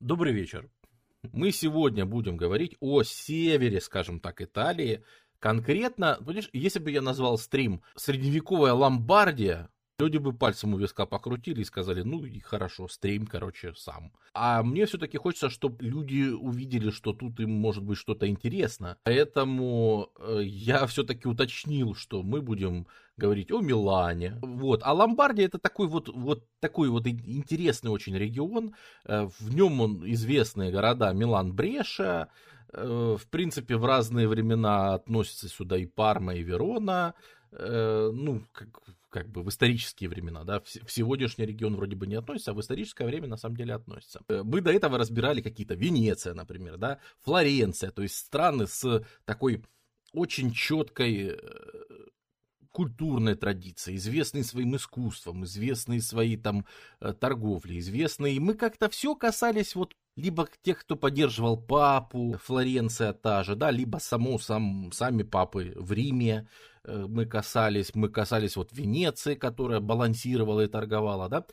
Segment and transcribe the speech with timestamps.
[0.00, 0.70] Добрый вечер.
[1.32, 5.02] Мы сегодня будем говорить о севере, скажем так, Италии.
[5.40, 11.62] Конкретно, понимаешь, если бы я назвал стрим «Средневековая Ломбардия», Люди бы пальцем у виска покрутили
[11.62, 14.12] и сказали, ну и хорошо, стрим, короче, сам.
[14.32, 18.96] А мне все-таки хочется, чтобы люди увидели, что тут им может быть что-то интересно.
[19.02, 22.86] Поэтому э, я все-таки уточнил, что мы будем
[23.16, 24.38] говорить о Милане.
[24.40, 24.82] Вот.
[24.84, 28.76] А Ломбардия это такой вот, вот такой вот интересный очень регион.
[29.04, 32.28] Э, в нем он известные города Милан, Бреша.
[32.72, 37.14] Э, в принципе, в разные времена относятся сюда и Парма, и Верона.
[37.50, 38.68] Ну, как
[39.10, 42.60] как бы в исторические времена, да, в, сегодняшний регион вроде бы не относится, а в
[42.60, 44.20] историческое время на самом деле относится.
[44.28, 49.64] Э, мы до этого разбирали какие-то Венеция, например, да, Флоренция, то есть страны с такой
[50.12, 51.38] очень четкой
[52.78, 56.64] культурной традицией, известные своим искусством, известные своей там
[57.00, 58.38] э, торговлей, известные.
[58.38, 63.98] Мы как-то все касались вот либо тех, кто поддерживал папу, Флоренция та же, да, либо
[63.98, 66.46] само, сам, сами папы в Риме
[66.84, 71.46] э, мы касались, мы касались вот Венеции, которая балансировала и торговала, да.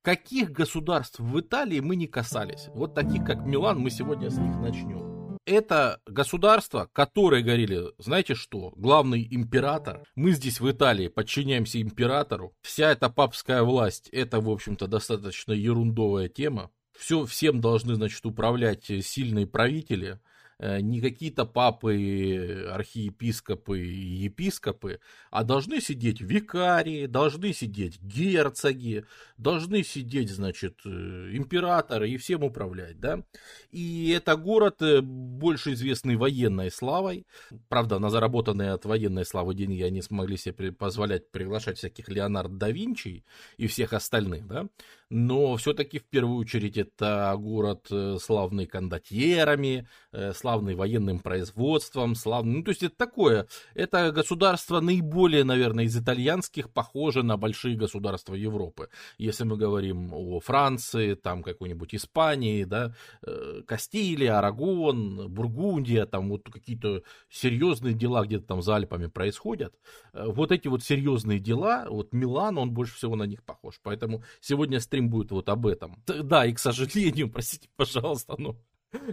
[0.00, 2.68] Каких государств в Италии мы не касались?
[2.68, 5.05] Вот таких, как Милан, мы сегодня с них начнем.
[5.46, 12.90] Это государство, которое говорили, знаете что, главный император, мы здесь в Италии подчиняемся императору, вся
[12.90, 19.46] эта папская власть, это, в общем-то, достаточно ерундовая тема, все, всем должны, значит, управлять сильные
[19.46, 29.04] правители, Э, не какие-то папы, архиепископы и епископы, а должны сидеть викарии, должны сидеть герцоги,
[29.36, 30.88] должны сидеть, значит, э,
[31.32, 33.22] императоры и всем управлять, да.
[33.70, 37.26] И это город, э, больше известный военной славой.
[37.68, 42.70] Правда, на заработанные от военной славы деньги они смогли себе позволять приглашать всяких Леонардо да
[42.70, 43.24] Винчи
[43.58, 44.68] и всех остальных, да.
[45.10, 47.88] Но все-таки в первую очередь это город
[48.20, 49.86] славный кондотьерами,
[50.34, 56.70] славный военным производством, славный, ну, то есть это такое, это государство наиболее, наверное, из итальянских
[56.70, 58.88] похоже на большие государства Европы.
[59.18, 66.48] Если мы говорим о Франции, там какой-нибудь Испании, да, э, Кастилия, Арагон, Бургундия, там вот
[66.50, 69.74] какие-то серьезные дела где-то там за Альпами происходят.
[70.12, 73.80] Э, вот эти вот серьезные дела, вот Милан, он больше всего на них похож.
[73.82, 76.02] Поэтому сегодня стрим будет вот об этом.
[76.06, 78.56] Да, и к сожалению, простите, пожалуйста, но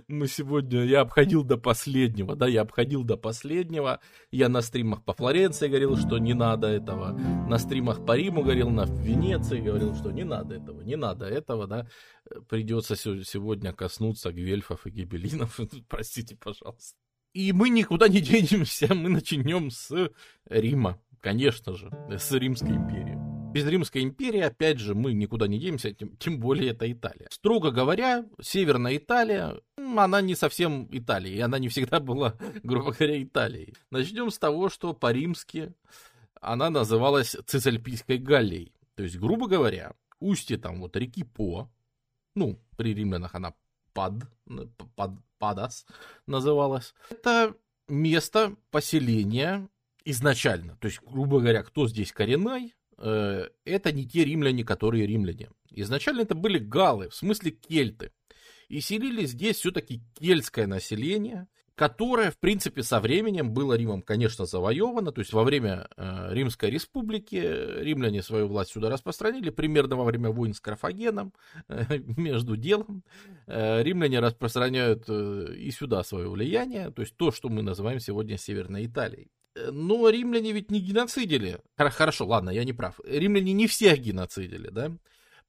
[0.07, 3.99] ну, сегодня я обходил до последнего, да, я обходил до последнего.
[4.31, 7.11] Я на стримах по Флоренции говорил, что не надо этого.
[7.49, 11.67] На стримах по Риму говорил, на Венеции говорил, что не надо этого, не надо этого,
[11.67, 11.87] да.
[12.47, 15.59] Придется сегодня коснуться гвельфов и гибелинов.
[15.89, 16.95] Простите, пожалуйста.
[17.33, 19.91] И мы никуда не денемся, мы начнем с
[20.45, 23.32] Рима, конечно же, с Римской империи.
[23.53, 27.27] Без Римской империи, опять же, мы никуда не денемся, тем, тем более это Италия.
[27.29, 33.21] Строго говоря, Северная Италия, она не совсем Италия, и она не всегда была, грубо говоря,
[33.21, 33.75] Италией.
[33.91, 35.73] Начнем с того, что по-римски
[36.41, 38.73] она называлась Цисальпийской Галлией.
[38.95, 41.69] То есть, грубо говоря, устье там вот реки По,
[42.35, 43.53] ну, при римлянах она
[43.93, 44.13] Пад,
[44.95, 45.85] Пад, Падас
[46.25, 46.93] называлась.
[47.09, 47.55] Это
[47.87, 49.69] место поселения
[50.05, 50.75] изначально.
[50.77, 55.49] То есть, грубо говоря, кто здесь коренной, это не те римляне, которые римляне.
[55.71, 58.11] Изначально это были галы, в смысле кельты.
[58.69, 65.11] И селили здесь все-таки кельтское население, которое, в принципе, со временем было Римом, конечно, завоевано.
[65.11, 70.29] То есть во время э, Римской республики римляне свою власть сюда распространили, примерно во время
[70.29, 71.33] войн с Карфагеном,
[71.67, 73.03] э, между делом.
[73.47, 78.37] Э, римляне распространяют э, и сюда свое влияние, то есть то, что мы называем сегодня
[78.37, 79.31] Северной Италией.
[79.55, 81.59] Но римляне ведь не геноцидили.
[81.77, 82.99] Хорошо, ладно, я не прав.
[83.03, 84.91] Римляне не всех геноцидили, да?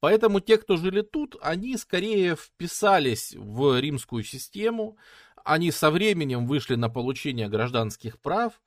[0.01, 4.99] Поэтому те, кто жили тут, они скорее вписались в римскую систему,
[5.45, 8.61] они со временем вышли на получение гражданских прав,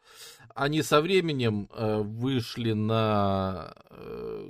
[0.56, 4.50] они со временем э, вышли на э,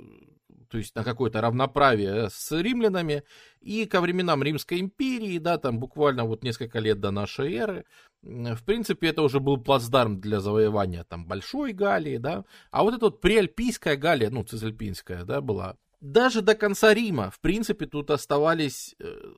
[0.68, 3.24] то есть на какое-то равноправие с римлянами,
[3.60, 7.84] и ко временам Римской империи, да, там буквально вот несколько лет до нашей эры,
[8.22, 13.06] в принципе, это уже был плацдарм для завоевания там Большой Галлии, да, а вот эта
[13.06, 18.94] вот приальпийская Галлия, ну, цизальпинская, да, была, даже до конца Рима, в принципе, тут оставались,
[19.00, 19.34] э,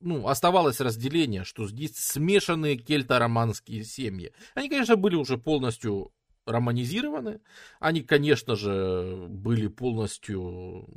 [0.00, 4.32] ну, оставалось разделение, что здесь смешанные кельто-романские семьи.
[4.54, 6.12] Они, конечно, были уже полностью
[6.48, 7.40] романизированы.
[7.80, 10.88] Они, конечно же, были полностью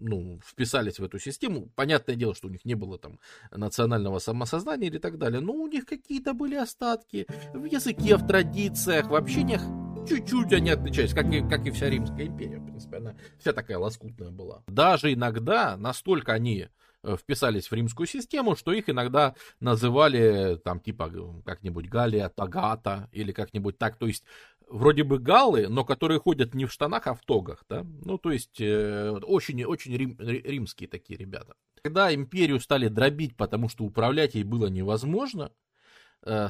[0.00, 1.70] ну, вписались в эту систему.
[1.74, 3.18] Понятное дело, что у них не было там
[3.50, 9.08] национального самосознания или так далее, но у них какие-то были остатки в языке, в традициях,
[9.08, 9.62] в общениях.
[10.08, 13.78] Чуть-чуть они отличались, как и, как и вся Римская империя, в принципе, она вся такая
[13.78, 14.62] лоскутная была.
[14.66, 16.68] Даже иногда настолько они
[17.02, 21.12] э, вписались в римскую систему, что их иногда называли там типа
[21.44, 24.24] как-нибудь Галия Тагата или как-нибудь так, то есть
[24.70, 28.32] вроде бы галлы, но которые ходят не в штанах, а в тогах, да, ну то
[28.32, 31.54] есть очень-очень рим, римские такие ребята.
[31.82, 35.52] Когда империю стали дробить, потому что управлять ей было невозможно,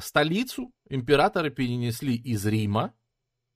[0.01, 2.93] столицу императоры перенесли из Рима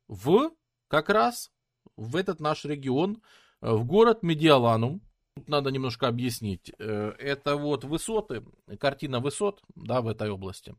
[0.08, 0.52] в
[0.88, 1.52] как раз
[1.98, 3.22] в этот наш регион,
[3.62, 5.02] э, в город Медиаланум.
[5.36, 6.72] Тут надо немножко объяснить.
[6.80, 8.44] Э, это вот высоты,
[8.80, 10.76] картина высот, да, в этой области.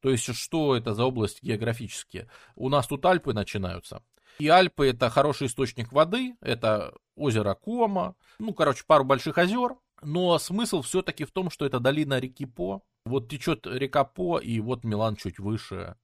[0.00, 2.28] То есть, что это за область географические?
[2.54, 4.02] У нас тут Альпы начинаются.
[4.38, 9.76] И Альпы это хороший источник воды, это озеро Кома, ну, короче, пару больших озер.
[10.00, 12.84] Но смысл все-таки в том, что это долина реки По.
[13.04, 15.96] Вот течет река По, и вот Милан чуть выше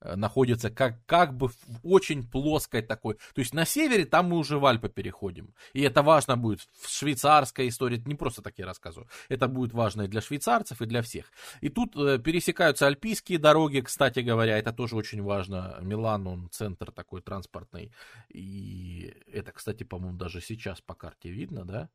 [0.00, 3.14] находится как, как бы в очень плоской такой.
[3.34, 5.54] То есть на севере там мы уже в Альпы переходим.
[5.72, 8.02] И это важно будет в швейцарской истории.
[8.06, 9.08] Не просто так я рассказываю.
[9.28, 11.26] Это будет важно и для швейцарцев, и для всех.
[11.60, 14.58] И тут э, пересекаются альпийские дороги, кстати говоря.
[14.58, 15.78] Это тоже очень важно.
[15.80, 17.92] Милан, он центр такой транспортный.
[18.28, 21.90] И это, кстати, по-моему, даже сейчас по карте видно, да?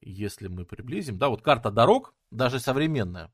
[0.00, 1.16] Если мы приблизим.
[1.16, 3.32] Да, вот карта дорог, даже современная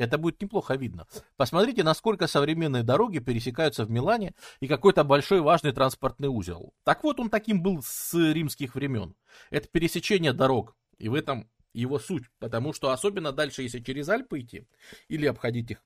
[0.00, 1.06] это будет неплохо видно.
[1.36, 6.72] Посмотрите, насколько современные дороги пересекаются в Милане и какой-то большой важный транспортный узел.
[6.84, 9.14] Так вот, он таким был с римских времен.
[9.50, 10.74] Это пересечение дорог.
[10.96, 12.24] И в этом его суть.
[12.38, 14.66] Потому что особенно дальше, если через Альпы идти,
[15.08, 15.84] или обходить их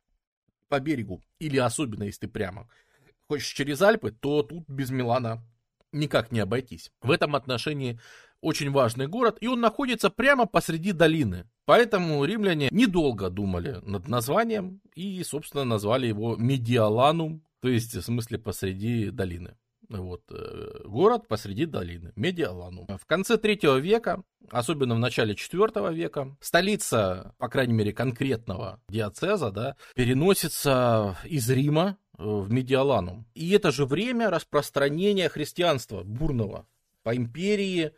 [0.69, 2.69] по берегу, или особенно, если ты прямо
[3.29, 5.43] хочешь через Альпы, то тут без Милана
[5.91, 6.93] никак не обойтись.
[7.01, 7.99] В этом отношении
[8.41, 11.49] очень важный город, и он находится прямо посреди долины.
[11.67, 18.39] Поэтому римляне недолго думали над названием и, собственно, назвали его Медиаланум, то есть в смысле
[18.39, 19.57] посреди долины.
[19.89, 22.87] Вот, э, город посреди долины, Медиаланум.
[22.87, 29.51] В конце третьего века, особенно в начале четвертого века, столица, по крайней мере, конкретного диацеза,
[29.51, 33.27] да, переносится из Рима в Медиаланум.
[33.35, 36.67] И это же время распространения христианства бурного
[37.03, 37.93] по империи,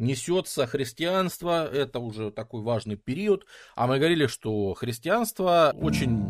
[0.00, 3.46] несется христианство, это уже такой важный период.
[3.76, 6.24] А мы говорили, что христианство очень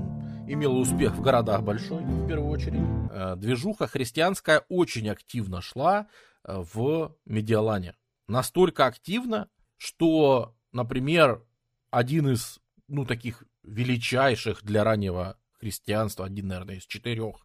[0.49, 2.81] имело успех в городах большой, в первую очередь.
[3.12, 6.08] Э, движуха христианская очень активно шла
[6.44, 7.94] э, в Медиалане.
[8.26, 11.43] Настолько активно, что, например,
[11.90, 12.58] один из,
[12.88, 17.37] ну, таких величайших для раннего христианства, один, наверное, из четырех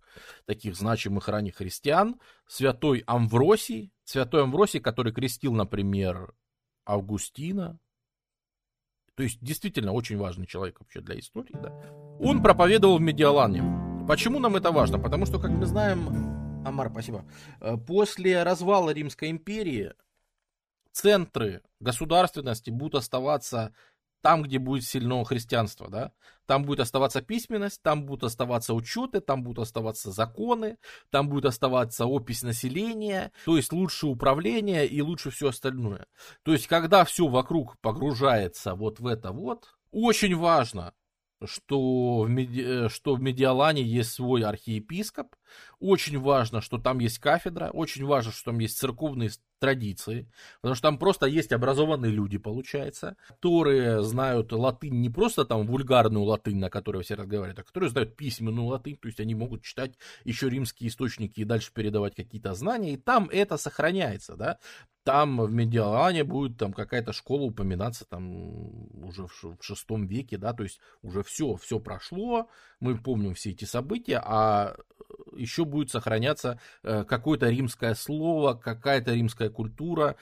[0.46, 6.34] таких значимых ранних христиан, святой Амвросий, святой Амвросий, который крестил, например,
[6.86, 7.80] Августина,
[9.16, 11.72] то есть действительно очень важный человек вообще для истории, да,
[12.20, 13.64] он проповедовал в Медиалане.
[14.08, 15.00] Почему нам это важно?
[15.00, 17.26] Потому что, как мы знаем, Амар, спасибо,
[17.60, 19.94] э, после развала Римской империи
[20.92, 23.74] центры государственности будут оставаться
[24.26, 26.12] там, где будет сильно христианство, да,
[26.48, 30.80] там будет оставаться письменность, там будут оставаться учеты, там будут оставаться законы,
[31.12, 36.08] там будет оставаться опись населения, то есть лучше управление и лучше все остальное.
[36.42, 40.96] То есть, когда все вокруг погружается вот в это вот, очень важно,
[41.44, 42.86] что в, Меди...
[42.86, 45.36] Э, что в Медиалане есть свой архиепископ.
[45.80, 47.70] Очень важно, что там есть кафедра.
[47.72, 49.30] Очень важно, что там есть церковные
[49.60, 50.30] традиции.
[50.62, 56.24] Потому что там просто есть образованные люди, получается, которые знают латынь не просто там вульгарную
[56.26, 58.98] латынь, на которой все разговаривают, а которые знают письменную латынь.
[58.98, 62.94] То есть они могут читать еще римские источники и дальше передавать какие-то знания.
[62.94, 64.60] И там это сохраняется, да
[65.06, 70.64] там в Медиалане будет там какая-то школа упоминаться там уже в шестом веке, да, то
[70.64, 72.50] есть уже все, все прошло,
[72.86, 74.76] мы помним все эти события, а
[75.36, 80.16] еще будет сохраняться э, какое-то римское слово, какая-то римская культура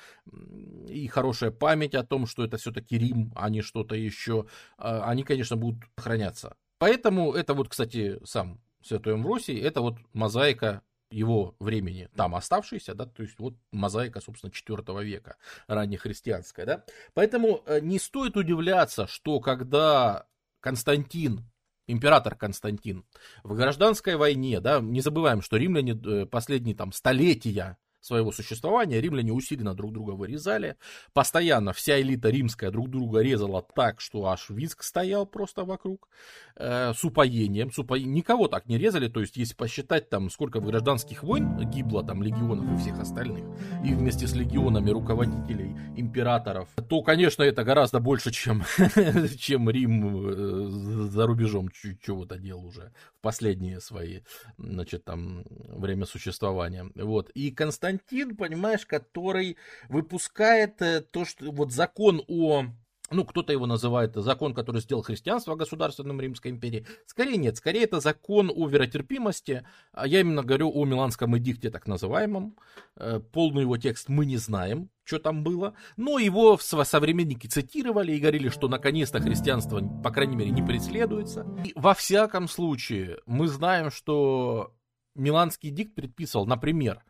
[0.88, 4.46] и хорошая память о том, что это все-таки Рим, а не что-то еще,
[4.78, 6.56] а, они, конечно, будут сохраняться.
[6.80, 13.06] Поэтому это вот, кстати, сам Святой Амвросий, это вот мозаика его времени, там оставшиеся, да,
[13.06, 15.36] то есть вот мозаика, собственно, 4 века,
[15.68, 16.84] раннехристианская, да.
[17.14, 20.26] Поэтому э, не стоит удивляться, что когда
[20.60, 21.46] Константин
[21.88, 23.06] император Константин.
[23.44, 29.32] В гражданской войне, да, не забываем, что римляне э, последние там столетия своего существования римляне
[29.32, 30.76] усиленно друг друга вырезали.
[31.14, 36.08] Постоянно вся элита римская друг друга резала так, что аж виск стоял просто вокруг.
[36.56, 37.72] Э, с упоением.
[37.72, 37.96] С упо...
[37.96, 39.08] Никого так не резали.
[39.08, 43.44] То есть, если посчитать, там, сколько в гражданских войн гибло там легионов и всех остальных,
[43.84, 48.64] и вместе с легионами руководителей императоров, то, конечно, это гораздо больше, чем,
[49.38, 54.20] чем Рим э, за рубежом чего-то делал уже в последние свои,
[54.58, 56.88] значит, там, время существования.
[56.96, 57.32] Вот.
[57.32, 59.58] И Константин, понимаешь, который
[59.90, 62.66] выпускает э, то, что вот закон о
[63.14, 66.86] ну, кто-то его называет закон, который сделал христианство государственным Римской империи.
[67.06, 69.66] Скорее нет, скорее это закон о веротерпимости.
[69.92, 72.58] А я именно говорю о Миланском эдикте, так называемом.
[72.96, 75.76] Э, полный его текст мы не знаем, что там было.
[75.96, 81.46] Но его современники цитировали и говорили, что наконец-то христианство, по крайней мере, не преследуется.
[81.64, 84.74] И во всяком случае, мы знаем, что
[85.16, 87.04] Миланский эдикт предписывал, например,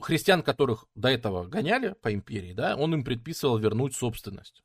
[0.00, 4.62] христиан, которых до этого гоняли по империи, да, он им предписывал вернуть собственность.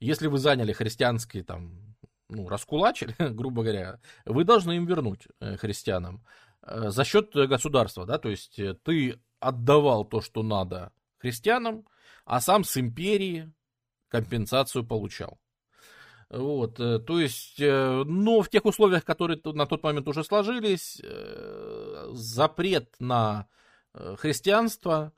[0.00, 1.96] Если вы заняли христианские там,
[2.28, 6.24] ну, раскулачили, грубо говоря, вы должны им вернуть э, христианам
[6.62, 11.86] э, за счет государства, да, то есть э, ты отдавал то, что надо христианам,
[12.24, 13.52] а сам с империи
[14.08, 15.38] компенсацию получал.
[16.30, 21.00] Вот, то есть, но в тех условиях, которые на тот момент уже сложились,
[22.12, 23.48] запрет на
[24.16, 25.12] христианство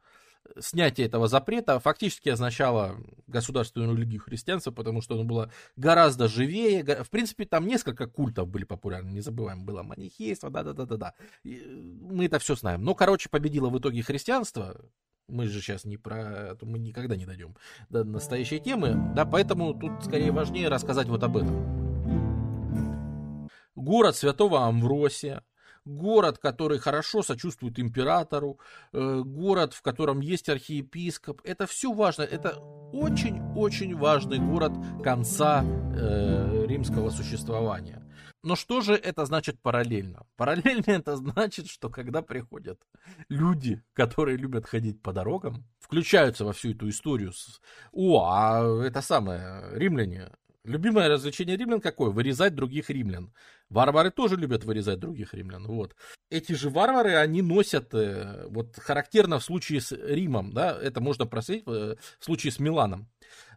[0.58, 2.96] снятие этого запрета фактически означало
[3.26, 6.82] государственную религию христианства, потому что оно было гораздо живее.
[7.04, 11.14] В принципе, там несколько культов были популярны, не забываем, было манихейство, да-да-да-да-да.
[11.44, 12.82] Мы это все знаем.
[12.82, 14.80] Но, короче, победило в итоге христианство.
[15.28, 16.56] Мы же сейчас не про...
[16.62, 17.54] Мы никогда не дойдем
[17.88, 23.48] до настоящей темы, да, поэтому тут скорее важнее рассказать вот об этом.
[23.76, 25.44] Город Святого Амвросия,
[25.90, 28.58] город, который хорошо сочувствует императору,
[28.92, 31.40] э, город, в котором есть архиепископ.
[31.44, 32.22] Это все важно.
[32.22, 32.58] Это
[32.92, 38.06] очень-очень важный город конца э, римского существования.
[38.42, 40.26] Но что же это значит параллельно?
[40.36, 42.80] Параллельно это значит, что когда приходят
[43.28, 47.60] люди, которые любят ходить по дорогам, включаются во всю эту историю с...
[47.92, 50.30] О, а это самое, римляне,
[50.70, 52.10] Любимое развлечение римлян какое?
[52.10, 53.34] Вырезать других римлян.
[53.68, 55.66] Варвары тоже любят вырезать других римлян.
[55.66, 55.96] Вот.
[56.30, 61.26] Эти же варвары, они носят, э, вот характерно в случае с Римом, да, это можно
[61.26, 63.08] проследить э, в случае с Миланом.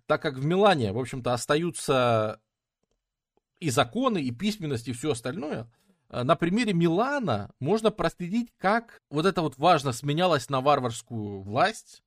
[0.07, 2.41] Так как в Милане, в общем-то, остаются
[3.59, 5.71] и законы, и письменность, и все остальное,
[6.09, 12.02] э, на примере Милана можно проследить, как вот это вот важно сменялось на варварскую власть,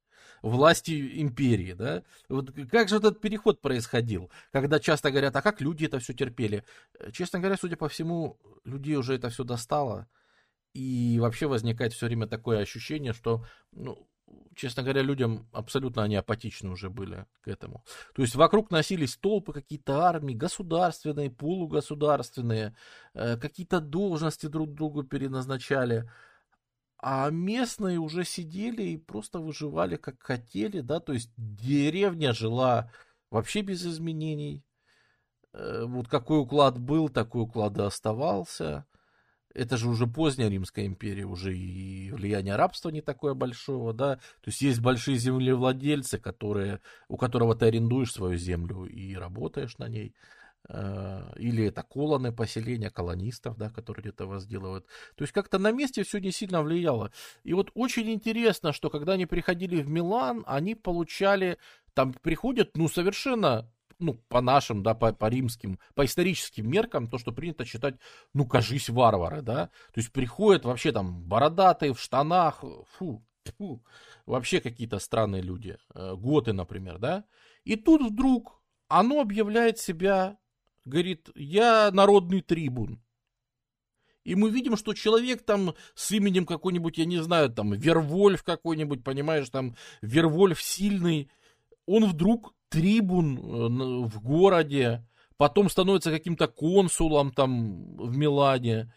[0.50, 2.02] власти империи, да?
[2.28, 6.64] Вот как же этот переход происходил, когда часто говорят, а как люди это все терпели?
[6.98, 10.08] Э, честно говоря, судя по всему, людей уже это все достало,
[10.74, 14.06] и вообще возникает все время такое ощущение, что, ну,
[14.54, 17.84] честно говоря, людям абсолютно они апатичны уже были к этому.
[18.14, 22.74] То есть вокруг носились толпы, какие-то армии, государственные, полугосударственные,
[23.14, 26.10] э, какие-то должности друг другу переназначали
[27.08, 32.90] а местные уже сидели и просто выживали как хотели, да, то есть деревня жила
[33.30, 34.64] вообще без изменений.
[35.52, 38.86] Э, вот какой уклад был, такой уклад и оставался.
[39.54, 44.16] Это же уже поздняя Римская империя, уже и влияние рабства не такое большого, да.
[44.16, 49.86] То есть есть большие землевладельцы, которые, у которого ты арендуешь свою землю и работаешь на
[49.86, 50.12] ней.
[50.68, 54.86] Э, или это колоны поселения колонистов, да, которые где-то возделывают.
[55.14, 57.12] То есть как-то на месте все не сильно влияло.
[57.44, 61.58] И вот очень интересно, что когда они приходили в Милан, они получали,
[61.94, 67.16] там приходят, ну, совершенно ну, по нашим, да, по, по римским, по историческим меркам, то,
[67.16, 67.94] что принято считать,
[68.34, 72.62] ну, кажись, варвары, да, то есть приходят вообще там бородатые в штанах,
[72.98, 73.24] фу,
[73.56, 73.82] фу,
[74.26, 77.24] вообще какие-то странные люди, э, готы, например, да,
[77.64, 80.36] и тут вдруг оно объявляет себя
[80.86, 83.02] говорит, я народный трибун.
[84.24, 89.04] И мы видим, что человек там с именем какой-нибудь, я не знаю, там, Вервольф какой-нибудь,
[89.04, 91.30] понимаешь, там, Вервольф сильный,
[91.86, 98.92] он вдруг трибун э, в городе, потом становится каким-то консулом там в Милане.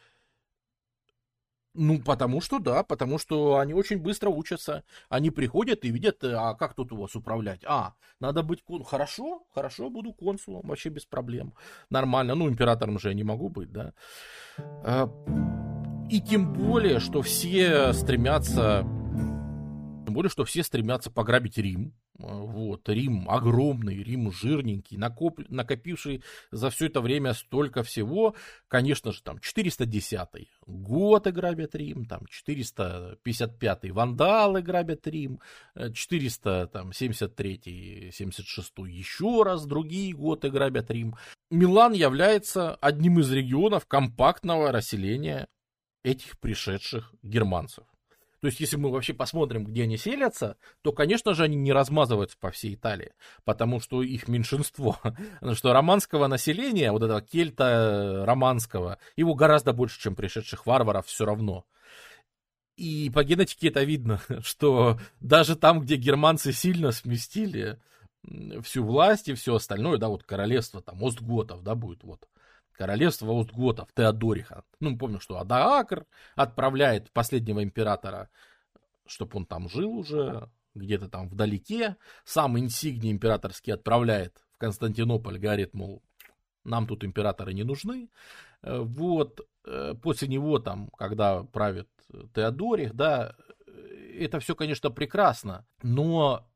[1.82, 4.84] Ну, потому что да, потому что они очень быстро учатся.
[5.08, 7.62] Они приходят и видят, э, а как тут у вас управлять?
[7.66, 8.84] А, надо быть кон...
[8.84, 11.54] Хорошо, хорошо, буду консулом, вообще без проблем.
[11.90, 13.94] Нормально, ну, императором же я не могу быть, да.
[14.58, 15.10] А,
[16.10, 18.82] и тем более, что все стремятся,
[20.04, 21.94] тем более, что все стремятся пограбить Рим.
[22.20, 26.22] Вот, Рим огромный, Рим жирненький, накоп, накопивший
[26.52, 28.36] за все это время столько всего.
[28.68, 35.40] Конечно же, там 410-й год грабят Рим, там 455-й вандалы грабят Рим,
[35.78, 41.16] 473-й, 76-й еще раз другие годы грабят Рим.
[41.50, 45.48] Милан является одним из регионов компактного расселения
[46.04, 47.86] этих пришедших германцев.
[48.42, 52.38] То есть, если мы вообще посмотрим, где они селятся, то, конечно же, они не размазываются
[52.40, 54.98] по всей Италии, потому что их меньшинство.
[55.40, 61.26] Потому что романского населения, вот этого кельта романского, его гораздо больше, чем пришедших варваров, все
[61.26, 61.66] равно.
[62.78, 67.80] И по генетике это видно, что даже там, где германцы сильно сместили,
[68.64, 72.28] всю власть и все остальное, да, вот королевство там Остготов, да, будет вот.
[72.80, 74.64] Королевство Остготов, Теодориха.
[74.80, 76.06] Ну, помню, что Адаакр
[76.38, 78.30] отправляет последнего императора,
[79.06, 81.98] чтобы он там жил уже, где-то там вдалеке.
[82.24, 86.02] Сам инсигни императорский отправляет в Константинополь, говорит, мол,
[86.64, 88.10] нам тут императоры не нужны.
[88.62, 91.90] Э, вот, э, после него там, когда правит
[92.34, 93.36] Теодорих, да,
[93.68, 96.50] э, это все, конечно, прекрасно, но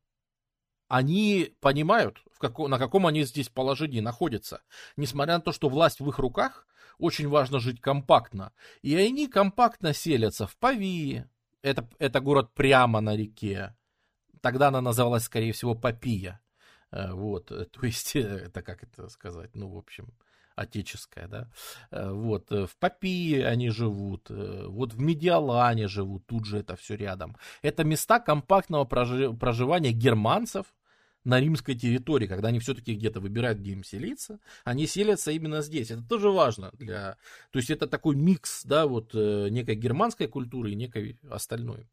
[0.87, 4.61] они понимают, в каком, на каком они здесь положении находятся.
[4.97, 8.51] Несмотря на то, что власть в их руках, очень важно жить компактно.
[8.81, 11.25] И они компактно селятся в Павии.
[11.61, 13.75] Это, это город прямо на реке.
[14.41, 16.41] Тогда она называлась, скорее всего, Папия.
[16.91, 20.13] Вот, то есть, это как это сказать, ну, в общем,
[20.55, 21.49] отеческая, да,
[21.89, 26.75] э, вот, э, в Папии они живут, э, вот в Медиалане живут, тут же это
[26.75, 27.35] все рядом.
[27.63, 30.67] Это места компактного проживания германцев,
[31.23, 35.91] на римской территории, когда они все-таки где-то выбирают, где им селиться, они селятся именно здесь.
[35.91, 37.17] Это тоже важно для...
[37.51, 41.87] То есть это такой микс, да, вот некой германской культуры и некой остальной.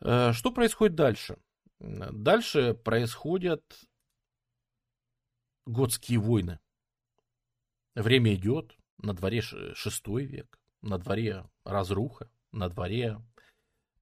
[0.00, 1.38] Что происходит дальше?
[1.78, 3.62] Дальше происходят
[5.64, 6.58] готские войны.
[7.94, 13.35] Время идет, на дворе шестой век, на дворе разруха, на дворе э,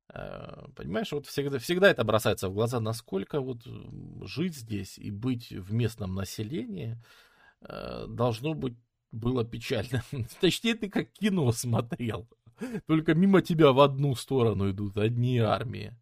[0.09, 3.67] Понимаешь, вот всегда, всегда это бросается в глаза, насколько вот
[4.23, 7.03] жить здесь и быть в местном населении
[7.63, 8.77] э, должно быть
[9.13, 10.03] было печально.
[10.41, 12.29] Точнее, ты как кино смотрел.
[12.87, 15.97] Только мимо тебя в одну сторону идут одни армии,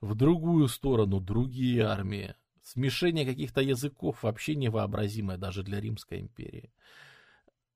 [0.00, 2.34] в другую сторону другие армии.
[2.62, 6.70] Смешение каких-то языков вообще невообразимое даже для Римской империи.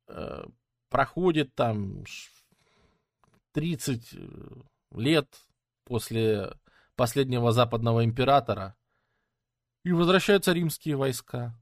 [0.06, 0.44] Э,
[0.90, 2.04] проходит там
[3.52, 4.18] 30 э,
[4.94, 5.28] лет
[5.84, 6.52] после
[6.96, 8.76] последнего западного императора,
[9.84, 11.58] и возвращаются римские войска,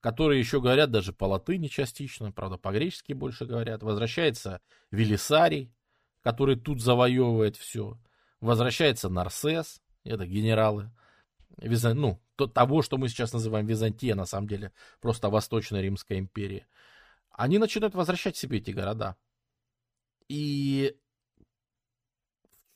[0.00, 3.82] которые еще говорят даже по латыни частично, правда, по-гречески больше говорят.
[3.82, 4.60] Возвращается
[4.92, 5.74] Велисарий,
[6.22, 7.98] который тут завоевывает все.
[8.40, 10.92] Возвращается Нарсес, это генералы,
[11.56, 11.98] Визан...
[11.98, 16.66] ну, то, того, что мы сейчас называем Византия, на самом деле, просто Восточная Римская империя,
[17.30, 19.16] они начинают возвращать себе эти города.
[20.28, 20.96] И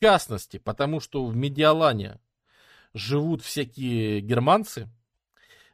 [0.01, 2.19] частности, потому что в Медиалане
[2.93, 4.89] живут всякие германцы,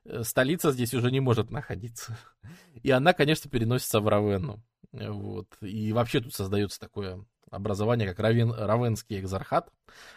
[0.05, 2.17] э, столица здесь уже не может находиться.
[2.83, 4.61] И она, конечно, переносится в Равенну.
[4.91, 5.47] Вот.
[5.61, 9.71] И вообще тут создается такое образование, как Равен, Равенский экзархат,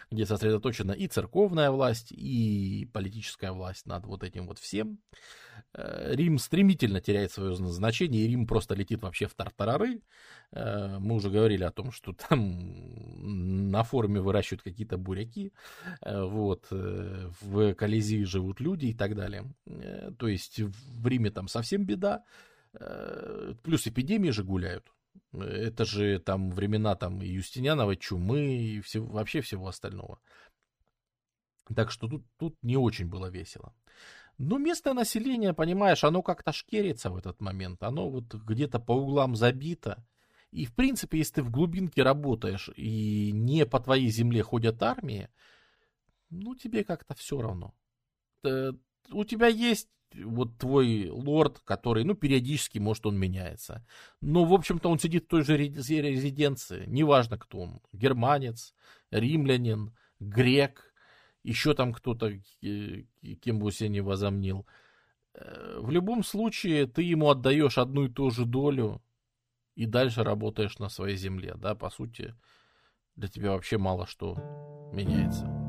[0.09, 4.99] где сосредоточена и церковная власть, и политическая власть над вот этим вот всем.
[5.73, 10.01] Э, Рим стремительно теряет свое значение, и Рим просто летит вообще в тартарары.
[10.51, 15.53] Э, мы уже говорили о том, что там на форуме выращивают какие-то буряки,
[16.01, 19.45] э, вот, в Колизии живут люди и так далее.
[20.17, 22.23] То есть в Риме там совсем беда,
[23.63, 24.91] плюс эпидемии же гуляют.
[25.33, 30.19] Это же там времена там и Юстиниановой чумы, и все, вообще всего остального.
[31.73, 33.73] Так что тут, тут не очень было весело.
[34.37, 37.83] Но местное население, понимаешь, оно как-то шкерится в этот момент.
[37.83, 40.03] Оно вот где-то по углам забито.
[40.51, 45.29] И, в принципе, если ты в глубинке работаешь и не по твоей земле ходят армии,
[46.29, 47.73] ну, тебе как-то все равно.
[48.43, 48.71] Э,
[49.11, 53.85] у тебя есть вот твой лорд, который, ну, периодически, может, он меняется.
[54.21, 56.85] Но, в общем-то, он сидит в той же резиденции.
[56.87, 57.81] Неважно, кто он.
[57.93, 58.73] Германец,
[59.11, 60.93] римлянин, грек,
[61.43, 64.65] еще там кто-то, кем бы себя не возомнил.
[65.33, 69.01] Э, в любом случае, ты ему отдаешь одну и ту же долю
[69.75, 71.55] и дальше работаешь на своей земле.
[71.55, 72.35] Да, по сути,
[73.15, 74.35] для тебя вообще мало что
[74.93, 75.60] меняется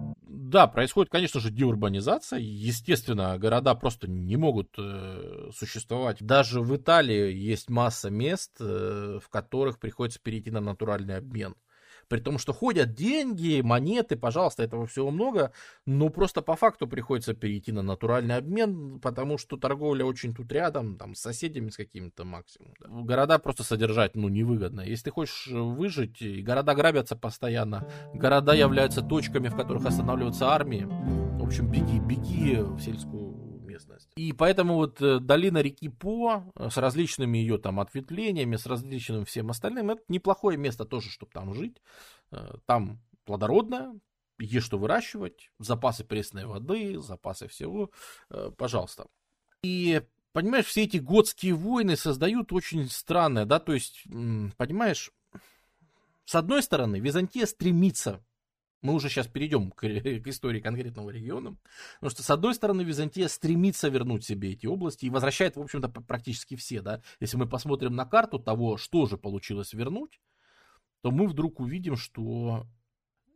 [0.52, 2.38] да, происходит, конечно же, деурбанизация.
[2.38, 6.18] Естественно, города просто не могут э, существовать.
[6.20, 11.56] Даже в Италии есть масса мест, э, в которых приходится перейти на натуральный обмен.
[12.08, 15.52] При том, что ходят деньги, монеты, пожалуйста, этого всего много,
[15.86, 20.96] но просто по факту приходится перейти на натуральный обмен, потому что торговля очень тут рядом,
[20.96, 22.74] там, с соседями с какими-то максимум.
[22.80, 22.88] Да.
[22.88, 24.82] Города просто содержать, ну, невыгодно.
[24.82, 30.86] Если ты хочешь выжить, и города грабятся постоянно, города являются точками, в которых останавливаются армии.
[31.38, 33.31] В общем, беги, беги в сельскую.
[34.16, 39.24] И поэтому вот э, долина реки По э, с различными ее там ответвлениями, с различным
[39.24, 41.80] всем остальным, это неплохое место тоже, чтобы там жить.
[42.30, 43.98] Э, там плодородно,
[44.38, 47.90] есть что выращивать, запасы пресной воды, запасы всего,
[48.58, 49.06] пожалуйста.
[49.62, 54.02] И понимаешь, все эти готские войны создают очень странное, да, то есть,
[54.56, 55.12] понимаешь,
[56.24, 58.24] с одной стороны, Византия стремится
[58.82, 61.56] Мы уже сейчас перейдем к, к истории конкретного региона.
[61.94, 65.88] Потому что, с одной стороны, Византия стремится вернуть себе эти области и возвращает, в общем-то,
[65.88, 66.82] практически все.
[66.82, 67.00] Да?
[67.20, 70.20] Если мы посмотрим на карту того, что же получилось вернуть,
[71.02, 72.66] то мы вдруг увидим, что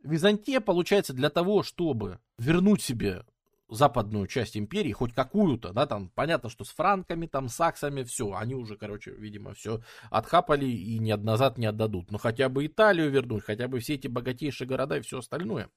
[0.03, 3.25] Византия, получается, для того, чтобы вернуть себе
[3.69, 8.55] западную часть империи, хоть какую-то, да, там понятно, что с франками, там, саксами, все, они
[8.55, 12.11] уже, короче, видимо, все отхапали и ни назад не отдадут.
[12.11, 15.69] Но хотя бы Италию вернуть, хотя бы все эти богатейшие города и все остальное.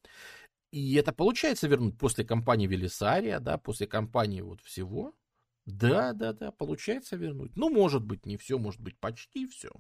[0.73, 5.13] И это получается вернуть после кампании Велисария, да, после кампании вот всего.
[5.67, 7.57] Да, да, да, получается вернуть.
[7.57, 9.71] Ну, может быть, не все, может быть, почти все.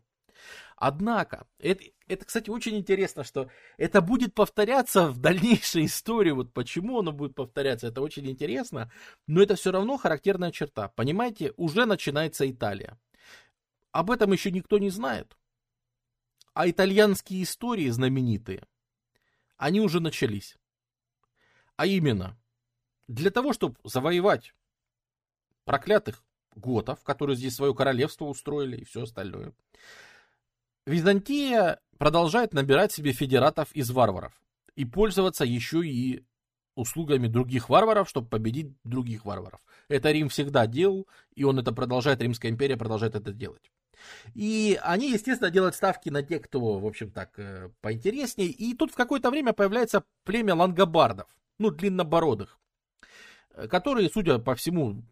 [0.76, 6.31] Однако, это, это, кстати, очень интересно, что это будет повторяться в дальнейшей истории.
[6.31, 8.90] Вот почему оно будет повторяться, это очень интересно.
[9.26, 10.88] Но это все равно характерная черта.
[10.88, 12.98] Понимаете, уже начинается Италия.
[13.92, 15.37] Об этом еще никто не знает.
[16.55, 18.66] А итальянские истории знаменитые,
[19.57, 20.57] они уже начались.
[21.76, 22.38] А именно,
[23.07, 24.55] для того, чтобы завоевать
[25.64, 26.24] проклятых
[26.55, 29.53] готов, которые здесь свое королевство устроили и все остальное,
[30.87, 34.33] Византия продолжает набирать себе федератов из варваров
[34.75, 36.25] и пользоваться еще и
[36.75, 39.61] услугами других варваров, чтобы победить других варваров.
[39.88, 43.71] Это Рим всегда делал, и он это продолжает, Римская империя продолжает это делать.
[44.35, 48.49] И они, естественно, делают ставки на тех, кто, в общем так, э, поинтереснее.
[48.49, 52.59] И тут в какое-то время появляется племя лангобардов, ну, длиннобородых,
[53.51, 55.03] э, которые, судя по всему,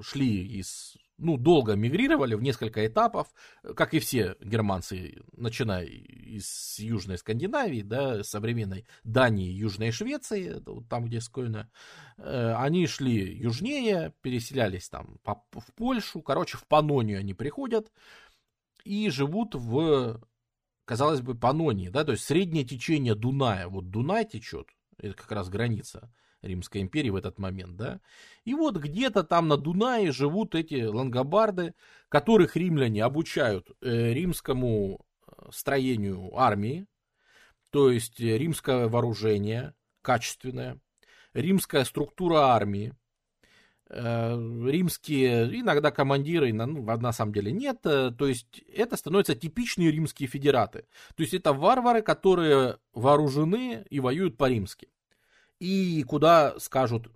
[0.00, 3.28] шли из ну, долго мигрировали в несколько этапов,
[3.76, 11.20] как и все германцы, начиная из Южной Скандинавии, да, современной Дании, Южной Швеции, там, где
[11.20, 11.70] Скойна,
[12.16, 17.92] э, они шли южнее, переселялись там в Польшу, короче, в Панонию они приходят
[18.84, 20.20] и живут в,
[20.86, 25.48] казалось бы, Панонии, да, то есть среднее течение Дуная, вот Дунай течет, это как раз
[25.48, 26.10] граница
[26.42, 28.00] Римской империи в этот момент, да.
[28.44, 31.74] И вот где-то там на Дунае живут эти лангобарды,
[32.08, 36.86] которых римляне обучают э, римскому э, строению армии,
[37.70, 40.80] то есть э, римское вооружение качественное,
[41.34, 42.94] римская структура армии,
[43.90, 44.34] э,
[44.66, 50.86] римские, иногда командиры, ну, на самом деле нет, то есть это становятся типичные римские федераты.
[51.16, 54.88] То есть это варвары, которые вооружены и воюют по-римски
[55.60, 57.12] и куда скажут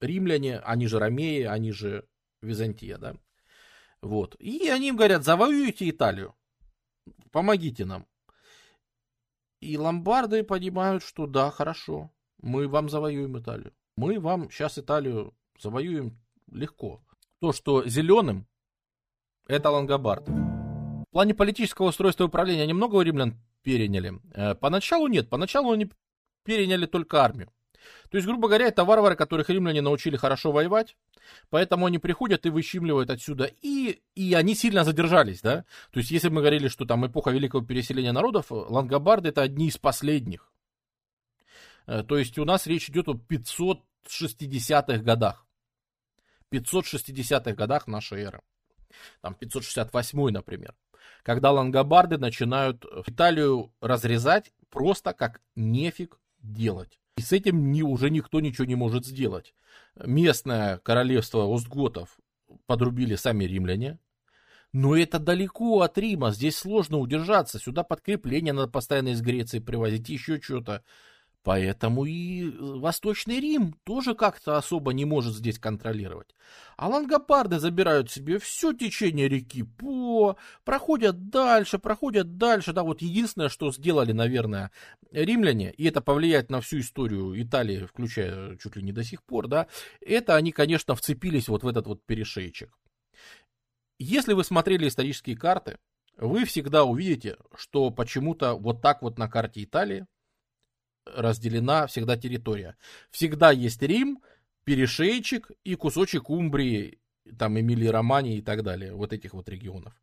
[0.00, 2.06] римляне, они же ромеи, они же
[2.42, 3.16] Византия, да.
[4.02, 4.36] Вот.
[4.38, 6.34] И они им говорят, завоюйте Италию,
[7.32, 8.06] помогите нам.
[9.60, 13.72] И ломбарды понимают, что да, хорошо, мы вам завоюем Италию.
[13.96, 16.20] Мы вам сейчас Италию завоюем
[16.52, 17.02] легко.
[17.40, 18.46] То, что зеленым,
[19.48, 20.30] это лангобарды.
[20.30, 24.20] В плане политического устройства и управления немного у римлян переняли.
[24.34, 25.90] Э, поначалу нет, поначалу они
[26.44, 27.50] переняли только армию.
[28.10, 30.96] То есть, грубо говоря, это варвары, которых римляне научили хорошо воевать,
[31.50, 35.64] поэтому они приходят и выщимливают отсюда, и, и они сильно задержались, да.
[35.90, 39.78] То есть, если мы говорили, что там эпоха великого переселения народов, лангобарды это одни из
[39.78, 40.52] последних.
[41.86, 45.46] Э, то есть, у нас речь идет о 560-х годах.
[46.52, 48.40] 560-х годах нашей эры.
[49.20, 50.74] Там 568 например.
[51.22, 57.00] Когда лангобарды начинают Италию разрезать просто как нефиг делать.
[57.16, 59.54] И с этим ни, уже никто ничего не может сделать.
[59.96, 62.18] Местное королевство Остготов
[62.66, 63.98] подрубили сами римляне.
[64.72, 67.58] Но это далеко от Рима, здесь сложно удержаться.
[67.58, 70.84] Сюда подкрепление надо постоянно из Греции привозить, еще что-то.
[71.46, 76.34] Поэтому и э, Восточный Рим тоже как-то особо не может здесь контролировать.
[76.76, 82.72] А лангопарды забирают себе все течение реки По, проходят дальше, проходят дальше.
[82.72, 84.72] Да, вот единственное, что сделали, наверное,
[85.12, 89.46] римляне, и это повлияет на всю историю Италии, включая чуть ли не до сих пор,
[89.46, 89.68] да,
[90.00, 92.76] это они, конечно, вцепились вот в этот вот перешейчик.
[94.00, 95.78] Если вы смотрели исторические карты,
[96.16, 100.06] вы всегда увидите, что почему-то вот так вот на карте Италии
[101.06, 102.76] разделена всегда территория.
[103.10, 104.22] Всегда есть Рим,
[104.64, 106.98] перешейчик и кусочек Умбрии,
[107.38, 109.94] там Эмилии Романии и так далее, вот этих вот регионов.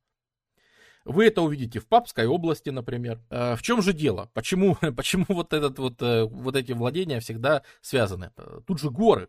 [1.06, 3.22] Вы это увидите в Папской области, например.
[3.30, 4.30] Э, в чем же дело?
[4.34, 8.32] Почему, почему вот, этот вот, э, вот эти владения всегда связаны?
[8.66, 9.28] Тут же горы.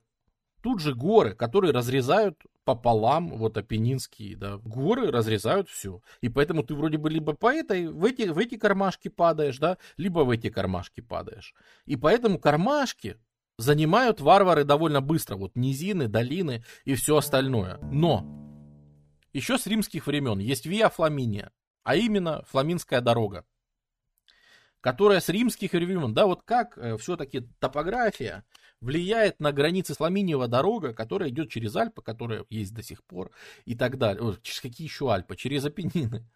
[0.65, 6.01] Тут же горы, которые разрезают пополам, вот апеннинские, да, горы разрезают все.
[6.23, 9.77] И поэтому ты вроде бы либо по этой, в эти, в эти кармашки падаешь, да,
[9.99, 11.55] либо в эти кармашки падаешь.
[11.85, 13.19] И поэтому кармашки
[13.59, 17.77] занимают варвары довольно быстро, вот низины, долины и все остальное.
[17.93, 18.25] Но
[19.35, 23.45] еще с римских времен есть Виа Фламиния, а именно Фламинская дорога,
[24.81, 28.45] которая с римских времен, да, вот как э, все-таки топография
[28.85, 33.31] влияет на границы Сламиниева дорога, которая идет через Альпы, которая есть до сих пор,
[33.65, 34.37] и так далее.
[34.43, 35.37] Через какие еще Альпы?
[35.37, 36.27] Через Апеннины.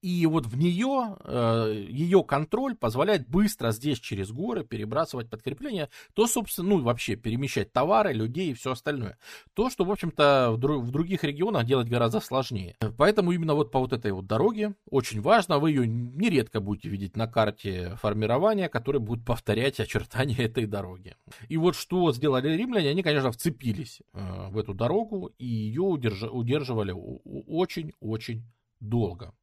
[0.00, 6.26] И вот в нее, э, ее контроль позволяет быстро здесь через горы перебрасывать подкрепления, то,
[6.26, 9.18] собственно, ну, вообще перемещать товары, людей и все остальное.
[9.52, 12.76] То, что, в общем-то, в, дру- в других регионах делать гораздо сложнее.
[12.96, 17.16] Поэтому именно вот по вот этой вот дороге очень важно, вы ее нередко будете видеть
[17.16, 21.16] на карте формирования, которая будет повторять очертания этой дороги.
[21.48, 21.76] И вот
[22.12, 28.44] сделали римляне, они, конечно, вцепились э, в эту дорогу и ее удерж- удерживали очень-очень
[28.78, 29.34] долго.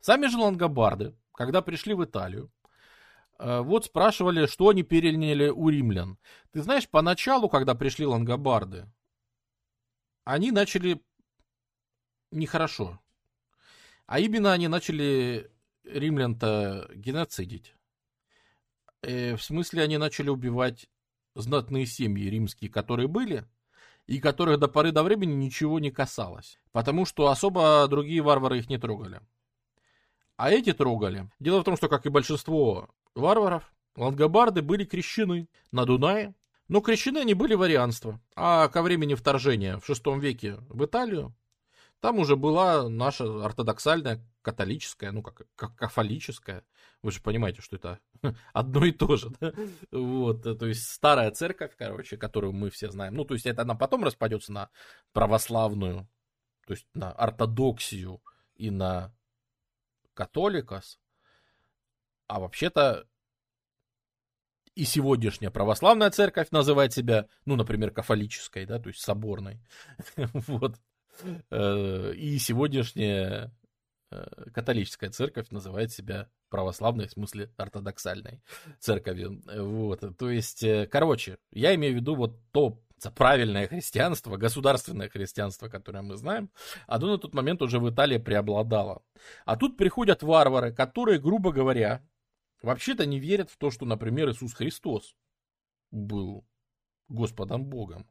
[0.00, 2.50] Сами же лангобарды, когда пришли в Италию,
[3.38, 6.18] э, вот спрашивали, что они переняли у римлян.
[6.52, 8.86] Ты знаешь, поначалу, когда пришли лангобарды,
[10.24, 11.00] они начали
[12.30, 13.00] нехорошо.
[14.06, 15.50] А именно они начали
[15.84, 17.74] римлян-то геноцидить.
[19.02, 20.88] Э, в смысле, они начали убивать
[21.36, 23.44] знатные семьи римские, которые были,
[24.06, 26.58] и которых до поры до времени ничего не касалось.
[26.72, 29.20] Потому что особо другие варвары их не трогали.
[30.36, 31.30] А эти трогали.
[31.40, 36.34] Дело в том, что, как и большинство варваров, лангобарды были крещены на Дунае.
[36.68, 38.20] Но крещены они были варианство.
[38.34, 41.32] А ко времени вторжения в VI веке в Италию,
[42.00, 46.64] там уже была наша ортодоксальная католическая, ну как, как кафолическая.
[47.02, 48.00] Вы же понимаете, что это
[48.52, 49.52] одно и то же, да?
[49.90, 53.14] Вот, то есть старая церковь, короче, которую мы все знаем.
[53.14, 54.70] Ну, то есть это она потом распадется на
[55.12, 56.08] православную,
[56.66, 58.22] то есть на ортодоксию
[58.54, 59.14] и на
[60.14, 60.98] католикос.
[62.28, 63.06] А вообще-то
[64.76, 69.60] и сегодняшняя православная церковь называет себя, ну, например, кафолической, да, то есть соборной.
[70.46, 70.76] Вот.
[71.50, 73.52] Э, и сегодняшняя
[74.10, 78.42] э, католическая церковь называет себя православной, в смысле ортодоксальной
[78.78, 79.42] церковью.
[79.46, 80.04] Вот.
[80.18, 82.82] То есть, э, короче, я имею в виду вот то
[83.14, 86.50] правильное христианство, государственное христианство, которое мы знаем,
[86.86, 89.02] оно на тот момент уже в Италии преобладало.
[89.44, 92.02] А тут приходят варвары, которые, грубо говоря,
[92.62, 95.14] вообще-то не верят в то, что, например, Иисус Христос
[95.90, 96.46] был
[97.08, 98.08] Господом Богом.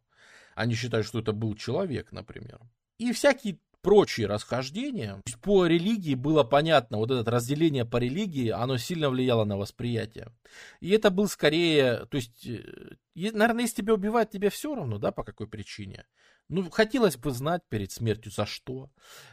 [0.55, 2.59] Они считают, что это был человек, например.
[2.97, 5.21] И всякие прочие расхождения.
[5.43, 10.31] По религии было понятно, вот это разделение по религии, оно сильно влияло на восприятие.
[10.79, 15.11] И это был скорее, то есть, э, наверное, если тебя убивают, тебе все равно, да,
[15.11, 16.05] по какой причине.
[16.49, 18.89] Ну, хотелось бы знать перед смертью за что.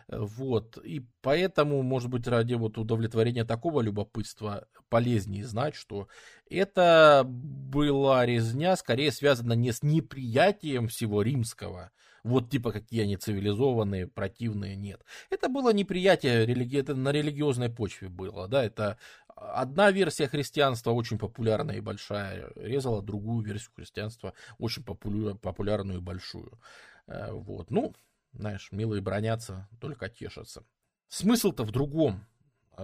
[0.09, 0.77] Вот.
[0.85, 6.09] И поэтому, может быть, ради вот удовлетворения такого любопытства полезнее знать, что
[6.51, 11.91] это была резня, скорее связана не с неприятием всего римского,
[12.25, 15.05] вот типа какие они цивилизованные, противные, нет.
[15.31, 16.79] Это было неприятие, религи...
[16.79, 18.99] это на религиозной почве было, да, это
[19.35, 26.61] одна версия христианства очень популярная и большая резала другую версию христианства очень популярную и большую.
[27.07, 27.95] Э, вот, ну,
[28.33, 30.65] знаешь, милые бронятся, только тешатся.
[31.09, 32.27] Смысл-то в другом.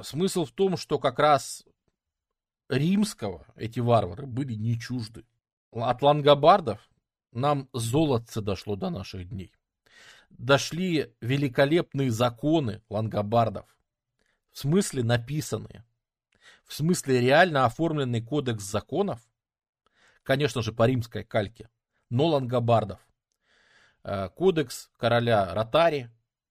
[0.02, 1.64] Смысл в том, что как раз
[2.68, 5.24] римского эти варвары были не чужды.
[5.72, 6.80] От лангобардов
[7.32, 9.52] нам золотце дошло до наших дней.
[10.30, 13.76] Дошли великолепные законы лангобардов.
[14.50, 15.84] В смысле написанные.
[16.64, 19.20] В смысле реально оформленный кодекс законов.
[20.22, 21.70] Конечно же, по римской кальке.
[22.10, 23.00] Но лангобардов.
[24.04, 26.10] Э, кодекс короля Ротари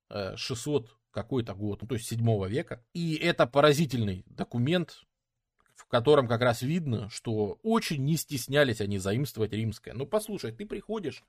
[0.09, 2.83] 600 э, какой-то год, ну то есть 7 века.
[2.93, 5.03] И это поразительный документ,
[5.77, 9.93] в котором как раз видно, что очень не стеснялись они заимствовать римское.
[9.93, 11.23] Ну, послушай, ты приходишь,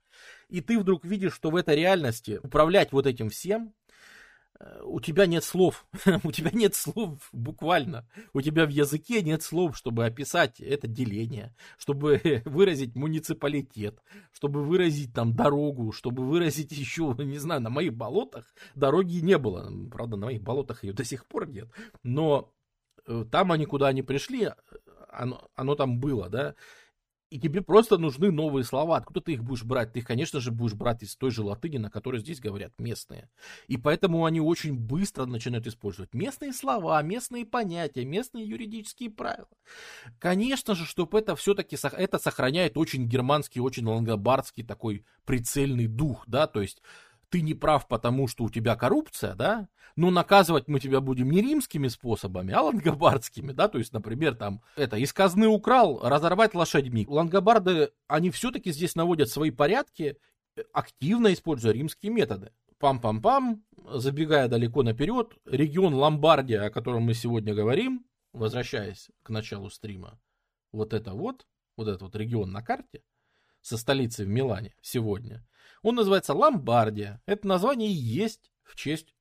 [0.49, 3.75] и ты вдруг видишь, что в этой реальности управлять вот этим всем,
[4.59, 5.85] э, у тебя нет слов.
[6.23, 8.09] у тебя нет слов буквально.
[8.33, 15.13] У тебя в языке нет слов, чтобы описать это деление, чтобы выразить муниципалитет, чтобы выразить
[15.13, 19.71] там дорогу, чтобы выразить еще, не знаю, на моих болотах дороги не было.
[19.91, 21.69] Правда, на моих болотах ее до сих пор нет.
[22.01, 22.51] Но
[23.31, 24.53] там они куда они пришли, э,
[25.09, 26.55] оно, оно там было, да,
[27.29, 28.97] и тебе просто нужны новые слова.
[28.97, 29.93] Откуда ты их будешь брать?
[29.93, 33.29] Ты их, конечно же, будешь брать из той же латыни, на которой здесь говорят местные.
[33.67, 39.47] И поэтому они очень быстро начинают использовать местные слова, местные понятия, местные юридические правила.
[40.17, 46.47] Конечно же, чтобы это все-таки это сохраняет очень германский, очень лангобардский такой прицельный дух, да,
[46.47, 46.81] то есть
[47.29, 51.41] ты не прав, потому что у тебя коррупция, да, но наказывать мы тебя будем не
[51.41, 57.05] римскими способами, а лангобардскими, да, то есть, например, там, это, из казны украл, разорвать лошадьми.
[57.07, 60.17] Лангобарды, они все-таки здесь наводят свои порядки,
[60.73, 62.51] активно используя римские методы.
[62.79, 63.61] Пам-пам-пам,
[63.93, 70.19] забегая далеко наперед, регион Ломбардия, о котором мы сегодня говорим, возвращаясь к началу стрима,
[70.71, 73.01] вот это вот, вот этот вот регион на карте,
[73.61, 75.45] со столицей в Милане сегодня,
[75.81, 77.21] он называется Ломбардия.
[77.25, 79.15] Это название и есть в честь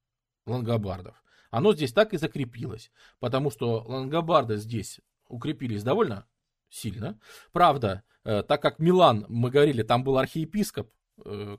[0.46, 1.22] лангобардов.
[1.50, 2.90] Оно здесь так и закрепилось,
[3.20, 6.26] потому что лангобарды здесь укрепились довольно
[6.68, 7.18] сильно.
[7.52, 10.90] Правда, э, так как Милан, мы говорили, там был архиепископ,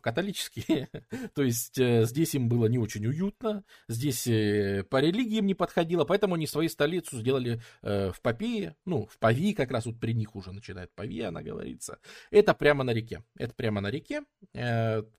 [0.01, 0.89] католические,
[1.35, 5.53] то есть э, здесь им было не очень уютно, здесь э, по религии им не
[5.53, 10.13] подходило, поэтому они свою столицу сделали в Попее, ну, в Пави как раз вот при
[10.13, 11.99] них уже начинает Пави, она говорится.
[12.31, 14.23] Это прямо на реке, это прямо на реке,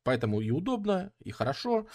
[0.03, 1.87] поэтому и удобно, и хорошо.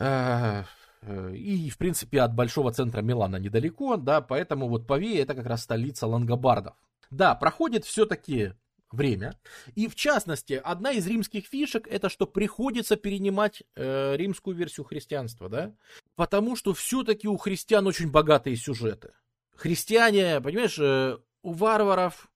[0.00, 5.62] И, в принципе, от большого центра Милана недалеко, да, поэтому вот Павия это как раз
[5.62, 6.74] столица лангобардов.
[7.10, 8.52] Да, проходит все-таки
[8.90, 9.38] время.
[9.74, 15.48] И в частности, одна из римских фишек это что приходится перенимать э, римскую версию христианства,
[15.48, 15.74] да?
[16.14, 19.12] Потому что все-таки у христиан очень богатые сюжеты.
[19.54, 22.30] Христиане, понимаешь, э, у варваров,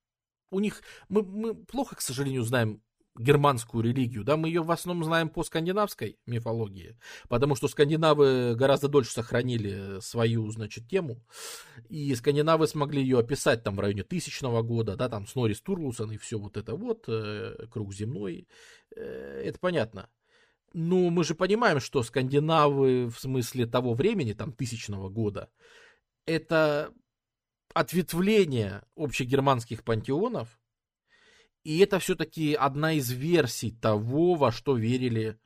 [0.51, 2.83] у них мы, мы плохо, к сожалению, знаем
[3.19, 6.97] германскую религию, да, мы ее в основном знаем по скандинавской мифологии,
[7.29, 11.23] потому что скандинавы гораздо дольше сохранили свою, значит, тему,
[11.89, 16.17] и скандинавы смогли ее описать там в районе тысячного года, да, там Снорис Турлусон и
[16.17, 18.49] все вот это вот, э, круг земной,
[18.97, 20.09] э, это понятно.
[20.73, 25.51] Ну, мы же понимаем, что скандинавы в смысле того времени, там, тысячного года,
[26.25, 26.93] это
[27.75, 30.59] ответвление общегерманских пантеонов,
[31.65, 35.39] и это все-таки одна из версий того, во что верили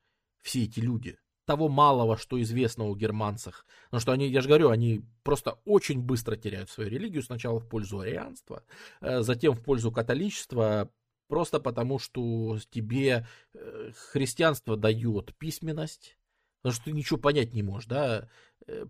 [0.43, 1.19] все эти люди.
[1.45, 3.67] Того малого, что известно о германцах.
[3.85, 7.23] Потому что они, я же говорю, они просто очень быстро теряют свою религию.
[7.23, 8.65] Сначала в пользу арианства,
[9.01, 10.91] э, затем в пользу католичества,
[11.29, 16.19] просто потому что тебе э, христианство дает письменность,
[16.63, 18.29] потому что ты ничего понять не можешь, да,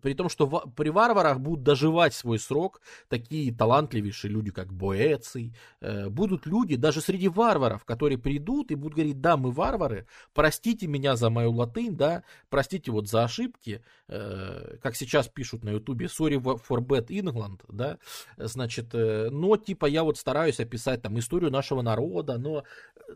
[0.02, 6.08] при том, что при варварах будут доживать свой срок такие талантливейшие люди, как Боэций, э,
[6.08, 11.16] будут люди даже среди варваров, которые придут и будут говорить, да, мы варвары, простите меня
[11.16, 16.40] за мою латынь, да, простите вот за ошибки, э, как сейчас пишут на ютубе, sorry
[16.40, 17.98] for bad England, да,
[18.36, 22.64] значит, но типа я вот стараюсь описать там историю нашего народа, но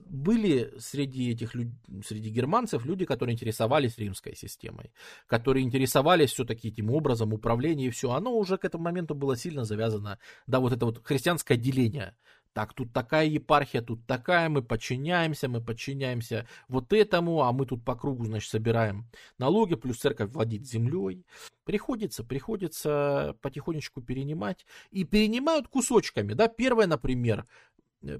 [0.04, 4.92] были среди этих людей, среди германцев люди, которые интересовались римской системой,
[5.26, 10.18] которые интересовались этим образом управления и все, оно уже к этому моменту было сильно завязано,
[10.46, 12.14] да, вот это вот христианское деление.
[12.52, 17.84] Так, тут такая епархия, тут такая, мы подчиняемся, мы подчиняемся вот этому, а мы тут
[17.84, 19.08] по кругу, значит, собираем
[19.38, 21.24] налоги, плюс церковь владит землей.
[21.64, 24.66] Приходится, приходится потихонечку перенимать.
[24.90, 26.48] И перенимают кусочками, да.
[26.48, 27.46] Первое, например,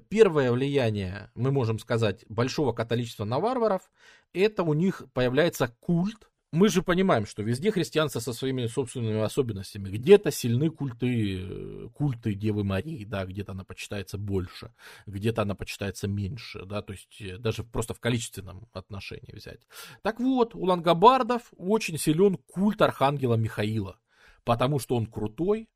[0.07, 3.91] первое влияние, мы можем сказать, большого католичества на варваров,
[4.31, 9.89] это у них появляется культ мы же понимаем, что везде христианство со своими собственными особенностями.
[9.89, 14.73] Где-то сильны культы, культы Девы Марии, да, где-то она почитается больше,
[15.05, 19.61] где-то она почитается меньше, да, то есть э, даже просто в количественном отношении взять.
[20.01, 23.97] Так вот, у лангобардов очень силен культ архангела Михаила,
[24.43, 25.69] потому что он крутой,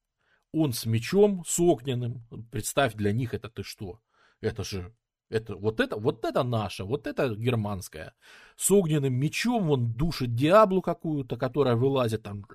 [0.51, 2.25] он с мечом, с огненным.
[2.51, 4.01] Представь, для них это ты что?
[4.41, 4.93] Это же
[5.29, 8.13] это, вот, это, вот это наше, вот это германское.
[8.55, 12.45] С огненным мечом он душит Диаблу какую-то, которая вылазит там,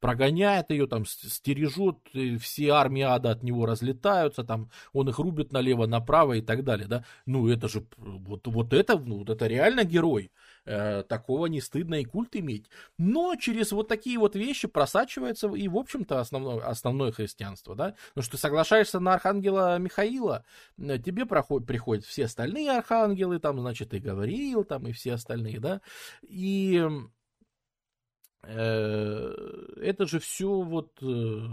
[0.00, 1.98] прогоняет ее, там стережет,
[2.40, 7.04] все армии ада от него разлетаются, там он их рубит налево-направо и так далее, да.
[7.26, 10.30] Ну это же, вот, вот это, ну, вот это реально герой.
[10.70, 12.68] Э, такого не стыдно и культ иметь.
[12.98, 17.94] Но через вот такие вот вещи просачивается и, в общем-то, основное, основное христианство, да.
[18.14, 20.44] Ну что соглашаешься на архангела Михаила,
[20.76, 25.58] э, тебе проходит, приходят все остальные архангелы, там, значит, и Гавриил, там, и все остальные,
[25.58, 25.80] да.
[26.20, 26.86] И
[28.42, 31.48] э, это же все вот э,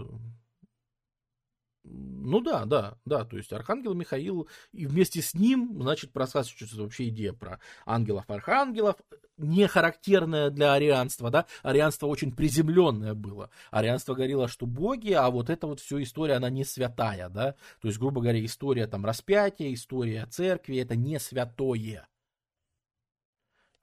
[1.88, 7.08] ну да, да, да, то есть Архангел Михаил, и вместе с ним, значит, просказывается вообще
[7.08, 8.96] идея про ангелов-архангелов,
[9.38, 15.50] не характерная для арианства, да, арианство очень приземленное было, арианство говорило, что боги, а вот
[15.50, 19.72] эта вот все история, она не святая, да, то есть, грубо говоря, история там распятия,
[19.72, 22.08] история церкви, это не святое,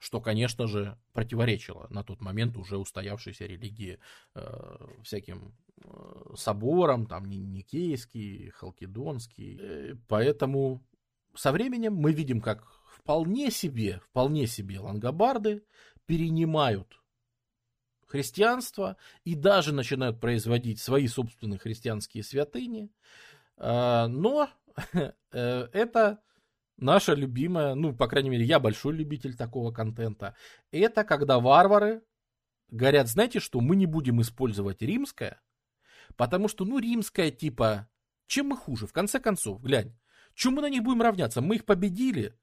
[0.04, 4.00] что, конечно же, противоречило на тот момент уже устоявшейся религии
[4.36, 9.58] э, всяким э, соборам, там Никейский, Халкидонский.
[9.62, 10.84] Э, поэтому
[11.36, 15.64] со временем мы видим, как вполне себе, вполне себе лангобарды
[16.06, 17.02] перенимают
[18.06, 22.92] христианство и даже начинают производить свои собственные христианские святыни.
[23.56, 24.50] Э, но
[24.94, 26.20] э, это
[26.78, 30.36] наша любимая, ну, по крайней мере, я большой любитель такого контента,
[30.72, 32.02] это когда варвары
[32.70, 35.42] говорят, знаете что, мы не будем использовать римское,
[36.16, 37.90] Потому что, ну, римская типа,
[38.28, 38.88] чем мы хуже?
[38.88, 39.98] В конце концов, глянь,
[40.34, 41.42] чем мы на них будем равняться?
[41.42, 42.38] Мы их победили,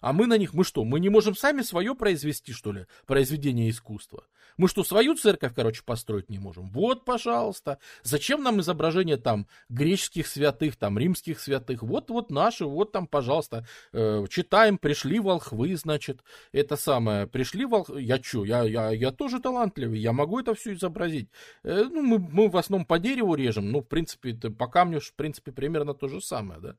[0.00, 3.70] а мы на них, мы что, мы не можем сами свое произвести, что ли, произведение
[3.70, 4.24] искусства?
[4.58, 6.68] Мы что, свою церковь, короче, построить не можем?
[6.70, 7.78] Вот, пожалуйста.
[8.02, 11.84] Зачем нам изображение там греческих святых, там римских святых?
[11.84, 13.64] Вот, вот наши, вот там, пожалуйста.
[13.92, 18.02] Э, читаем, пришли волхвы, значит, это самое, пришли волхвы.
[18.02, 21.28] Я что, я, я, я тоже талантливый, я могу это все изобразить.
[21.62, 25.14] Э, ну, мы, мы в основном по дереву режем, ну, в принципе, по камню, в
[25.14, 26.74] принципе, примерно то же самое, да.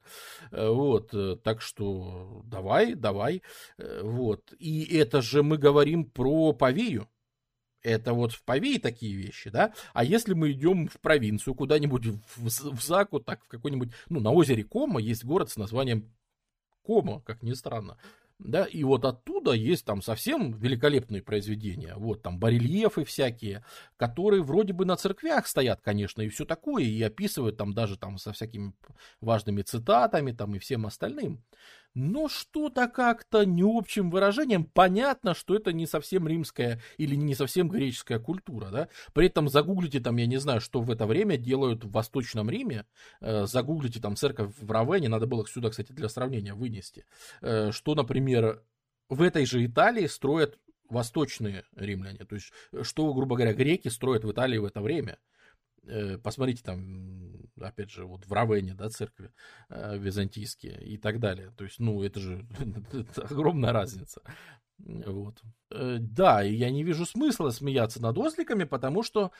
[0.51, 3.41] Э, вот, э, так что давай, давай давай.
[3.77, 4.53] Э, вот.
[4.59, 7.07] И это же мы говорим про Павею.
[7.81, 9.73] Это вот в Павее такие вещи, да?
[9.93, 14.31] А если мы идем в провинцию, куда-нибудь в, в Заку, так в какой-нибудь, ну, на
[14.31, 16.11] озере Кома есть город с названием
[16.83, 17.97] Кома, как ни странно.
[18.39, 21.95] Да, и вот оттуда есть там совсем великолепные произведения.
[21.97, 23.65] Вот там барельефы всякие,
[23.97, 28.17] которые вроде бы на церквях стоят, конечно, и все такое, и описывают там даже там
[28.17, 28.73] со всякими
[29.19, 31.43] важными цитатами там и всем остальным
[31.93, 37.67] но что-то как-то не общим выражением понятно, что это не совсем римская или не совсем
[37.67, 38.89] греческая культура, да.
[39.13, 42.85] При этом загуглите там, я не знаю, что в это время делают в Восточном Риме,
[43.21, 47.05] э, загуглите там церковь в Равене, надо было сюда, кстати, для сравнения вынести,
[47.41, 48.63] э, что, например,
[49.09, 50.59] в этой же Италии строят
[50.89, 55.17] восточные римляне, то есть что, грубо говоря, греки строят в Италии в это время.
[55.87, 59.31] Э, посмотрите там, опять же, вот в Равене, да, церкви
[59.69, 61.51] э, византийские и так далее.
[61.57, 64.21] То есть, ну, это же это огромная разница.
[64.77, 65.41] Вот.
[65.71, 69.31] Э, да, и я не вижу смысла смеяться над осликами, потому что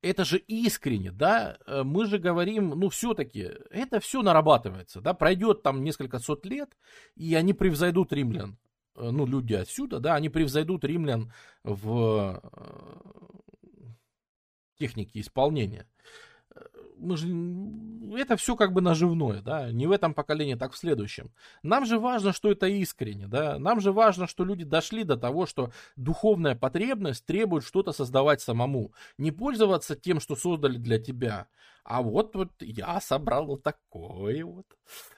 [0.00, 5.82] это же искренне, да, мы же говорим, ну, все-таки, это все нарабатывается, да, пройдет там
[5.82, 6.76] несколько сот лет,
[7.16, 8.58] и они превзойдут римлян,
[8.94, 11.32] ну, люди отсюда, да, они превзойдут римлян
[11.64, 12.40] в
[14.78, 15.86] техники исполнения.
[16.98, 17.28] Мы же,
[18.18, 21.30] это все как бы наживное, да, не в этом поколении, так в следующем.
[21.62, 25.46] Нам же важно, что это искренне, да, нам же важно, что люди дошли до того,
[25.46, 31.46] что духовная потребность требует что-то создавать самому, не пользоваться тем, что создали для тебя,
[31.88, 34.66] а вот, вот я собрал вот такое вот,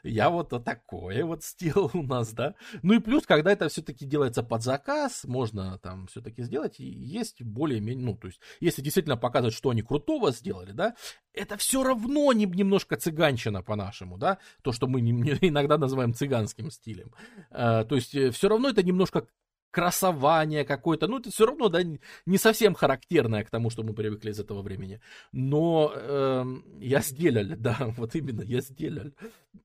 [0.04, 2.54] я вот, вот такое вот сделал у нас, да.
[2.82, 7.42] Ну и плюс, когда это все-таки делается под заказ, можно там все-таки сделать, и есть
[7.42, 10.94] более-менее, ну, то есть, если действительно показывать, что они крутого сделали, да,
[11.32, 16.14] это все равно не, немножко цыганщина по-нашему, да, то, что мы не, не, иногда называем
[16.14, 17.12] цыганским стилем.
[17.50, 19.26] А, то есть, э, все равно это немножко
[19.70, 21.80] красование какое-то, ну, это все равно, да,
[22.26, 25.00] не совсем характерное к тому, что мы привыкли из этого времени.
[25.32, 26.44] Но э,
[26.80, 29.12] я сделал, да, вот именно, я сделал.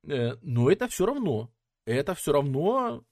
[0.04, 1.52] Э, но это все равно,
[1.86, 3.04] это все равно,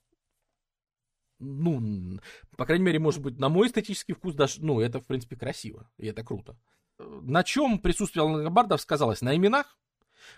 [1.40, 2.20] ну,
[2.56, 5.90] по крайней мере, может быть, на мой эстетический вкус даже, ну, это, в принципе, красиво,
[5.98, 6.56] и это круто.
[6.98, 9.20] На чем присутствие лангобардов сказалось?
[9.20, 9.78] На именах?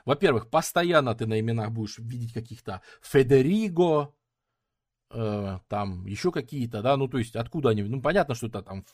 [0.05, 4.15] Во-первых, постоянно ты на именах будешь видеть каких-то Федериго,
[5.11, 8.85] э, там еще какие-то, да, ну то есть откуда они, ну понятно, что это там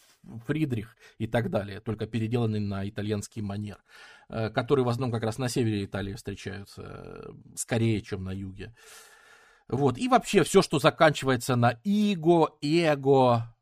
[0.46, 3.82] Фридрих и так далее, только переделанный на итальянский манер,
[4.28, 8.74] э, которые в основном как раз на севере Италии встречаются, э, скорее, чем на юге.
[9.68, 13.54] Вот, и вообще все, что заканчивается на иго, эго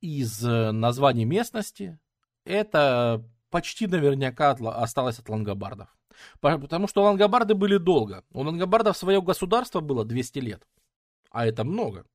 [0.00, 1.98] из э, названий местности,
[2.44, 5.88] это почти наверняка осталось от лангобардов.
[6.40, 8.24] Потому что лангобарды были долго.
[8.32, 10.66] У лангобардов свое государство было 200 лет
[11.34, 12.06] а это много.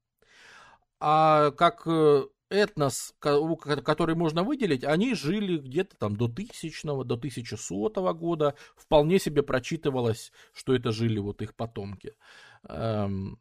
[1.01, 8.13] А как э, этнос, который можно выделить, они жили где-то там до тысячного, до 1100
[8.13, 8.55] года.
[8.77, 12.15] Вполне себе прочитывалось, что это жили вот их потомки.
[12.63, 13.39] Эм,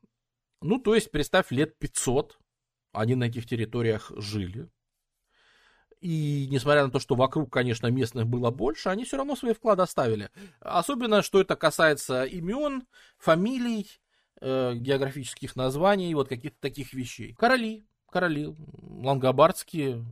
[0.60, 2.38] ну, то есть, представь, лет 500
[2.92, 4.68] они на этих территориях жили.
[6.00, 9.82] И несмотря на то, что вокруг, конечно, местных было больше, они все равно свои вклады
[9.82, 10.30] оставили.
[10.60, 12.84] Особенно, что это касается имен,
[13.18, 13.88] фамилий,
[14.40, 17.34] э, географических названий, вот каких-то таких вещей.
[17.34, 20.04] Короли, короли лангобардские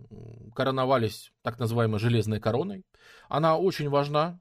[0.54, 2.84] короновались так называемой железной короной.
[3.28, 4.40] Она очень важна,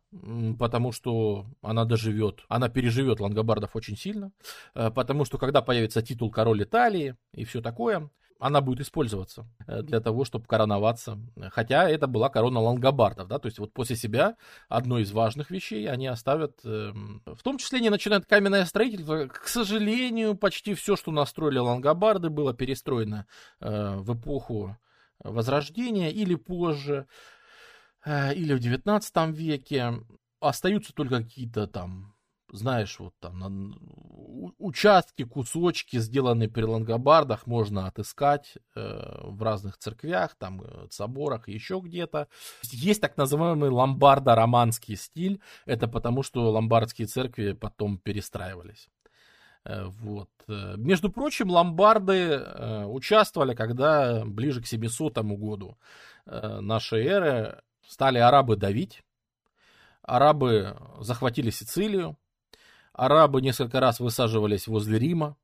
[0.60, 4.32] потому что она доживет, она переживет лангобардов очень сильно,
[4.74, 8.10] э, потому что когда появится титул король Италии и все такое,
[8.40, 11.18] она будет использоваться э, для того, чтобы короноваться.
[11.52, 14.36] Хотя это была корона лангобардов, да, то есть вот после себя
[14.68, 19.28] одной из важных вещей они оставят, эм, в том числе не начинают каменное строительство.
[19.28, 23.26] К сожалению, почти все, что настроили лангобарды, было перестроено
[23.62, 24.78] э, в эпоху
[25.24, 27.08] Возрождения или позже,
[28.06, 29.94] э, или в 19 веке.
[30.42, 32.15] Остаются только какие-то там
[32.52, 33.76] знаешь, вот там на,
[34.58, 41.80] участки, кусочки, сделанные при лангобардах, можно отыскать э, в разных церквях, там, э, соборах, еще
[41.84, 42.28] где-то.
[42.64, 45.42] Есть так называемый ломбардо-романский стиль.
[45.66, 48.90] Это потому, что ломбардские церкви потом перестраивались.
[49.64, 50.30] Э, вот.
[50.48, 52.40] Э, между прочим, ломбарды
[52.88, 55.78] участвовали, когда ближе к 700 году
[56.26, 59.04] нашей эры стали арабы давить.
[60.02, 62.18] Арабы захватили Сицилию.
[62.96, 65.36] Арабы несколько раз высаживались возле Рима.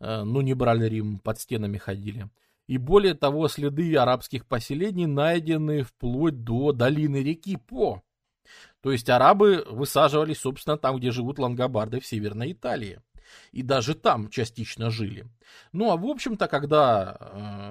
[0.00, 2.30] Ну, не брали Рим, под стенами ходили.
[2.66, 8.02] И более того, следы арабских поселений найдены вплоть до долины реки По.
[8.80, 13.00] То есть арабы высаживались, собственно, там, где живут лангобарды в Северной Италии
[13.52, 15.26] и даже там частично жили.
[15.72, 17.16] Ну а в общем-то, когда,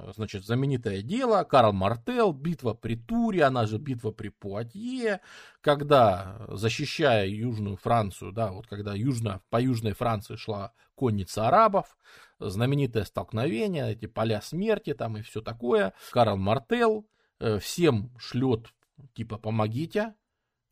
[0.07, 5.21] э, значит, знаменитое дело, Карл Мартел, битва при Туре, она же битва при Пуатье,
[5.61, 11.97] когда, защищая Южную Францию, да, вот когда южно, по Южной Франции шла конница арабов,
[12.39, 17.07] знаменитое столкновение, эти поля смерти там и все такое, Карл Мартел
[17.39, 18.67] э, всем шлет,
[19.13, 20.13] типа, помогите,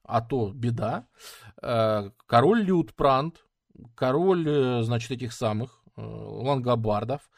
[0.04, 1.08] а то беда.
[1.62, 3.45] Э, король Лютпрант
[3.96, 7.30] король, э, значит, этих самых э, лангобардов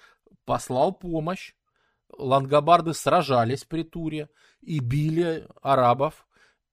[0.46, 1.54] послал помощь.
[2.18, 4.30] Лангобарды сражались при Туре
[4.62, 6.28] и били арабов,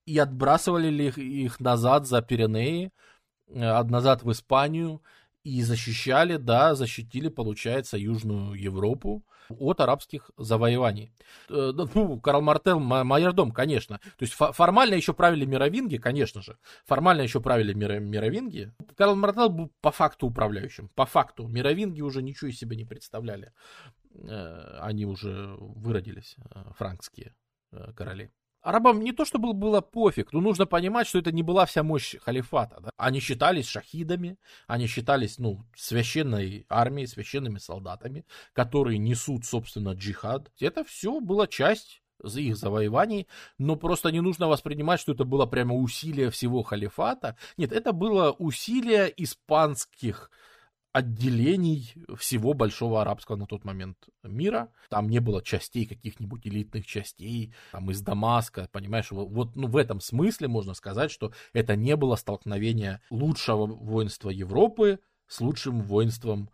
[0.05, 2.91] и отбрасывали их, их назад за Пиренеи,
[3.47, 5.01] э, назад в Испанию,
[5.43, 11.13] и защищали, да, защитили, получается, Южную Европу от арабских завоеваний.
[11.49, 13.99] Э, ну, Карл Мартел, Майердом, конечно.
[14.17, 16.57] То есть формально еще правили мировинги, конечно же.
[16.85, 18.73] Формально еще правили мировинги.
[18.95, 20.89] Карл Мартел был по факту управляющим.
[20.95, 21.47] По факту.
[21.47, 23.51] Мировинги уже ничего из себя не представляли.
[24.13, 27.35] Э, они уже выродились, э, франкские
[27.95, 28.31] короли.
[28.65, 32.15] Арабам не то, чтобы было пофиг, но нужно понимать, что это не была вся мощь
[32.19, 32.79] халифата.
[32.81, 32.89] Да?
[32.97, 40.51] Они считались шахидами, они считались ну, священной армией, священными солдатами, которые несут, собственно, джихад.
[40.59, 43.27] Это все была часть их завоеваний,
[43.59, 47.37] но просто не нужно воспринимать, что это было прямо усилие всего халифата.
[47.57, 50.31] Нет, это было усилие испанских
[50.95, 54.71] отделений всего большого арабского на тот момент мира.
[54.87, 59.99] Там не было частей, каких-нибудь элитных частей, там из Дамаска, понимаешь, вот ну, в этом
[59.99, 66.49] смысле можно сказать, что это не было столкновение лучшего воинства Европы с лучшим воинством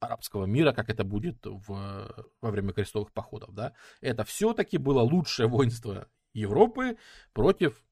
[0.00, 3.72] арабского мира, как это будет в, во время крестовых походов, да.
[4.02, 6.98] Это все-таки было лучшее воинство Европы
[7.32, 7.82] против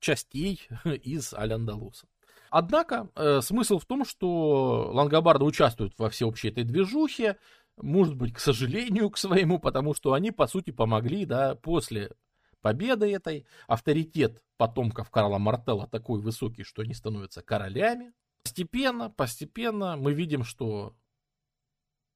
[0.00, 2.08] частей из Аль-Андалуса.
[2.56, 7.36] Однако э, смысл в том, что лангобарды участвуют во всеобщей этой движухе,
[7.76, 12.12] может быть, к сожалению, к своему, потому что они, по сути, помогли, да, после
[12.60, 18.12] победы этой, авторитет потомков Карла Мартелла такой высокий, что они становятся королями.
[18.44, 20.94] Постепенно, постепенно мы видим, что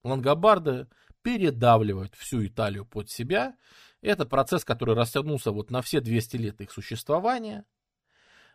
[0.05, 0.87] лангобарды
[1.23, 3.57] передавливают всю Италию под себя.
[4.03, 7.65] Это процесс, который растянулся вот на все 200 лет их существования–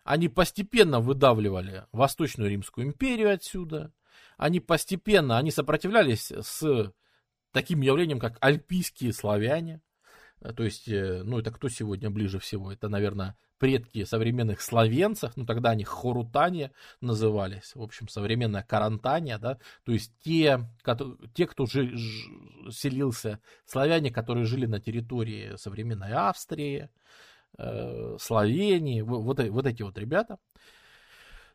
[0.04, 3.93] они постепенно выдавливали Восточную Римскую империю отсюда.
[4.38, 6.91] Они постепенно, они сопротивлялись с
[7.51, 9.82] таким явлением, как альпийские славяне.
[10.41, 12.72] Э, то есть, э, ну это кто сегодня ближе всего?
[12.72, 19.58] Это, наверное, предки современных славянцев, ну тогда они хорутане назывались, в общем, современная карантания, да,
[19.86, 20.68] то есть те,
[21.34, 21.95] те кто жи,
[22.70, 26.89] селился, славяне, которые жили на территории современной Австрии,
[27.58, 30.38] э, Словении, вот, вот эти вот ребята.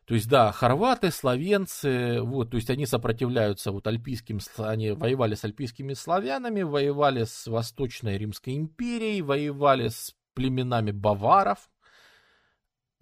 [0.05, 5.45] То есть, да, хорваты, словенцы, вот, то есть они сопротивляются вот альпийским, они воевали с
[5.45, 11.69] альпийскими славянами, воевали с Восточной Римской империей, воевали с племенами баваров,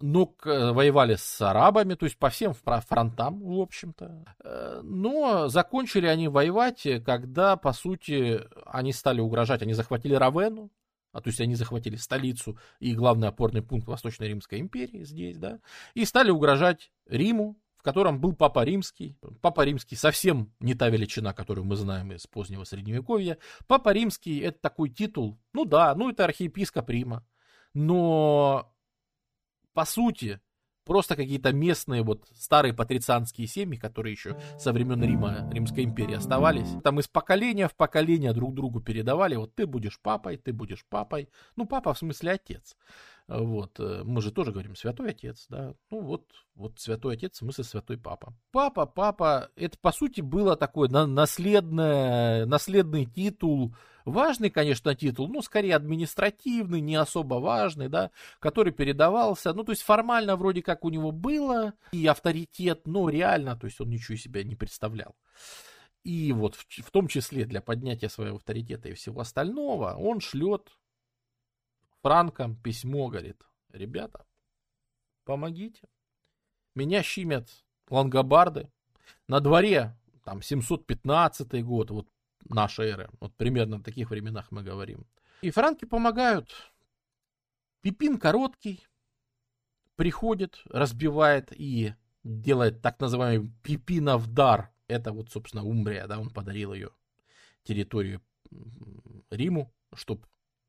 [0.00, 4.24] но воевали с арабами, то есть по всем фронтам, в общем-то.
[4.44, 10.70] Э, но закончили они воевать, когда, по сути, они стали угрожать, они захватили Равену,
[11.18, 15.58] а то есть они захватили столицу и главный опорный пункт Восточной Римской империи здесь, да,
[15.94, 19.18] и стали угрожать Риму, в котором был Папа Римский.
[19.40, 23.36] Папа Римский совсем не та величина, которую мы знаем из позднего Средневековья.
[23.66, 27.26] Папа Римский это такой титул, ну да, ну это архиепископ Рима,
[27.74, 28.72] но
[29.72, 30.40] по сути
[30.88, 36.68] просто какие-то местные вот старые патрицианские семьи, которые еще со времен Рима, Римской империи оставались.
[36.82, 41.28] Там из поколения в поколение друг другу передавали, вот ты будешь папой, ты будешь папой.
[41.56, 42.74] Ну, папа в смысле отец.
[43.28, 45.74] Вот, э, мы же тоже говорим святой отец, да.
[45.90, 46.24] Ну вот,
[46.54, 48.34] вот святой отец, в смысле святой папа.
[48.50, 53.74] Папа, папа, это по сути было такой наследное, наследный титул
[54.08, 59.82] Важный, конечно, титул, но скорее административный, не особо важный, да, который передавался, ну, то есть
[59.82, 64.22] формально вроде как у него было и авторитет, но реально, то есть он ничего из
[64.22, 65.14] себя не представлял.
[66.04, 70.70] И вот в, в том числе для поднятия своего авторитета и всего остального он шлет
[72.02, 73.42] франкам письмо, говорит,
[73.72, 74.24] ребята,
[75.24, 75.88] помогите.
[76.74, 77.48] Меня щимят
[77.90, 78.70] лангобарды.
[79.26, 82.08] На дворе там 715 год, вот
[82.48, 85.06] наша эра, вот примерно в таких временах мы говорим.
[85.42, 86.50] И франки помогают.
[87.80, 88.86] Пипин короткий,
[89.96, 91.94] приходит, разбивает и
[92.24, 94.72] делает так называемый Пипинов дар.
[94.86, 96.90] Это вот, собственно, Умбрия, да, он подарил ее
[97.62, 98.22] территорию
[99.30, 100.26] Риму, чтобы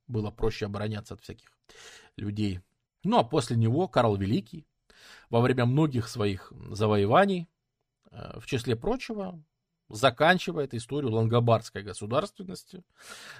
[0.07, 1.47] было проще обороняться от всяких
[2.17, 2.59] людей.
[3.03, 4.65] Ну а после него Карл Великий
[5.29, 7.47] во время многих своих завоеваний,
[8.11, 9.41] э, в числе прочего,
[9.89, 12.83] заканчивает историю лангобардской государственности.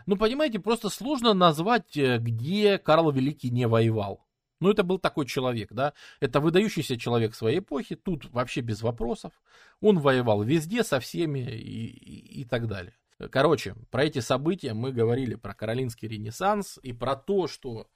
[0.06, 4.26] Ну, понимаете, просто сложно назвать, э, где Карл Великий не воевал.
[4.60, 9.32] Ну, это был такой человек, да, это выдающийся человек своей эпохи, тут вообще без вопросов.
[9.80, 12.93] Он воевал везде, со всеми и, и, и так далее.
[13.32, 17.88] Короче, про эти события мы говорили, про Каролинский ренессанс и про то, что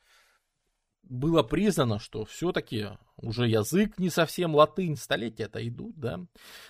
[1.04, 2.88] было признано, что все-таки
[3.18, 6.20] уже язык не совсем латынь, столетия-то идут, да.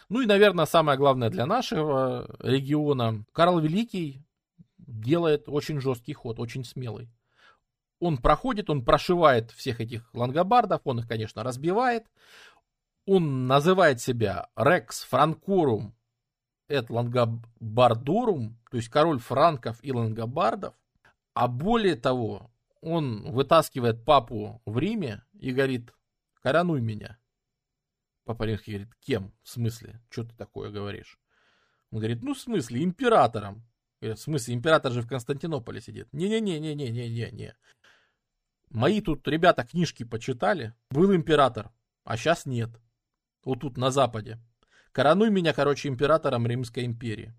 [0.10, 4.22] Ну и, наверное, самое главное для нашего региона, Карл Великий
[4.78, 7.10] делает очень жесткий ход, очень смелый.
[8.00, 12.06] Он проходит, он прошивает всех этих лангобардов, он их, конечно, разбивает.
[13.06, 15.96] Он называет себя Рекс Франкурум
[16.68, 20.74] эт Лангобардурум, то есть король франков и лангобардов.
[21.34, 22.52] А более того,
[22.84, 25.94] он вытаскивает папу в Риме и говорит,
[26.42, 27.18] коронуй меня.
[28.26, 29.34] Папа Римский говорит, кем?
[29.42, 30.02] В смысле?
[30.10, 31.20] Что ты такое говоришь?
[31.92, 33.66] Он говорит, ну в смысле, императором.
[34.02, 36.12] Говорит, в смысле, император же в Константинополе сидит.
[36.12, 37.56] Не-не-не-не-не-не-не.
[38.70, 40.74] Мои тут ребята книжки почитали.
[40.90, 41.72] Был император,
[42.04, 42.70] а сейчас нет.
[43.46, 44.40] Вот тут на Западе.
[44.92, 47.34] Коронуй меня, короче, императором Римской империи.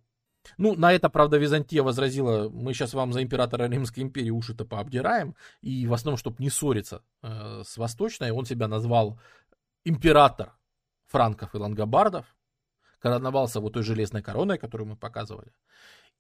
[0.59, 5.34] Ну, на это, правда, Византия возразила, мы сейчас вам за императора Римской империи уши-то пообдираем,
[5.61, 9.20] и в основном, чтобы не ссориться э, с Восточной, он себя назвал
[9.84, 10.57] император
[11.07, 12.26] франков и лангобардов,
[12.99, 15.53] короновался вот той железной короной, которую мы показывали,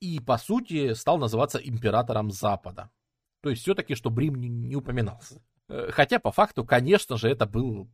[0.00, 2.90] и, по сути, стал называться императором Запада.
[3.40, 5.42] То есть, все-таки, чтобы Рим не, не упоминался.
[5.68, 7.88] Э, хотя, по факту, конечно же, это был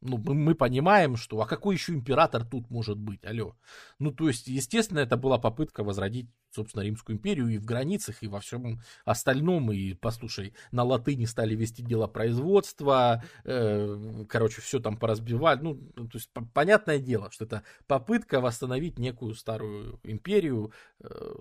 [0.00, 3.54] ну, мы, мы понимаем, что, а какой еще император тут может быть, алло.
[3.98, 8.28] Ну, то есть, естественно, это была попытка возродить, собственно, Римскую империю и в границах, и
[8.28, 14.96] во всем остальном, и, послушай, на латыни стали вести дело производства, э, короче, все там
[14.96, 21.34] поразбивали, ну, то есть, понятное дело, что это попытка восстановить некую старую империю, э,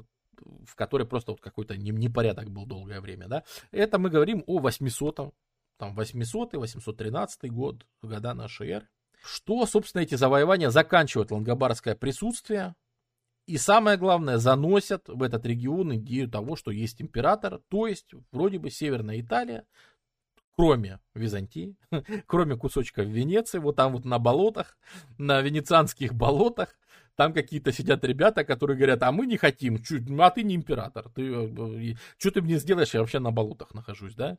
[0.66, 3.44] в которой просто вот какой-то непорядок был долгое время, да.
[3.72, 5.34] Это мы говорим о 800
[5.80, 8.90] там 800 813 год, года нашей эры.
[9.24, 12.76] Что, собственно, эти завоевания заканчивают лангобардское присутствие,
[13.48, 18.60] и самое главное, заносят в этот регион идею того, что есть император, то есть вроде
[18.60, 19.66] бы Северная Италия,
[20.56, 21.76] кроме Византии,
[22.28, 24.78] кроме кусочков Венеции, вот там вот на болотах,
[25.18, 26.78] на венецианских болотах,
[27.16, 29.82] там какие-то сидят ребята, которые говорят, а мы не хотим,
[30.20, 34.16] а ты не император, ты, э, что ты мне сделаешь, я вообще на болотах нахожусь,
[34.16, 34.38] да?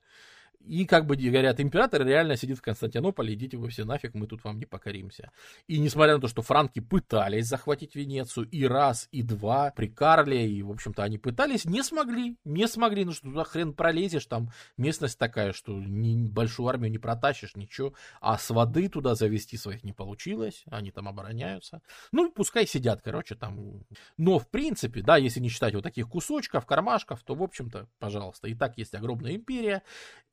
[0.67, 4.45] И, как бы говорят, император реально сидит в Константинополе, идите вы все нафиг, мы тут
[4.45, 5.31] вам не покоримся.
[5.67, 10.49] И несмотря на то, что франки пытались захватить Венецию и раз, и два при Карле,
[10.49, 14.51] и, в общем-то, они пытались, не смогли, не смогли, ну что туда хрен пролезешь, там
[14.77, 19.83] местность такая, что ни, большую армию не протащишь, ничего, а с воды туда завести своих
[19.83, 21.81] не получилось, они там обороняются.
[22.13, 23.83] Ну, пускай сидят, короче, там.
[24.19, 28.49] Но, в принципе, да, если не считать вот таких кусочков, кармашков, то, в общем-то, пожалуйста,
[28.49, 29.83] и так есть огромная империя,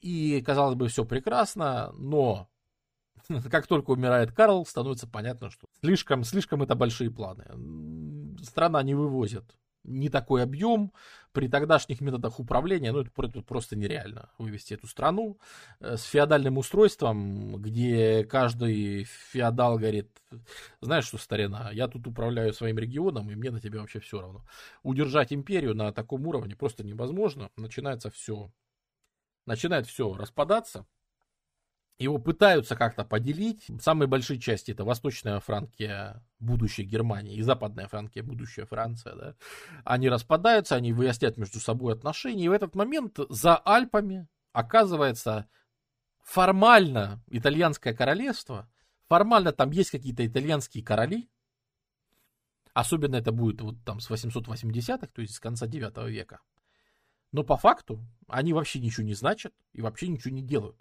[0.01, 2.49] и и, казалось бы, все прекрасно, но
[3.51, 7.45] как только умирает Карл, становится понятно, что слишком, слишком это большие планы.
[8.43, 9.55] Страна не вывозит
[9.87, 10.91] не такой объем
[11.31, 15.39] при тогдашних методах управления, ну, это, просто нереально вывести эту страну
[15.79, 20.09] э, с феодальным устройством, где каждый феодал говорит,
[20.81, 24.45] знаешь что, старина, я тут управляю своим регионом, и мне на тебя вообще все равно.
[24.83, 28.51] Удержать империю на таком уровне просто невозможно, начинается все
[29.47, 30.85] начинает все распадаться.
[31.99, 33.65] Его пытаются как-то поделить.
[33.81, 39.15] Самые большие части это Восточная Франкия, будущая Германия, и Западная Франкия, будущая Франция.
[39.15, 39.35] Да?
[39.83, 42.45] Они распадаются, они выясняют между собой отношения.
[42.45, 45.49] И в этот момент за Альпами оказывается
[46.23, 48.69] формально итальянское королевство.
[49.07, 51.27] Формально там есть какие-то итальянские короли.
[52.73, 56.41] Особенно это будет вот там с 880-х, то есть с конца 9 века.
[57.31, 60.77] Но по факту они вообще ничего не значат и вообще ничего не делают.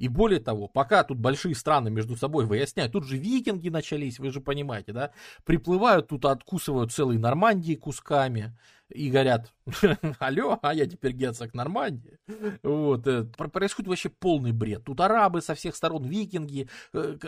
[0.00, 4.30] И более того, пока тут большие страны между собой выясняют, тут же викинги начались, вы
[4.30, 5.12] же понимаете, да,
[5.44, 8.56] приплывают, тут откусывают целые Нормандии кусками
[8.88, 9.52] и говорят,
[10.18, 12.18] алло, а я теперь герцог Нормандии.
[12.62, 14.84] Вот, э, происходит вообще полный бред.
[14.84, 17.18] Тут арабы со всех сторон, викинги, э,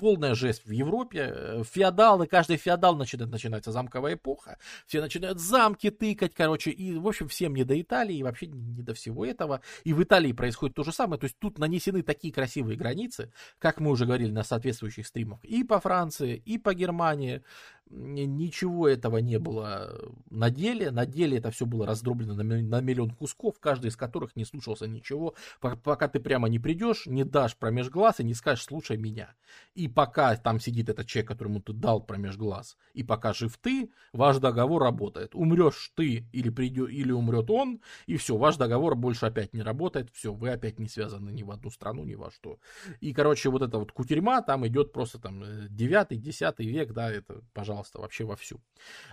[0.00, 1.30] полная жесть в Европе.
[1.30, 4.56] Э, феодалы, каждый феодал начинает, начинается замковая эпоха.
[4.86, 6.70] Все начинают замки тыкать, короче.
[6.70, 9.60] И, в общем, всем не до Италии, и вообще не до всего этого.
[9.84, 11.20] И в Италии происходит то же самое.
[11.20, 15.64] То есть тут нанесены такие красивые границы, как мы уже говорили на соответствующих стримах, и
[15.64, 17.42] по Франции, и по Германии
[17.90, 20.90] ничего этого не было на деле.
[20.90, 25.34] На деле это все было раздроблено на миллион кусков, каждый из которых не слушался ничего.
[25.60, 29.34] Пока ты прямо не придешь, не дашь промеж глаз и не скажешь «слушай меня».
[29.74, 33.90] И пока там сидит этот человек, которому ты дал промеж глаз, и пока жив ты,
[34.12, 35.34] ваш договор работает.
[35.34, 40.10] Умрешь ты или, придет, или умрет он, и все, ваш договор больше опять не работает,
[40.12, 42.58] все, вы опять не связаны ни в одну страну, ни во что.
[43.00, 47.42] И, короче, вот эта вот кутерьма там идет просто там 9-10 э, век, да, это,
[47.52, 48.60] пожалуйста, пожалуйста, вообще вовсю.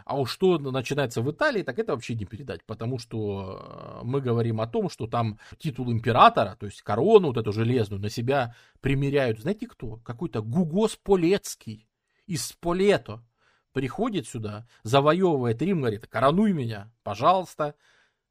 [0.05, 4.19] А уж что начинается в Италии, так это вообще не передать, потому что э, мы
[4.19, 8.55] говорим о том, что там титул императора, то есть корону вот эту железную на себя
[8.81, 9.97] примеряют, знаете кто?
[9.97, 11.87] Какой-то Гуго Сполецкий
[12.25, 13.23] из Сполето
[13.71, 17.75] приходит сюда, завоевывает Рим, говорит, коронуй меня, пожалуйста.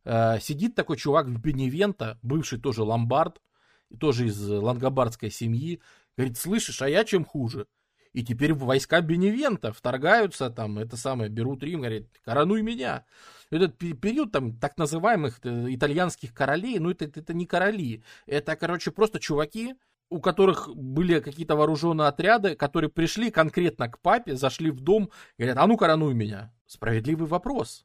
[0.05, 3.41] Э, сидит такой чувак в Беневенто, бывший тоже ломбард,
[3.99, 5.81] тоже из лангобардской семьи,
[6.17, 7.67] говорит, слышишь, а я чем хуже?
[8.17, 13.05] И теперь войска Беневента вторгаются там, это самое, берут Рим, говорят, коронуй меня.
[13.51, 18.91] Этот период там так называемых э, итальянских королей, ну это, это не короли, это, короче,
[18.91, 19.75] просто чуваки,
[20.09, 25.59] у которых были какие-то вооруженные отряды, которые пришли конкретно к папе, зашли в дом, говорят,
[25.59, 26.55] а ну коронуй меня.
[26.65, 27.85] Справедливый вопрос,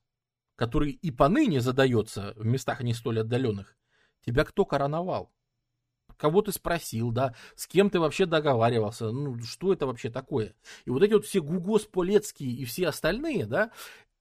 [0.56, 3.76] который и поныне задается в местах не столь отдаленных.
[4.26, 5.30] Тебя кто короновал?
[6.22, 10.54] Кого ты спросил, да, с кем ты вообще договаривался, ну, что это вообще такое.
[10.86, 13.72] И вот эти вот все Гугос Полецкие и все остальные, да,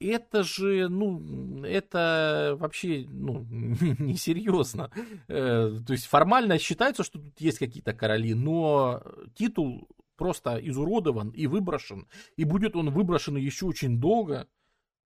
[0.01, 3.47] это же, ну, это вообще, ну,
[3.99, 4.91] несерьезно.
[5.29, 9.03] Э, то есть формально считается, что тут есть какие-то короли, но
[9.35, 9.87] титул
[10.17, 12.09] просто изуродован и выброшен.
[12.37, 14.49] И будет он выброшен еще очень долго,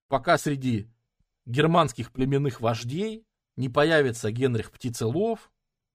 [0.06, 0.88] пока среди
[1.44, 3.26] германских племенных вождей
[3.56, 5.50] не появится Генрих Птицелов,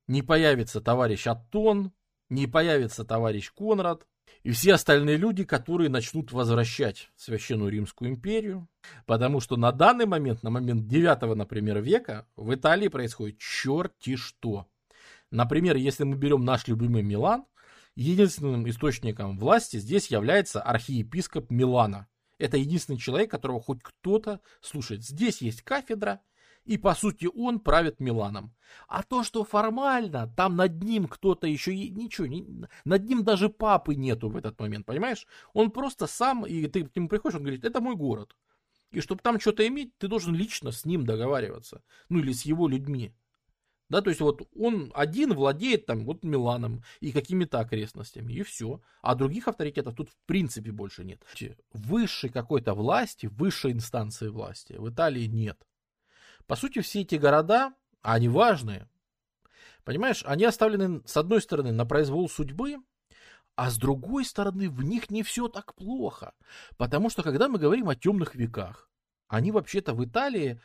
[0.09, 1.93] не появится товарищ Аттон,
[2.29, 4.07] не появится товарищ Конрад
[4.41, 8.67] и все остальные люди, которые начнут возвращать Священную Римскую империю,
[9.05, 14.67] потому что на данный момент, на момент 9, например, века, в Италии происходит черти что.
[15.29, 17.45] Например, если мы берем наш любимый Милан,
[17.95, 22.07] единственным источником власти здесь является архиепископ Милана.
[22.39, 25.03] Это единственный человек, которого хоть кто-то слушает.
[25.05, 26.21] Здесь есть кафедра,
[26.69, 28.53] и по сути он правит Миланом.
[28.87, 32.45] А то, что формально там над ним кто-то еще ничего, не,
[32.85, 35.25] над ним даже папы нету в этот момент, понимаешь?
[35.53, 38.35] Он просто сам, и ты к нему приходишь, он говорит, это мой город.
[38.91, 41.81] И чтобы там что-то иметь, ты должен лично с ним договариваться.
[42.07, 43.15] Ну или с его людьми.
[43.89, 48.79] Да, то есть вот он один владеет там вот Миланом и какими-то окрестностями, и все.
[49.01, 51.23] А других авторитетов тут в принципе больше нет.
[51.73, 55.59] Высшей какой-то власти, высшей инстанции власти в Италии нет.
[56.49, 58.89] По сути, все эти города, они важные,
[59.83, 62.77] понимаешь, они оставлены, с одной стороны, на произвол судьбы,
[63.55, 66.33] а с другой стороны, в них не все так плохо.
[66.75, 68.89] Потому что, когда мы говорим о темных веках,
[69.27, 70.59] они вообще-то в Италии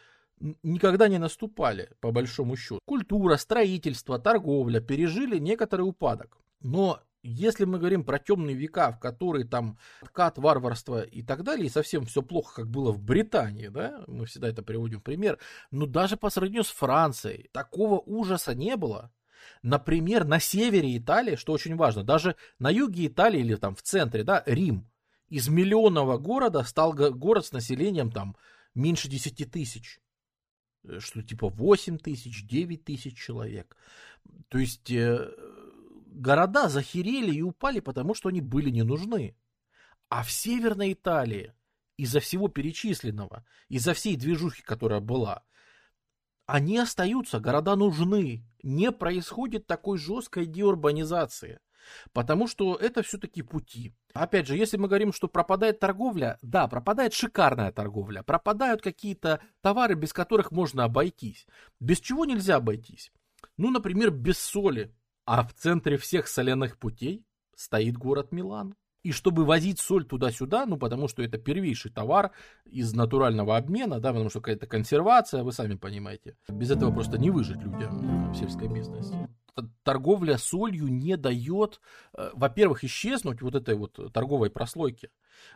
[0.62, 2.80] никогда не наступали, по большому счету.
[2.86, 6.38] Культура, строительство, торговля пережили некоторый упадок.
[6.60, 11.66] Но если мы говорим про темные века, в которые там откат, варварство и так далее,
[11.66, 15.38] и совсем все плохо, как было в Британии, да, мы всегда это приводим в пример,
[15.70, 19.10] но даже по сравнению с Францией такого ужаса не было.
[19.62, 24.22] Например, на севере Италии, что очень важно, даже на юге Италии или там в центре,
[24.22, 24.90] да, Рим,
[25.28, 28.36] из миллионного города стал город с населением там
[28.74, 30.00] меньше 10 тысяч
[30.84, 33.76] э, что типа 8 тысяч, 9 тысяч человек.
[34.48, 35.32] То есть э,
[36.14, 39.36] города захерели и упали, потому что они были не нужны.
[40.08, 41.54] А в Северной Италии,
[41.96, 45.44] из-за всего перечисленного, из-за всей движухи, которая была,
[46.46, 48.44] они остаются, города нужны.
[48.62, 51.60] Не происходит такой жесткой деурбанизации.
[52.12, 53.94] Потому что это все-таки пути.
[54.14, 59.94] Опять же, если мы говорим, что пропадает торговля, да, пропадает шикарная торговля, пропадают какие-то товары,
[59.94, 61.46] без которых можно обойтись.
[61.80, 63.12] Без чего нельзя обойтись?
[63.56, 64.94] Ну, например, без соли.
[65.24, 67.24] А в центре всех соляных путей
[67.56, 68.74] стоит город Милан.
[69.02, 72.32] И чтобы возить соль туда-сюда, ну, потому что это первейший товар
[72.64, 76.36] из натурального обмена, да, потому что какая-то консервация, вы сами понимаете.
[76.48, 79.28] Без этого просто не выжить людям в сельской местности
[79.82, 81.80] торговля солью не дает,
[82.16, 85.10] э, во-первых, исчезнуть вот этой вот торговой прослойки.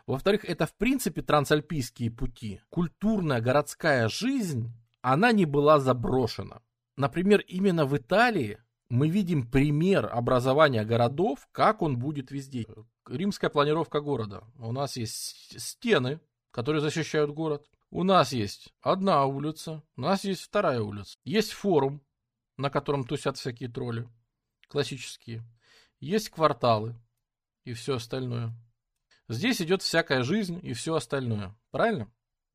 [0.05, 2.61] Во-вторых, это в принципе трансальпийские пути.
[2.69, 6.61] Культурная городская жизнь, она не была заброшена.
[6.95, 8.59] Например, именно в Италии
[8.89, 12.65] мы видим пример образования городов, как он будет везде.
[13.07, 14.43] Римская планировка города.
[14.57, 16.19] У нас есть стены,
[16.51, 17.67] которые защищают город.
[17.91, 21.17] У нас есть одна улица, у нас есть вторая улица.
[21.23, 22.01] Есть форум,
[22.57, 24.07] на котором тусят всякие тролли,
[24.67, 25.43] классические.
[25.99, 26.95] Есть кварталы
[27.63, 28.53] и все остальное.
[29.27, 31.55] Здесь идет всякая жизнь и все остальное.
[31.71, 32.11] Правильно?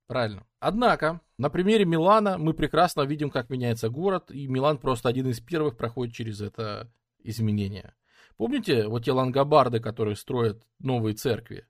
[0.07, 0.47] Правильно.
[0.61, 5.41] Однако, на примере Милана мы прекрасно видим, как меняется город, и Милан просто один из
[5.41, 6.91] первых проходит через это
[7.23, 7.95] изменение.
[8.37, 11.67] Помните вот те лангобарды, которые строят новые церкви?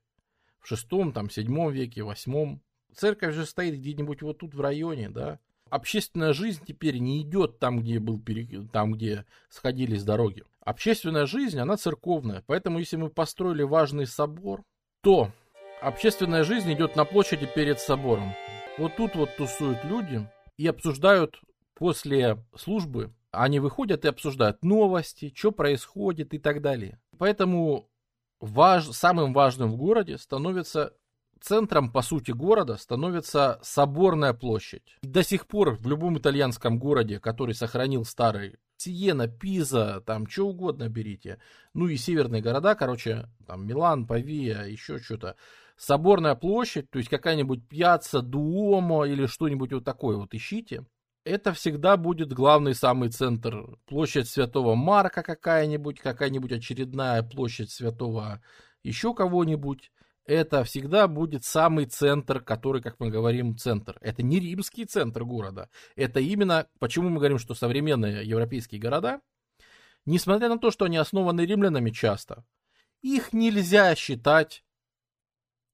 [0.59, 2.61] В шестом, там, седьмом веке, восьмом.
[2.93, 5.39] Церковь же стоит где-нибудь вот тут в районе, да?
[5.69, 8.67] Общественная жизнь теперь не идет там, где был пере...
[8.71, 10.43] там, где сходились дороги.
[10.61, 12.43] Общественная жизнь, она церковная.
[12.47, 14.63] Поэтому, если мы построили важный собор,
[15.01, 15.31] то
[15.81, 18.33] общественная жизнь идет на площади перед собором.
[18.77, 21.39] Вот тут вот тусуют люди и обсуждают
[21.75, 26.99] после службы, они выходят и обсуждают новости, что происходит и так далее.
[27.17, 27.89] Поэтому
[28.39, 30.93] важ, самым важным в городе становится
[31.41, 34.97] центром, по сути, города становится Соборная площадь.
[35.01, 40.47] И до сих пор в любом итальянском городе, который сохранил старый Сиена, Пиза, там что
[40.47, 41.39] угодно берите,
[41.73, 45.35] ну и северные города, короче, там Милан, Павия, еще что-то,
[45.77, 50.85] Соборная площадь, то есть какая-нибудь пьяца, Дуомо или что-нибудь вот такое вот ищите,
[51.25, 53.77] это всегда будет главный самый центр.
[53.85, 58.41] Площадь Святого Марка какая-нибудь, какая-нибудь очередная площадь Святого
[58.83, 59.91] еще кого-нибудь
[60.25, 63.97] это всегда будет самый центр, который, как мы говорим, центр.
[64.01, 65.69] Это не римский центр города.
[65.95, 69.21] Это именно, почему мы говорим, что современные европейские города,
[70.05, 72.43] несмотря на то, что они основаны римлянами часто,
[73.01, 74.63] их нельзя считать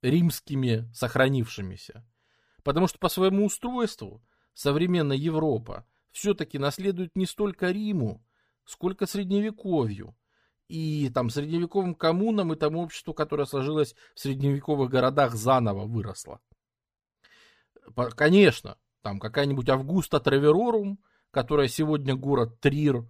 [0.02, 2.06] римскими сохранившимися.
[2.64, 4.24] Потому что по своему устройству
[4.54, 8.26] современная Европа все-таки наследует не столько Риму,
[8.66, 10.16] сколько Средневековью
[10.72, 16.40] и там средневековым коммунам и тому обществу, которое сложилось в средневековых городах, заново выросло.
[18.16, 21.00] Конечно, там какая-нибудь Августа Траверорум,
[21.32, 23.06] которая сегодня город Трир,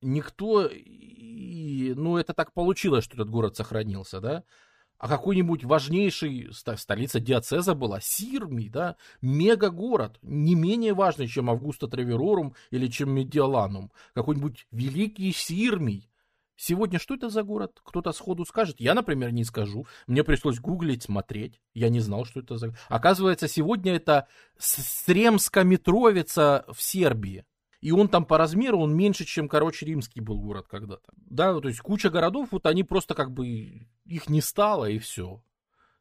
[0.00, 4.44] никто, и, ну это так получилось, что этот город сохранился, да,
[4.98, 12.54] а какой-нибудь важнейший, столица диацеза была, Сирми, да, мегагород, не менее важный, чем Августа Траверорум
[12.70, 16.08] или чем Медиаланум, какой-нибудь великий Сирмий,
[16.60, 17.80] Сегодня что это за город?
[17.84, 18.80] Кто-то сходу скажет.
[18.80, 19.86] Я, например, не скажу.
[20.08, 21.60] Мне пришлось гуглить, смотреть.
[21.72, 22.74] Я не знал, что это за...
[22.88, 24.26] Оказывается, сегодня это
[24.58, 27.44] Сремска Митровица в Сербии.
[27.80, 31.12] И он там по размеру, он меньше, чем, короче, римский был город когда-то.
[31.16, 35.42] Да, то есть куча городов, вот они просто как бы, их не стало и все.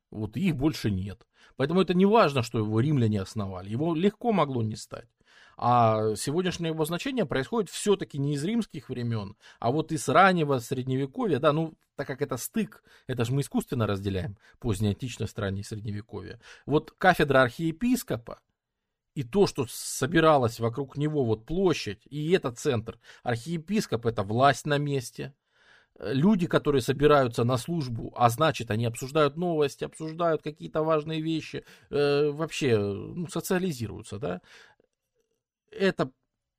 [0.10, 1.28] Вот их больше нет.
[1.58, 3.70] Поэтому это не важно, что его римляне основали.
[3.70, 5.10] Его легко могло не стать.
[5.58, 11.40] А сегодняшнее его значение происходит все-таки не из римских времен, а вот из раннего средневековья,
[11.40, 16.40] да, ну, так как это стык, это же мы искусственно разделяем позднее античность, раннее средневековье.
[16.68, 18.40] Вот кафедра архиепископа,
[19.16, 24.78] и то, что собиралось вокруг него, вот площадь, и этот центр, архиепископ это власть на
[24.78, 25.34] месте,
[26.00, 32.30] люди, которые собираются на службу, а значит, они обсуждают новости, обсуждают какие-то важные вещи, э,
[32.30, 34.42] вообще ну, социализируются, да,
[35.72, 36.12] это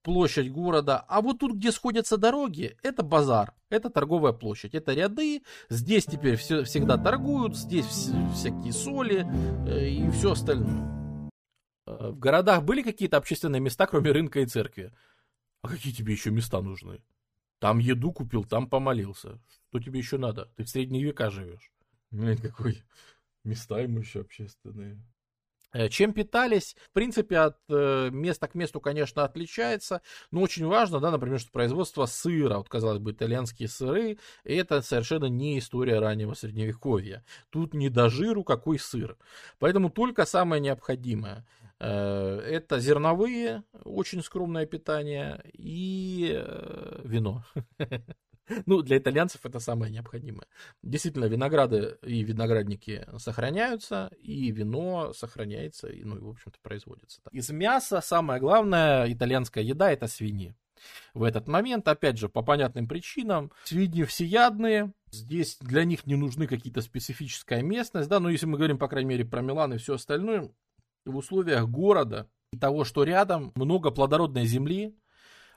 [0.03, 5.43] площадь города, а вот тут, где сходятся дороги, это базар, это торговая площадь, это ряды,
[5.69, 9.27] здесь теперь все, всегда торгуют, здесь вс- всякие соли
[9.69, 11.31] э, и все остальное.
[11.87, 14.93] Э, в городах были какие-то общественные места, кроме рынка и церкви?
[15.63, 17.03] А какие тебе еще места нужны?
[17.59, 19.41] Там еду купил, там помолился.
[19.69, 20.47] Что тебе еще надо?
[20.57, 21.73] Ты в средние века живешь.
[22.11, 22.83] Блин, какой
[23.45, 25.03] места ему еще общественные.
[25.73, 30.01] Э, чем питались, в принципе, от э, места к месту, конечно, отличается,
[30.31, 35.27] но очень важно, да, например, что производство сыра, вот, казалось бы, итальянские сыры, это совершенно
[35.27, 37.23] не история раннего средневековья.
[37.51, 39.19] Тут не до жиру какой сыр.
[39.59, 41.47] Поэтому только самое необходимое.
[41.81, 46.45] Э, это зерновые, очень скромное питание и
[47.05, 47.45] вино.
[48.67, 50.47] Ну, для итальянцев это самое необходимое.
[50.83, 57.21] Действительно, винограды и виноградники сохраняются, и вино сохраняется, и, ну, и, в общем-то, производится.
[57.31, 60.55] Из мяса самое главное итальянская еда– это свиньи.
[61.13, 66.47] В этот момент, опять же, по понятным причинам, свиньи всеядные, Здесь для них не нужны
[66.47, 69.95] какие-то специфическая местность, да, но если мы говорим, по крайней мере, про Милан и все
[69.95, 70.51] остальное,
[71.09, 74.97] в условиях города и того, что рядом много плодородной земли,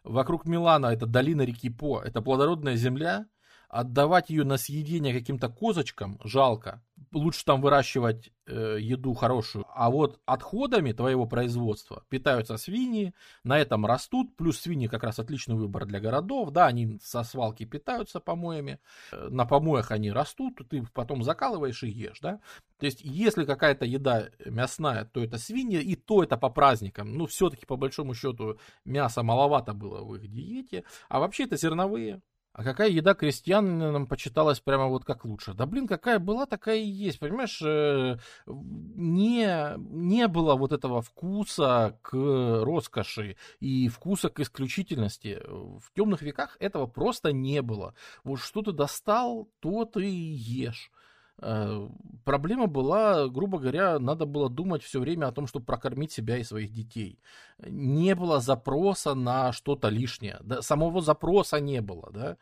[0.04, 3.28] вокруг Милана это долина реки По, это плодородная земля,
[3.70, 6.84] отдавать ее на съедение каким-то козочкам жалко.
[7.14, 9.66] Лучше там выращивать э, еду хорошую.
[9.74, 14.36] А вот отходами твоего производства питаются свиньи, на этом растут.
[14.38, 16.52] Плюс свиньи как раз отличный выбор для городов.
[16.52, 18.80] Да, они со свалки питаются помоями.
[19.12, 22.20] Э, на помоях они растут, ты потом закалываешь и ешь.
[22.22, 22.40] Да?
[22.80, 27.18] То есть, если какая-то еда мясная, то это свинья, и то это по праздникам.
[27.18, 30.86] Ну, все-таки, по большому счету, мяса маловато было в их диете.
[31.10, 32.22] А вообще это зерновые
[32.54, 35.54] а какая еда крестьянам почиталась прямо вот как лучше?
[35.54, 37.20] Да блин, какая была, такая и есть.
[37.20, 45.42] Понимаешь, э, не, не было вот этого вкуса к роскоши и вкуса к исключительности.
[45.48, 47.96] В темных веках этого просто не было.
[48.26, 50.92] Вот что ты достал, то ты и ешь.
[51.42, 51.90] Э,
[52.24, 56.44] проблема была, грубо говоря, надо было думать все время о том, чтобы прокормить себя и
[56.44, 57.20] своих детей.
[57.58, 60.38] Не было запроса на что-то лишнее.
[60.42, 62.38] Да, самого запроса не было, да.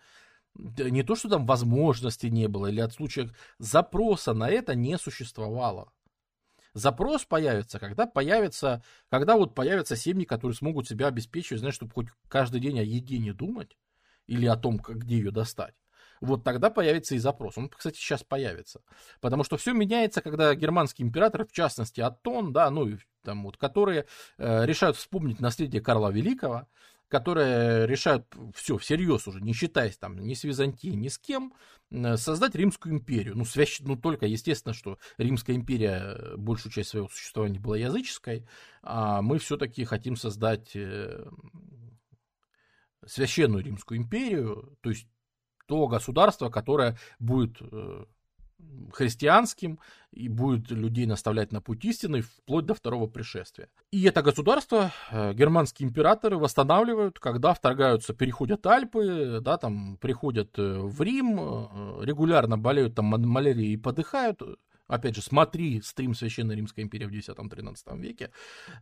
[0.56, 3.30] Не то, что там возможности не было, или от случая
[3.60, 5.93] запроса на это не существовало.
[6.74, 12.08] Запрос появится, когда появится, когда вот появятся семьи, которые смогут себя обеспечивать, знаешь, чтобы хоть
[12.28, 13.78] каждый день о еде не думать
[14.28, 15.74] или о том, как, где ее достать
[16.22, 17.57] вот тогда появится и запрос.
[17.57, 18.82] Он, кстати, сейчас появится.
[19.22, 24.05] Потому что все меняется, когда германские императоры, в частности Аттон, да, ну, там вот, которые
[24.38, 26.67] э, решают вспомнить наследие Карла Великого,
[27.09, 31.53] которые решают все всерьез уже, не считаясь там ни с Византией, ни с кем,
[31.89, 33.36] э, создать Римскую империю.
[33.36, 33.80] Ну, свящ...
[33.82, 38.47] ну, только естественно, что Римская империя э, большую часть своего существования была языческой,
[38.84, 41.26] а мы все-таки хотим создать э,
[43.05, 45.07] священную Римскую империю, то есть
[45.70, 48.05] то государство, которое будет э,
[48.91, 49.80] христианским
[50.11, 53.70] и будет людей наставлять на путь истины вплоть до второго пришествия.
[53.91, 60.80] И это государство э, германские императоры восстанавливают, когда вторгаются, переходят Альпы, да, там приходят э,
[60.80, 61.38] в Рим,
[62.01, 64.41] регулярно болеют там малярией и подыхают,
[64.88, 68.32] Опять же, смотри стрим Священной Римской империи в 10-13 веке.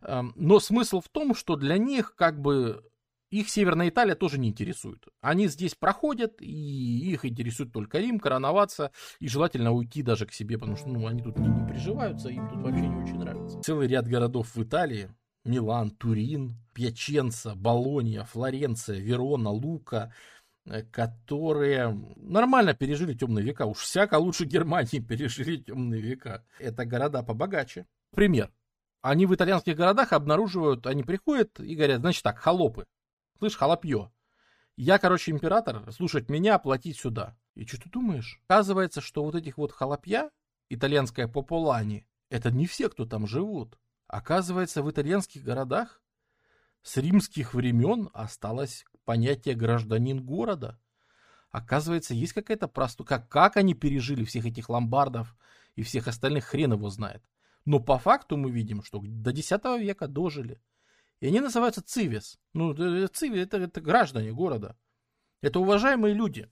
[0.00, 2.82] Эм, но смысл в том, что для них как бы
[3.30, 5.06] их Северная Италия тоже не интересует.
[5.20, 10.58] Они здесь проходят, и их интересует только Рим, короноваться, и желательно уйти даже к себе,
[10.58, 13.60] потому что ну, они тут не, не приживаются, им тут вообще не очень нравится.
[13.60, 15.10] Целый ряд городов в Италии,
[15.44, 20.12] Милан, Турин, Пьяченца, Болонья, Флоренция, Верона, Лука,
[20.90, 23.66] которые нормально пережили темные века.
[23.66, 26.44] Уж всяко лучше Германии пережили темные века.
[26.58, 27.86] Это города побогаче.
[28.14, 28.50] Пример.
[29.00, 32.84] Они в итальянских городах обнаруживают, они приходят и говорят, значит так, холопы,
[33.38, 34.10] Слышь, халапье.
[34.76, 37.36] Я, короче, император, слушать меня, платить сюда.
[37.54, 38.40] И что ты думаешь?
[38.48, 40.30] Оказывается, что вот этих вот халапья,
[40.68, 43.78] итальянская пополани, это не все, кто там живут.
[44.08, 46.02] Оказывается, в итальянских городах
[46.82, 50.80] с римских времен осталось понятие гражданин города.
[51.50, 53.06] Оказывается, есть какая-то простая...
[53.06, 55.36] Как, как они пережили всех этих ломбардов
[55.76, 57.22] и всех остальных, хрен его знает.
[57.64, 60.60] Но по факту мы видим, что до X века дожили.
[61.20, 62.38] И они называются цивис.
[62.52, 62.74] Ну,
[63.08, 64.76] цивис это, это граждане города.
[65.40, 66.50] Это уважаемые люди,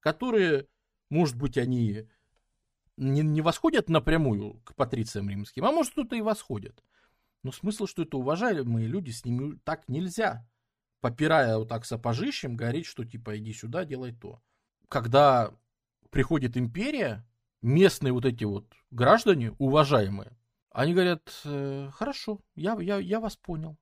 [0.00, 0.68] которые,
[1.10, 2.08] может быть, они
[2.96, 6.82] не, не восходят напрямую к патрициям римским, а может, кто-то и восходит.
[7.42, 10.48] Но смысл, что это уважаемые люди, с ними так нельзя.
[11.00, 14.40] Попирая вот так сапожищем, говорить, что типа иди сюда, делай то.
[14.88, 15.54] Когда
[16.10, 17.26] приходит империя,
[17.60, 20.36] местные вот эти вот граждане, уважаемые,
[20.74, 23.78] они говорят, «Э, хорошо, я, я, я вас понял.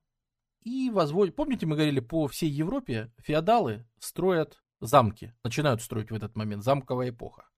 [0.61, 6.35] И возводят, помните, мы говорили, по всей Европе феодалы строят замки, начинают строить в этот
[6.35, 7.49] момент, замковая эпоха.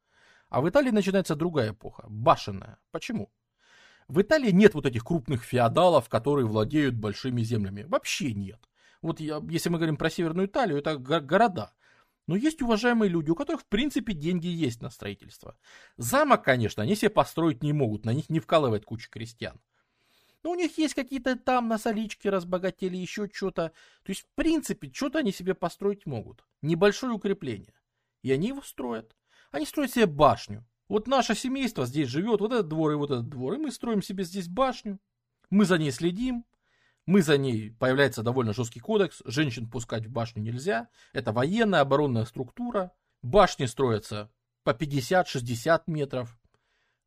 [0.50, 2.80] А в Италии начинается другая эпоха, башенная.
[2.92, 3.30] Почему?
[4.08, 7.84] В Италии нет вот этих крупных феодалов, которые владеют большими землями.
[7.84, 8.70] Вообще нет.
[9.02, 11.74] Вот я, если мы говорим про Северную Италию, это города.
[12.28, 15.58] Но есть уважаемые люди, у которых в принципе деньги есть на строительство.
[15.98, 19.60] Замок, конечно, они себе построить не могут, на них не вкалывает куча крестьян.
[20.42, 23.72] Но у них есть какие-то там на соличке разбогатели, еще что-то.
[24.04, 26.46] То есть, в принципе, что-то они себе построить могут.
[26.62, 27.74] Небольшое укрепление.
[28.22, 29.16] И они его строят.
[29.52, 30.64] Они строят себе башню.
[30.88, 34.04] Вот наше семейство здесь живет, вот этот двор и вот этот двор, и мы строим
[34.04, 35.00] себе здесь башню.
[35.50, 36.46] Мы за ней следим,
[37.06, 42.26] мы за ней, появляется довольно жесткий кодекс, женщин пускать в башню нельзя, это военная оборонная
[42.26, 42.92] структура,
[43.22, 44.32] башни строятся
[44.64, 46.38] по 50-60 метров,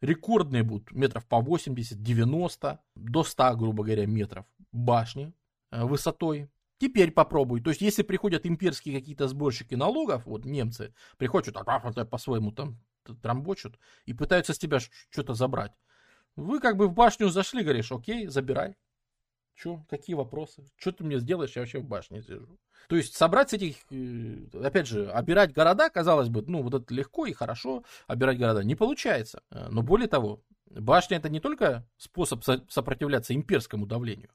[0.00, 5.32] рекордные будут метров по 80, 90, до 100, грубо говоря, метров башни
[5.70, 6.50] э, высотой.
[6.78, 7.60] Теперь попробуй.
[7.60, 12.78] То есть, если приходят имперские какие-то сборщики налогов, вот немцы приходят, а, по-своему там
[13.20, 14.78] трамбочут и пытаются с тебя
[15.10, 15.72] что-то забрать.
[16.36, 18.76] Вы как бы в башню зашли, говоришь, окей, забирай.
[19.60, 20.64] Че, какие вопросы?
[20.76, 22.58] Что ты мне сделаешь, я вообще в башне сижу.
[22.88, 26.94] То есть собрать с этих, э, опять же, обирать города, казалось бы, ну вот это
[26.94, 29.42] легко и хорошо, обирать города, не получается.
[29.50, 30.40] Э, но более того,
[30.70, 34.30] башня это не только способ сопротивляться имперскому давлению.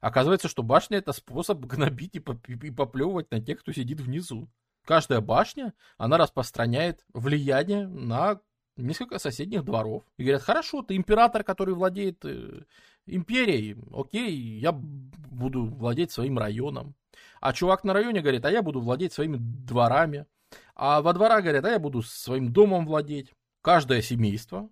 [0.00, 4.48] Оказывается, что башня это способ гнобить и поплевывать на тех, кто сидит внизу.
[4.84, 8.40] Каждая башня, она распространяет влияние на
[8.76, 10.04] несколько соседних дворов.
[10.16, 12.62] И говорят, хорошо, ты император, который владеет э,
[13.06, 16.94] империей, окей, я буду владеть своим районом.
[17.40, 20.26] А чувак на районе говорит, а я буду владеть своими дворами.
[20.74, 23.32] А во двора говорят, а я буду своим домом владеть.
[23.62, 24.68] Каждое семейство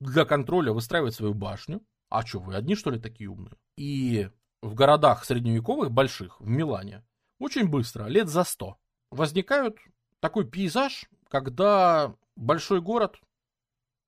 [0.00, 1.82] для контроля выстраивает свою башню.
[2.08, 3.56] А что, вы одни, что ли, такие умные?
[3.76, 4.30] И
[4.62, 7.04] в городах средневековых, больших, в Милане,
[7.38, 8.78] очень быстро, лет за сто,
[9.10, 9.78] возникают
[10.20, 13.20] такой пейзаж, когда большой город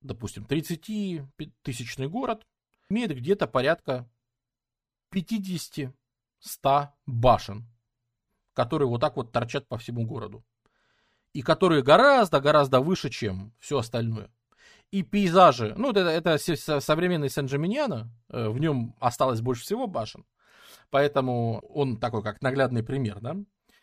[0.01, 2.45] допустим, 30-тысячный город
[2.89, 4.09] имеет где-то порядка
[5.13, 5.93] 50-100
[7.05, 7.65] башен,
[8.53, 10.43] которые вот так вот торчат по всему городу.
[11.33, 14.31] И которые гораздо-гораздо выше, чем все остальное.
[14.91, 16.37] И пейзажи, ну, это, это
[16.81, 20.25] современный Сен-Джиминьяно, э, в нем осталось больше всего башен,
[20.89, 23.35] поэтому он такой, как наглядный пример, да.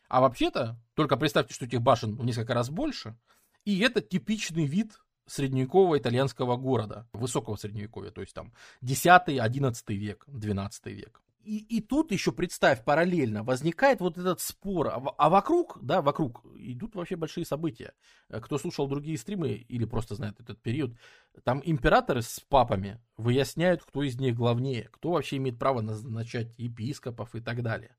[0.09, 3.17] А вообще-то, только представьте, что этих башен в несколько раз больше,
[3.65, 8.53] и это типичный вид средневекового итальянского города, высокого средневековья, то есть там
[8.83, 11.22] 10-11 век, 12 век.
[11.47, 16.45] И, и тут еще представь, параллельно возникает вот этот спор, а, а вокруг, да, вокруг
[16.57, 17.93] идут вообще большие события.
[18.29, 20.97] Э, кто слушал другие стримы или просто знает этот период,
[21.45, 27.37] там императоры с папами выясняют, кто из них главнее, кто вообще имеет право назначать епископов
[27.37, 27.97] и так далее.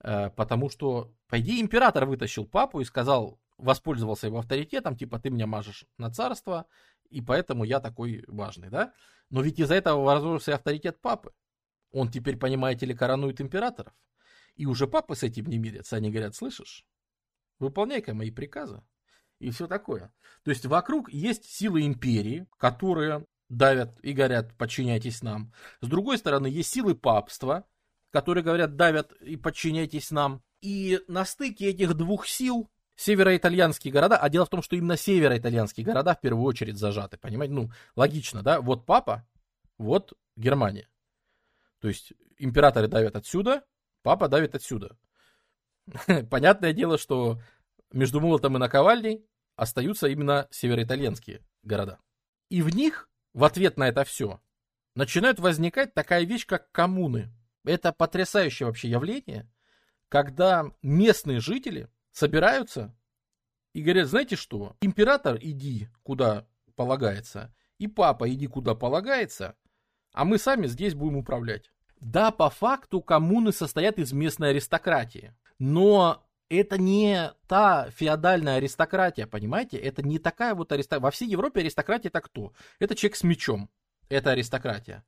[0.00, 5.30] Э, потому что, по идее, император вытащил папу и сказал, воспользовался его авторитетом, типа ты
[5.30, 6.66] меня мажешь на царство,
[7.10, 8.92] и поэтому я такой важный, да?
[9.30, 11.32] Но ведь из-за этого возросся авторитет папы.
[11.90, 13.94] Он теперь, понимаете ли, коронует императоров.
[14.56, 15.96] И уже папы с этим не мирятся.
[15.96, 16.84] Они говорят, слышишь,
[17.58, 18.82] выполняй-ка мои приказы.
[19.38, 20.12] И все такое.
[20.42, 25.52] То есть вокруг есть силы империи, которые давят и говорят, подчиняйтесь нам.
[25.80, 27.66] С другой стороны, есть силы папства,
[28.10, 30.42] которые говорят, давят и подчиняйтесь нам.
[30.60, 35.84] И на стыке этих двух сил североитальянские города, а дело в том, что именно североитальянские
[35.84, 37.54] города в первую очередь зажаты, понимаете?
[37.54, 38.60] Ну, логично, да?
[38.60, 39.26] Вот папа,
[39.78, 40.88] вот Германия.
[41.80, 43.64] То есть императоры давят отсюда,
[44.02, 44.96] папа давит отсюда.
[46.30, 47.40] Понятное дело, что
[47.92, 49.24] между молотом и наковальней
[49.56, 51.98] остаются именно североитальянские города.
[52.48, 54.40] И в них, в ответ на это все,
[54.94, 57.30] начинает возникать такая вещь, как коммуны.
[57.64, 59.50] Это потрясающее вообще явление,
[60.08, 62.96] когда местные жители собираются
[63.74, 66.46] и говорят, знаете что, император иди куда
[66.76, 69.56] полагается, и папа иди куда полагается,
[70.12, 71.70] а мы сами здесь будем управлять.
[72.00, 79.76] Да, по факту коммуны состоят из местной аристократии, но это не та феодальная аристократия, понимаете?
[79.76, 81.02] Это не такая вот аристократия.
[81.02, 82.52] Во всей Европе аристократия это кто?
[82.78, 83.70] Это человек с мечом.
[84.08, 85.04] Это аристократия.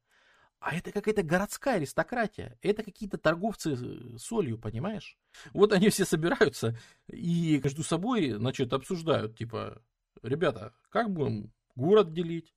[0.59, 2.59] А это какая-то городская аристократия.
[2.63, 3.77] Это какие-то торговцы
[4.19, 5.19] солью, понимаешь?
[5.53, 6.77] Вот они все собираются
[7.09, 9.83] и между собой, значит, обсуждают, типа,
[10.23, 12.56] ребята, как будем город делить?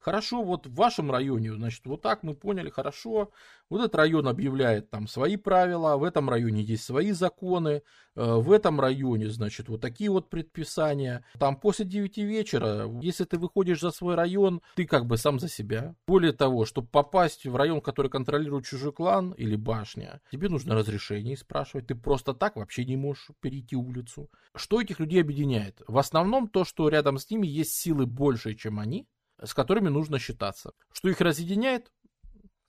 [0.00, 3.30] Хорошо, вот в вашем районе, значит, вот так мы поняли, хорошо.
[3.68, 7.82] Вот этот район объявляет там свои правила, в этом районе есть свои законы,
[8.16, 11.22] э, в этом районе, значит, вот такие вот предписания.
[11.38, 15.50] Там после 9 вечера, если ты выходишь за свой район, ты как бы сам за
[15.50, 15.94] себя.
[16.06, 21.36] Более того, чтобы попасть в район, который контролирует чужой клан или башня, тебе нужно разрешение
[21.36, 21.88] спрашивать.
[21.88, 24.30] Ты просто так вообще не можешь перейти улицу.
[24.56, 25.82] Что этих людей объединяет?
[25.86, 29.06] В основном то, что рядом с ними есть силы больше, чем они,
[29.42, 30.72] с которыми нужно считаться.
[30.92, 31.90] Что их разъединяет?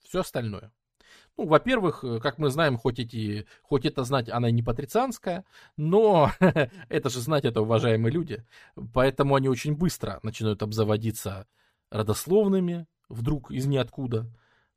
[0.04, 0.72] Все остальное.
[1.36, 5.44] Ну, во-первых, э, как мы знаем, хоть, эти, хоть это знать, она не патрицианская,
[5.76, 6.30] но
[6.88, 8.44] это же знать, это уважаемые люди.
[8.92, 11.46] Поэтому они очень быстро начинают обзаводиться
[11.90, 14.26] родословными, вдруг из ниоткуда.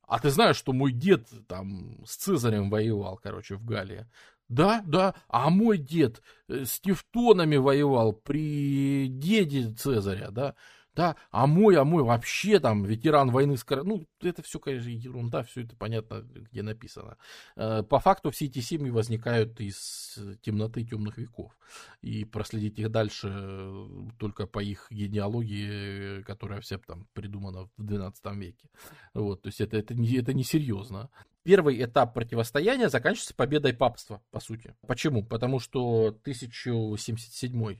[0.07, 4.07] А ты знаешь, что мой дед там с Цезарем воевал, короче, в Галлии.
[4.47, 10.55] Да, да, а мой дед э, с тевтонами воевал при деде Цезаря, да
[10.95, 15.43] да, а мой, а мой вообще там ветеран войны с Ну, это все, конечно, ерунда,
[15.43, 17.17] все это понятно, где написано.
[17.57, 21.57] Э, по факту все эти семьи возникают из темноты темных веков.
[22.01, 28.25] И проследить их дальше э, только по их генеалогии, которая вся там придумана в 12
[28.37, 28.69] веке.
[29.13, 31.09] Вот, то есть это, это, не, это несерьезно.
[31.43, 34.75] Первый этап противостояния заканчивается победой папства, по сути.
[34.87, 35.23] Почему?
[35.23, 37.77] Потому что 1077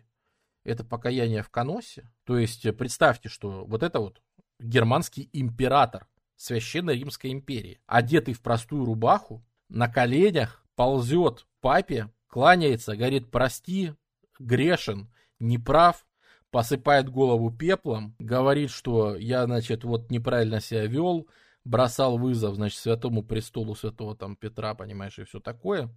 [0.66, 2.10] это покаяние в Коносе.
[2.26, 4.22] То есть представьте, что вот это вот
[4.60, 13.32] германский император Священной Римской империи, одетый в простую рубаху, на коленях ползет папе, кланяется, говорит,
[13.32, 13.94] прости,
[14.40, 15.10] грешен,
[15.40, 16.06] неправ,
[16.52, 21.28] посыпает голову пеплом, говорит, что я, значит, вот неправильно себя вел,
[21.64, 25.90] бросал вызов, значит, святому престолу святого там Петра, понимаешь, и все такое.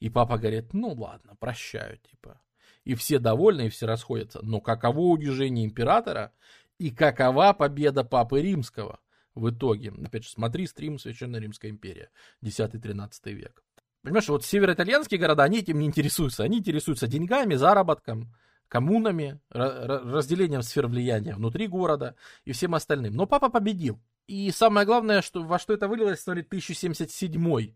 [0.00, 2.40] И папа говорит, ну ладно, прощаю, типа.
[2.84, 4.40] И все довольны, и все расходятся.
[4.42, 6.32] Но каково унижение императора
[6.78, 9.00] и какова победа папы римского
[9.34, 9.92] в итоге?
[10.04, 12.10] Опять же, смотри стрим Священная Римская империя,
[12.42, 13.62] 10-13 век.
[14.02, 16.42] Понимаешь, вот североитальянские города, они этим не интересуются.
[16.44, 18.34] Они интересуются деньгами, заработком,
[18.68, 23.14] коммунами, разделением сфер влияния внутри города и всем остальным.
[23.14, 23.98] Но папа победил.
[24.26, 27.74] И самое главное, что, во что это вылилось, смотри, 1077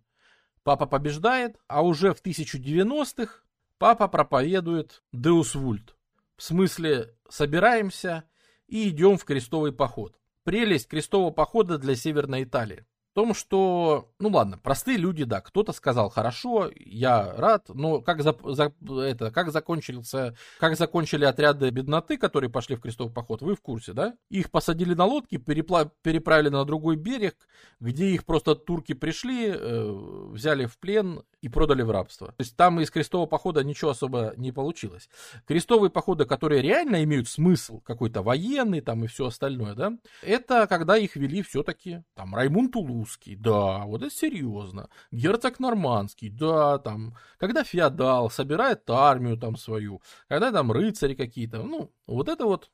[0.65, 3.43] Папа побеждает, а уже в 1090-х
[3.79, 5.95] папа проповедует Deus Vult.
[6.37, 8.25] В смысле, собираемся
[8.67, 10.19] и идем в крестовый поход.
[10.45, 12.87] Прелесть крестового похода для Северной Италии
[13.19, 18.36] том, что, ну ладно, простые люди, да, кто-то сказал хорошо, я рад, но как, за,
[18.45, 18.73] за,
[19.03, 23.93] это, как, закончился, как закончили отряды бедноты, которые пошли в крестовый поход, вы в курсе,
[23.93, 24.15] да?
[24.31, 27.35] Их посадили на лодки, перепла, переправили на другой берег,
[27.81, 32.28] где их просто турки пришли, э, взяли в плен и продали в рабство.
[32.28, 35.09] То есть там из крестового похода ничего особо не получилось.
[35.45, 39.93] Крестовые походы, которые реально имеют смысл, какой-то военный там и все остальное, да,
[40.23, 44.89] это когда их вели все-таки там Раймун Тулус, русский, да, вот это серьезно.
[45.11, 51.91] Герцог нормандский, да, там, когда феодал собирает армию там свою, когда там рыцари какие-то, ну,
[52.07, 52.71] вот это вот,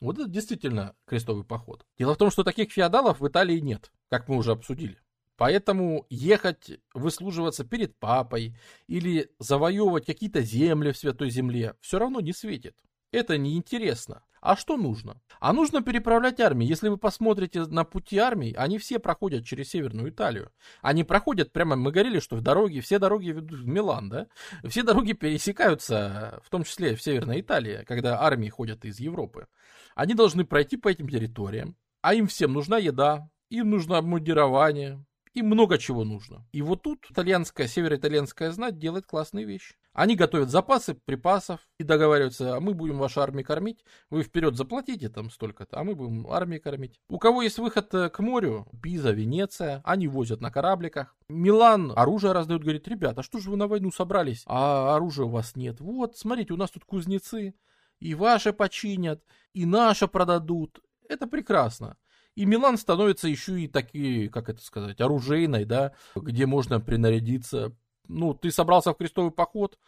[0.00, 1.86] вот это действительно крестовый поход.
[1.98, 4.98] Дело в том, что таких феодалов в Италии нет, как мы уже обсудили.
[5.36, 8.56] Поэтому ехать, выслуживаться перед папой
[8.88, 12.76] или завоевывать какие-то земли в Святой Земле все равно не светит.
[13.12, 14.22] Это неинтересно.
[14.40, 15.20] А что нужно?
[15.40, 16.66] А нужно переправлять армии.
[16.66, 20.52] Если вы посмотрите на пути армий, они все проходят через Северную Италию.
[20.82, 24.26] Они проходят прямо, мы говорили, что в дороге, все дороги ведут в Милан, да?
[24.64, 29.46] Все дороги пересекаются, в том числе в Северной Италии, когда армии ходят из Европы.
[29.94, 35.04] Они должны пройти по этим территориям, а им всем нужна еда, им нужно обмундирование,
[35.34, 36.46] им много чего нужно.
[36.52, 39.76] И вот тут итальянская, североитальянская знать делает классные вещи.
[39.98, 45.08] Они готовят запасы припасов и договариваются, а мы будем вашу армию кормить, вы вперед заплатите
[45.08, 47.00] там столько-то, а мы будем армию кормить.
[47.08, 51.16] У кого есть выход э, к морю, Пиза, Венеция, они возят на корабликах.
[51.28, 55.30] Милан оружие раздают, говорит, ребята, а что же вы на войну собрались, а оружия у
[55.30, 55.80] вас нет?
[55.80, 57.56] Вот, смотрите, у нас тут кузнецы,
[57.98, 60.78] и ваши починят, и наше продадут.
[61.08, 61.96] Это прекрасно.
[62.36, 67.74] И Милан становится еще и такие, как это сказать, оружейной, да, где можно принарядиться
[68.08, 69.78] ну, ты собрался в крестовый поход,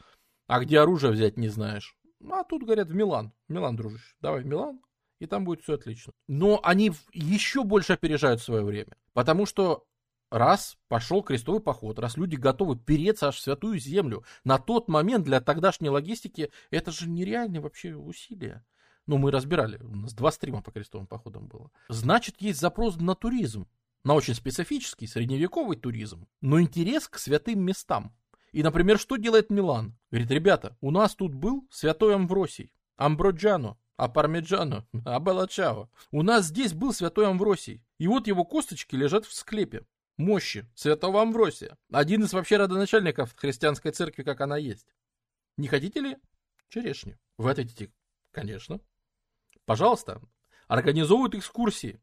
[0.47, 1.97] а где оружие взять не знаешь.
[2.31, 3.33] А тут, говорят, в Милан.
[3.49, 4.81] Милан, дружище, давай в Милан,
[5.19, 6.13] и там будет все отлично.
[6.29, 8.97] Но они еще больше опережают свое время.
[9.13, 9.87] Потому что
[10.31, 15.25] раз пошел крестовый поход, раз люди готовы переться аж в святую землю, на тот момент
[15.25, 18.65] для тогдашней логистики это же нереальные вообще усилия.
[19.07, 21.71] Ну, мы разбирали, у нас два стрима по крестовым походам было.
[21.89, 23.67] Значит, есть запрос на туризм
[24.05, 28.17] на очень специфический средневековый туризм, но интерес к святым местам.
[28.53, 29.97] И, например, что делает Милан?
[30.11, 35.91] Говорит, ребята, у нас тут был святой Амвросий, Амброджано, а Пармеджано, а Белачао.
[36.11, 39.87] У нас здесь был святой Амвросий, и вот его косточки лежат в склепе.
[40.17, 41.79] Мощи святого Амвросия.
[41.93, 44.87] Один из вообще родоначальников христианской церкви, как она есть.
[45.57, 46.17] Не хотите ли
[46.69, 47.19] черешню?
[47.39, 47.91] Вы ответите,
[48.31, 48.81] конечно.
[49.65, 50.21] Пожалуйста,
[50.69, 52.01] организовывают экскурсии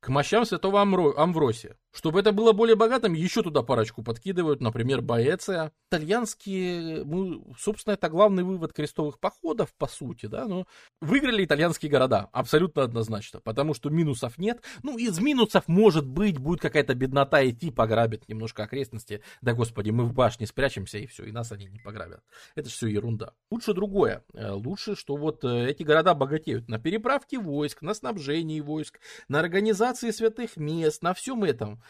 [0.00, 1.14] к мощам святого Амро...
[1.16, 1.76] Амвросия.
[1.92, 5.72] Чтобы это было более богатым, еще туда парочку подкидывают, например, Боэция.
[5.90, 10.66] Итальянские, ну, собственно, это главный вывод крестовых походов, по сути, да, но
[11.00, 14.62] выиграли итальянские города, абсолютно однозначно, потому что минусов нет.
[14.84, 19.22] Ну, из минусов, может быть, будет какая-то беднота идти, пограбят немножко окрестности.
[19.40, 22.22] Да, господи, мы в башне спрячемся, и все, и нас они не пограбят.
[22.54, 23.32] Это все ерунда.
[23.50, 24.24] Лучше другое.
[24.32, 29.40] Э, лучше, что вот э, эти города богатеют на переправке войск, на снабжении войск, на
[29.40, 31.80] организации святых мест, на всем этом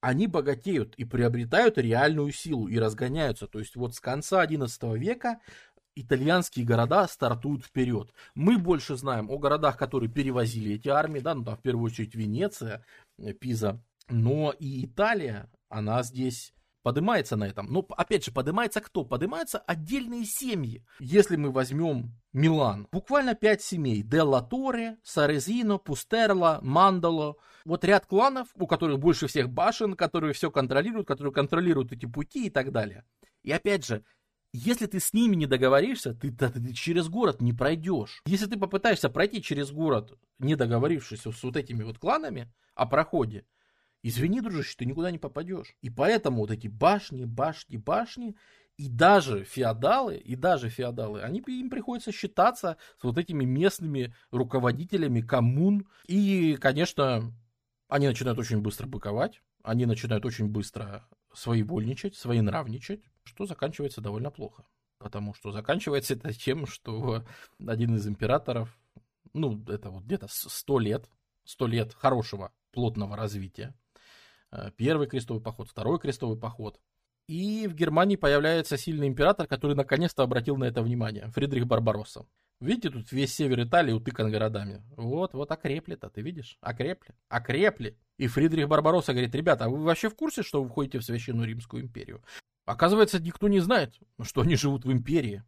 [0.00, 3.46] они богатеют и приобретают реальную силу и разгоняются.
[3.46, 5.40] То есть вот с конца XI века
[5.96, 8.12] итальянские города стартуют вперед.
[8.34, 12.14] Мы больше знаем о городах, которые перевозили эти армии, да, ну там в первую очередь
[12.14, 12.84] Венеция,
[13.18, 16.54] э, Пиза, но и Италия, она здесь
[16.88, 17.66] поднимается на этом.
[17.70, 19.04] Но, опять же, поднимается кто?
[19.04, 20.82] Поднимаются отдельные семьи.
[21.00, 24.02] Если мы возьмем Милан, буквально пять семей.
[24.02, 27.36] Делла Торе, Сарезино, Пустерло, Мандало.
[27.66, 32.46] Вот ряд кланов, у которых больше всех башен, которые все контролируют, которые контролируют эти пути
[32.46, 33.04] и так далее.
[33.42, 34.02] И опять же,
[34.54, 38.22] если ты с ними не договоришься, ты, ты, ты через город не пройдешь.
[38.24, 43.44] Если ты попытаешься пройти через город, не договорившись с вот этими вот кланами о проходе,
[44.02, 45.74] извини, дружище, ты никуда не попадешь.
[45.80, 48.36] И поэтому вот эти башни, башни, башни,
[48.76, 55.20] и даже феодалы, и даже феодалы, они, им приходится считаться с вот этими местными руководителями
[55.20, 55.88] коммун.
[56.06, 57.32] И, конечно,
[57.88, 64.64] они начинают очень быстро быковать, они начинают очень быстро своевольничать, своенравничать, что заканчивается довольно плохо.
[64.98, 67.24] Потому что заканчивается это тем, что
[67.64, 68.76] один из императоров,
[69.32, 71.08] ну, это вот где-то сто лет,
[71.44, 73.74] сто лет хорошего, плотного развития.
[74.50, 76.80] Э, первый крестовый поход, второй крестовый поход.
[77.28, 81.30] И в Германии появляется сильный император, который наконец-то обратил на это внимание.
[81.32, 82.26] Фридрих Барбаросса.
[82.60, 84.82] Видите, тут весь север Италии утыкан городами.
[84.96, 86.56] Вот, вот окрепли-то, ты видишь?
[86.60, 87.14] Окрепли.
[87.28, 87.96] Окрепли.
[88.16, 91.46] И Фридрих Барбаросса говорит, ребята, а вы вообще в курсе, что вы входите в Священную
[91.46, 92.22] Римскую империю?
[92.64, 95.44] Оказывается, никто не знает, что они живут в империи.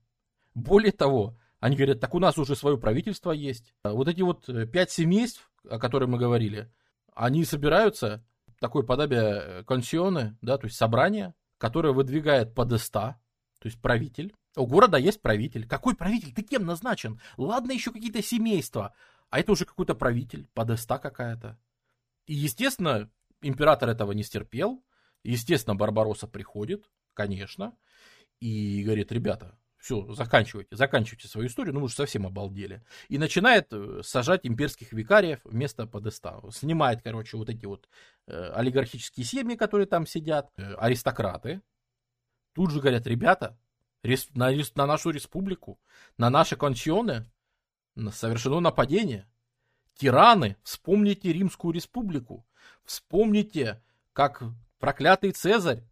[0.55, 3.75] Более того, они говорят, так у нас уже свое правительство есть.
[3.83, 6.71] Вот эти вот э, пять семейств, о которых мы говорили,
[7.15, 8.25] они собираются,
[8.61, 13.21] такое подобие э, консионы, да, то есть собрание, которое выдвигает подеста,
[13.59, 15.67] то есть правитель, у города есть правитель.
[15.67, 16.33] Какой правитель?
[16.33, 17.21] Ты кем назначен?
[17.37, 18.95] Ладно, еще какие-то семейства.
[19.29, 21.59] А это уже какой-то правитель, подоста какая-то.
[22.27, 23.11] И, естественно,
[23.43, 24.85] император этого не стерпел.
[25.23, 27.77] Естественно, Барбароса приходит, конечно,
[28.41, 32.85] и говорит, ребята, все, заканчивайте, заканчивайте свою историю, ну вы же совсем обалдели.
[33.09, 36.41] И начинает э, сажать имперских викариев вместо подеста.
[36.53, 37.89] Снимает, короче, вот эти вот
[38.27, 41.63] э, олигархические семьи, которые там сидят, э, аристократы.
[42.53, 43.59] Тут же говорят, ребята,
[44.35, 45.81] на, на нашу республику,
[46.19, 47.31] на наши консионы
[48.13, 49.27] совершено нападение.
[49.95, 52.47] Тираны, вспомните Римскую республику,
[52.85, 53.83] вспомните,
[54.13, 54.43] как
[54.79, 55.90] проклятый Цезарь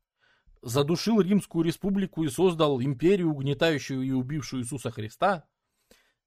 [0.62, 5.44] задушил Римскую республику и создал империю, угнетающую и убившую Иисуса Христа.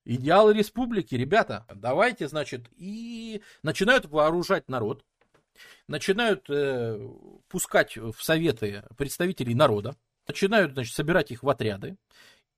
[0.03, 5.05] Идеалы республики, ребята, давайте, значит, и начинают вооружать народ,
[5.87, 7.07] начинают э,
[7.47, 9.95] пускать в советы представителей народа,
[10.27, 11.97] начинают, значит, собирать их в отряды.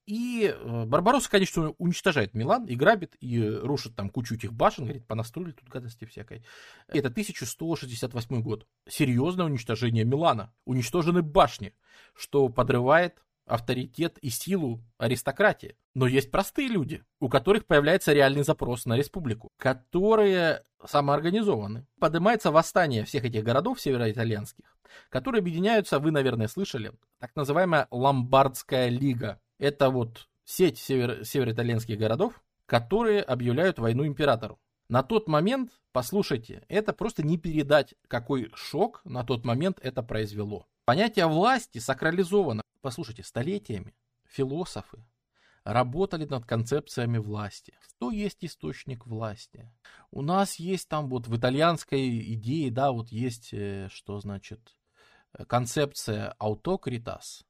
[0.06, 5.08] И э, Барбаросса, конечно, уничтожает Милан и грабит, и рушит там кучу этих башен, говорит,
[5.08, 6.44] понастроили тут гадости всякой.
[6.88, 8.68] Это 1168 год.
[8.88, 10.54] Серьезное уничтожение Милана.
[10.66, 11.74] Уничтожены башни,
[12.14, 15.76] что подрывает авторитет и силу аристократии.
[15.94, 21.86] Но есть простые люди, у которых появляется реальный запрос на республику, которые самоорганизованы.
[22.00, 24.78] Поднимается восстание всех этих городов североитальянских,
[25.10, 29.40] которые объединяются, вы, наверное, слышали, так называемая Ломбардская лига.
[29.58, 34.60] Это вот сеть север, североитальянских городов, которые объявляют войну императору.
[34.90, 40.68] На тот момент, послушайте, это просто не передать, какой шок на тот момент это произвело.
[40.86, 42.62] Понятие власти сакрализовано.
[42.82, 43.96] Послушайте, столетиями
[44.28, 45.06] философы
[45.64, 47.74] работали над концепциями власти.
[47.82, 49.72] Что есть источник власти?
[50.12, 54.76] У нас есть там вот в итальянской идее, да, вот есть, э, что значит,
[55.34, 57.46] э, концепция аутокритас,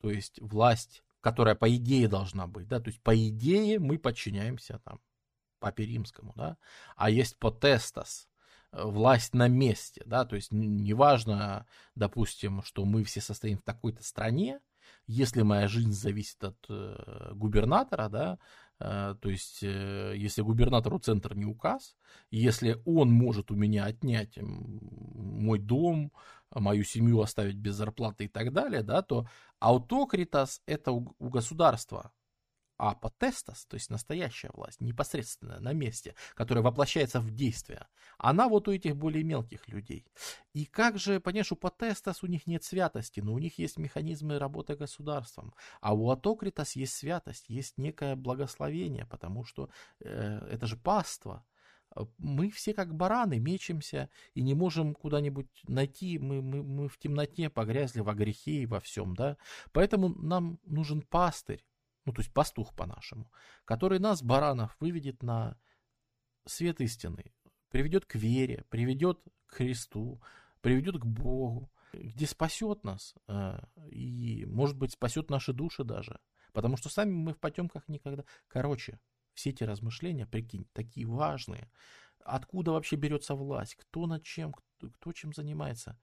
[0.00, 4.80] то есть власть, которая по идее должна быть, да, то есть по идее мы подчиняемся
[4.84, 5.00] там
[5.60, 6.58] папе римскому, да,
[6.96, 8.28] а есть потестас,
[8.72, 14.02] э, власть на месте, да, то есть неважно, допустим, что мы все состоим в такой-то
[14.02, 14.60] стране,
[15.06, 18.38] если моя жизнь зависит от э, губернатора, да,
[18.80, 21.96] э, то есть э, если губернатору центр не указ,
[22.30, 26.12] если он может у меня отнять мой дом,
[26.50, 29.26] мою семью оставить без зарплаты и так далее, да, то
[29.62, 32.12] аутокритас это у, государства
[32.78, 37.86] а потестас, то есть настоящая власть, непосредственно на месте, которая воплощается в действие,
[38.18, 40.04] она вот у этих более мелких людей.
[40.52, 44.40] И как же, понимаешь, у потестас у них нет святости, но у них есть механизмы
[44.40, 49.70] работы государством, а у атокритас есть святость, есть некое благословение, потому что
[50.00, 51.44] э, это же паства,
[52.18, 57.50] мы все как бараны мечемся и не можем куда-нибудь найти, мы, мы, мы в темноте
[57.50, 59.36] погрязли во грехе и во всем, да,
[59.72, 61.64] поэтому нам нужен пастырь,
[62.04, 63.30] ну то есть пастух по-нашему,
[63.64, 65.58] который нас, баранов, выведет на
[66.46, 67.32] свет истины,
[67.70, 70.20] приведет к вере, приведет к Христу,
[70.60, 73.58] приведет к Богу, где спасет нас э,
[73.90, 76.20] и, может быть, спасет наши души даже.
[76.52, 78.24] Потому что сами мы в потемках никогда...
[78.48, 79.00] Короче,
[79.34, 81.70] все эти размышления, прикинь, такие важные.
[82.24, 83.74] Откуда вообще берется власть?
[83.74, 84.52] Кто над чем?
[84.52, 85.98] Кто, кто чем занимается?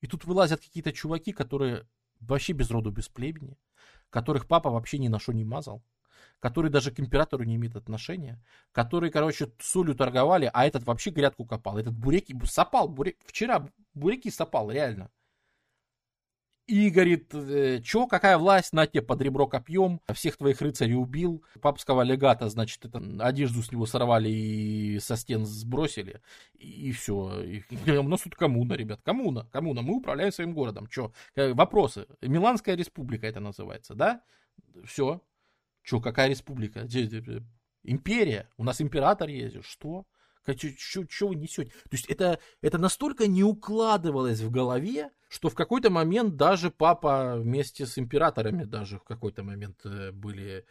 [0.00, 1.86] И тут вылазят какие-то чуваки, которые
[2.20, 3.58] вообще без роду, без племени,
[4.10, 5.82] которых папа вообще ни на что не мазал,
[6.40, 8.42] которые даже к императору не имеют отношения,
[8.72, 11.78] которые, короче, солью торговали, а этот вообще грядку копал.
[11.78, 15.10] Этот буреки сопал, бурек, вчера буряки сопал, реально.
[16.68, 21.44] И говорит, э, чё, какая власть, на тебе под ребро копьем, всех твоих рыцарей убил,
[21.60, 26.22] папского легата, значит, это, одежду с него сорвали и со стен сбросили,
[26.54, 27.42] и, и все.
[27.42, 27.62] И,
[27.98, 32.76] у нас тут коммуна, ребят, коммуна, коммуна, мы управляем своим городом, чё, э, вопросы, Миланская
[32.76, 34.22] республика это называется, да?
[34.86, 35.20] Все.
[35.82, 36.86] Чё, какая республика?
[37.84, 40.06] Империя, у нас император есть, что?
[40.46, 41.70] Что вы несете?
[41.70, 47.36] То есть это, это настолько не укладывалось в голове, что в какой-то момент даже папа
[47.36, 50.64] вместе с императорами даже в какой-то момент э, были,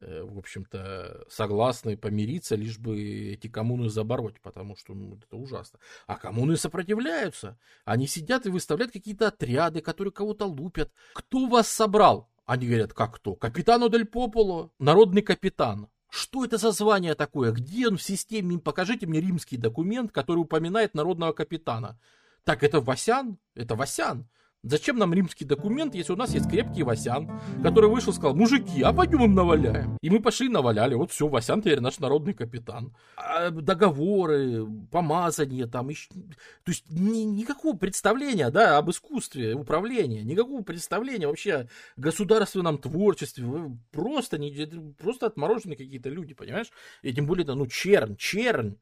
[0.00, 5.78] э, в общем-то, согласны помириться, лишь бы эти коммуны забороть, потому что ну, это ужасно.
[6.06, 7.58] А коммуны сопротивляются.
[7.84, 10.92] Они сидят и выставляют какие-то отряды, которые кого-то лупят.
[11.12, 12.30] Кто вас собрал?
[12.46, 13.34] Они говорят, как кто?
[13.34, 15.88] Капитану Дель Пополо, народный капитан.
[16.16, 17.52] Что это за звание такое?
[17.52, 18.58] Где он в системе?
[18.58, 22.00] Покажите мне римский документ, который упоминает народного капитана.
[22.42, 23.36] Так, это Васян?
[23.54, 24.26] Это Васян.
[24.66, 27.30] Зачем нам римский документ, если у нас есть крепкий Васян,
[27.62, 29.96] который вышел и сказал, мужики, а пойдем им наваляем.
[30.02, 32.92] И мы пошли наваляли, вот все, Васян теперь наш народный капитан.
[33.16, 36.08] А договоры, помазание там, еще...
[36.10, 43.46] то есть ни, никакого представления, да, об искусстве управления, никакого представления вообще о государственном творчестве,
[43.92, 44.66] просто, не,
[44.98, 46.72] просто отмороженные какие-то люди, понимаешь?
[47.02, 48.78] И тем более, ну, чернь, чернь,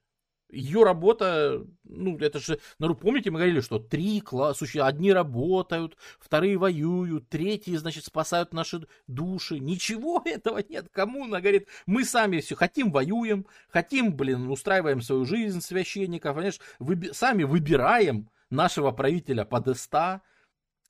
[0.51, 6.57] ее работа, ну, это же, ну, помните, мы говорили, что три класса, одни работают, вторые
[6.57, 9.59] воюют, третьи, значит, спасают наши души.
[9.59, 10.89] Ничего этого нет.
[10.93, 16.61] Кому она говорит, мы сами все хотим, воюем, хотим, блин, устраиваем свою жизнь священников, понимаешь,
[16.79, 20.23] выби- сами выбираем нашего правителя подеста,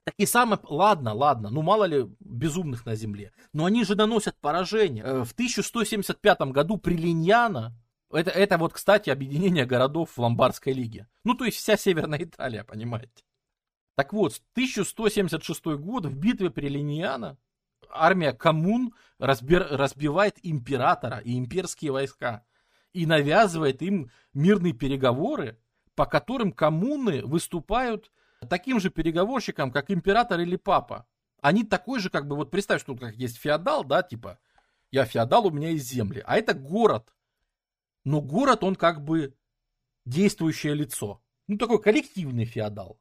[0.04, 4.36] так и самое, ладно, ладно, ну мало ли безумных на земле, но они же наносят
[4.38, 5.02] поражение.
[5.02, 7.74] Э, в 1175 году при Линьяна
[8.16, 11.08] это, это вот, кстати, объединение городов в Ломбардской лиге.
[11.24, 13.24] Ну, то есть вся Северная Италия, понимаете.
[13.96, 17.38] Так вот, 1176 год в битве при Линьяно
[17.90, 22.44] армия коммун разбир, разбивает императора и имперские войска
[22.92, 25.58] и навязывает им мирные переговоры,
[25.94, 28.10] по которым коммуны выступают
[28.48, 31.06] таким же переговорщиком, как император или папа.
[31.40, 34.38] Они такой же, как бы, вот представь, что тут как есть феодал, да, типа,
[34.90, 37.13] я феодал, у меня есть земли, а это город,
[38.04, 39.34] но город, он как бы
[40.04, 41.22] действующее лицо.
[41.46, 43.00] Ну, такой коллективный феодал.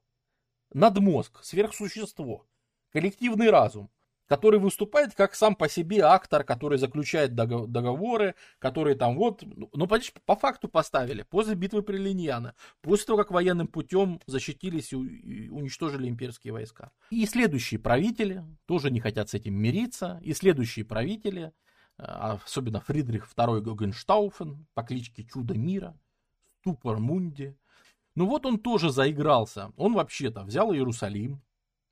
[0.73, 2.45] Надмозг, сверхсущество,
[2.91, 3.91] коллективный разум,
[4.27, 9.87] который выступает как сам по себе актор, который заключает договоры, которые там вот, ну, ну
[10.25, 16.07] по факту поставили, после битвы при Линьяно, после того, как военным путем защитились и уничтожили
[16.07, 16.91] имперские войска.
[17.11, 21.51] И следующие правители тоже не хотят с этим мириться, и следующие правители
[21.97, 25.97] особенно Фридрих II Гогенштауфен по кличке Чудо мира,
[26.61, 27.57] Ступор Мунди.
[28.15, 29.71] Ну вот он тоже заигрался.
[29.75, 31.41] Он вообще-то взял Иерусалим,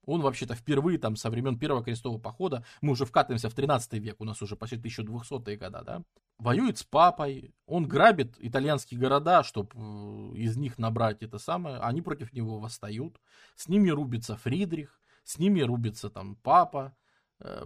[0.06, 4.20] он вообще-то впервые там со времен Первого крестового похода, мы уже вкатываемся в 13 век,
[4.20, 6.04] у нас уже почти 1200-е года, да,
[6.38, 12.02] воюет с папой, он грабит итальянские города, чтобы э, из них набрать это самое, они
[12.02, 13.20] против него восстают,
[13.56, 16.96] с ними рубится Фридрих, с ними рубится там папа,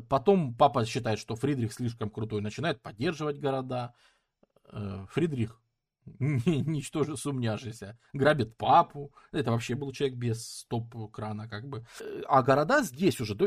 [0.10, 3.94] потом папа считает, что Фридрих слишком крутой, начинает поддерживать города.
[4.72, 5.62] Э, Фридрих,
[6.20, 9.12] ничтоже сумняшися, грабит папу.
[9.32, 11.86] Это вообще был человек без стоп-крана, как бы.
[12.00, 13.38] Э, а города здесь уже,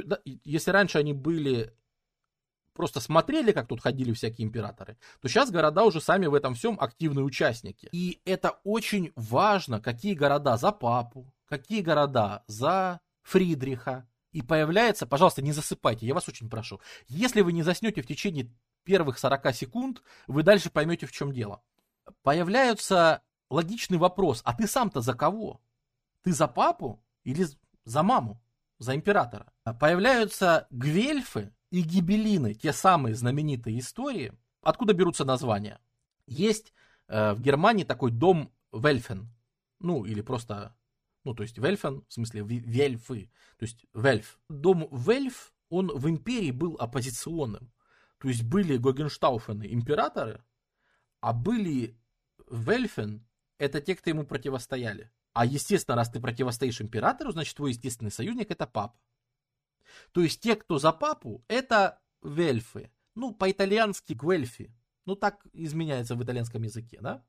[0.44, 1.72] если раньше они были
[2.74, 6.78] просто смотрели, как тут ходили всякие императоры, то сейчас города уже сами в этом всем
[6.78, 7.88] активные участники.
[7.90, 15.42] И это очень важно, какие города за папу, какие города за Фридриха, и появляется, пожалуйста,
[15.42, 16.80] не засыпайте, я вас очень прошу.
[17.06, 18.50] Если вы не заснете в течение
[18.84, 21.62] первых 40 секунд, вы дальше поймете, в чем дело.
[22.22, 25.60] Появляется логичный вопрос, а ты сам-то за кого?
[26.22, 27.46] Ты за папу или
[27.84, 28.42] за маму,
[28.78, 29.52] за императора?
[29.80, 34.32] Появляются гвельфы и гибелины, те самые знаменитые истории.
[34.62, 35.80] Откуда берутся названия?
[36.26, 36.72] Есть
[37.08, 39.30] э, в Германии такой дом Вельфен,
[39.78, 40.74] ну или просто
[41.28, 44.40] ну, то есть Вельфен, в смысле Вельфы, то есть Вельф.
[44.48, 47.70] Дом Вельф, он в империи был оппозиционным.
[48.18, 50.42] То есть были Гогенштауфены императоры,
[51.20, 52.00] а были
[52.50, 53.28] Вельфен,
[53.58, 55.12] это те, кто ему противостояли.
[55.34, 58.98] А естественно, раз ты противостоишь императору, значит твой естественный союзник это папа.
[60.12, 62.90] То есть те, кто за папу, это вельфы.
[63.14, 64.74] Ну, по-итальянски гвельфи.
[65.04, 67.22] Ну, так изменяется в итальянском языке, да?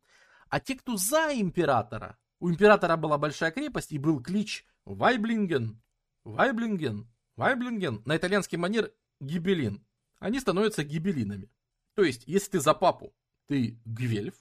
[0.47, 5.81] А те, кто за императора, У императора была большая крепость и был клич Вайблинген,
[6.23, 9.85] Вайблинген, Вайблинген, на итальянский манер гибелин.
[10.19, 11.51] Они становятся гибелинами.
[11.95, 13.13] То есть, если ты за папу,
[13.47, 14.35] ты гвельф,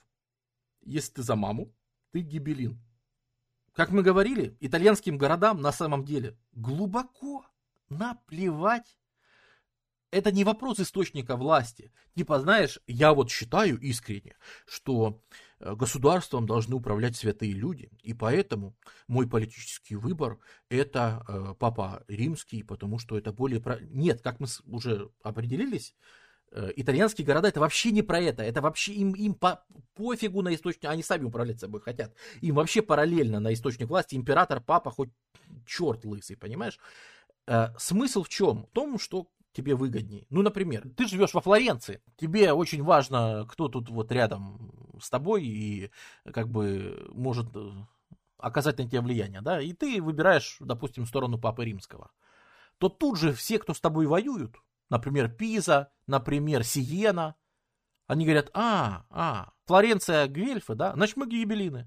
[0.81, 1.75] если ты за маму,
[2.11, 2.81] ты гибелин.
[3.73, 7.45] Как мы говорили, итальянским городам на самом деле глубоко
[7.89, 8.97] наплевать.
[10.11, 11.91] Это не вопрос источника власти.
[12.15, 15.21] Типа, знаешь, я вот считаю искренне, что
[15.59, 18.75] государством должны управлять святые люди, и поэтому
[19.07, 23.59] мой политический выбор это э, папа римский, потому что это более...
[23.59, 23.79] Про...
[23.81, 25.95] Нет, как мы уже определились,
[26.51, 28.43] Э, итальянские города это вообще не про это.
[28.43, 29.63] Это вообще им, им по,
[29.95, 30.85] пофигу на источник.
[30.85, 32.13] Они сами управлять собой хотят.
[32.41, 35.09] Им вообще параллельно на источник власти император, папа, хоть
[35.65, 36.79] черт лысый, понимаешь?
[37.47, 38.65] Э, смысл в чем?
[38.65, 39.27] В том, что
[39.59, 40.25] тебе выгоднее.
[40.29, 44.71] Ну, например, ты живешь во Флоренции, тебе очень важно, кто тут вот рядом
[45.01, 45.91] с тобой и
[46.33, 47.71] как бы может э,
[48.37, 52.11] оказать на тебя влияние, да, и ты выбираешь, допустим, сторону Папы Римского,
[52.77, 54.55] то тут же все, кто с тобой воюют,
[54.89, 57.35] например, Пиза, например, Сиена.
[58.07, 61.83] Они говорят, а, а, Флоренция Гвельфы, да, значит мы гибелины.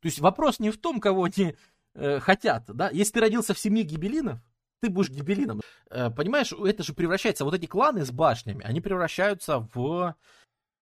[0.00, 1.56] То есть вопрос не в том, кого они
[1.94, 2.90] э, хотят, да.
[2.90, 4.38] Если ты родился в семье гибелинов,
[4.86, 5.60] ты будешь гибелином.
[5.90, 10.14] Э, понимаешь, это же превращается, вот эти кланы с башнями, они превращаются в...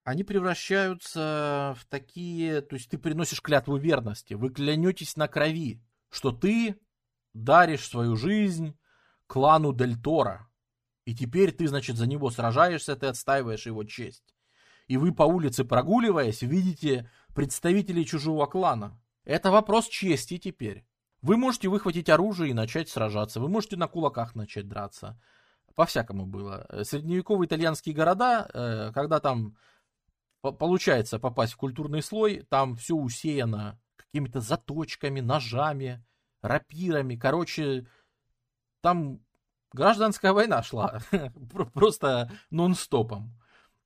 [0.05, 2.61] Они превращаются в такие...
[2.61, 6.79] То есть ты приносишь клятву верности, вы клянетесь на крови, что ты
[7.33, 8.79] даришь свою жизнь
[9.27, 10.47] клану Дель Торо.
[11.07, 14.35] И теперь ты, значит, за него сражаешься, ты отстаиваешь его честь.
[14.87, 19.01] И вы по улице прогуливаясь, видите представителей чужого клана.
[19.25, 20.85] Это вопрос чести теперь.
[21.25, 23.41] Вы можете выхватить оружие и начать сражаться.
[23.41, 25.19] Вы можете на кулаках начать драться.
[25.75, 26.69] По-всякому было.
[26.83, 29.57] Средневековые итальянские города, э, когда там
[30.43, 36.05] получается попасть в культурный слой, там все усеяно какими-то заточками, ножами,
[36.43, 37.17] рапирами.
[37.17, 37.87] Короче,
[38.83, 39.19] там
[39.73, 41.01] гражданская война шла
[41.73, 43.33] просто нон-стопом.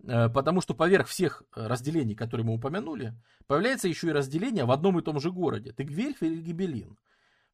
[0.03, 3.15] Э, потому что поверх всех разделений, которые мы упомянули,
[3.47, 5.71] появляется еще и разделение в одном и том же городе.
[5.71, 6.99] Ты Гвельф или Гибелин?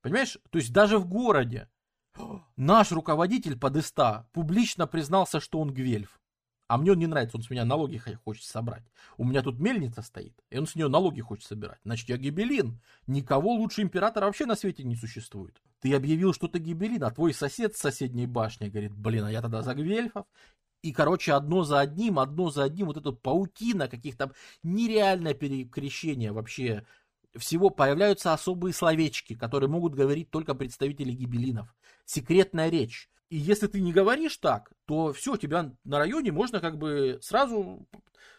[0.05, 0.37] Понимаешь?
[0.51, 1.67] То есть даже в городе
[2.57, 6.21] наш руководитель подыста публично признался, что он Гвельф.
[6.69, 8.85] А мне он не нравится, он с меня налоги хочет собрать.
[9.17, 11.79] У меня тут мельница стоит, и он с нее налоги хочет собирать.
[11.85, 12.83] Значит, я гибелин.
[13.07, 15.59] Никого лучше императора вообще на свете не существует.
[15.81, 19.41] Ты объявил, что ты гибелин, а твой сосед с соседней башни говорит, блин, а я
[19.41, 20.27] тогда за гвельфов.
[20.83, 24.33] И, короче, одно за одним, одно за одним, вот эта паутина каких-то
[24.63, 26.85] нереальное перекрещение вообще
[27.37, 31.75] всего появляются особые словечки, которые могут говорить только представители гибелинов.
[32.05, 33.09] Секретная речь.
[33.31, 37.87] И если ты не говоришь так, то все, тебя на районе можно как бы сразу,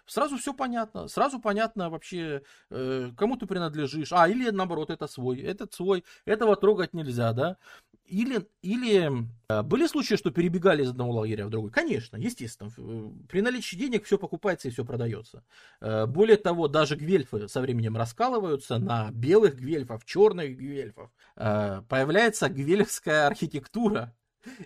[0.06, 4.14] сразу все понятно, сразу понятно вообще, э, кому ты принадлежишь.
[4.14, 7.58] А, или наоборот, это свой, этот свой, этого трогать нельзя, да.
[8.08, 11.72] Или, или э, были случаи, что перебегали из одного лагеря в другой?
[11.72, 12.72] Конечно, естественно.
[12.78, 15.44] Э, при наличии денег все покупается и все продается.
[15.82, 21.10] Э, более того, даже гвельфы со временем раскалываются на белых гвельфов, черных гвельфов.
[21.36, 24.16] Появляется гвельфская архитектура,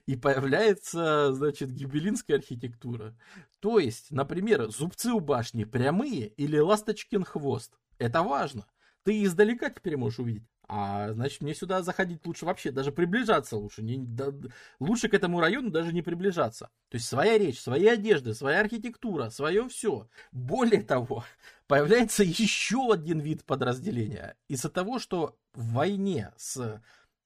[0.06, 3.16] и появляется, значит, гибелинская архитектура.
[3.60, 7.74] То есть, например, зубцы у башни прямые или ласточкин хвост.
[7.98, 8.66] Это важно.
[9.04, 10.48] Ты издалека теперь можешь увидеть.
[10.72, 13.82] А значит, мне сюда заходить лучше вообще, даже приближаться лучше.
[13.82, 14.32] Не, да,
[14.80, 16.70] лучше к этому району даже не приближаться.
[16.90, 20.08] То есть своя речь, свои одежды, своя архитектура, свое все.
[20.32, 21.26] Более того,
[21.68, 24.36] появляется еще один вид подразделения.
[24.48, 26.84] Из-за того, что в войне с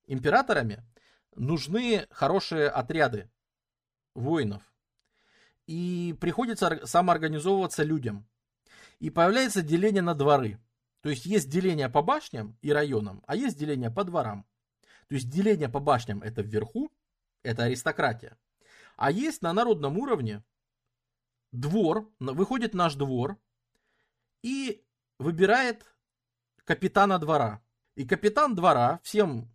[0.07, 0.81] императорами
[1.35, 3.29] нужны хорошие отряды
[4.15, 4.61] воинов.
[5.65, 8.27] И приходится самоорганизовываться людям.
[8.99, 10.59] И появляется деление на дворы.
[11.01, 14.45] То есть есть деление по башням и районам, а есть деление по дворам.
[15.09, 16.91] То есть деление по башням это вверху,
[17.43, 18.37] это аристократия.
[18.95, 20.43] А есть на народном уровне
[21.51, 23.37] двор, выходит наш двор
[24.43, 24.85] и
[25.19, 25.85] выбирает
[26.63, 27.61] капитана двора.
[27.95, 29.52] И капитан двора всем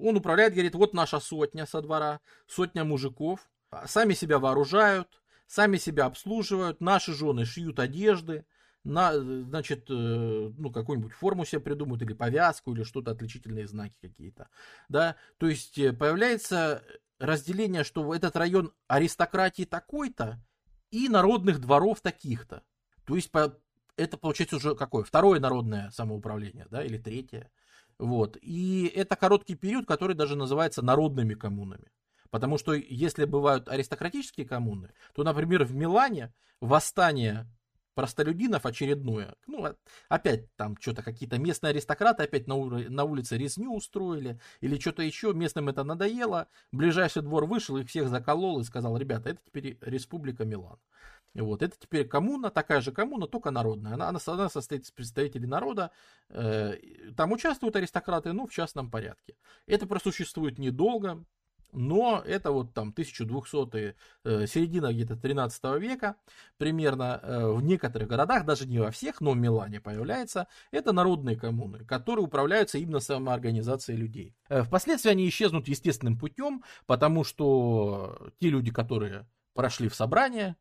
[0.00, 3.48] он управляет, говорит, вот наша сотня со двора, сотня мужиков,
[3.86, 8.44] сами себя вооружают, сами себя обслуживают, наши жены шьют одежды,
[8.84, 14.48] на, значит, э, ну, какую-нибудь форму себе придумают, или повязку, или что-то, отличительные знаки какие-то,
[14.88, 16.82] да, то есть э, появляется
[17.18, 20.38] разделение, что этот район аристократии такой-то
[20.90, 22.62] и народных дворов таких-то,
[23.06, 23.56] то есть по,
[23.96, 25.02] это получается уже какое?
[25.02, 27.50] Второе народное самоуправление, да, или третье,
[27.98, 28.36] вот.
[28.40, 31.90] И это короткий период, который даже называется народными коммунами.
[32.30, 37.46] Потому что если бывают аристократические коммуны, то, например, в Милане восстание
[37.94, 39.34] простолюдинов очередное.
[39.46, 39.66] Ну,
[40.08, 45.32] опять там что-то какие-то местные аристократы опять на, на улице резню устроили, или что-то еще,
[45.32, 46.48] местным это надоело.
[46.72, 50.78] Ближайший двор вышел, их всех заколол и сказал, ребята, это теперь республика Милан.
[51.34, 53.94] Вот, это теперь коммуна, такая же коммуна, только народная.
[53.94, 55.90] Она, она, состоит из представителей народа.
[56.28, 56.74] Э,
[57.16, 59.34] там участвуют аристократы, ну, в частном порядке.
[59.66, 61.24] Это просуществует недолго,
[61.74, 66.16] но это вот там 1200-е, э, середина где-то 13 века,
[66.56, 71.36] примерно э, в некоторых городах, даже не во всех, но в Милане появляется, это народные
[71.36, 74.36] коммуны, которые управляются именно самоорганизацией людей.
[74.48, 80.56] Э, впоследствии они исчезнут естественным путем, потому что те люди, которые прошли в собрание,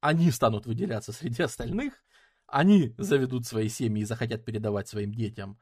[0.00, 1.94] они станут выделяться среди остальных,
[2.46, 5.58] они заведут свои семьи и захотят передавать своим детям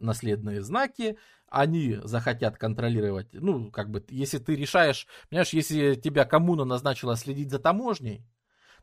[0.00, 6.64] наследные знаки, они захотят контролировать, ну, как бы, если ты решаешь, понимаешь, если тебя коммуна
[6.64, 8.24] назначила следить за таможней,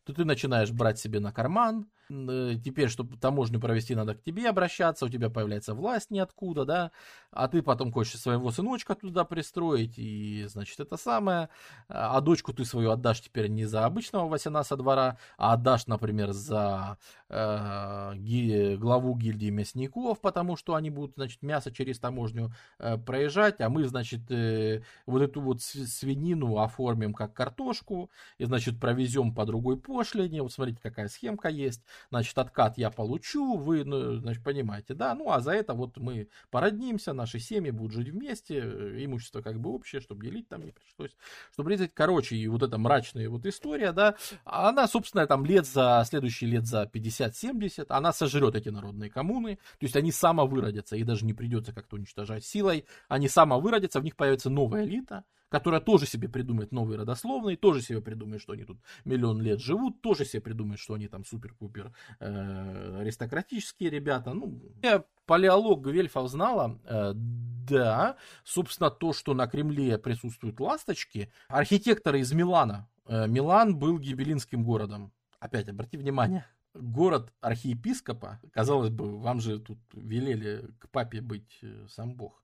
[0.04, 5.06] то ты начинаешь брать себе на карман, теперь, чтобы таможню провести, надо к тебе обращаться,
[5.06, 6.92] у тебя появляется власть ниоткуда, да,
[7.32, 11.50] а ты потом хочешь своего сыночка туда пристроить, и, значит, это самое,
[11.88, 16.32] а дочку ты свою отдашь теперь не за обычного Васяна со двора, а отдашь, например,
[16.32, 16.98] за
[17.30, 23.60] э, ги, главу гильдии мясников, потому что они будут, значит, мясо через таможню э, проезжать,
[23.62, 29.46] а мы, значит, э, вот эту вот свинину оформим как картошку, и, значит, провезем по
[29.46, 34.94] другой пошлине, вот смотрите, какая схемка есть, значит, откат я получу, вы, ну, значит, понимаете,
[34.94, 39.42] да, ну, а за это вот мы породнимся, наши семьи будут жить вместе, э, имущество
[39.42, 41.16] как бы общее, чтобы делить там не пришлось,
[41.52, 46.04] чтобы резать, короче, и вот эта мрачная вот история, да, она, собственно, там лет за,
[46.08, 51.26] следующие лет за 50-70, она сожрет эти народные коммуны, то есть они самовыродятся, и даже
[51.26, 56.28] не придется как-то уничтожать силой, они самовыродятся, в них появится новая элита, которая тоже себе
[56.30, 60.80] придумает новые родословные, тоже себе придумает, что они тут миллион лет живут, тоже себе придумает,
[60.80, 64.34] что они там супер-пупер э, аристократические ребята.
[64.34, 72.20] Ну, я палеолог Гвельфов знала, э, да, собственно, то, что на Кремле присутствуют ласточки, архитекторы
[72.20, 72.88] из Милана.
[73.08, 75.12] Э, Милан был гибелинским городом.
[75.40, 81.86] Опять, обрати внимание, город архиепископа, казалось бы, вам же тут велели к папе быть э,
[81.88, 82.42] сам Бог.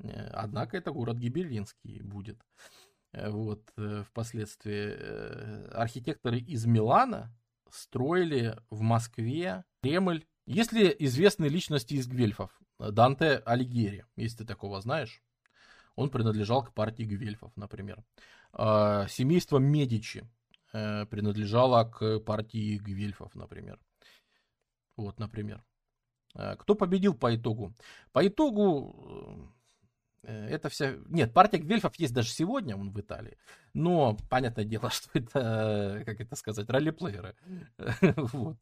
[0.00, 2.40] Э, однако это город Гибелинский будет.
[3.12, 7.34] Э, вот, э, впоследствии архитекторы из Милана
[7.70, 10.24] строили в Москве Кремль.
[10.46, 15.22] Если известные личности из Гвельфов, Данте Алигьери, если ты такого знаешь,
[15.94, 18.02] он принадлежал к партии Гвельфов, например.
[18.52, 20.28] Семейство Медичи
[20.72, 23.78] принадлежало к партии Гвельфов, например.
[24.96, 25.64] Вот, например.
[26.34, 27.72] Кто победил по итогу?
[28.10, 29.54] По итогу
[30.28, 30.94] это вся...
[31.08, 33.38] Нет, партия Гвельфов есть даже сегодня, он в Италии.
[33.74, 37.34] Но, понятное дело, что это, как это сказать, ролеплееры.
[38.16, 38.56] вот.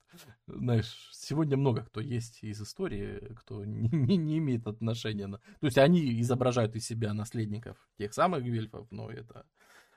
[0.47, 5.27] Знаешь, сегодня много кто есть из истории, кто не, не имеет отношения.
[5.27, 5.39] На...
[5.39, 9.45] То есть они изображают из себя наследников тех самых Гвельфов, но это,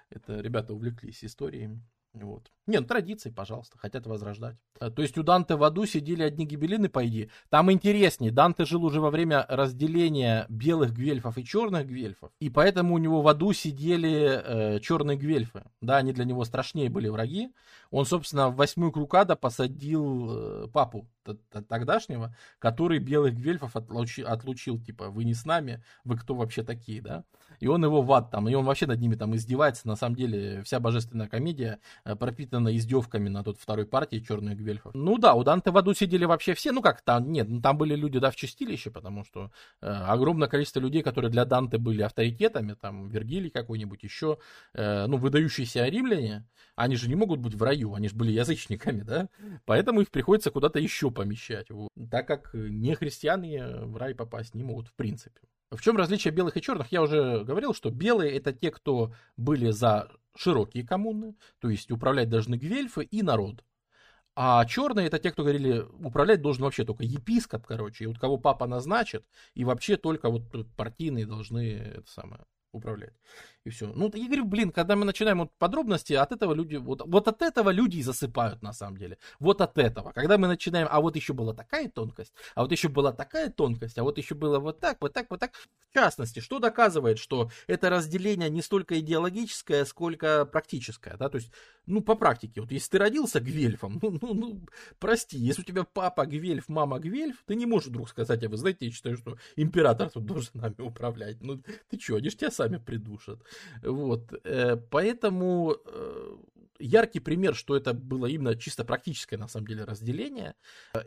[0.10, 1.80] это ребята увлеклись историей.
[2.14, 2.52] Вот.
[2.68, 4.56] Не, ну традиции, пожалуйста, хотят возрождать.
[4.80, 7.32] А, то есть у Данте в аду сидели одни гибелины, по идее.
[7.50, 8.32] Там интереснее.
[8.32, 12.32] Данте жил уже во время разделения белых гвельфов и черных гвельфов.
[12.40, 15.64] И поэтому у него в аду сидели э, черные гвельфы.
[15.82, 17.52] Да, они для него страшнее были враги.
[17.90, 21.08] Он, собственно, в восьмую крукада посадил э, папу
[21.68, 27.02] тогдашнего, который белых гвельфов отлучил, отлучил, типа, вы не с нами, вы кто вообще такие,
[27.02, 27.24] да?
[27.60, 29.88] И он его в ад там, и он вообще над ними там издевается.
[29.88, 34.94] На самом деле, вся божественная комедия э, пропитана издевками на тот второй партии черных гвельфов.
[34.94, 37.78] Ну да, у Данте в аду сидели вообще все, ну как там, нет, ну там
[37.78, 39.52] были люди, да, в чистилище, потому что
[39.82, 44.38] э, огромное количество людей, которые для Данте были авторитетами, там, Вергилий какой-нибудь еще,
[44.74, 49.02] э, ну, выдающиеся римляне, они же не могут быть в раю, они же были язычниками,
[49.02, 49.30] да,
[49.66, 51.90] поэтому их приходится куда-то еще помещать, вот.
[52.10, 55.42] так как не христиане в рай попасть не могут в принципе.
[55.74, 56.92] В чем различие белых и черных?
[56.92, 62.30] Я уже говорил, что белые это те, кто были за широкие коммуны, то есть управлять
[62.30, 63.64] должны гвельфы и народ.
[64.36, 68.38] А черные это те, кто говорили, управлять должен вообще только епископ, короче, и вот кого
[68.38, 70.44] папа назначит, и вообще только вот
[70.76, 73.14] партийные должны это самое управлять
[73.66, 73.88] и все.
[73.88, 77.42] Ну, я говорю, блин, когда мы начинаем вот подробности, от этого люди, вот, вот от
[77.42, 79.18] этого люди и засыпают на самом деле.
[79.40, 80.12] Вот от этого.
[80.12, 83.98] Когда мы начинаем, а вот еще была такая тонкость, а вот еще была такая тонкость,
[83.98, 85.54] а вот еще было вот так, вот так, вот так.
[85.54, 91.52] В частности, что доказывает, что это разделение не столько идеологическое, сколько практическое, да, то есть,
[91.86, 94.66] ну, по практике, вот если ты родился гвельфом, ну, ну, ну,
[94.98, 98.58] прости, если у тебя папа гвельф, мама гвельф, ты не можешь вдруг сказать, а вы
[98.58, 101.42] знаете, я считаю, что император тут должен нами управлять.
[101.42, 102.50] Ну, ты что, они же тебя
[102.80, 103.40] придушат.
[103.82, 104.34] Вот.
[104.44, 106.36] Э, поэтому э,
[106.80, 110.56] яркий пример, что это было именно чисто практическое, на самом деле, разделение,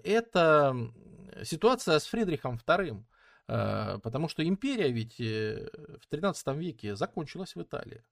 [0.05, 0.77] это
[1.45, 3.05] ситуация с Фридрихом II.
[3.47, 8.03] Потому что империя ведь в 13 веке закончилась в Италии.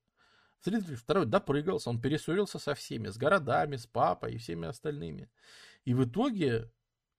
[0.65, 5.29] Фридрих II допрыгался, он перессорился со всеми, с городами, с папой и всеми остальными.
[5.85, 6.71] И в итоге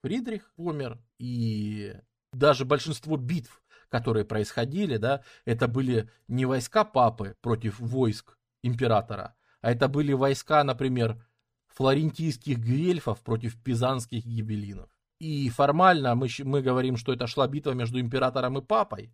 [0.02, 1.94] Фридрих умер, и
[2.34, 9.72] даже большинство битв, которые происходили, да, это были не войска папы против войск императора, а
[9.72, 11.24] это были войска, например,
[11.68, 14.90] флорентийских гвельфов против пизанских гибелинов.
[15.20, 19.14] И формально мы, мы говорим, что это шла битва между императором и папой,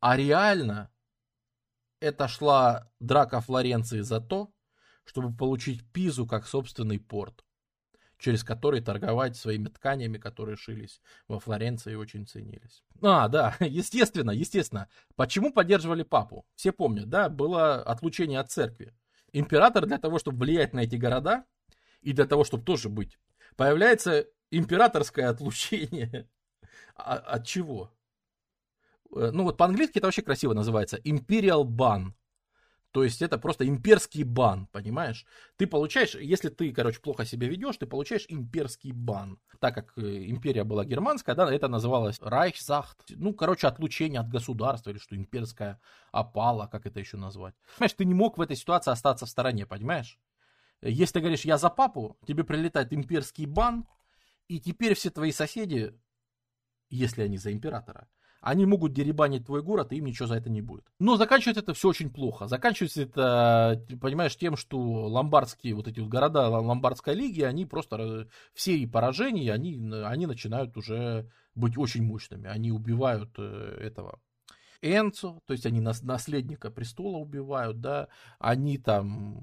[0.00, 0.90] а реально
[2.00, 4.52] это шла драка Флоренции за то,
[5.04, 7.44] чтобы получить Пизу как собственный порт,
[8.22, 12.84] через который торговать своими тканями, которые шились во Флоренции и очень ценились.
[13.02, 14.88] А, да, естественно, естественно.
[15.16, 16.46] Почему поддерживали папу?
[16.54, 18.94] Все помнят, да, было отлучение от церкви.
[19.32, 21.44] Император для того, чтобы влиять на эти города,
[22.00, 23.18] и для того, чтобы тоже быть,
[23.56, 26.28] появляется императорское отлучение.
[26.94, 27.90] А, от чего?
[29.16, 32.12] Э, ну вот по-английски это вообще красиво называется, Imperial Ban.
[32.92, 35.24] То есть это просто имперский бан, понимаешь?
[35.56, 39.38] Ты получаешь, если ты, короче, плохо себя ведешь, ты получаешь имперский бан.
[39.60, 43.04] Так как э, империя была германская, да, это называлось Райхсахт.
[43.08, 45.80] Ну, короче, отлучение от государства или что, имперская
[46.12, 47.54] опала, как это еще назвать.
[47.78, 50.18] Понимаешь, ты не мог в этой ситуации остаться в стороне, понимаешь?
[50.82, 53.86] Если ты говоришь, я за папу, тебе прилетает имперский бан,
[54.48, 55.98] и теперь все твои соседи,
[56.90, 58.08] если они за императора,
[58.42, 60.84] они могут деребанить твой город, и им ничего за это не будет.
[60.98, 62.48] Но заканчивается это все очень плохо.
[62.48, 68.60] Заканчивается это, понимаешь, тем, что ломбардские вот эти вот города ломбардской лиги, они просто в
[68.60, 72.48] серии поражений, они, они начинают уже быть очень мощными.
[72.48, 74.18] Они убивают э, этого
[74.82, 78.08] Энцо, то есть они наследника престола убивают, да,
[78.40, 79.38] они там,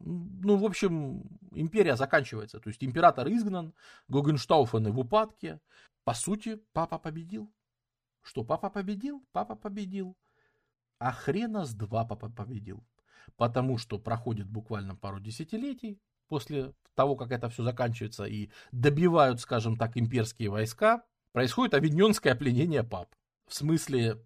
[0.00, 1.22] ну, в общем,
[1.52, 3.74] империя заканчивается, то есть император изгнан,
[4.08, 5.60] Гогенштауфены в упадке,
[6.04, 7.52] по сути, папа победил.
[8.22, 9.24] Что папа победил?
[9.32, 10.16] Папа победил.
[10.98, 12.82] А хрена с два папа победил.
[13.36, 19.76] Потому что проходит буквально пару десятилетий после того, как это все заканчивается и добивают, скажем
[19.76, 23.14] так, имперские войска, происходит авиньонское пленение пап.
[23.46, 24.24] В смысле,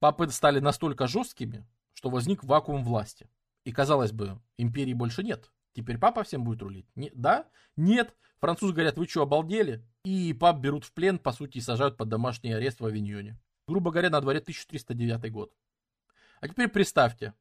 [0.00, 3.28] папы стали настолько жесткими, что возник вакуум власти.
[3.64, 5.50] И казалось бы, империи больше нет.
[5.72, 6.86] Теперь папа всем будет рулить?
[6.96, 7.48] Не, да?
[7.76, 8.16] Нет.
[8.38, 9.86] Французы говорят, вы что, обалдели?
[10.04, 13.38] И пап берут в плен, по сути, и сажают под домашний арест в Авиньоне.
[13.66, 15.52] Грубо говоря, на дворе 1309 год.
[16.40, 17.34] А теперь представьте,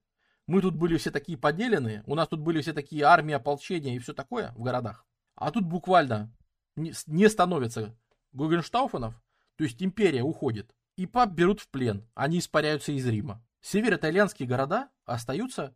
[0.45, 3.99] мы тут были все такие поделенные, у нас тут были все такие армии, ополчения и
[3.99, 5.06] все такое в городах.
[5.36, 6.36] А тут буквально
[6.76, 7.95] не становится
[8.34, 9.15] Гугенштауфенов,
[9.56, 13.41] то есть империя уходит, и пап берут в плен, они испаряются из Рима.
[13.61, 15.76] Северо-итальянские города остаются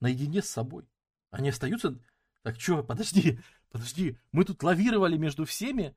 [0.00, 0.88] наедине с собой.
[1.30, 1.98] Они остаются...
[2.42, 3.40] Так что, подожди,
[3.70, 5.94] подожди, мы тут лавировали между всеми,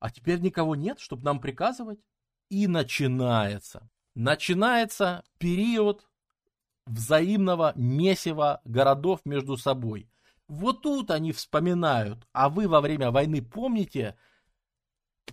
[0.00, 2.00] а теперь никого нет, чтобы нам приказывать.
[2.48, 3.88] И начинается.
[4.16, 6.08] Начинается период
[6.86, 10.10] взаимного месива городов между собой.
[10.48, 14.18] Вот тут они вспоминают, а вы во время войны помните,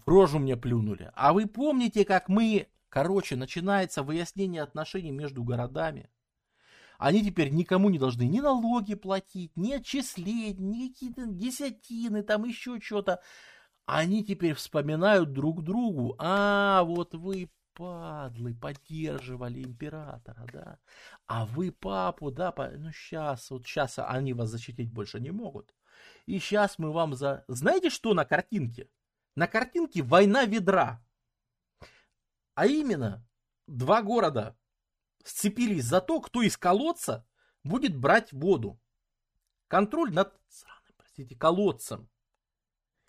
[0.06, 6.12] в рожу мне плюнули, а вы помните, как мы, короче, начинается выяснение отношений между городами.
[7.00, 12.80] Они теперь никому не должны ни налоги платить, ни отчисления, ни какие-то десятины, там еще
[12.80, 13.20] что-то
[13.88, 20.80] они теперь вспоминают друг другу, а вот вы падлы, поддерживали императора, да,
[21.26, 25.74] а вы папу, да, ну сейчас, вот сейчас они вас защитить больше не могут.
[26.26, 27.46] И сейчас мы вам за...
[27.48, 28.90] Знаете, что на картинке?
[29.36, 31.02] На картинке война ведра.
[32.56, 33.26] А именно,
[33.68, 34.58] два города
[35.24, 37.26] сцепились за то, кто из колодца
[37.64, 38.82] будет брать воду.
[39.70, 42.10] Контроль над, сраным, простите, колодцем.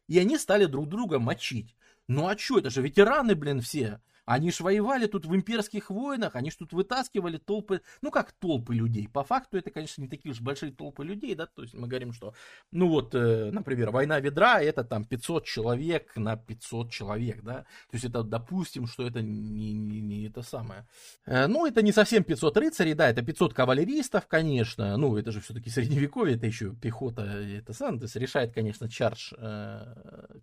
[0.09, 1.77] И они стали друг друга мочить.
[2.09, 4.01] Ну а что, это же ветераны, блин, все.
[4.29, 8.75] Они ж воевали тут в имперских войнах, они ж тут вытаскивали толпы, ну как толпы
[8.75, 9.09] людей.
[9.09, 12.13] По факту это, конечно, не такие уж большие толпы людей, да, то есть мы говорим,
[12.13, 12.35] что,
[12.71, 17.61] ну вот, э, например, война ведра, это там 500 человек на 500 человек, да,
[17.91, 20.87] то есть это, допустим, что это не, не, не это самое.
[21.25, 25.41] Э, ну, это не совсем 500 рыцарей, да, это 500 кавалеристов, конечно, ну, это же
[25.41, 29.87] все-таки средневековье, это еще пехота, это сам, то есть решает, конечно, чардж э,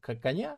[0.02, 0.57] коня,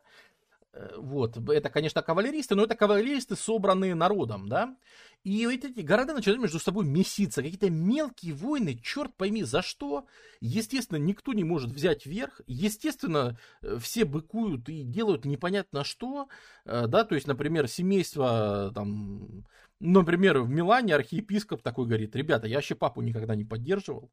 [0.96, 4.76] вот, это, конечно, кавалеристы, но это кавалеристы, собранные народом, да.
[5.24, 10.06] И эти города начинают между собой меситься, какие-то мелкие войны, черт пойми за что.
[10.40, 12.40] Естественно, никто не может взять верх.
[12.46, 16.28] Естественно, э, все быкуют и делают непонятно что,
[16.64, 19.44] э, да, то есть, например, семейство там
[19.80, 24.10] Например, в Милане архиепископ такой говорит, ребята, я вообще папу никогда не поддерживал.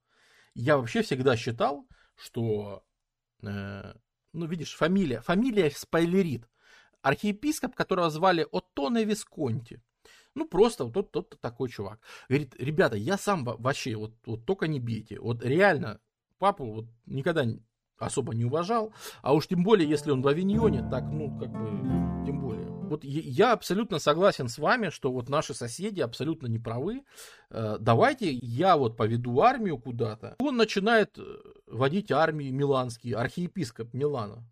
[0.53, 2.84] Я вообще всегда считал, что,
[3.41, 3.94] э,
[4.36, 6.48] ну, видишь, фамилия, фамилия спойлерит.
[7.02, 9.82] Архиепископ, которого звали Оттоне Висконти.
[10.34, 11.99] Ну, просто вот тот, тот такой чувак.
[12.28, 15.20] Говорит, ребята, я сам вообще, вот, вот только не бейте.
[15.20, 15.99] Вот реально,
[16.40, 17.45] папу вот никогда
[17.98, 18.94] особо не уважал.
[19.22, 22.15] А уж тем более, если он в Авиньоне, так, ну, как бы.
[22.86, 27.03] Вот я абсолютно согласен с вами, что вот наши соседи абсолютно не правы.
[27.49, 30.36] Э, давайте я вот поведу армию куда-то.
[30.40, 31.24] Он начинает э,
[31.68, 34.48] водить армии миланский, архиепископ Милана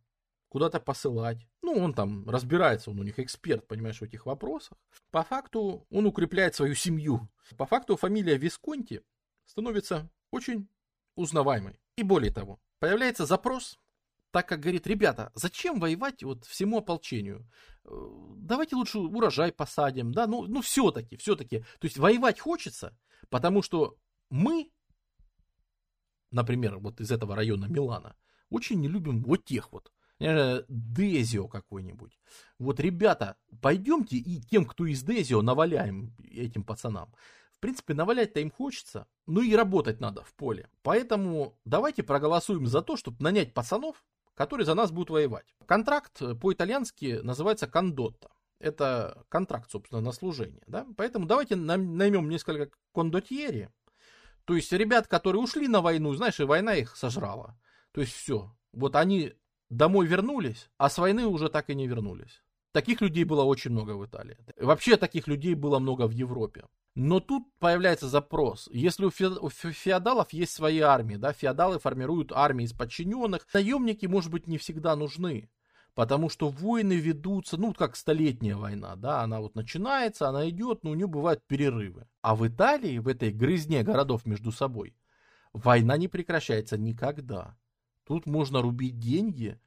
[0.54, 1.48] куда-то посылать.
[1.64, 4.78] Ну, он там разбирается, он у них эксперт, понимаешь, в этих вопросах.
[5.10, 7.28] По факту он укрепляет свою семью.
[7.58, 9.02] По факту фамилия Висконти
[9.46, 10.68] становится очень
[11.16, 11.80] узнаваемой.
[11.98, 13.80] И более того, появляется запрос,
[14.34, 17.48] так как говорит, ребята, зачем воевать вот всему ополчению?
[17.86, 17.92] Э,
[18.38, 21.60] давайте лучше урожай посадим, да, ну, ну все-таки, все-таки.
[21.60, 22.98] То есть воевать хочется,
[23.30, 23.96] потому что
[24.32, 24.72] мы,
[26.32, 28.16] например, вот из этого района Милана,
[28.50, 29.94] очень не любим вот тех вот.
[30.20, 32.18] Дезио какой-нибудь.
[32.58, 37.14] Вот, ребята, пойдемте и тем, кто из Дезио, наваляем этим пацанам
[37.64, 40.70] принципе, навалять-то им хочется, ну и работать надо в поле.
[40.82, 44.04] Поэтому давайте проголосуем за то, чтобы нанять пацанов,
[44.36, 45.46] которые за нас будут воевать.
[45.66, 48.30] Контракт по-итальянски называется кондотто.
[48.60, 50.64] Это контракт, собственно, на служение.
[50.68, 50.88] Да?
[50.96, 53.70] Поэтому давайте наймем несколько кондотьери,
[54.46, 57.58] то есть ребят, которые ушли на войну, знаешь, и война их сожрала.
[57.92, 58.54] То есть все.
[58.74, 59.34] Вот они
[59.70, 62.43] домой вернулись, а с войны уже так и не вернулись.
[62.74, 64.36] Таких людей было очень много в Италии.
[64.60, 66.66] Вообще таких людей было много в Европе.
[66.96, 68.68] Но тут появляется запрос.
[68.74, 74.48] Если у, феодалов есть свои армии, да, феодалы формируют армии из подчиненных, наемники, может быть,
[74.48, 75.52] не всегда нужны.
[75.94, 80.90] Потому что войны ведутся, ну, как столетняя война, да, она вот начинается, она идет, но
[80.90, 82.08] у нее бывают перерывы.
[82.22, 84.96] А в Италии, в этой грызне городов между собой,
[85.54, 87.56] война не прекращается никогда.
[88.08, 89.60] Тут можно рубить деньги,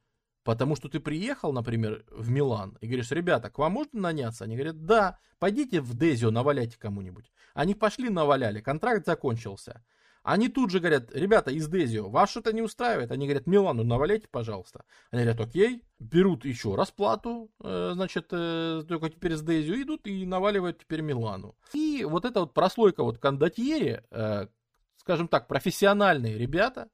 [0.46, 4.44] Потому что ты приехал, например, в Милан и говоришь, ребята, к вам можно наняться?
[4.44, 7.32] Они говорят, да, пойдите в Дезио, наваляйте кому-нибудь.
[7.52, 9.84] Они пошли, наваляли, контракт закончился.
[10.22, 13.10] Они тут же говорят, ребята, из Дезио, вас что-то не устраивает?
[13.10, 14.84] Они говорят, Милану наваляйте, пожалуйста.
[15.10, 20.24] Они говорят, окей, берут еще расплату, э, значит, э, только теперь с Дезио идут и
[20.24, 21.56] наваливают теперь Милану.
[21.72, 24.46] И вот эта вот прослойка вот кондотьери, э,
[24.96, 26.88] скажем так, профессиональные ребята,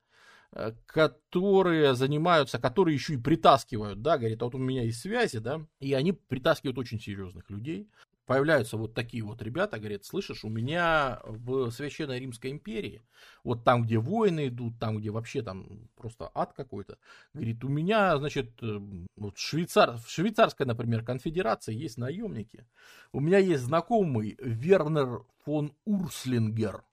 [0.87, 5.66] которые занимаются, которые еще и притаскивают, да, говорит, а вот у меня есть связи, да,
[5.81, 7.89] и они притаскивают очень серьезных людей.
[8.27, 13.03] Появляются вот такие вот ребята, говорят, слышишь, у меня в Священной Римской империи,
[13.43, 16.99] вот там, где войны идут, там, где вообще там просто ад какой-то,
[17.35, 18.81] говорит, у меня, значит, э,
[19.16, 22.65] вот швейцар, в швейцарской, например, конфедерации есть наемники.
[23.12, 26.91] У меня есть знакомый Вернер фон Урслингер, Э,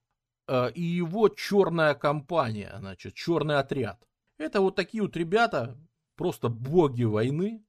[0.74, 4.06] и его черная компания, значит, черный отряд.
[4.38, 5.78] Это вот такие вот ребята,
[6.16, 7.64] просто боги войны,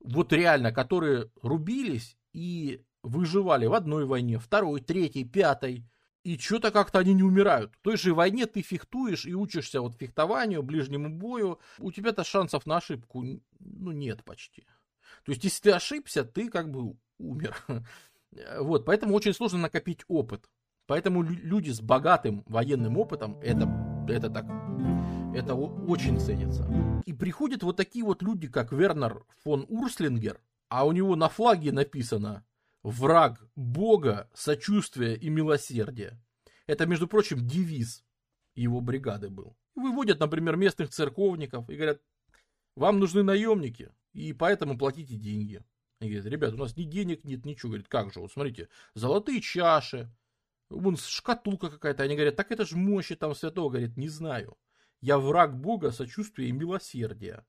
[0.00, 5.84] вот реально, которые рубились и выживали в одной войне, второй, третьей, пятой,
[6.22, 7.74] и что-то как-то они не умирают.
[7.74, 12.66] В той же войне ты фехтуешь и учишься вот фехтованию, ближнему бою, у тебя-то шансов
[12.66, 13.24] на ошибку,
[13.58, 14.66] ну, нет почти.
[15.24, 17.56] То есть, если ты ошибся, ты как бы умер.
[18.60, 20.48] Вот, поэтому очень сложно накопить опыт.
[20.90, 23.70] Поэтому люди с богатым военным опытом, это,
[24.08, 24.44] это так,
[25.32, 26.68] это очень ценится.
[27.06, 31.70] И приходят вот такие вот люди, как Вернер фон Урслингер, а у него на флаге
[31.70, 32.44] написано
[32.82, 36.20] «Враг Бога, сочувствия и милосердия».
[36.66, 38.04] Это, между прочим, девиз
[38.56, 39.56] его бригады был.
[39.76, 42.00] Выводят, например, местных церковников и говорят,
[42.74, 45.62] вам нужны наемники, и поэтому платите деньги.
[46.00, 47.68] Они говорят, ребят, у нас ни денег нет, ничего.
[47.68, 50.10] Говорит, как же, вот смотрите, золотые чаши,
[50.70, 52.04] Вон шкатулка какая-то.
[52.04, 53.70] Они говорят, так это же мощи там святого.
[53.70, 54.56] Говорит, не знаю.
[55.00, 57.44] Я враг Бога, сочувствия и милосердия.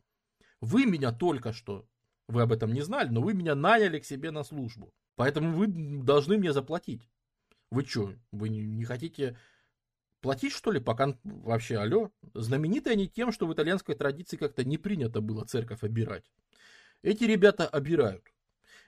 [0.60, 1.88] Вы меня только что,
[2.28, 4.94] вы об этом не знали, но вы меня наняли к себе на службу.
[5.16, 7.10] Поэтому вы должны мне заплатить.
[7.72, 9.38] Вы что, вы не, хотите
[10.22, 12.12] платить, что ли, пока вообще, алло?
[12.34, 16.32] Знамениты они тем, что в итальянской традиции как-то не принято было церковь обирать.
[17.02, 18.24] Эти ребята обирают.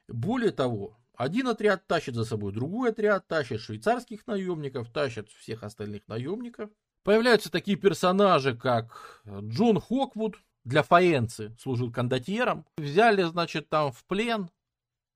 [0.08, 6.08] Более того, один отряд тащит за собой другой отряд, тащит швейцарских наемников, тащит всех остальных
[6.08, 6.70] наемников.
[7.04, 12.66] Появляются такие персонажи, как Джон Хоквуд, для Фаенцы служил кондотьером.
[12.78, 14.50] Взяли, значит, там в плен,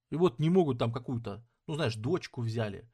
[0.09, 2.89] и вот не могут там какую-то, ну, знаешь, дочку взяли.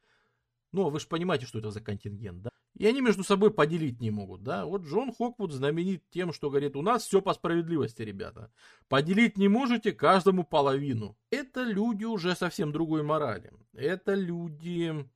[0.72, 2.50] Ну, вы же понимаете, что это за контингент, да?
[2.76, 4.66] И они между собой поделить не могут, да.
[4.66, 8.50] Вот Джон Хоквуд знаменит тем, что говорит, у нас все по справедливости, ребята.
[8.88, 11.16] Поделить не можете каждому половину.
[11.30, 13.52] Это люди уже совсем другой морали.
[13.74, 15.06] Это люди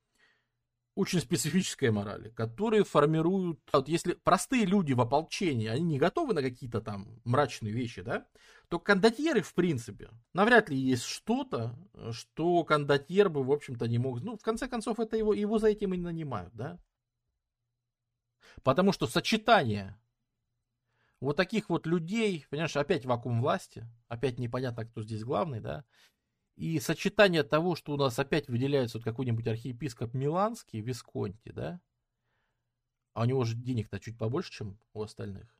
[0.95, 3.59] очень специфической морали, которые формируют...
[3.71, 8.25] Вот если простые люди в ополчении, они не готовы на какие-то там мрачные вещи, да,
[8.67, 11.73] то кондотьеры, в принципе, навряд ли есть что-то,
[12.11, 14.21] что кондотьер бы, в общем-то, не мог...
[14.21, 16.79] Ну, в конце концов, это его, его за этим и нанимают, да.
[18.63, 19.97] Потому что сочетание
[21.19, 25.85] вот таких вот людей, понимаешь, опять вакуум власти, опять непонятно, кто здесь главный, да,
[26.55, 31.81] и сочетание того, что у нас опять выделяется вот какой-нибудь архиепископ Миланский, Висконти, да,
[33.13, 35.53] а у него же денег-то чуть побольше, чем у остальных,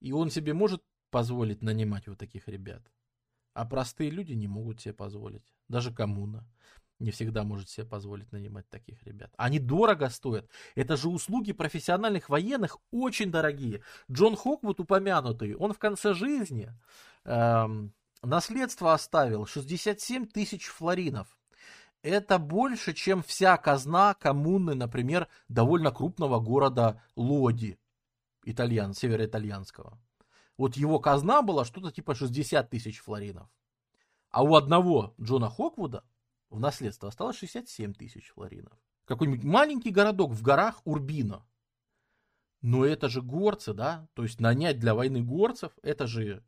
[0.00, 2.82] и он себе может позволить нанимать вот таких ребят,
[3.54, 6.46] а простые люди не могут себе позволить, даже коммуна
[6.98, 9.32] не всегда может себе позволить нанимать таких ребят.
[9.36, 10.48] Они дорого стоят.
[10.74, 13.82] Это же услуги профессиональных военных очень дорогие.
[14.10, 16.72] Джон Хоквуд упомянутый, он в конце жизни
[17.24, 17.92] эм,
[18.22, 21.38] наследство оставил 67 тысяч флоринов.
[22.02, 27.78] Это больше, чем вся казна коммуны, например, довольно крупного города Лоди,
[28.44, 29.98] итальян, североитальянского.
[30.56, 33.48] Вот его казна была что-то типа 60 тысяч флоринов.
[34.30, 36.04] А у одного Джона Хоквуда
[36.50, 38.78] в наследство осталось 67 тысяч флоринов.
[39.04, 41.46] Какой-нибудь маленький городок в горах Урбино.
[42.60, 44.08] Но это же горцы, да?
[44.14, 46.44] То есть нанять для войны горцев, это же,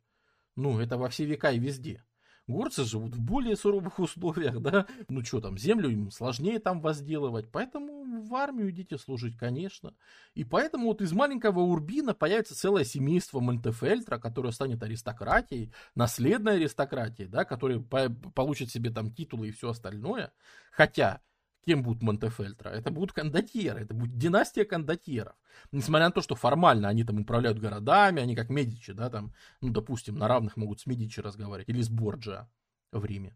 [0.55, 2.05] ну, это во все века и везде.
[2.47, 4.87] Горцы живут в более суровых условиях, да.
[5.09, 9.93] Ну что там, землю им сложнее там возделывать, поэтому в армию идите служить, конечно.
[10.33, 17.29] И поэтому вот из маленького Урбина появится целое семейство Монтефельтра, которое станет аристократией, наследной аристократией,
[17.29, 20.31] да, которая получит себе там титулы и все остальное.
[20.71, 21.21] Хотя
[21.65, 22.69] Кем будут Монтефельтра?
[22.69, 25.35] Это будут кондотьеры, это будет династия кондотьеров.
[25.71, 29.69] Несмотря на то, что формально они там управляют городами, они как Медичи, да, там, ну,
[29.69, 32.49] допустим, на равных могут с Медичи разговаривать, или с Борджиа
[32.91, 33.35] в Риме.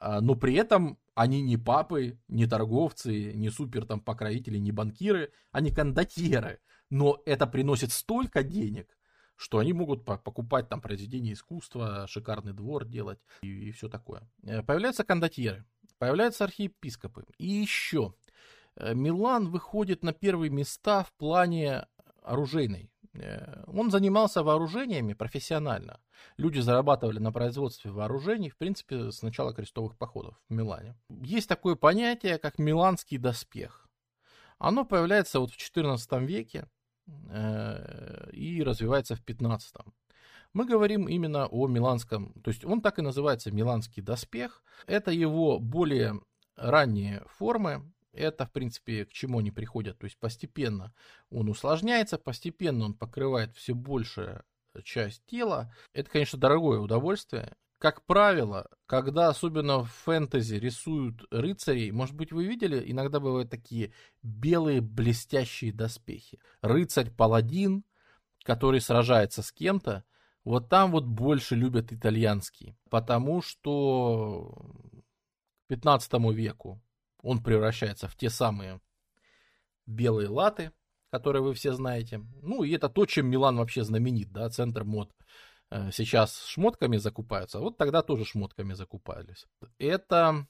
[0.00, 5.32] А, но при этом они не папы, не торговцы, не супер там покровители, не банкиры,
[5.52, 6.60] они кондотьеры.
[6.90, 8.96] Но это приносит столько денег,
[9.36, 14.28] что они могут покупать там произведения искусства, шикарный двор делать и, и все такое.
[14.42, 15.64] Э, появляются кондотьеры.
[15.98, 17.24] Появляются архиепископы.
[17.38, 18.14] И еще.
[18.76, 21.86] Э, Милан выходит на первые места в плане
[22.22, 22.90] оружейной.
[23.14, 26.00] Э, он занимался вооружениями профессионально.
[26.36, 30.96] Люди зарабатывали на производстве вооружений, в принципе, с начала крестовых походов в Милане.
[31.08, 33.88] Есть такое понятие, как миланский доспех.
[34.58, 36.68] Оно появляется вот в XIV веке
[37.30, 39.84] э, и развивается в XV.
[40.52, 44.62] Мы говорим именно о миланском, то есть он так и называется миланский доспех.
[44.86, 46.20] Это его более
[46.56, 49.98] ранние формы, это, в принципе, к чему они приходят.
[49.98, 50.92] То есть постепенно
[51.30, 54.44] он усложняется, постепенно он покрывает все большая
[54.84, 55.72] часть тела.
[55.92, 57.54] Это, конечно, дорогое удовольствие.
[57.78, 63.92] Как правило, когда особенно в фэнтези рисуют рыцарей, может быть, вы видели, иногда бывают такие
[64.22, 66.40] белые блестящие доспехи.
[66.60, 67.84] Рыцарь-паладин,
[68.42, 70.04] который сражается с кем-то,
[70.44, 74.54] вот там вот больше любят итальянский, потому что
[75.66, 76.80] к 15 веку
[77.22, 78.80] он превращается в те самые
[79.86, 80.72] белые латы,
[81.10, 82.24] которые вы все знаете.
[82.42, 85.10] Ну, и это то, чем Милан вообще знаменит, да, центр мод.
[85.70, 89.46] Э, сейчас шмотками закупаются, а вот тогда тоже шмотками закупались.
[89.78, 90.46] Это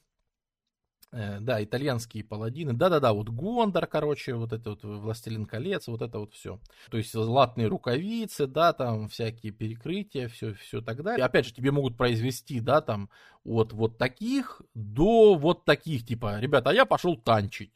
[1.11, 2.73] да, итальянские паладины.
[2.73, 6.59] Да-да-да, вот Гондор, короче, вот это вот Властелин колец, вот это вот все.
[6.91, 11.25] То есть златные рукавицы, да, там всякие перекрытия, все, все так далее.
[11.25, 13.09] Опять же, тебе могут произвести, да, там
[13.43, 17.73] от вот таких до вот таких, типа, ребята, а я пошел танчить.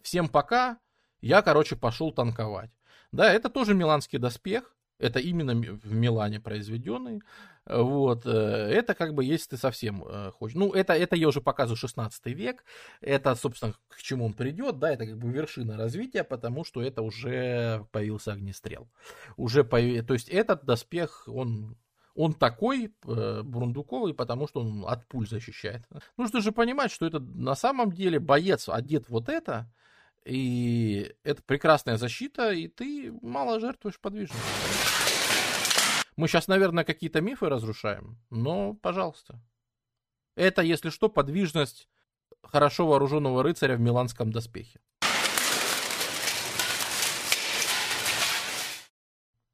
[0.00, 0.78] Всем пока,
[1.20, 2.70] я, короче, пошел танковать.
[3.12, 7.22] Да, это тоже миланский доспех, это именно в Милане произведенный.
[7.64, 10.56] Вот, э, это как бы, если ты совсем э, хочешь.
[10.56, 12.64] Ну, это, это я уже показываю 16 век.
[13.00, 17.02] Это, собственно, к чему он придет, да, это как бы вершина развития, потому что это
[17.02, 18.88] уже появился огнестрел.
[19.36, 20.06] Уже появ...
[20.06, 21.76] То есть этот доспех, он
[22.14, 25.88] он такой э, бурундуковый, потому что он от пуль защищает.
[26.18, 29.72] Нужно же понимать, что это на самом деле боец одет вот это,
[30.24, 35.01] и это прекрасная защита, и ты мало жертвуешь подвижностью.
[36.16, 39.40] Мы сейчас, наверное, какие-то мифы разрушаем, но, пожалуйста.
[40.34, 41.88] Это, если что, подвижность
[42.42, 44.80] хорошо вооруженного рыцаря в миланском доспехе.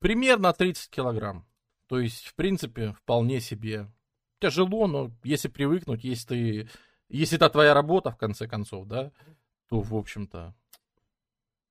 [0.00, 1.46] Примерно 30 килограмм.
[1.88, 3.90] То есть, в принципе, вполне себе
[4.40, 6.70] тяжело, но если привыкнуть, если ты,
[7.08, 9.10] если это твоя работа, в конце концов, да,
[9.68, 10.54] то, в общем-то,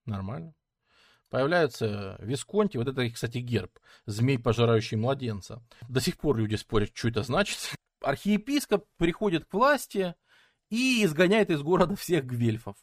[0.05, 0.53] нормально.
[1.29, 5.61] Появляется Висконти, вот это, кстати, герб, змей, пожирающий младенца.
[5.89, 7.57] До сих пор люди спорят, что это значит.
[8.01, 10.15] Архиепископ приходит к власти
[10.69, 12.77] и изгоняет из города всех гвельфов,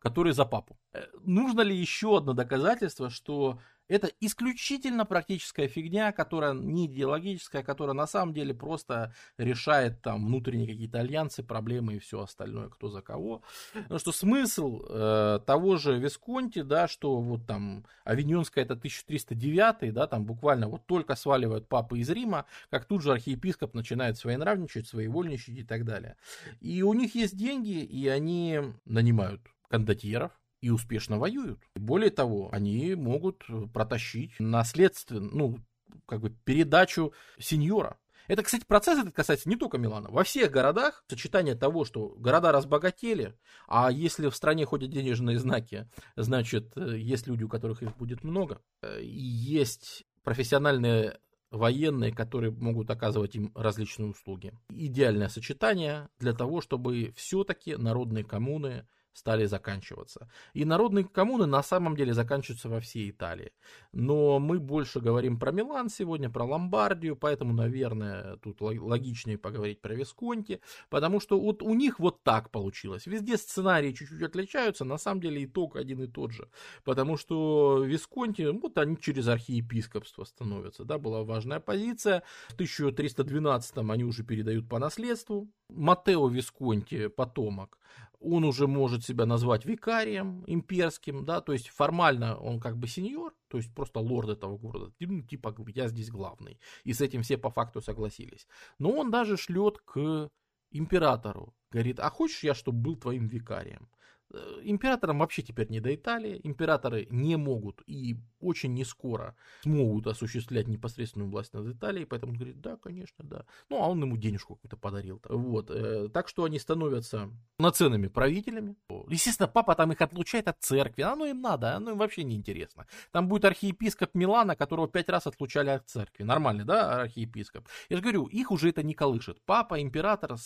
[0.00, 0.78] которые за папу.
[0.92, 7.94] Э, нужно ли еще одно доказательство, что это исключительно практическая фигня, которая не идеологическая, которая
[7.94, 13.02] на самом деле просто решает там внутренние какие-то альянсы, проблемы и все остальное, кто за
[13.02, 13.42] кого.
[13.72, 20.06] Потому что смысл э, того же Висконти, да, что вот там Авиньонская это 1309, да,
[20.06, 25.58] там буквально вот только сваливают папы из Рима, как тут же архиепископ начинает своенравничать, своевольничать
[25.58, 26.16] и так далее.
[26.60, 31.60] И у них есть деньги, и они нанимают кондотьеров, и успешно воюют.
[31.76, 35.58] Более того, они могут протащить наследственно, ну,
[36.06, 37.98] как бы передачу сеньора.
[38.28, 40.10] Это, кстати, процесс этот касается не только Милана.
[40.10, 43.34] Во всех городах сочетание того, что города разбогатели,
[43.66, 48.24] а если в стране ходят денежные знаки, значит, э, есть люди, у которых их будет
[48.24, 48.60] много.
[48.82, 51.18] Э, и есть профессиональные
[51.50, 54.52] военные, которые могут оказывать им различные услуги.
[54.68, 60.28] Идеальное сочетание для того, чтобы все-таки народные коммуны стали заканчиваться.
[60.54, 63.52] И народные коммуны на самом деле заканчиваются во всей Италии.
[63.92, 69.94] Но мы больше говорим про Милан сегодня, про Ломбардию, поэтому, наверное, тут логичнее поговорить про
[69.94, 73.06] Висконти, потому что вот у них вот так получилось.
[73.06, 76.48] Везде сценарии чуть-чуть отличаются, на самом деле итог один и тот же.
[76.84, 82.22] Потому что Висконти, вот они через архиепископство становятся, да, была важная позиция.
[82.48, 85.48] В 1312 они уже передают по наследству.
[85.68, 87.78] Матео Висконти, потомок,
[88.20, 93.34] он уже может себя назвать викарием имперским, да, то есть формально он как бы сеньор,
[93.48, 97.38] то есть просто лорд этого города, ну, типа я здесь главный, и с этим все
[97.38, 98.46] по факту согласились.
[98.78, 100.30] Но он даже шлет к
[100.70, 103.88] императору, говорит, а хочешь я, чтобы был твоим викарием?
[104.30, 110.06] Э, императорам вообще теперь не до Италии, императоры не могут и очень не скоро смогут
[110.06, 113.46] осуществлять непосредственную власть над Италией, поэтому он говорит, да, конечно, да.
[113.70, 115.22] Ну, а он ему денежку какую-то подарил.
[115.28, 115.70] Вот.
[115.70, 118.76] Э, так что они становятся полноценными правителями.
[119.08, 122.86] Естественно, папа там их отлучает от церкви, оно им надо, оно им вообще не интересно.
[123.12, 126.22] Там будет архиепископ Милана, которого пять раз отлучали от церкви.
[126.22, 127.66] Нормальный, да, архиепископ?
[127.88, 129.40] Я же говорю, их уже это не колышет.
[129.46, 130.36] Папа, император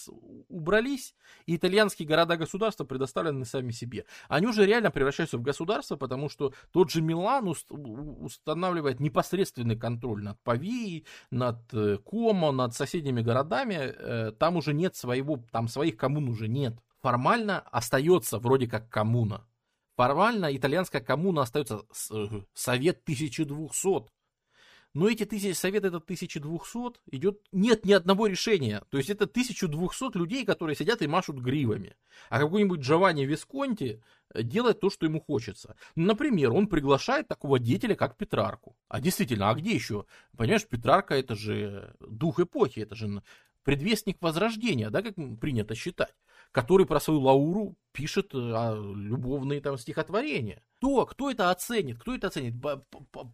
[0.48, 4.04] убрались, и итальянские города-государства предоставлены сами себе.
[4.28, 10.40] Они уже реально превращаются в государство, потому что тот же Милан устанавливает непосредственный контроль над
[10.42, 13.74] Павией, над э, Комо, над соседними городами.
[13.78, 16.74] Э, там уже нет своего, там своих коммун уже нет.
[17.00, 19.46] Формально остается вроде как коммуна.
[19.96, 24.10] Формально итальянская коммуна остается э, Совет 1200.
[24.94, 28.82] Но эти тысячи, совет этот 1200 идет, нет ни одного решения.
[28.90, 31.96] То есть это 1200 людей, которые сидят и машут гривами.
[32.28, 34.02] А какой-нибудь Джованни Висконти
[34.34, 35.76] э, делает то, что ему хочется.
[35.96, 38.76] Например, он приглашает такого деятеля, как Петрарку.
[38.88, 40.04] А действительно, а где еще?
[40.36, 43.22] Понимаешь, Петрарка это же дух эпохи, это же
[43.64, 46.14] предвестник возрождения, да, как принято считать
[46.52, 48.36] который про свою Лауру пишет э,
[48.94, 50.62] любовные там стихотворения.
[50.82, 52.00] Кто, кто это оценит?
[52.00, 52.54] Кто это оценит?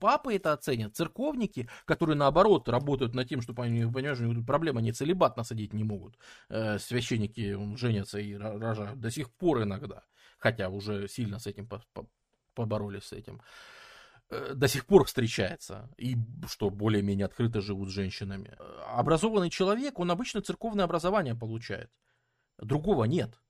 [0.01, 0.95] Папы это оценят?
[0.95, 6.19] Церковники, которые наоборот работают над тем, чтобы они, понимаешь, проблема не целебат насадить не могут.
[6.51, 10.03] Э, священники женятся и рожают до сих пор иногда.
[10.39, 11.67] Хотя уже сильно с этим
[12.53, 13.41] поборолись с этим
[14.29, 16.17] э, до сих пор встречается, и
[16.49, 18.59] что более-менее открыто живут с женщинами.
[18.95, 21.91] Образованный человек, он обычно церковное образование получает.
[22.59, 23.41] Другого нет.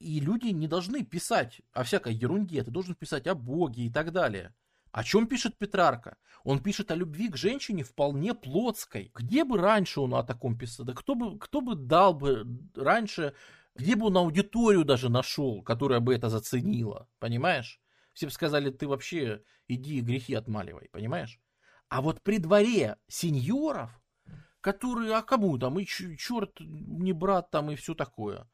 [0.00, 4.12] И люди не должны писать о всякой ерунде, ты должен писать о Боге и так
[4.12, 4.54] далее.
[4.92, 6.16] О чем пишет Петрарка?
[6.42, 9.12] Он пишет о любви к женщине вполне плотской.
[9.14, 10.84] Где бы раньше он о таком писал?
[10.86, 12.44] Да кто бы, кто бы дал бы
[12.74, 13.34] раньше,
[13.76, 17.80] где бы он аудиторию даже нашел, которая бы это заценила, понимаешь?
[18.14, 21.38] Все бы сказали, ты вообще иди грехи отмаливай, понимаешь?
[21.88, 24.00] А вот при дворе сеньоров
[24.60, 28.48] которые, а кому там, и черт не брат там, и все такое.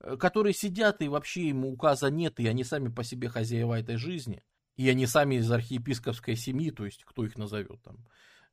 [0.00, 3.96] Э, которые сидят, и вообще ему указа нет, и они сами по себе хозяева этой
[3.96, 4.42] жизни.
[4.76, 7.98] И они сами из архиепископской семьи, то есть кто их назовет там,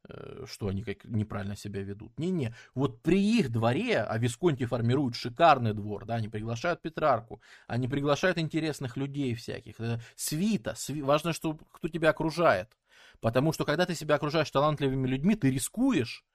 [0.09, 2.19] э, что они как неправильно себя ведут.
[2.19, 7.87] Не-не, вот при их дворе, а Висконти формирует шикарный двор, да, они приглашают Петрарку, они
[7.87, 9.75] приглашают интересных людей всяких,
[10.15, 11.01] свита, сви...
[11.01, 12.75] важно, что кто тебя окружает.
[13.21, 16.25] Потому что когда ты себя окружаешь талантливыми людьми, ты рискуешь,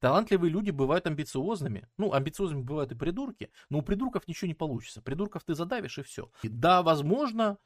[0.00, 1.88] Талантливые люди бывают амбициозными.
[1.96, 5.02] Ну, амбициозными бывают и придурки, но у придурков ничего не получится.
[5.02, 6.30] Придурков ты задавишь и все.
[6.42, 7.58] И да, возможно,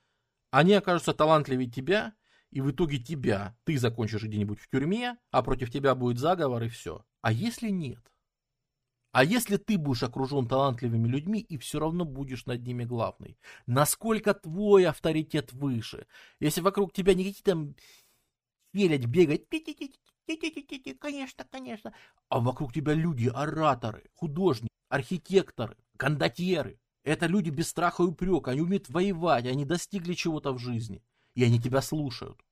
[0.51, 2.15] они окажутся талантливее тебя,
[2.51, 6.69] и в итоге тебя, ты закончишь где-нибудь в тюрьме, а против тебя будет заговор и
[6.69, 7.05] все.
[7.23, 8.01] А если нет?
[9.13, 13.39] А если ты будешь окружен талантливыми людьми и все равно будешь над ними главный?
[13.67, 16.07] Насколько твой авторитет выше?
[16.39, 17.77] Если вокруг тебя не какие-то там
[18.75, 19.49] челядь бегать,
[20.99, 21.95] конечно, конечно,
[22.29, 26.79] а вокруг тебя люди, ораторы, художники, архитекторы, кондотьеры.
[27.05, 31.05] Это люди без страха и упрека, они умеют воевать, они достигли чего-то в жизни,
[31.35, 32.43] и они тебя слушают.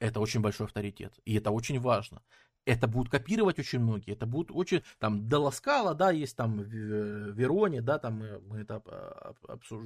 [0.00, 2.22] Это очень большой авторитет, и это очень важно
[2.68, 7.98] это будут копировать очень многие, это будут очень, там, Деласкала, да, есть там Вероне, да,
[7.98, 8.82] там мы, мы это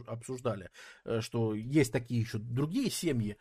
[0.07, 0.71] обсуждали,
[1.05, 3.37] э, что есть такие еще другие семьи,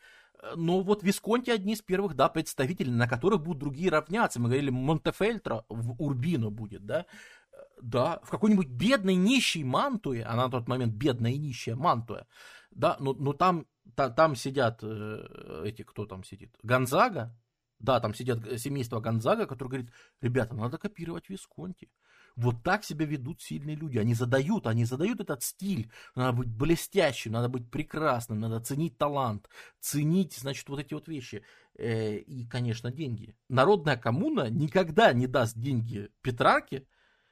[0.56, 4.40] но вот Висконти одни из первых, да, представителей, на которых будут другие равняться.
[4.40, 7.06] Мы говорили, Монтефельтро в Урбино будет, да,
[7.82, 12.28] да, в какой-нибудь бедной нищей Мантуе, она на тот момент бедная и нищая Мантуя,
[12.72, 13.66] да, но, но там,
[13.96, 17.36] та, там сидят э, эти, кто там сидит, Гонзага,
[17.80, 19.92] да, там сидят семейство Гонзага, которое говорит,
[20.22, 21.92] ребята, надо копировать Висконти.
[22.36, 23.98] Вот так себя ведут сильные люди.
[23.98, 25.92] Они задают, они задают этот стиль.
[26.16, 29.50] Надо быть блестящим, надо быть прекрасным, надо ценить талант,
[29.80, 31.44] ценить, значит, вот эти вот вещи.
[31.76, 33.36] Э, и, конечно, деньги.
[33.50, 36.86] Народная коммуна никогда не даст деньги Петрарке,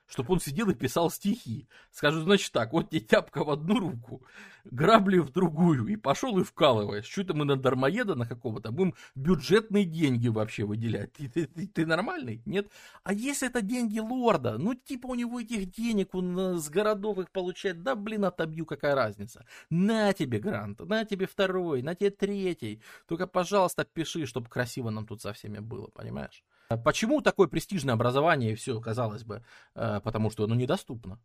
[0.09, 1.67] чтобы он сидел и писал стихи.
[1.91, 4.25] Скажу, значит так, вот тебе тяпка в одну руку,
[4.65, 7.05] грабли в другую, и пошел и вкалываешь.
[7.05, 11.13] Что-то мы на дармоеда на какого-то будем бюджетные деньги вообще выделять.
[11.13, 12.41] Ты, ты, ты, ты нормальный?
[12.45, 12.71] Нет?
[13.03, 17.31] А если это деньги лорда, ну типа у него этих денег, он с городов их
[17.31, 19.45] получает, да блин, отобью, какая разница.
[19.69, 22.81] На тебе грант, на тебе второй, на тебе третий.
[23.07, 26.43] Только, пожалуйста, пиши, чтобы красиво нам тут со всеми было, понимаешь?
[26.77, 29.43] Почему такое престижное образование и все, казалось бы?
[29.73, 31.19] Э, потому что оно недоступно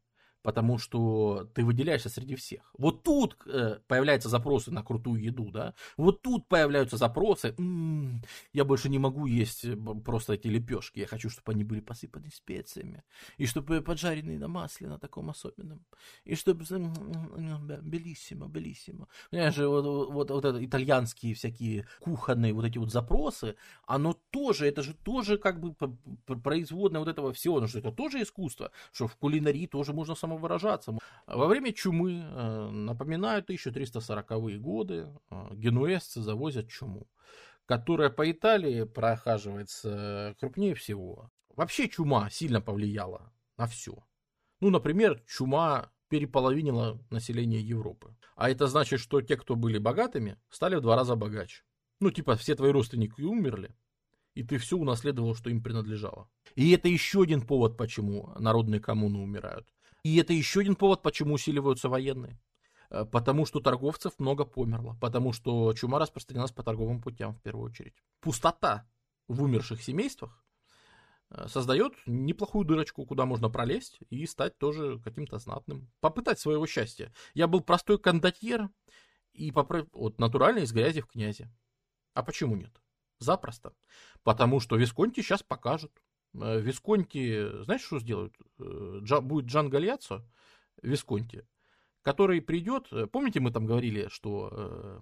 [0.45, 2.61] потому что ты выделяешься среди всех.
[2.77, 8.23] Вот тут э, появляются запросы на крутую еду, да, вот тут появляются запросы, м-м,
[8.53, 12.31] я больше не могу есть э, просто эти лепешки, я хочу, чтобы они были посыпаны
[12.31, 13.03] специями,
[13.39, 15.83] и чтобы поджаренные на масле на таком особенном,
[16.27, 16.65] и чтобы
[17.83, 19.09] белиссимо, белиссимо.
[19.31, 23.57] Понимаешь, вот, вот, вот это итальянские всякие кухонные вот эти вот запросы,
[23.87, 25.75] оно тоже, это же тоже как бы
[26.43, 30.34] производное вот этого всего, ну что это тоже искусство, что в кулинарии тоже можно само
[30.35, 30.99] самовыражаться.
[31.27, 37.09] Во время чумы, э, напоминаю, 1340-е годы, э, генуэзцы завозят чуму,
[37.67, 41.31] которая по Италии прохаживается крупнее всего.
[41.57, 44.05] Вообще чума сильно повлияла на все.
[44.61, 48.15] Ну, например, чума переполовинила население Европы.
[48.37, 51.63] А это значит, что те, кто были богатыми, стали в два раза богаче.
[52.01, 53.75] Ну, типа, все твои родственники умерли,
[54.35, 56.29] и ты все унаследовал, что им принадлежало.
[56.57, 59.74] И это еще один повод, почему народные коммуны умирают.
[60.05, 62.39] И это еще один повод, почему усиливаются военные.
[62.91, 64.97] Э, потому что торговцев много померло.
[65.01, 67.95] Потому что чума распространялась по торговым путям в первую очередь.
[68.21, 68.87] Пустота
[69.27, 70.45] в умерших семействах
[71.31, 75.91] э, создает неплохую дырочку, куда можно пролезть и стать тоже каким-то знатным.
[76.01, 77.13] Попытать своего счастья.
[77.33, 78.69] Я был простой кондотьер
[79.33, 79.87] и попро...
[79.93, 81.51] вот, натурально из грязи в князи.
[82.13, 82.81] А почему нет?
[83.19, 83.73] Запросто.
[84.23, 86.03] Потому что Висконти сейчас покажут.
[86.35, 88.35] Э, Висконти, знаешь, что сделают?
[88.59, 90.25] Э, Джа, будет Джан Гальяцо,
[90.83, 91.47] Висконти,
[92.03, 95.01] который придет, э, помните, мы там говорили, что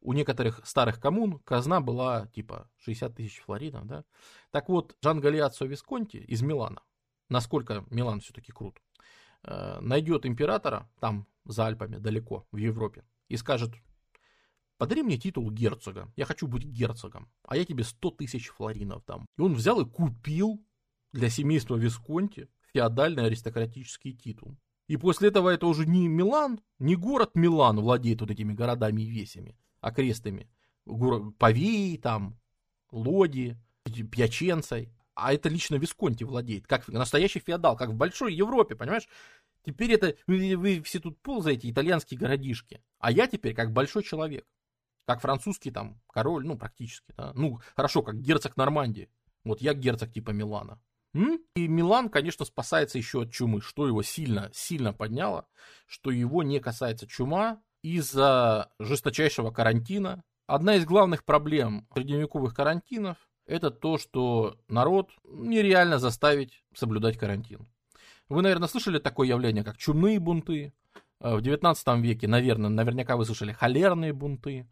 [0.00, 4.04] у некоторых старых коммун казна была типа 60 тысяч флоринов, да?
[4.52, 6.82] Так вот, Джан Гальяцо Висконти из Милана,
[7.28, 8.80] насколько Милан все-таки крут,
[9.42, 13.72] найдет императора там, за Альпами, далеко, в Европе, и скажет,
[14.76, 19.26] подари мне титул герцога, я хочу быть герцогом, а я тебе 100 тысяч флоринов там.
[19.36, 20.64] И он взял и купил
[21.12, 24.56] для семейства Висконти феодальный аристократический титул.
[24.86, 29.10] И после этого это уже не Милан, не город Милан владеет вот этими городами и
[29.10, 30.48] весями, окрестными.
[31.38, 32.38] Павеи там,
[32.90, 34.90] Лоди, Пьяченцей.
[35.14, 39.08] А это лично Висконти владеет, как настоящий феодал, как в большой Европе, понимаешь?
[39.64, 42.80] Теперь это, вы, вы все тут ползаете, итальянские городишки.
[43.00, 44.46] А я теперь как большой человек.
[45.06, 47.32] Как французский там король, ну, практически, да.
[47.34, 49.10] Ну, хорошо, как герцог Нормандии.
[49.42, 50.80] Вот я герцог типа Милана.
[51.14, 55.46] И Милан, конечно, спасается еще от чумы, что его сильно, сильно подняло,
[55.86, 60.22] что его не касается чума из-за жесточайшего карантина.
[60.46, 63.16] Одна из главных проблем средневековых карантинов–
[63.46, 67.66] это то, что народ нереально заставить соблюдать карантин.
[68.28, 70.74] Вы, наверное, слышали такое явление, как чумные бунты.
[71.20, 74.70] Э, в 19 веке, наверное, наверняка вы слышали холерные бунты.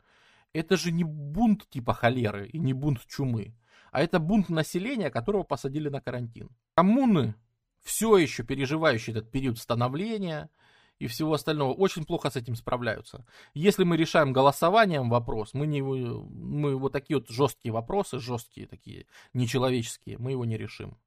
[0.52, 3.54] Это же не бунт типа холеры и не бунт чумы
[3.97, 6.51] а это бунт населения, которого посадили на карантин.
[6.74, 7.35] Коммуны,
[7.82, 10.51] все еще переживающие этот период становления
[10.98, 13.24] и всего остального, очень плохо с этим справляются.
[13.55, 19.06] Если мы решаем голосованием вопрос, мы, не, мы вот такие вот жесткие вопросы, жесткие такие,
[19.32, 20.98] нечеловеческие, мы его не решим.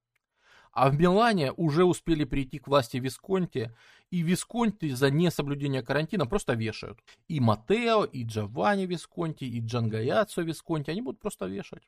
[0.71, 3.71] А в Милане уже успели прийти к власти Висконти,
[4.09, 6.97] и Висконти за несоблюдение карантина просто вешают.
[7.27, 11.83] И Матео, и Джованни Висконти, и Джангаяцо Висконти, они будут просто вешать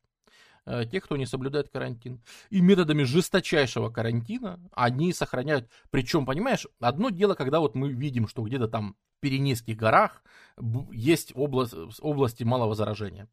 [0.91, 2.21] тех, кто не соблюдает карантин.
[2.49, 5.69] И методами жесточайшего карантина они сохраняют.
[5.89, 10.21] Причем, понимаешь, одно дело, когда вот мы видим, что где-то там Пиренейских горах
[10.91, 13.27] есть область, области малого заражения.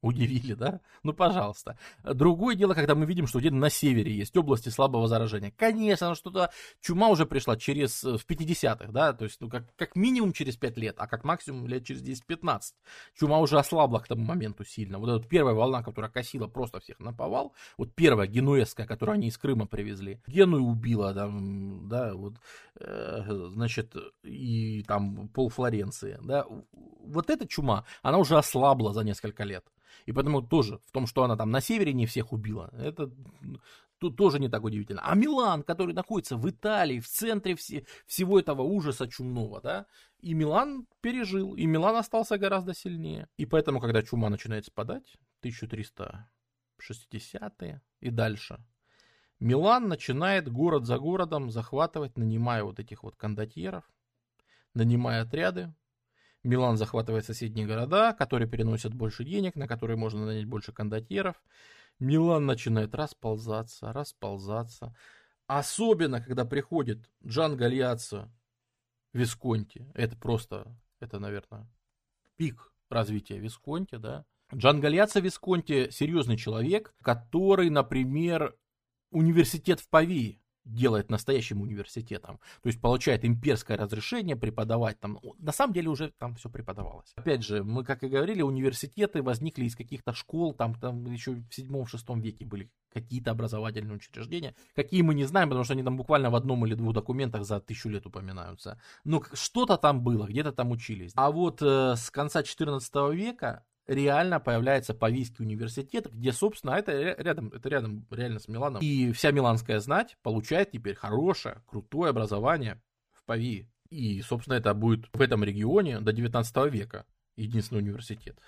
[0.00, 0.80] Удивили, да?
[1.02, 1.76] Ну, пожалуйста.
[2.02, 5.52] Другое дело, когда мы видим, что где-то на севере есть области слабого заражения.
[5.54, 6.50] Конечно, что-то
[6.80, 10.56] чума уже пришла через, э, в 50-х, да, то есть, ну, как, как минимум через
[10.56, 12.74] 5 лет, а как максимум лет через 10-15.
[13.18, 14.98] Чума уже ослабла к тому моменту сильно.
[14.98, 19.28] Вот эта первая волна, которая косила просто всех на повал, вот первая генуэзская, которую они
[19.28, 22.36] из Крыма привезли, Геную убила, там, да, вот,
[22.80, 26.46] э, значит, и там пол Флоренции, да,
[27.06, 29.64] вот эта чума, она уже ослабла за несколько лет.
[30.06, 33.10] И поэтому тоже в том, что она там на севере не всех убила, это
[33.98, 35.02] тут тоже не так удивительно.
[35.02, 39.86] А Милан, который находится в Италии, в центре все, всего этого ужаса чумного, да,
[40.20, 43.28] и Милан пережил, и Милан остался гораздо сильнее.
[43.36, 48.58] И поэтому, когда чума начинает спадать, 1360-е и дальше,
[49.38, 53.84] Милан начинает город за городом захватывать, нанимая вот этих вот кондотьеров,
[54.76, 55.74] нанимая отряды,
[56.44, 61.34] Милан захватывает соседние города, которые переносят больше денег, на которые можно нанять больше кондотьеров.
[61.98, 64.94] Милан начинает расползаться, расползаться.
[65.48, 68.30] Особенно, когда приходит Джан Гальяцо
[69.12, 69.90] Висконти.
[69.94, 71.66] Это просто, это, наверное,
[72.36, 74.24] пик развития Висконти, да.
[74.54, 78.56] Джан Гальяцо Висконти серьезный человек, который, например,
[79.10, 82.38] университет в Павии делает настоящим университетом.
[82.62, 85.18] То есть получает имперское разрешение преподавать там.
[85.38, 87.12] На самом деле уже там все преподавалось.
[87.16, 91.48] Опять же, мы, как и говорили, университеты возникли из каких-то школ, там, там еще в
[91.50, 94.54] 7-6 веке были какие-то образовательные учреждения.
[94.74, 97.60] Какие мы не знаем, потому что они там буквально в одном или двух документах за
[97.60, 98.80] тысячу лет упоминаются.
[99.04, 101.12] Но что-то там было, где-то там учились.
[101.14, 107.48] А вот э, с конца 14 века реально появляется Павийский университет, где, собственно, это рядом,
[107.48, 108.82] это рядом реально с Миланом.
[108.82, 112.80] И вся миланская знать получает теперь хорошее, крутое образование
[113.12, 113.70] в Павии.
[113.90, 117.06] И, собственно, это будет в этом регионе до 19 века
[117.36, 118.38] единственный университет,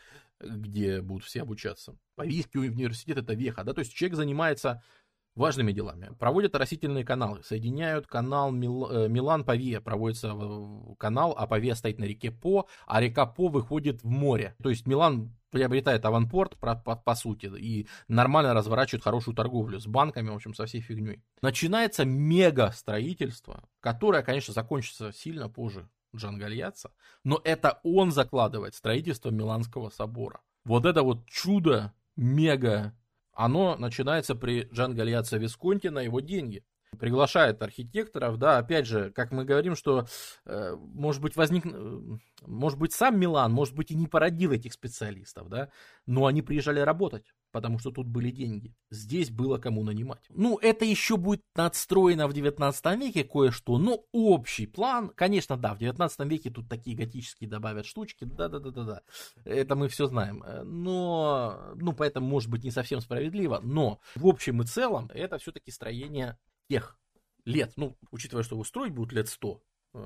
[0.41, 1.97] где будут все обучаться.
[2.17, 4.83] Павийский университет это веха, да, то есть человек занимается
[5.39, 6.11] важными делами.
[6.19, 10.35] Проводят растительные каналы, соединяют канал Мил, э, Милан-Павия, проводится
[10.99, 14.55] канал, а Павия стоит на реке По, а река По выходит в море.
[14.63, 19.87] То есть Милан приобретает аванпорт, по, по, по сути, и нормально разворачивает хорошую торговлю с
[19.87, 21.23] банками, в общем, со всей фигней.
[21.41, 26.91] Начинается мега строительство, которое, конечно, закончится сильно позже Джан Гальяца,
[27.25, 30.41] но это он закладывает строительство Миланского собора.
[30.65, 32.95] Вот это вот чудо мега
[33.39, 36.65] оно начинается при Джан Гальяцо Висконти на его деньги.
[36.99, 40.07] Приглашает архитекторов, да, опять же, как мы говорим, что,
[40.45, 42.01] э, может быть, возник, э,
[42.47, 45.71] может быть, сам Милан, может быть, и не породил этих специалистов, да,
[46.07, 48.75] но они приезжали работать потому что тут были деньги.
[48.91, 50.25] Здесь было кому нанимать.
[50.31, 55.79] Ну, это еще будет надстроено в 19 веке кое-что, но общий план, конечно, да, в
[55.79, 59.03] 19 веке тут такие готические добавят штучки, да-да-да-да-да,
[59.45, 60.45] это мы все знаем.
[60.65, 65.71] Но, ну, поэтому, может быть, не совсем справедливо, но в общем и целом это все-таки
[65.71, 66.39] строение
[66.69, 66.99] тех
[67.45, 69.63] лет, ну, учитывая, что его строить будут лет 100,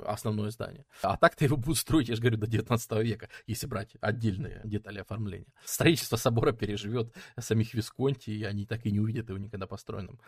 [0.07, 0.85] основное здание.
[1.03, 5.01] А так-то его будут строить, я же говорю, до 19 века, если брать отдельные детали
[5.01, 5.53] оформления.
[5.65, 10.21] Строительство собора переживет самих Висконти, и они так и не увидят его никогда построенным.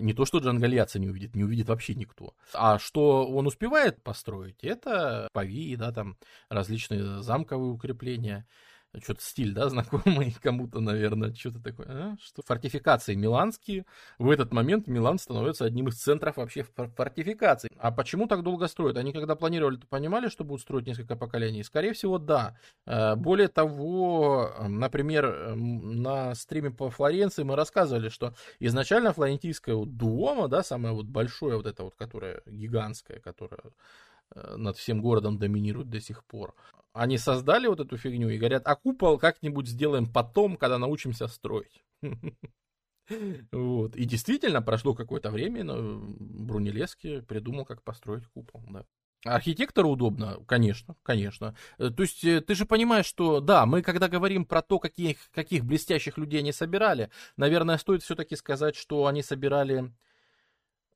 [0.00, 2.34] Не то, что Джангальяца не увидит, не увидит вообще никто.
[2.52, 6.16] А что он успевает построить, это Павии, да, там
[6.48, 8.46] различные замковые укрепления,
[9.02, 12.16] что-то стиль, да, знакомый кому-то, наверное, что-то такое, а?
[12.22, 13.84] что фортификации миланские,
[14.18, 16.64] в этот момент Милан становится одним из центров вообще
[16.96, 17.70] фортификаций.
[17.78, 18.96] А почему так долго строят?
[18.96, 21.62] Они когда планировали, то понимали, что будут строить несколько поколений?
[21.62, 22.56] Скорее всего, да.
[22.86, 30.48] Э, более того, например, на стриме по Флоренции мы рассказывали, что изначально флорентийская вот дуома,
[30.48, 33.68] да, самое вот большое вот это вот, которое гигантское, которое э,
[34.34, 36.54] над всем городом доминирует до сих пор.
[36.92, 41.84] Они создали вот эту фигню и говорят, а купол как-нибудь сделаем потом, когда научимся строить.
[43.52, 43.94] Вот.
[43.94, 48.64] И действительно, прошло какое-то время, но Брунелески придумал, как построить купол.
[48.68, 48.84] Да.
[49.24, 51.56] Архитектору удобно, конечно, конечно.
[51.78, 55.30] Э, то есть э, ты же понимаешь, что да, мы когда говорим про то, каких,
[55.32, 59.92] каких блестящих людей они собирали, наверное, стоит все-таки сказать, что они собирали,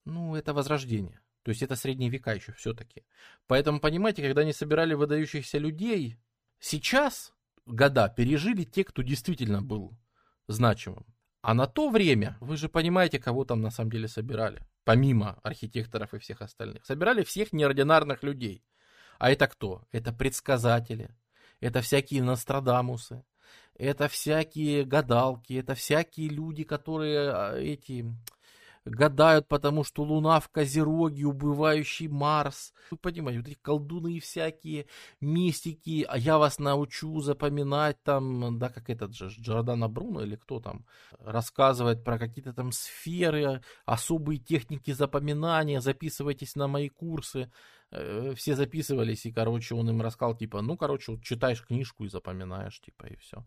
[0.04, 1.20] ну, это возрождение.
[1.42, 3.04] То есть это средние века еще все-таки.
[3.46, 6.16] Поэтому, понимаете, когда они собирали выдающихся людей,
[6.58, 7.32] сейчас
[7.66, 9.96] года пережили те, кто действительно был
[10.48, 11.06] значимым.
[11.42, 16.12] А на то время, вы же понимаете, кого там на самом деле собирали, помимо архитекторов
[16.12, 16.84] и всех остальных.
[16.84, 18.62] Собирали всех неординарных людей.
[19.18, 19.86] А это кто?
[19.90, 21.14] Это предсказатели,
[21.60, 23.24] это всякие Нострадамусы,
[23.74, 28.04] это всякие гадалки, это всякие люди, которые а, эти
[28.84, 32.72] гадают, потому что Луна в Козероге, убывающий Марс.
[32.90, 34.86] Вы понимаете, вот эти колдуны всякие,
[35.20, 40.60] мистики, а я вас научу запоминать там, да, как этот же, Джордана Бруно или кто
[40.60, 40.86] там,
[41.18, 47.50] рассказывает про какие-то там сферы, особые техники запоминания, записывайтесь на мои курсы.
[47.92, 52.08] Э, все записывались, и, короче, он им рассказал, типа, ну, короче, вот читаешь книжку и
[52.08, 53.44] запоминаешь, типа, и все.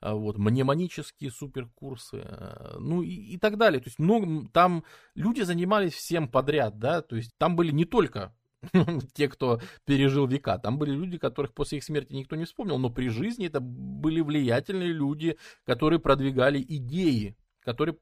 [0.00, 3.80] А вот, мнемонические суперкурсы, э, ну, и, и так далее.
[3.80, 8.34] То есть, много, там люди занимались всем подряд, да, то есть, там были не только
[9.12, 10.56] те, кто пережил века.
[10.58, 14.22] Там были люди, которых после их смерти никто не вспомнил, но при жизни это были
[14.22, 15.36] влиятельные люди,
[15.66, 17.98] которые продвигали идеи, которые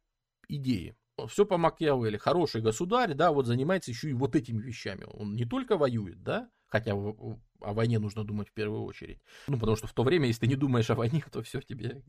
[0.46, 0.94] идеи
[1.26, 2.16] все по Макиавелли.
[2.16, 5.04] Хороший государь, да, вот занимается еще и вот этими вещами.
[5.04, 9.20] Он не только воюет, да, хотя о войне нужно думать в первую очередь.
[9.48, 12.02] Ну, потому что в то время, если ты не думаешь о войне, то все тебе...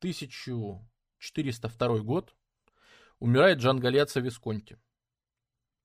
[0.00, 2.34] 1402 год.
[3.18, 4.78] Умирает Джан Галеца Висконти.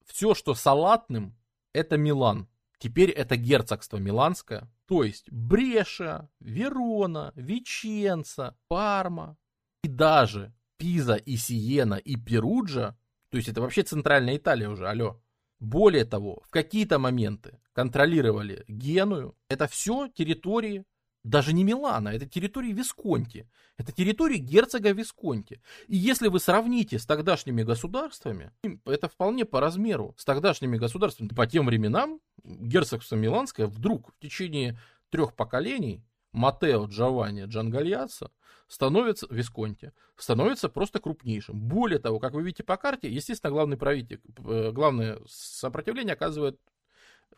[0.06, 1.38] Все, что салатным,
[1.74, 2.50] это Милан.
[2.80, 4.70] Теперь это герцогство Миланское.
[4.88, 9.38] То есть Бреша, Верона, Веченца, Парма
[9.84, 12.96] и даже Пиза и Сиена и Перуджа,
[13.30, 15.22] то есть это вообще центральная Италия уже, алло.
[15.60, 19.36] Более того, в какие-то моменты контролировали Геную.
[19.50, 20.86] Это все территории
[21.24, 23.50] даже не Милана, это территории Висконти.
[23.78, 25.62] Это территории герцога Висконти.
[25.88, 28.52] И если вы сравните с тогдашними государствами,
[28.86, 31.28] это вполне по размеру с тогдашними государствами.
[31.28, 34.80] По тем временам герцогство Миланское вдруг в течение
[35.10, 38.32] трех поколений Матео Джованни Джангальяцо
[38.68, 41.60] становится, Висконти, становится просто крупнейшим.
[41.60, 46.60] Более того, как вы видите по карте, естественно, главный правитель, э, главное сопротивление оказывает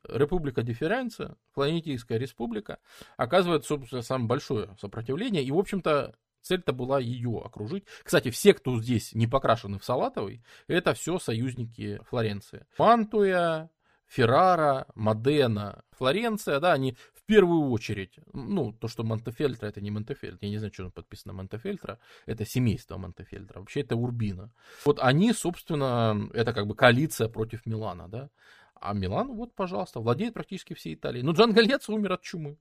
[0.03, 2.79] Республика Дифференция, Флорентийская республика,
[3.17, 5.43] оказывает, собственно, самое большое сопротивление.
[5.43, 7.85] И, в общем-то, цель-то была ее окружить.
[8.03, 12.65] Кстати, все, кто здесь не покрашены в салатовый, это все союзники Флоренции.
[12.77, 13.69] Мантуя,
[14.07, 16.97] Феррара, Модена, Флоренция, да, они
[17.31, 21.97] первую очередь, ну, то, что Монтефельтро, это не Монтефельтро, я не знаю, что подписано Монтефельтро,
[22.25, 24.51] это семейство Монтефельтро, вообще это Урбина.
[24.85, 28.29] Вот они, собственно, это как бы коалиция против Милана, да,
[28.75, 31.23] а Милан, вот, пожалуйста, владеет практически всей Италией.
[31.23, 32.57] Но Джан Галец умер от чумы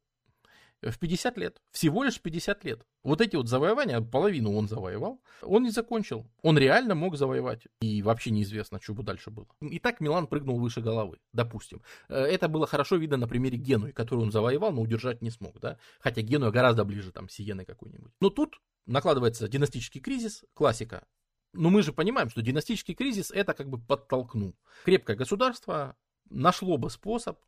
[0.83, 1.61] в 50 лет.
[1.73, 2.87] Всего лишь 50 лет.
[3.03, 6.27] Вот эти вот завоевания, половину он завоевал, он не закончил.
[6.43, 7.67] Он реально мог завоевать.
[7.81, 9.47] И вообще неизвестно, что бы дальше было.
[9.61, 11.83] И так Милан прыгнул выше головы, допустим.
[12.09, 15.59] Э, это было хорошо видно на примере Генуи, которую он завоевал, но удержать не смог.
[15.61, 15.79] Да?
[16.01, 18.13] Хотя Генуя гораздо ближе там Сиены какой-нибудь.
[18.21, 21.07] Но тут накладывается династический кризис, классика.
[21.53, 24.57] Но мы же понимаем, что династический кризис это как бы подтолкнул.
[24.85, 25.97] Крепкое государство
[26.29, 27.39] нашло бы способ,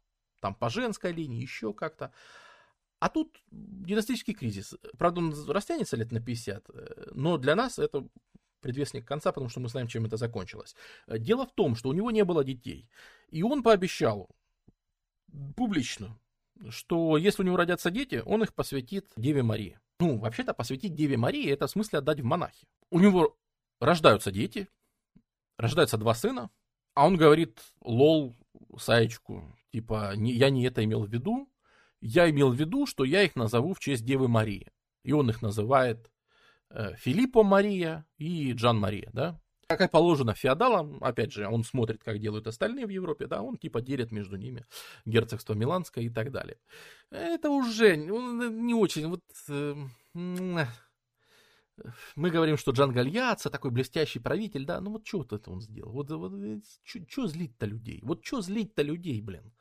[0.40, 2.12] там по женской линии, еще как-то,
[3.02, 4.76] а тут династический кризис.
[4.96, 8.06] Правда, он растянется лет на 50, э, но для нас это
[8.60, 10.76] предвестник конца, потому что мы знаем, чем это закончилось.
[11.08, 12.88] Дело в том, что у него не было детей.
[13.28, 14.28] И он пообещал
[15.56, 16.16] публично,
[16.68, 19.80] что если у него родятся дети, он их посвятит Деве Марии.
[19.98, 22.68] Ну, вообще-то посвятить Деве Марии, это в смысле отдать в монахи.
[22.90, 23.36] У него
[23.80, 24.68] рождаются дети,
[25.58, 26.50] рождаются два сына,
[26.94, 28.36] а он говорит, лол,
[28.78, 29.42] Саечку,
[29.72, 31.48] типа, не, я не это имел в виду,
[32.02, 34.70] я имел в виду, что я их назову в честь Девы Марии.
[35.04, 36.10] И он их называет
[36.70, 39.40] э, Филиппо Мария и Джан Мария, да?
[39.68, 43.56] Как и положено феодалам, опять же, он смотрит, как делают остальные в Европе, да, он
[43.56, 44.66] типа делит между ними
[45.06, 46.58] герцогство Миланское и так далее.
[47.10, 49.22] Это уже не очень, вот...
[49.48, 49.74] Э,
[52.16, 55.60] мы говорим, что Джан Гальяца такой блестящий правитель, да, ну вот что вот это он
[55.60, 55.92] сделал?
[55.92, 56.32] Вот, вот
[56.84, 58.00] что злить-то людей?
[58.02, 59.54] Вот что злить-то людей, блин?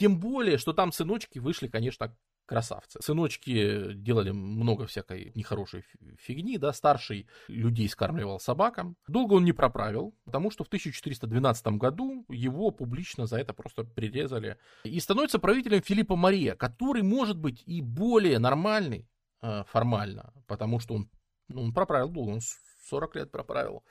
[0.00, 2.16] Тем более, что там сыночки вышли, конечно,
[2.46, 2.98] красавцы.
[3.02, 5.84] Сыночки делали много всякой нехорошей
[6.18, 8.96] фигни, да, старший людей скармливал собакам.
[9.08, 14.56] Долго он не проправил, потому что в 1412 году его публично за это просто прирезали.
[14.84, 19.06] И становится правителем Филиппа Мария, который может быть и более нормальный
[19.42, 21.10] э, формально, потому что он,
[21.48, 22.40] ну, он проправил долго, он
[22.88, 23.84] 40 лет проправил.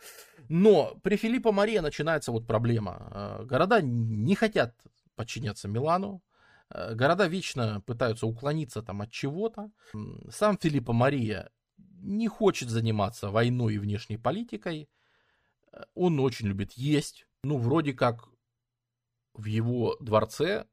[0.50, 3.12] Но при Филиппа Мария начинается вот проблема.
[3.14, 4.74] Э, города не хотят
[5.20, 6.24] подчиняться Милану.
[6.70, 9.70] Э, города вечно пытаются уклониться там от чего-то.
[10.30, 14.90] Сам Филиппо Мария не хочет заниматься войной и внешней политикой.
[15.74, 17.26] Э, он очень любит есть.
[17.44, 18.30] Ну, вроде как
[19.34, 20.66] в его дворце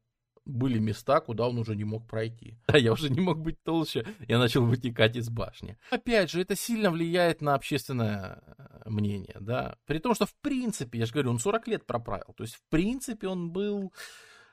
[0.45, 2.57] были места, куда он уже не мог пройти.
[2.67, 5.77] А я уже не мог быть толще, я начал вытекать из башни.
[5.91, 9.75] Опять же, это сильно влияет на общественное э, мнение, да.
[9.85, 12.33] При том, что в принципе, я же говорю, он 40 лет проправил.
[12.37, 13.91] То есть, в принципе, он был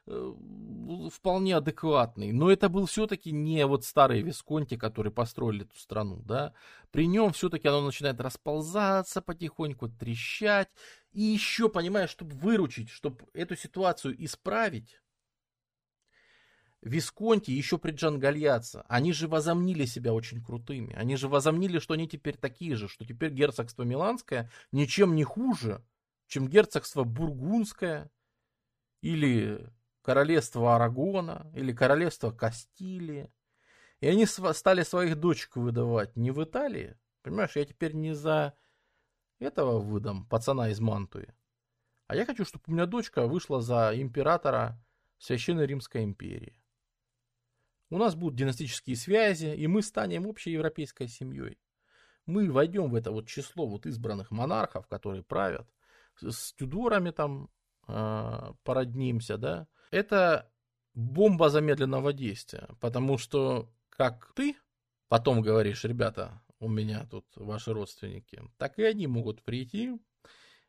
[0.07, 2.33] вполне адекватный.
[2.33, 6.53] Но это был все-таки не вот старый Висконти, который построили эту страну, да.
[6.91, 10.69] При нем все-таки оно начинает расползаться потихоньку, трещать.
[11.13, 15.01] И еще, понимаешь, чтобы выручить, чтобы эту ситуацию исправить,
[16.83, 20.93] Висконти еще при Джангальяца, они же возомнили себя очень крутыми.
[20.93, 25.83] Они же возомнили, что они теперь такие же, что теперь герцогство Миланское ничем не хуже,
[26.27, 28.11] чем герцогство Бургундское
[29.01, 29.67] или
[30.05, 33.33] королевство Арагона или королевство Кастилии.
[34.01, 36.99] И они стали своих дочек выдавать не в Италии.
[37.23, 38.55] Понимаешь, я теперь не за
[39.39, 41.35] этого выдам, пацана из Мантуи.
[42.07, 44.79] А я хочу, чтобы у меня дочка вышла за императора
[45.19, 46.61] Священной Римской империи.
[47.89, 51.59] У нас будут династические связи, и мы станем общей европейской семьей.
[52.27, 55.67] Мы войдем в это вот число вот избранных монархов, которые правят,
[56.21, 57.49] с Тюдорами там
[57.87, 59.67] породнимся, да.
[59.91, 60.51] Это
[60.95, 64.57] бомба замедленного действия, потому что как ты
[65.09, 69.99] потом говоришь, ребята, у меня тут ваши родственники, так и они могут прийти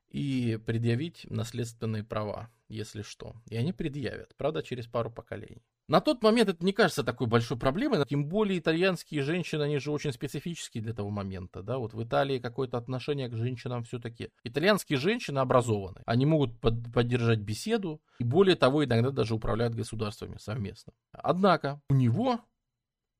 [0.07, 3.35] и предъявить наследственные права, если что.
[3.47, 5.65] И они предъявят, правда, через пару поколений.
[5.87, 9.91] На тот момент это не кажется такой большой проблемой, тем более итальянские женщины, они же
[9.91, 14.31] очень специфические для того момента, да, вот в Италии какое-то отношение к женщинам все-таки.
[14.43, 20.37] Итальянские женщины образованы, они могут под, поддержать беседу, и более того, иногда даже управляют государствами
[20.39, 20.93] совместно.
[21.11, 22.39] Однако у него,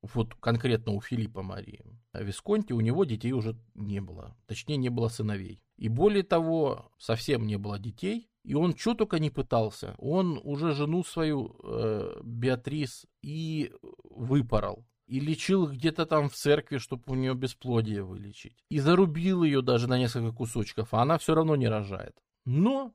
[0.02, 1.84] вот конкретно у Филиппа Марии
[2.22, 5.60] Висконти, у него детей уже не было, точнее не было сыновей.
[5.76, 9.94] И более того, совсем не было детей, и он что только не пытался.
[9.98, 13.72] Он уже жену свою, э, Беатрис, и
[14.04, 14.86] выпорол.
[15.06, 18.64] И лечил где-то там в церкви, чтобы у нее бесплодие вылечить.
[18.70, 22.16] И зарубил ее даже на несколько кусочков, а она все равно не рожает.
[22.44, 22.94] Но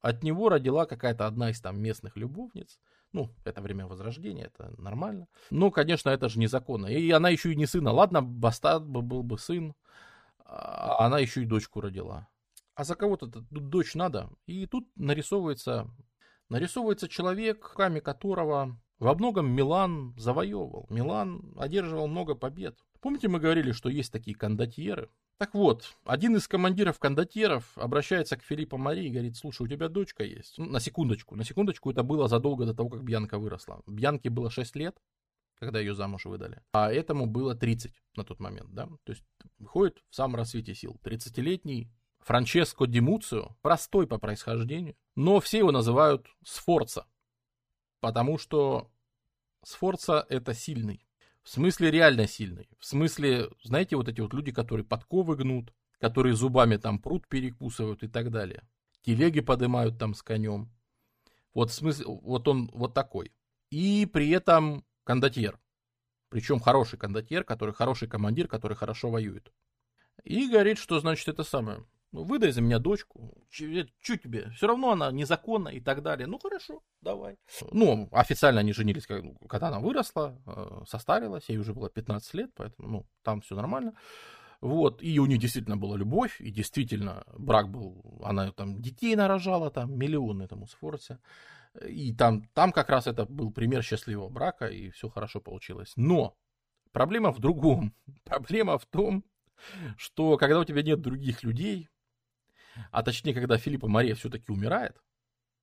[0.00, 2.78] от него родила какая-то одна из там местных любовниц.
[3.12, 5.26] Ну, это время Возрождения, это нормально.
[5.50, 6.86] Но, конечно, это же незаконно.
[6.86, 7.92] И она еще и не сына.
[7.92, 9.74] Ладно, бастард был бы сын,
[10.44, 12.28] а она еще и дочку родила
[12.76, 14.30] а за кого-то дочь надо.
[14.46, 15.90] И тут нарисовывается,
[16.50, 20.86] нарисовывается человек, руками которого во многом Милан завоевывал.
[20.90, 22.78] Милан одерживал много побед.
[23.00, 25.10] Помните, мы говорили, что есть такие кондотьеры?
[25.38, 29.88] Так вот, один из командиров кондотьеров обращается к Филиппу Марии и говорит, слушай, у тебя
[29.88, 30.56] дочка есть.
[30.56, 33.82] Ну, на секундочку, на секундочку, это было задолго до того, как Бьянка выросла.
[33.86, 34.96] Бьянке было 6 лет,
[35.58, 36.62] когда ее замуж выдали.
[36.72, 38.86] А этому было 30 на тот момент, да.
[39.04, 39.24] То есть
[39.58, 40.96] выходит в самом рассвете сил.
[41.04, 41.90] 30-летний
[42.20, 47.06] Франческо Димуцио, простой по происхождению, но все его называют Сфорца,
[48.00, 48.90] потому что
[49.62, 51.05] Сфорца это сильный.
[51.46, 52.68] В смысле реально сильный.
[52.80, 58.02] В смысле, знаете, вот эти вот люди, которые подковы гнут, которые зубами там пруд перекусывают
[58.02, 58.68] и так далее.
[59.02, 60.72] Телеги поднимают там с конем.
[61.54, 63.30] Вот в смысле, вот он вот такой.
[63.70, 65.60] И при этом кондотьер.
[66.30, 69.52] Причем хороший кондотьер, который хороший командир, который хорошо воюет.
[70.24, 71.86] И говорит, что значит это самое.
[72.16, 73.34] Ну, выдай за меня дочку.
[73.50, 74.48] Что тебе?
[74.52, 76.26] Все равно она незаконна и так далее.
[76.26, 77.36] Ну, хорошо, давай.
[77.72, 82.88] Ну, официально они женились, когда она выросла, э, состарилась, ей уже было 15 лет, поэтому,
[82.88, 83.92] ну, там все нормально.
[84.62, 89.70] Вот, и у них действительно была любовь, и действительно брак был, она там детей нарожала,
[89.70, 91.18] там миллионы этому сфорте.
[91.86, 95.92] И там, там как раз это был пример счастливого брака, и все хорошо получилось.
[95.96, 96.34] Но
[96.92, 97.92] проблема в другом.
[98.24, 99.22] Проблема в том,
[99.98, 101.90] что когда у тебя нет других людей,
[102.90, 104.96] а точнее, когда Филиппа Мария все-таки умирает,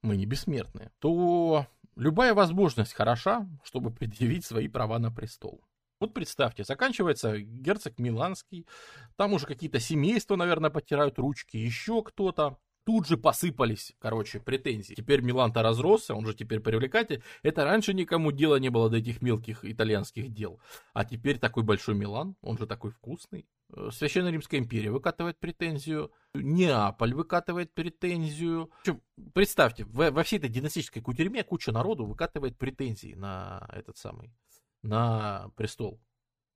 [0.01, 5.63] мы не бессмертные, то любая возможность хороша, чтобы предъявить свои права на престол.
[5.99, 8.67] Вот представьте, заканчивается герцог Миланский,
[9.15, 12.57] там уже какие-то семейства, наверное, потирают ручки, еще кто-то.
[12.85, 14.93] Тут же посыпались, короче, претензии.
[14.93, 17.23] Теперь Милан-то разросся, он же теперь привлекатель.
[17.41, 20.59] Это раньше никому дела не было до этих мелких итальянских дел.
[20.93, 23.47] А теперь такой большой Милан, он же такой вкусный.
[23.71, 28.71] Э, Священная Римская империя выкатывает претензию, Неаполь выкатывает претензию.
[28.83, 29.01] Причем,
[29.33, 34.33] представьте, во, всей этой династической кутерьме куча народу выкатывает претензии на этот самый,
[34.81, 36.01] на престол.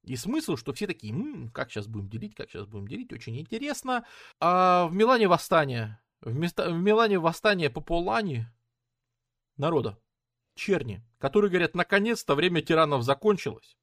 [0.03, 3.37] И смысл, что все такие, м-м, как сейчас будем делить, как сейчас будем делить, очень
[3.39, 4.05] интересно.
[4.39, 5.99] А в Милане восстание.
[6.21, 8.47] В, место, в Милане восстание по Полани
[9.57, 9.99] народа,
[10.55, 13.77] черни, которые говорят, наконец-то время тиранов закончилось.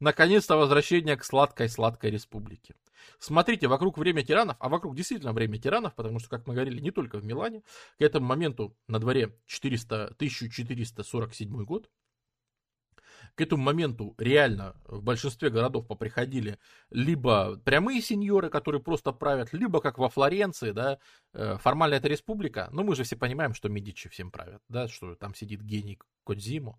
[0.00, 2.74] Наконец-то возвращение к сладкой-сладкой республике.
[3.18, 6.90] Смотрите, вокруг время тиранов, а вокруг действительно время тиранов, потому что, как мы говорили, не
[6.90, 7.62] только в Милане,
[7.98, 11.90] к этому моменту на дворе 400, 1447 год,
[13.40, 16.58] этому моменту реально в большинстве городов поприходили
[16.90, 20.98] либо прямые сеньоры, которые просто правят, либо как во Флоренции, да,
[21.32, 25.14] э, формально это республика, но мы же все понимаем, что Медичи всем правят, да, что
[25.14, 26.78] там сидит гений Кодзимо,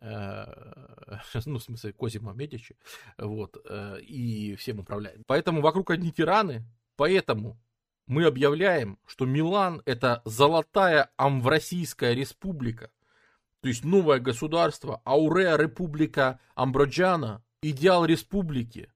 [0.00, 0.44] э,
[1.46, 2.76] ну, в смысле, Козимо Медичи,
[3.16, 5.22] вот, э, и всем управляет.
[5.26, 6.64] Поэтому вокруг одни тираны,
[6.96, 7.58] поэтому
[8.08, 12.90] мы объявляем, что Милан это золотая амвросийская республика,
[13.60, 18.92] то есть новое государство, Ауреа Република Амброджана, идеал республики.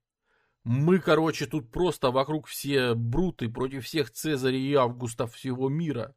[0.64, 6.14] Мы, короче, тут просто вокруг все бруты против всех Цезарей и Августов всего мира.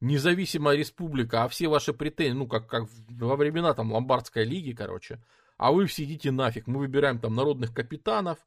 [0.00, 5.20] Независимая республика, а все ваши претензии, ну, как, как во времена там Ломбардской лиги, короче.
[5.56, 6.66] А вы все идите нафиг.
[6.66, 8.38] Мы выбираем там народных капитанов,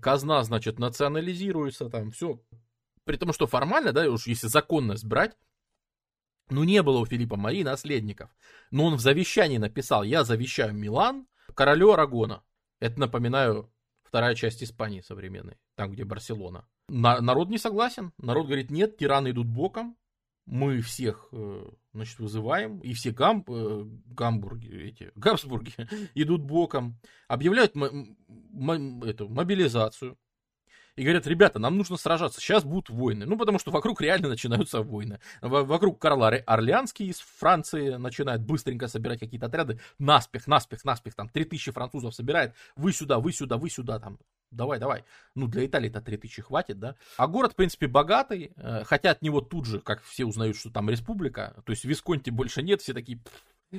[0.00, 2.40] казна, значит, национализируется, там все.
[3.04, 5.36] При том, что формально, да, уж если законность брать,
[6.50, 8.30] ну, не было у Филиппа Марии наследников.
[8.70, 12.42] Но он в завещании написал, я завещаю Милан королю Арагона.
[12.80, 13.72] Это, напоминаю,
[14.02, 16.66] вторая часть Испании современной, там, где Барселона.
[16.88, 18.12] На, народ не согласен.
[18.18, 19.96] Народ говорит, нет, тираны идут боком.
[20.46, 25.72] Мы всех, э, значит, вызываем, и все гам, э, гамбурги, эти, Габсбурги
[26.14, 27.00] идут боком.
[27.28, 30.18] Объявляют м- м- эту мобилизацию
[30.96, 33.26] и говорят, ребята, нам нужно сражаться, сейчас будут войны.
[33.26, 35.18] Ну, потому что вокруг реально начинаются войны.
[35.40, 39.80] Вокруг Карла Орлеанский из Франции начинает быстренько собирать какие-то отряды.
[39.98, 42.54] Наспех, наспех, наспех, там 3000 французов собирает.
[42.76, 44.18] Вы сюда, вы сюда, вы сюда, там
[44.54, 45.04] давай, давай.
[45.34, 46.94] Ну, для Италии-то 3000 хватит, да.
[47.16, 50.70] А город, в принципе, богатый, э, хотя от него тут же, как все узнают, что
[50.70, 53.18] там республика, то есть Висконти больше нет, все такие,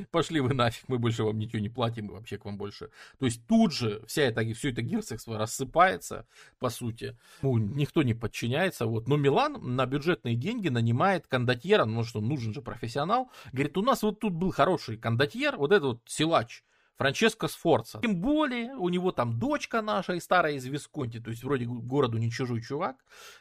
[0.12, 2.90] пошли вы нафиг, мы больше вам ничего не платим, мы вообще к вам больше.
[3.20, 6.28] То есть тут же вся это, все это герцогство рассыпается,
[6.60, 7.18] по сути.
[7.42, 8.86] Ну, никто не подчиняется.
[8.86, 9.08] Вот.
[9.08, 13.30] Но Милан на бюджетные деньги нанимает кондотьера, ну что, нужен же профессионал.
[13.52, 16.64] Говорит, у нас вот тут был хороший кондотьер, вот этот вот силач,
[16.98, 18.00] Франческо Сфорца.
[18.02, 22.18] Тем более, у него там дочка наша и старая из Висконти, то есть вроде городу
[22.18, 22.98] не чужой чувак.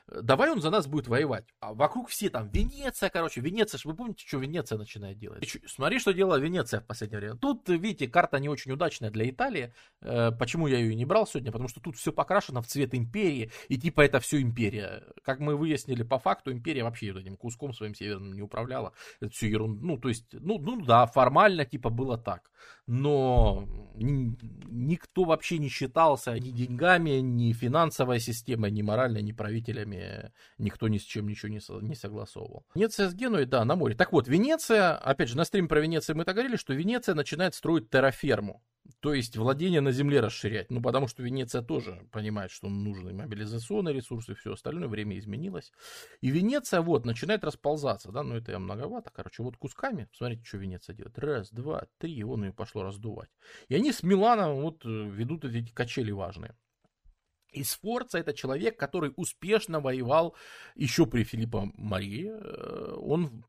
[0.09, 1.44] Давай он за нас будет воевать.
[1.60, 5.56] А вокруг все там, Венеция, короче, Венеция, вы помните, что Венеция начинает делать?
[5.66, 7.36] Смотри, что делала Венеция в последнее время.
[7.36, 9.72] Тут, видите, карта не очень удачная для Италии.
[10.01, 11.52] Э, почему я ее не брал сегодня?
[11.52, 15.05] Потому что тут все покрашено в цвет империи, и типа это все империя.
[15.22, 18.93] Как мы выяснили по факту, империя вообще этим куском своим северным не управляла.
[19.20, 19.81] Это все ерунда.
[19.85, 22.51] Ну, то есть, ну, ну да, формально типа было так.
[22.86, 23.44] Но
[23.97, 30.33] никто вообще не считался ни деньгами, ни финансовой системой, ни моральной, ни правителями.
[30.59, 32.66] Никто ни с чем ничего не, не согласовывал.
[32.75, 33.95] Венеция с Генуей, да, на море.
[33.95, 37.55] Так вот, Венеция, опять же, на стриме про Венецию мы так говорили, что Венеция начинает
[37.55, 38.62] строить терраферму.
[39.01, 40.70] То есть владение на земле расширять.
[40.70, 44.89] Ну, потому что Венеция тоже понимает, что нужны мобилизационные ресурсы и все остальное.
[44.89, 45.73] Время изменилось.
[46.20, 48.12] И Венеция вот начинает расползаться.
[48.12, 49.11] Да, ну это я многовато.
[49.11, 50.09] Короче, вот кусками.
[50.12, 51.19] Смотрите, что Венеция делает.
[51.19, 52.15] Раз, два, три.
[52.15, 53.31] И вон ее пошло раздувать.
[53.69, 56.55] И они с Миланом вот э, ведут эти качели важные.
[57.52, 60.35] И Сфорца это человек, который успешно воевал
[60.74, 62.31] еще при Филиппо Марии.
[62.31, 63.44] Э, он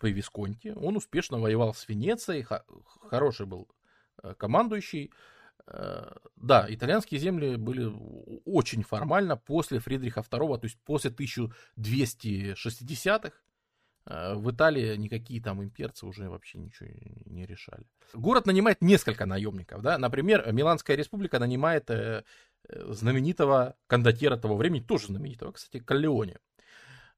[0.00, 0.74] при Висконте.
[0.74, 2.44] Он успешно воевал с Венецией.
[3.08, 3.68] Хороший был
[4.38, 5.12] командующий.
[5.66, 7.90] Э, да, итальянские земли были
[8.44, 13.32] очень формально после Фридриха II, то есть после 1260-х.
[14.06, 16.88] Э, в Италии никакие там имперцы уже вообще ничего
[17.26, 17.84] не решали.
[18.12, 19.82] Город нанимает несколько наемников.
[19.82, 19.98] Да?
[19.98, 21.88] Например, Миланская республика нанимает
[22.68, 26.38] знаменитого кондотьера того времени, тоже знаменитого, кстати, Каллеоне.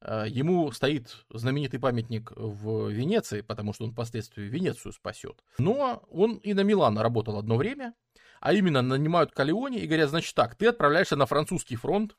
[0.05, 5.43] А, ему стоит знаменитый памятник в Венеции, потому что он впоследствии Венецию спасет.
[5.59, 7.95] Но он и на Милан работал одно время,
[8.41, 12.17] а именно нанимают Калеоне и говорят, значит так, ты отправляешься на французский фронт,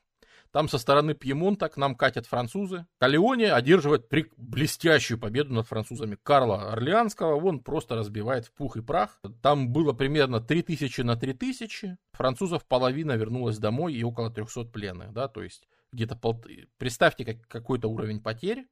[0.52, 2.86] там со стороны Пьемонта к нам катят французы.
[2.98, 7.36] Калеоне одерживает блестящую победу над французами Карла Орлеанского.
[7.36, 9.20] Он просто разбивает в пух и прах.
[9.42, 11.98] Там было примерно 3000 на 3000.
[12.12, 15.12] Французов половина вернулась домой и около 300 пленных.
[15.12, 15.28] Да?
[15.28, 16.42] То есть где-то пол...
[16.78, 18.66] представьте как, какой-то уровень потерь,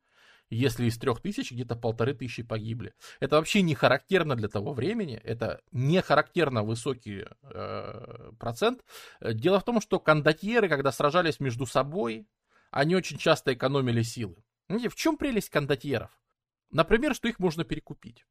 [0.50, 2.92] если из трех тысяч где-то полторы тысячи погибли.
[3.20, 8.84] Это вообще не характерно для того времени, это не характерно высокий э, процент.
[9.20, 12.26] Дело в том, что кондотьеры, когда сражались между собой,
[12.70, 14.44] они очень часто экономили силы.
[14.68, 16.10] Знаете, в чем прелесть кондотьеров?
[16.70, 18.24] Например, что их можно перекупить.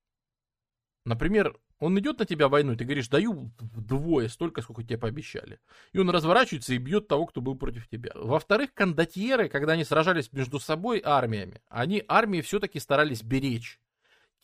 [1.05, 5.59] Например, он идет на тебя войну, и ты говоришь, даю вдвое столько, сколько тебе пообещали.
[5.91, 8.11] И он разворачивается и бьет того, кто был против тебя.
[8.15, 13.81] Во-вторых, кондотьеры, когда они сражались между собой армиями, они армии все-таки старались беречь.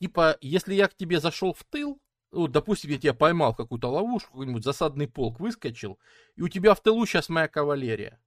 [0.01, 3.87] Типа, если я к тебе зашел в тыл, вот, допустим, я тебя поймал в какую-то
[3.89, 5.97] ловушку, какой-нибудь засадный полк выскочил,
[6.35, 8.19] и у тебя в тылу сейчас моя кавалерия.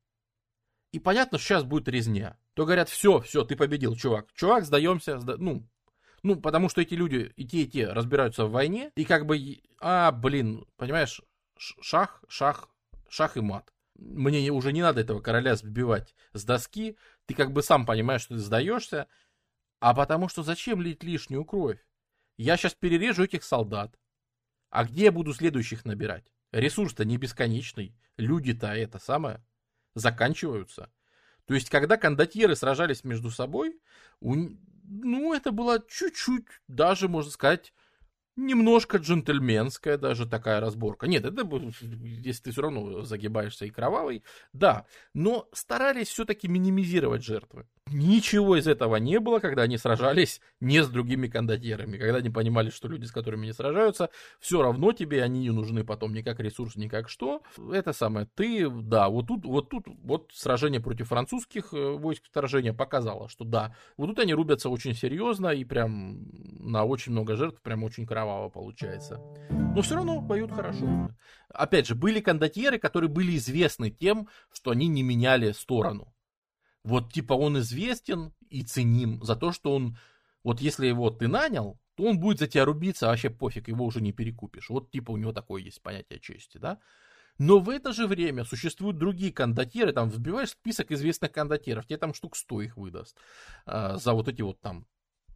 [0.93, 2.39] И понятно, что сейчас будет резня.
[2.55, 4.33] То говорят, все, все, ты победил, чувак.
[4.35, 5.37] Чувак, сдаемся, сда...
[5.39, 5.67] ну,
[6.23, 9.61] ну, потому что эти люди, и те, и те разбираются в войне, и как бы,
[9.81, 11.21] а, блин, понимаешь,
[11.57, 12.69] шах, шах,
[13.09, 13.73] шах и мат.
[13.95, 18.35] Мне уже не надо этого короля сбивать с доски, ты как бы сам понимаешь, что
[18.35, 19.09] ты сдаешься,
[19.81, 21.85] а потому что зачем лить лишнюю кровь?
[22.37, 23.99] Я сейчас перережу этих солдат.
[24.71, 26.33] А где я буду следующих набирать?
[26.53, 27.95] Ресурс-то не бесконечный.
[28.17, 29.45] Люди-то это самое
[29.95, 30.91] заканчиваются.
[31.47, 33.81] То есть, когда кондотьеры сражались между собой,
[34.21, 34.35] у...
[34.83, 37.73] ну, это было чуть-чуть, даже, можно сказать,
[38.37, 41.07] немножко джентльменская даже такая разборка.
[41.07, 41.47] Нет, это
[41.83, 44.87] если ты все равно загибаешься и кровавый, да.
[45.15, 47.67] Но старались все-таки минимизировать жертвы.
[47.91, 51.99] Ничего из этого не было, когда они сражались не с другими кондотьерами.
[51.99, 54.09] Когда они понимали, что люди, с которыми они сражаются,
[54.41, 57.43] все равно тебе они не нужны потом ни как ресурс, ни как что.
[57.71, 62.73] Это самое, ты, да, вот тут, вот тут, вот сражение против французских э, войск вторжения
[62.73, 66.23] показало, что да, вот тут они рубятся очень серьезно и прям
[66.61, 69.21] на очень много жертв, прям очень кроваво получается.
[69.51, 71.11] Но все равно поют хорошо.
[71.49, 76.15] Опять же, были кондотьеры, которые были известны тем, что они не меняли сторону.
[76.85, 79.97] Вот типа он известен и ценим за то, что он,
[80.43, 83.85] вот если его ты нанял, то он будет за тебя рубиться, а вообще пофиг, его
[83.85, 84.71] уже не перекупишь.
[84.71, 86.79] Вот типа у него такое есть понятие чести, да?
[87.39, 92.15] Но в это же время существуют другие кондотьеры, там вбиваешь список известных кондотьеров, тебе там
[92.15, 93.17] штук 100 их выдаст
[93.65, 94.87] а, за вот эти вот там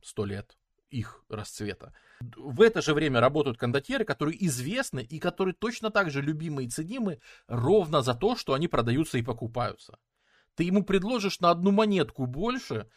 [0.02, 0.56] 100 лет
[0.90, 1.94] их расцвета.
[2.20, 6.68] В это же время работают кондотьеры, которые известны и которые точно так же любимы и
[6.68, 9.98] ценимы ровно за то, что они продаются и покупаются.
[10.54, 12.88] Ты ему предложишь на одну монетку больше,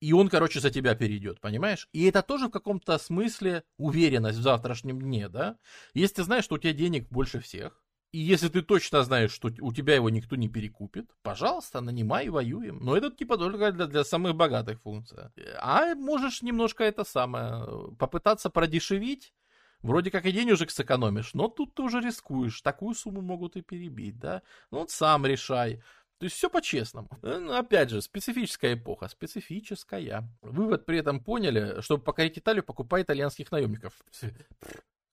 [0.00, 1.88] и он, короче, за тебя перейдет, понимаешь?
[1.92, 5.56] И это тоже в каком-то смысле уверенность в завтрашнем дне, да?
[5.94, 9.50] Если ты знаешь, что у тебя денег больше всех, и если ты точно знаешь, что
[9.60, 12.78] у тебя его никто не перекупит, пожалуйста, нанимай воюем.
[12.80, 15.32] Но это типа только для, для самых богатых функция.
[15.60, 19.32] А можешь немножко это самое, попытаться продешевить,
[19.80, 22.60] Вроде как и денежек сэкономишь, но тут ты уже рискуешь.
[22.62, 24.42] Такую сумму могут и перебить, да?
[24.72, 25.80] Ну вот сам решай.
[26.18, 27.08] То есть все по-честному.
[27.22, 29.06] Э, ну, опять же, специфическая эпоха.
[29.06, 30.28] Специфическая.
[30.42, 33.92] Вывод при этом поняли, чтобы покорить Италию, покупай итальянских наемников.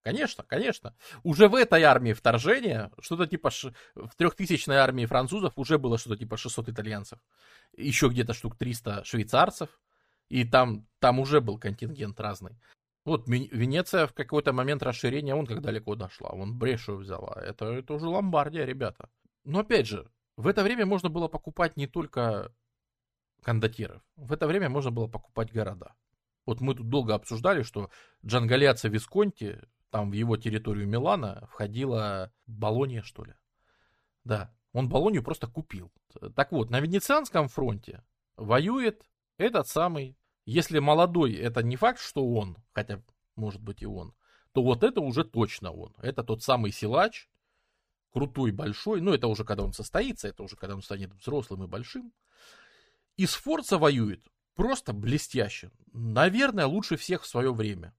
[0.06, 0.94] Конечно, конечно.
[1.24, 3.74] Уже в этой армии вторжения, что-то типа ш...
[3.96, 7.18] в трехтысячной армии французов уже было что-то типа 600 итальянцев.
[7.76, 9.68] Еще где-то штук 300 швейцарцев.
[10.30, 12.56] И там, там уже был контингент разный.
[13.04, 16.30] Вот Венеция в какой-то момент расширения, он как далеко дошла.
[16.30, 17.42] Он Брешу взяла.
[17.42, 19.10] Это, это уже Ломбардия, ребята.
[19.44, 22.54] Но опять же, в это время можно было покупать не только
[23.42, 24.04] кондотьеров.
[24.18, 25.96] В это время можно было покупать города.
[26.46, 27.90] Вот мы тут долго обсуждали, что
[28.24, 29.60] Джангалиаца Висконти,
[29.90, 33.34] там в его территорию Милана входила Болония, что ли.
[34.24, 35.92] Да, он Болонию просто купил.
[36.36, 38.04] Так вот, на Венецианском фронте
[38.36, 39.04] воюет
[39.38, 43.02] этот самый, если молодой, это не факт, что он, хотя
[43.36, 44.14] может быть и он,
[44.54, 45.94] то вот это уже точно он.
[46.02, 47.30] Это тот самый силач,
[48.12, 51.68] крутой, большой, ну это уже когда он состоится, это уже когда он станет взрослым и
[51.68, 52.14] большим.
[53.18, 55.72] И Сфорца воюет просто блестяще.
[55.92, 57.94] Наверное, лучше всех в свое время.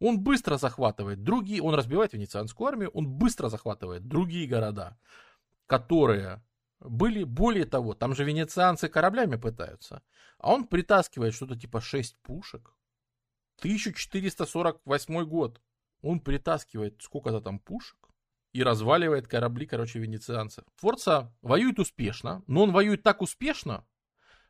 [0.00, 4.98] Он быстро захватывает другие, он разбивает венецианскую армию, он быстро захватывает другие города,
[5.66, 6.42] которые
[6.80, 10.02] были, более того, там же венецианцы кораблями пытаются,
[10.38, 12.74] а он притаскивает что-то типа 6 пушек.
[13.58, 15.60] 1448 год.
[16.00, 18.08] Он притаскивает сколько-то там пушек
[18.52, 20.64] и разваливает корабли, короче, венецианцев.
[20.76, 23.86] Форца воюет успешно, но он воюет так успешно,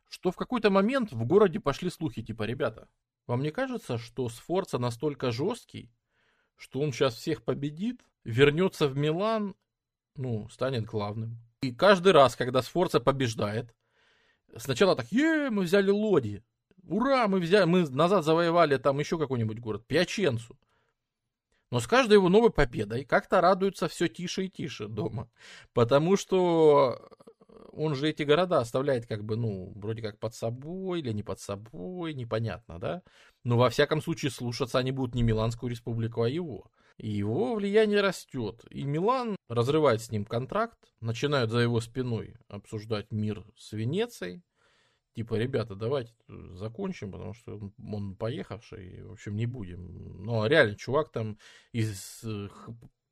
[0.07, 2.87] что в какой-то момент в городе пошли слухи, типа, ребята,
[3.31, 5.89] вам не кажется, что Сфорца настолько жесткий,
[6.57, 9.55] что он сейчас всех победит, вернется в Милан,
[10.17, 11.37] ну, станет главным.
[11.61, 13.73] И каждый раз, когда Сфорца побеждает,
[14.57, 16.43] сначала так, е, мы взяли Лоди,
[16.83, 20.59] ура, мы взяли, мы назад завоевали там еще какой-нибудь город, Пьяченцу.
[21.69, 25.31] Но с каждой его новой победой как-то радуется все тише и тише дома.
[25.71, 27.09] Потому что
[27.71, 31.39] он же эти города оставляет как бы, ну, вроде как под собой или не под
[31.39, 33.03] собой, непонятно, да?
[33.43, 36.71] Но во всяком случае слушаться они будут не Миланскую республику, а его.
[36.97, 38.65] И его влияние растет.
[38.69, 44.43] И Милан разрывает с ним контракт, начинают за его спиной обсуждать мир с Венецией
[45.15, 46.13] типа, ребята, давайте
[46.53, 50.23] закончим, потому что он поехавший, в общем, не будем.
[50.23, 51.37] Но реально, чувак там
[51.71, 52.23] из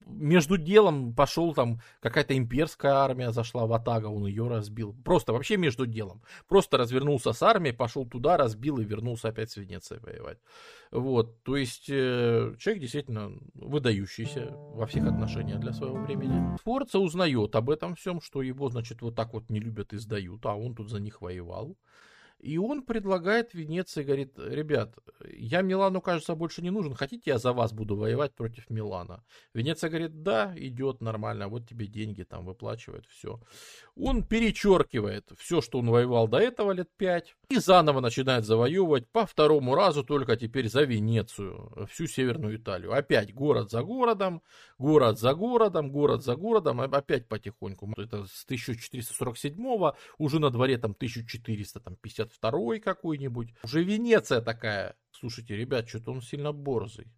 [0.05, 4.95] между делом пошел там какая-то имперская армия зашла в Атага, он ее разбил.
[5.03, 6.21] Просто вообще между делом.
[6.47, 10.39] Просто развернулся с армией, пошел туда, разбил и вернулся опять с Венецией воевать.
[10.91, 16.57] Вот, то есть э, человек действительно выдающийся во всех отношениях для своего времени.
[16.63, 20.45] Форца узнает об этом всем, что его, значит, вот так вот не любят и сдают,
[20.45, 21.77] а он тут за них воевал.
[22.39, 24.95] И он предлагает Венеции, говорит, ребят,
[25.29, 29.23] я Милану, кажется, больше не нужен, хотите, я за вас буду воевать против Милана?
[29.53, 33.41] Венеция говорит, да, идет нормально, вот тебе деньги там выплачивают, все.
[34.01, 39.25] Он перечеркивает все, что он воевал до этого лет пять, и заново начинает завоевывать по
[39.25, 42.93] второму разу, только теперь за Венецию, всю Северную Италию.
[42.93, 44.41] Опять город за городом,
[44.77, 47.91] город за городом, город за городом, опять потихоньку.
[47.97, 53.53] Это с 1447 уже на дворе там 1450 второй какой-нибудь.
[53.63, 54.95] Уже Венеция такая.
[55.11, 57.11] Слушайте, ребят, что-то он сильно борзый.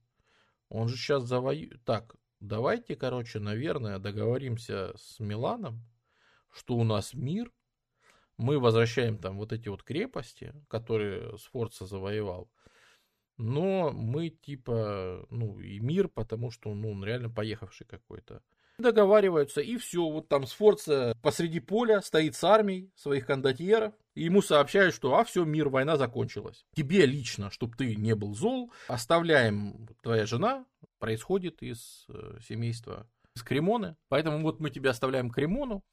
[0.70, 1.84] Он же сейчас завоюет.
[1.84, 5.84] Так, давайте, короче, наверное, договоримся с Миланом,
[6.52, 7.52] что у нас мир.
[8.38, 12.50] Мы возвращаем там вот эти вот крепости, которые Сфорца завоевал.
[13.38, 18.42] Но мы типа, ну, и мир, потому что, ну, он реально поехавший какой-то
[18.82, 24.42] договариваются, и все, вот там Сфорца посреди поля стоит с армией своих кондотьеров, и ему
[24.42, 26.66] сообщают, что а все, мир, война закончилась.
[26.76, 30.66] Тебе лично, чтобы ты не был зол, оставляем, твоя жена
[31.00, 35.84] происходит из э, семейства из Кремоны, поэтому вот мы тебе оставляем Кремону.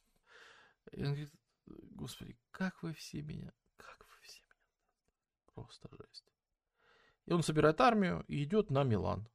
[0.93, 1.33] И он говорит,
[1.67, 6.33] господи, как вы все меня, как вы все меня, просто жесть.
[7.27, 9.29] И он собирает армию и идет на Милан.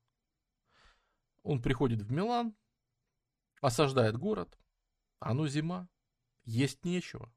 [1.43, 2.55] Он приходит в Милан,
[3.61, 4.57] осаждает город,
[5.19, 5.87] а ну зима,
[6.43, 7.31] есть нечего.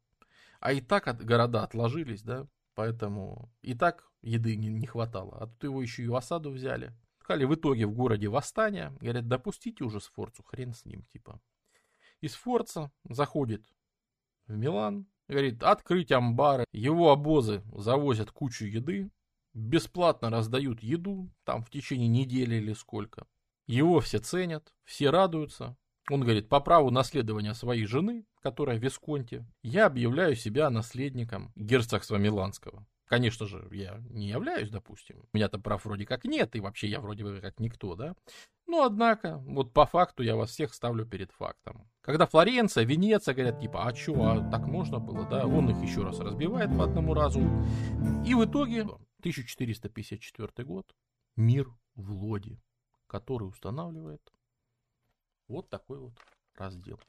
[0.60, 5.36] А и так от, города отложились, да, поэтому и так еды не, не хватало.
[5.38, 6.96] А тут его еще и в осаду взяли.
[7.20, 8.90] Сказали, в итоге в городе восстание.
[9.00, 11.40] Говорят, допустите уже Сфорцу, хрен с ним, типа.
[12.20, 13.64] Из Сфорца заходит
[14.46, 16.64] в Милан, говорит, открыть амбары.
[16.72, 19.10] Его обозы завозят кучу еды,
[19.54, 23.26] бесплатно раздают еду, там в течение недели или сколько.
[23.66, 25.76] Его все ценят, все радуются,
[26.08, 32.16] он говорит, по праву наследования своей жены, которая в Висконте, я объявляю себя наследником герцогства
[32.16, 32.86] Миланского.
[33.06, 35.20] Конечно же, я не являюсь, допустим.
[35.32, 38.16] У меня-то прав вроде как нет, и вообще я вроде бы как никто, да?
[38.66, 41.88] Но, однако, вот по факту я вас всех ставлю перед фактом.
[42.00, 45.46] Когда Флоренция, Венеция говорят, типа, а чё, а так можно было, да?
[45.46, 47.40] Он их еще раз разбивает по одному разу.
[48.26, 50.92] И в итоге, 1454 год,
[51.36, 52.60] мир в Лоде,
[53.06, 54.32] который устанавливает
[55.46, 56.14] вот такой вот
[56.56, 57.00] раздел.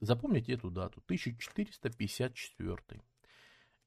[0.00, 3.02] Запомните эту дату, 1454.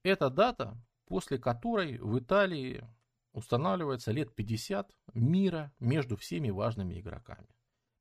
[0.02, 0.76] Это дата,
[1.06, 2.84] после которой в Италии
[3.32, 7.48] устанавливается лет 50 мира между всеми важными игроками.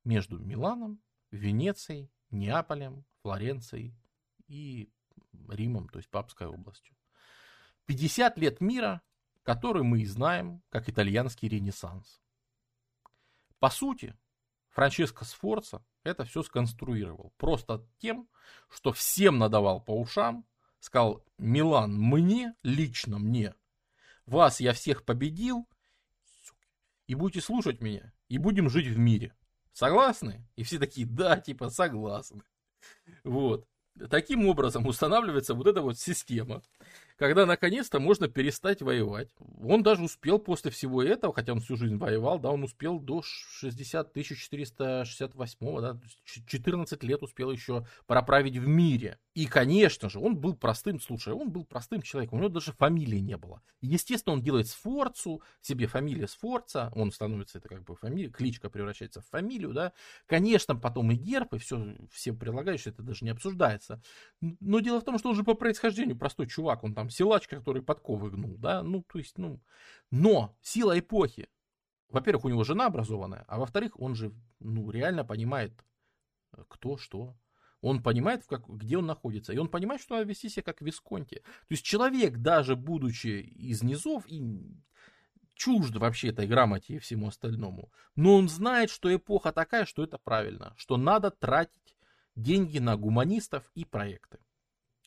[0.04, 1.02] Между Миланом,
[1.32, 3.96] Венецией, Неаполем, Флоренцией
[4.48, 4.90] и
[5.50, 6.96] Римом, то есть Папской областью.
[7.86, 9.02] 50 лет мира,
[9.44, 12.22] который мы и знаем как итальянский ренессанс.
[13.60, 14.16] По сути,
[14.70, 17.34] Франческо Сфорца это все сконструировал.
[17.38, 18.30] Просто тем,
[18.70, 20.46] что всем надавал по ушам,
[20.86, 23.56] сказал, Милан, мне, лично мне,
[24.28, 25.68] вас я всех победил,
[27.08, 29.36] и будете слушать меня, и будем жить в мире.
[29.74, 30.48] Согласны?
[30.56, 32.44] И все такие, да, типа, согласны.
[33.24, 33.68] Вот.
[34.10, 36.62] Таким образом устанавливается вот эта вот система,
[37.18, 39.30] когда наконец-то можно перестать воевать.
[39.64, 43.22] Он даже успел после всего этого, хотя он всю жизнь воевал, да, он успел до
[43.24, 49.20] 60 1468, да, 14 лет успел еще проправить в мире.
[49.34, 53.20] И, конечно же, он был простым, слушай, он был простым человеком, у него даже фамилии
[53.20, 53.62] не было.
[53.82, 59.22] Естественно, он делает Сфорцу, себе фамилия Сфорца, он становится, это как бы фамилия, кличка превращается
[59.22, 59.94] в фамилию, да.
[60.26, 64.02] Конечно, потом и герб, и все, все прилагающие, это даже не обсуждается.
[64.42, 67.82] Но дело в том, что он же по происхождению простой чувак, он там силач, который
[67.82, 69.62] подковы гнул, да, ну, то есть, ну,
[70.12, 71.50] но сила эпохи,
[72.10, 75.74] во-первых, у него жена образованная, а во-вторых, он же, ну, реально понимает,
[76.54, 77.36] э, кто, что,
[77.82, 79.54] он понимает, в как, где он находится.
[79.54, 81.42] И он понимает, что надо вести себя как в Висконте.
[81.42, 84.42] То есть человек, даже будучи из низов и
[85.54, 90.18] чужд вообще этой грамоте и всему остальному, но он знает, что эпоха такая, что это
[90.18, 91.96] правильно, что надо тратить
[92.36, 94.40] деньги на гуманистов и проекты.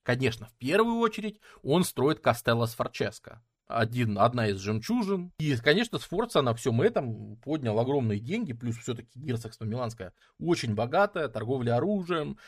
[0.09, 5.35] Конечно, в первую очередь он строит Кастелло с Форческо, один, одна из жемчужин.
[5.39, 11.29] И, конечно, Сфорца на всем этом поднял огромные деньги, плюс все-таки герцогство Миланское очень богатое,
[11.29, 12.39] торговля оружием,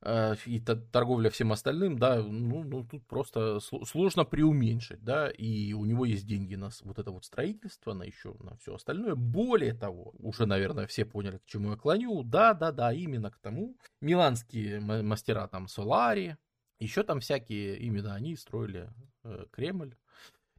[0.00, 5.84] э, и торговля всем остальным, да, ну, ну тут просто сложно преуменьшить, да, и у
[5.84, 9.16] него есть деньги на вот это вот строительство, на еще на все остальное.
[9.16, 13.36] Более того, уже, наверное, все поняли, к чему я клоню, да, да, да, именно к
[13.36, 13.76] тому.
[14.00, 16.38] Миланские мастера там Солари,
[16.82, 18.90] еще там всякие, именно они строили
[19.24, 19.94] э, Кремль.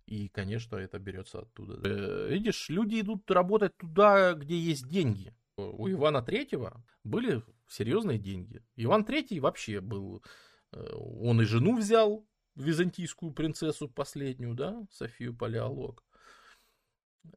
[0.06, 1.80] И, конечно, это берется оттуда.
[1.88, 5.34] Э, видишь, люди идут работать туда, где есть деньги.
[5.58, 8.62] У Ивана Третьего были серьезные деньги.
[8.76, 10.24] Иван Третий вообще был...
[10.72, 16.04] Э, он и жену взял, византийскую принцессу последнюю, да, Софию Палеолог.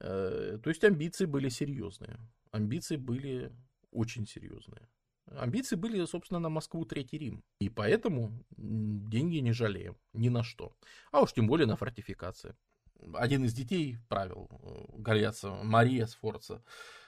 [0.00, 2.18] Э, то есть амбиции были серьезные.
[2.50, 3.52] Амбиции были
[3.90, 4.88] очень серьезные.
[5.30, 7.42] Амбиции были, собственно, на Москву Третий Рим.
[7.60, 10.72] И поэтому деньги не жалеем ни на что.
[11.10, 12.54] А уж тем более на фортификации.
[13.14, 16.62] Один из детей правил э, Гальяца, Мария Сфорца,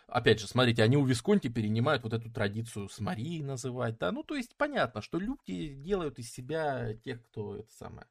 [0.08, 4.22] опять же, смотрите, они у Висконти перенимают вот эту традицию с Марией называть, да, ну,
[4.22, 8.06] то есть понятно, что люди делают из себя тех, кто это самое.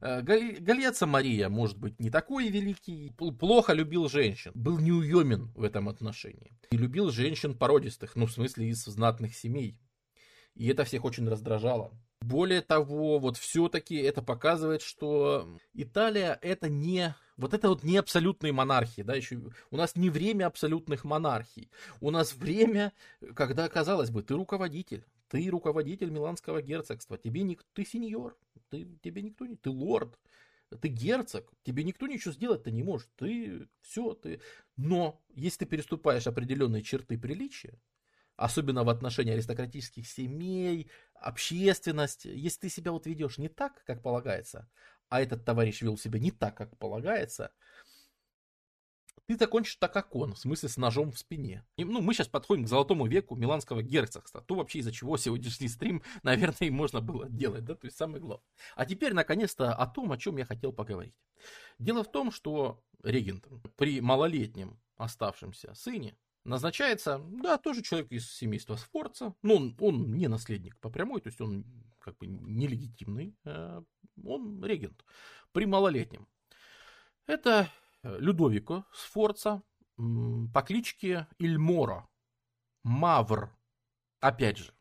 [0.00, 5.88] Э, Гальяца Мария, может быть, не такой великий, плохо любил женщин, был неуемен в этом
[5.88, 6.56] отношении.
[6.70, 9.78] И любил женщин породистых, ну, в смысле, из знатных семей.
[10.54, 11.92] И это всех очень раздражало.
[12.20, 18.52] Более того, вот все-таки это показывает, что Италия это не вот это вот не абсолютные
[18.52, 21.70] монархии, да, еще у нас не время абсолютных монархий.
[22.00, 22.92] У нас время,
[23.34, 28.36] когда, казалось бы, ты руководитель, ты руководитель Миланского герцогства, тебе никто, ты сеньор,
[28.68, 30.18] ты, тебе никто не, ты лорд,
[30.80, 34.40] ты герцог, тебе никто ничего сделать-то не может, ты все, ты...
[34.76, 37.80] Но если ты переступаешь определенные черты приличия,
[38.36, 44.68] особенно в отношении аристократических семей, общественность, если ты себя вот ведешь не так, как полагается,
[45.10, 47.52] а этот товарищ вел себя не так, как полагается,
[49.26, 51.64] ты закончишь так, как он, в смысле с ножом в спине.
[51.76, 54.40] И, ну, мы сейчас подходим к золотому веку миланского герцогства.
[54.40, 58.20] То вообще из-за чего сегодняшний стрим, наверное, и можно было делать, да, то есть самое
[58.20, 58.44] главное.
[58.74, 61.14] А теперь, наконец-то, о том, о чем я хотел поговорить.
[61.78, 68.76] Дело в том, что регентом при малолетнем оставшемся сыне назначается, да, тоже человек из семейства
[68.76, 71.64] Сфорца, но он, он не наследник по прямой, то есть он
[72.00, 73.82] как бы нелегитимный, э,
[74.26, 75.04] он регент
[75.52, 76.28] при малолетнем.
[77.26, 77.68] Это
[78.02, 79.62] Людовико Сфорца
[79.96, 82.08] по кличке Ильморо,
[82.82, 83.54] Мавр.
[84.20, 84.74] Опять же,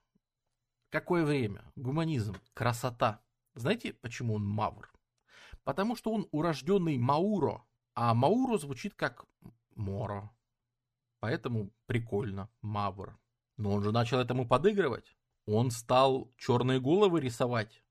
[0.90, 3.22] какое время, гуманизм, красота.
[3.56, 4.92] Знаете, почему он Мавр?
[5.64, 9.26] Потому что он урожденный Мауро, а Мауро звучит как
[9.76, 10.32] Моро.
[11.20, 13.20] Поэтому прикольно, Мавр.
[13.58, 15.18] Но он же начал этому подыгрывать.
[15.46, 17.84] Он стал черные головы рисовать.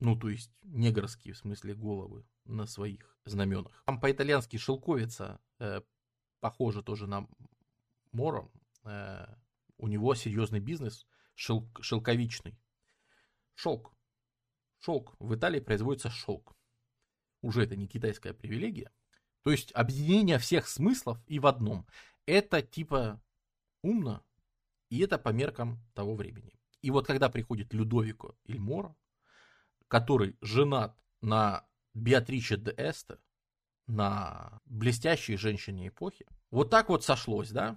[0.00, 3.82] Ну, то есть негрские, в смысле, головы на своих знаменах.
[3.86, 5.82] Там по-итальянски шелковица э,
[6.40, 7.28] похоже тоже на
[8.12, 8.50] Моро.
[8.84, 9.26] Э,
[9.76, 12.58] у него серьезный бизнес, шел, шелковичный.
[13.54, 13.92] Шелк.
[14.78, 15.14] Шелк.
[15.18, 16.56] В Италии производится шелк.
[17.42, 18.90] Уже это не китайская привилегия.
[19.42, 21.86] То есть объединение всех смыслов и в одном
[22.26, 23.20] это типа
[23.82, 24.22] умно,
[24.88, 26.54] и это по меркам того времени.
[26.82, 28.94] И вот когда приходит Людовико Ильморо,
[29.90, 33.18] который женат на Беатриче де Эсте,
[33.88, 37.76] на блестящей женщине эпохи, вот так вот сошлось, да?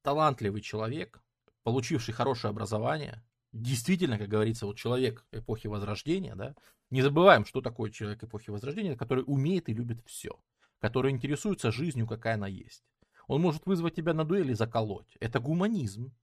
[0.00, 1.22] Талантливый человек,
[1.64, 6.56] получивший хорошее образование, действительно, как говорится, вот человек эпохи Возрождения, да,
[6.88, 10.40] не забываем, что такое человек эпохи Возрождения, который умеет и любит все,
[10.80, 12.82] который интересуется жизнью, какая она есть.
[13.26, 15.14] Он может вызвать тебя на дуэли и заколоть.
[15.20, 16.14] Это гуманизм.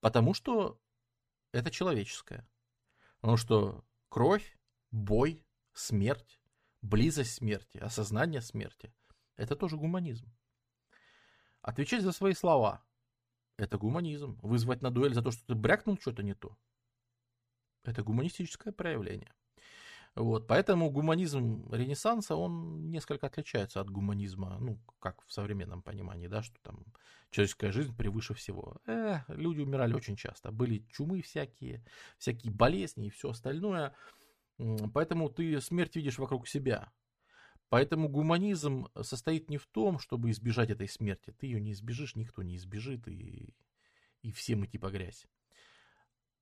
[0.00, 0.78] Потому что
[1.52, 2.46] это человеческое.
[3.20, 3.84] Потому что
[4.16, 4.58] кровь,
[4.92, 6.40] бой, смерть,
[6.80, 8.94] близость смерти, осознание смерти–
[9.36, 10.34] это тоже гуманизм.
[11.60, 12.82] Отвечать за свои слова–
[13.58, 14.38] это гуманизм.
[14.40, 16.56] Вызвать на дуэль за то, что ты брякнул что-то не то–
[17.84, 19.34] это гуманистическое проявление.
[20.16, 26.42] Вот, поэтому гуманизм Ренессанса, он несколько отличается от гуманизма, ну, как в современном понимании, да,
[26.42, 26.86] что там
[27.30, 28.78] человеческая жизнь превыше всего.
[28.86, 31.84] Э, люди умирали очень часто, были чумы всякие,
[32.16, 33.94] всякие болезни и все остальное,
[34.94, 36.90] поэтому ты смерть видишь вокруг себя.
[37.68, 42.42] Поэтому гуманизм состоит не в том, чтобы избежать этой смерти, ты ее не избежишь, никто
[42.42, 43.54] не избежит, и,
[44.22, 45.26] и все мы типа грязь.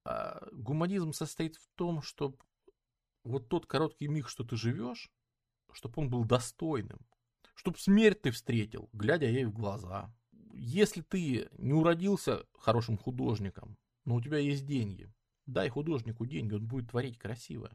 [0.05, 2.37] А гуманизм состоит в том, чтобы
[3.25, 5.11] вот тот короткий миг, что ты живешь,
[5.73, 7.01] чтобы он был достойным,
[7.55, 10.15] чтобы смерть ты встретил, глядя ей в глаза.
[10.53, 15.13] Если ты не уродился хорошим художником, но у тебя есть деньги,
[15.47, 17.73] дай художнику деньги, он будет творить красиво.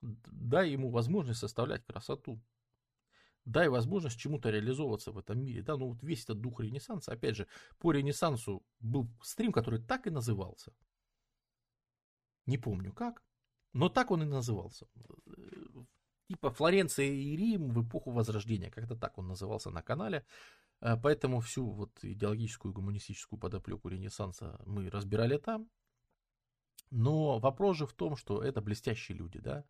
[0.00, 2.40] Дай ему возможность составлять красоту.
[3.44, 5.62] Дай возможность чему-то реализовываться в этом мире.
[5.62, 10.06] Да, ну вот весь этот дух Ренессанса, опять же, по Ренессансу был стрим, который так
[10.06, 10.72] и назывался.
[12.46, 13.24] Не помню как,
[13.72, 14.86] но так он и назывался.
[16.28, 20.24] Типа Флоренция и Рим в эпоху Возрождения, как-то так он назывался на канале.
[20.80, 25.68] А, поэтому всю вот идеологическую гуманистическую подоплеку Ренессанса мы разбирали там.
[26.90, 29.64] Но вопрос же в том, что это блестящие люди, да.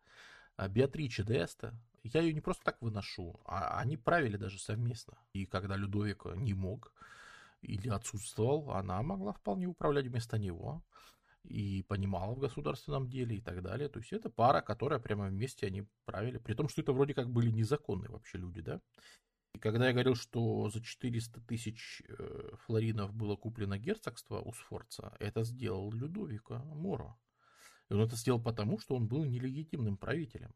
[0.55, 1.73] А Беатриче де Эста,
[2.03, 5.17] я ее не просто так выношу, а они правили даже совместно.
[5.33, 6.93] И когда Людовик не мог
[7.61, 10.83] или отсутствовал, она могла вполне управлять вместо него
[11.43, 13.89] и понимала в государственном деле и так далее.
[13.89, 17.29] То есть это пара, которая прямо вместе они правили, при том, что это вроде как
[17.29, 18.81] были незаконные вообще люди, да.
[19.53, 25.15] И когда я говорил, что за 400 тысяч э, флоринов было куплено герцогство у Сфорца,
[25.19, 27.15] это сделал Людовика Моро.
[27.89, 30.55] И он это сделал потому, что он был нелегитимным правителем.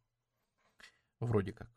[1.20, 1.70] Вроде как.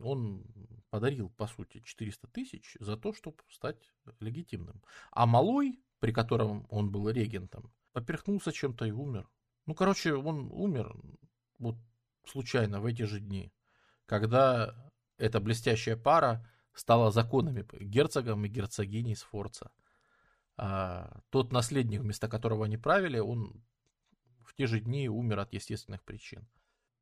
[0.00, 0.44] Он
[0.90, 4.80] подарил, по сути, 400 тысяч за то, чтобы стать легитимным.
[5.10, 9.28] А Малой, при котором он был регентом, поперхнулся чем-то и умер.
[9.66, 10.94] Ну, короче, он умер
[11.58, 11.76] вот
[12.24, 13.52] случайно в эти же дни,
[14.06, 19.70] когда эта блестящая пара стала законами герцогом и герцогиней Сфорца.
[20.56, 23.64] А тот наследник, вместо которого они правили, он
[24.44, 26.48] в те же дни умер от естественных причин.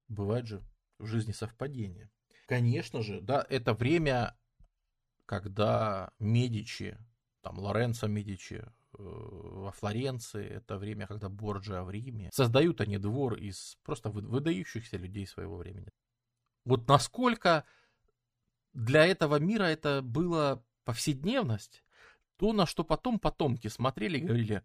[0.08, 0.62] Бывает же
[0.98, 2.10] в жизни совпадение.
[2.46, 4.36] Конечно же, да, это время,
[5.26, 6.98] когда Медичи,
[7.42, 12.30] там Лоренцо Медичи во Флоренции, это время, когда Борджиа в Риме.
[12.32, 15.90] Создают они двор из просто выдающихся людей своего времени.
[16.64, 17.64] Вот насколько
[18.72, 21.84] для этого мира это была повседневность,
[22.36, 24.62] то, на что потом потомки смотрели и говорили,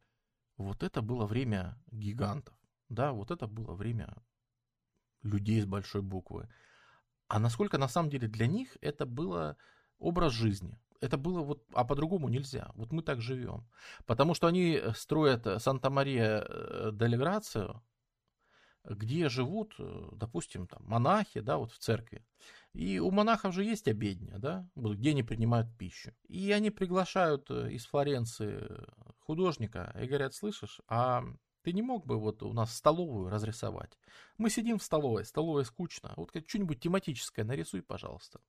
[0.58, 2.56] вот это было время гигантов,
[2.90, 4.16] да, вот это было время
[5.24, 6.50] людей с большой буквы.
[7.28, 9.58] А насколько на самом деле для них это было
[9.98, 10.80] образ жизни.
[11.04, 12.72] Это было вот, а по-другому нельзя.
[12.76, 13.68] Вот мы так живем.
[14.06, 17.84] Потому что они строят Санта-Мария-делеграцию,
[18.86, 22.26] где живут, э, допустим, там, монахи, да, вот в церкви.
[22.74, 26.14] И у монахов же есть обедня, да, где они принимают пищу.
[26.28, 28.66] И они приглашают э, из Флоренции
[29.20, 31.26] художника и говорят, слышишь, а
[31.64, 33.98] ты не мог бы вот у нас столовую разрисовать?
[34.38, 36.14] Мы сидим в столовой, столовая скучно.
[36.18, 38.40] Вот что-нибудь тематическое нарисуй, пожалуйста.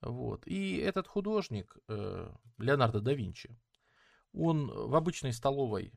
[0.00, 0.46] Вот.
[0.46, 3.58] И этот художник, э, Леонардо да Винчи,
[4.32, 5.92] он в обычной столовой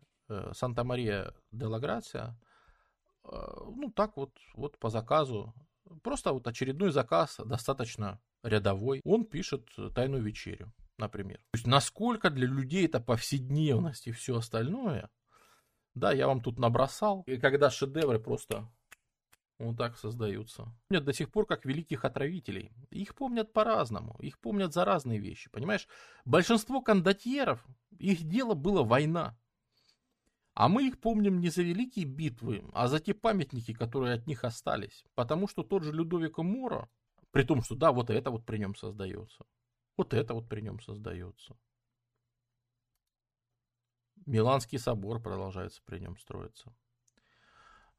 [0.54, 2.38] Санта-Мария де ла Грация
[3.24, 3.38] Э,
[3.76, 5.54] ну, так вот, вот по заказу.
[6.04, 9.02] Просто вот очередной заказ, достаточно рядовой.
[9.04, 11.38] Он пишет «Тайную вечерю», например.
[11.38, 15.10] То есть, насколько для людей это повседневность и все остальное.
[15.96, 17.24] Да, я вам тут набросал.
[17.26, 18.72] И когда шедевры просто
[19.60, 20.74] вот так создаются.
[20.88, 22.72] Помнят до сих пор как великих отравителей.
[22.92, 24.16] Их помнят по-разному.
[24.20, 25.50] Их помнят за разные вещи.
[25.50, 25.88] Понимаешь,
[26.24, 27.66] большинство кондотьеров,
[27.98, 29.38] их дело было война.
[30.54, 34.44] А мы их помним не за великие битвы, а за те памятники, которые от них
[34.44, 35.06] остались.
[35.14, 36.90] Потому что тот же Людовико Моро,
[37.32, 39.46] при том, что да, вот это вот при нем создается.
[39.98, 41.58] Вот это вот при нем создается.
[44.26, 46.74] Миланский собор продолжается при нем строиться.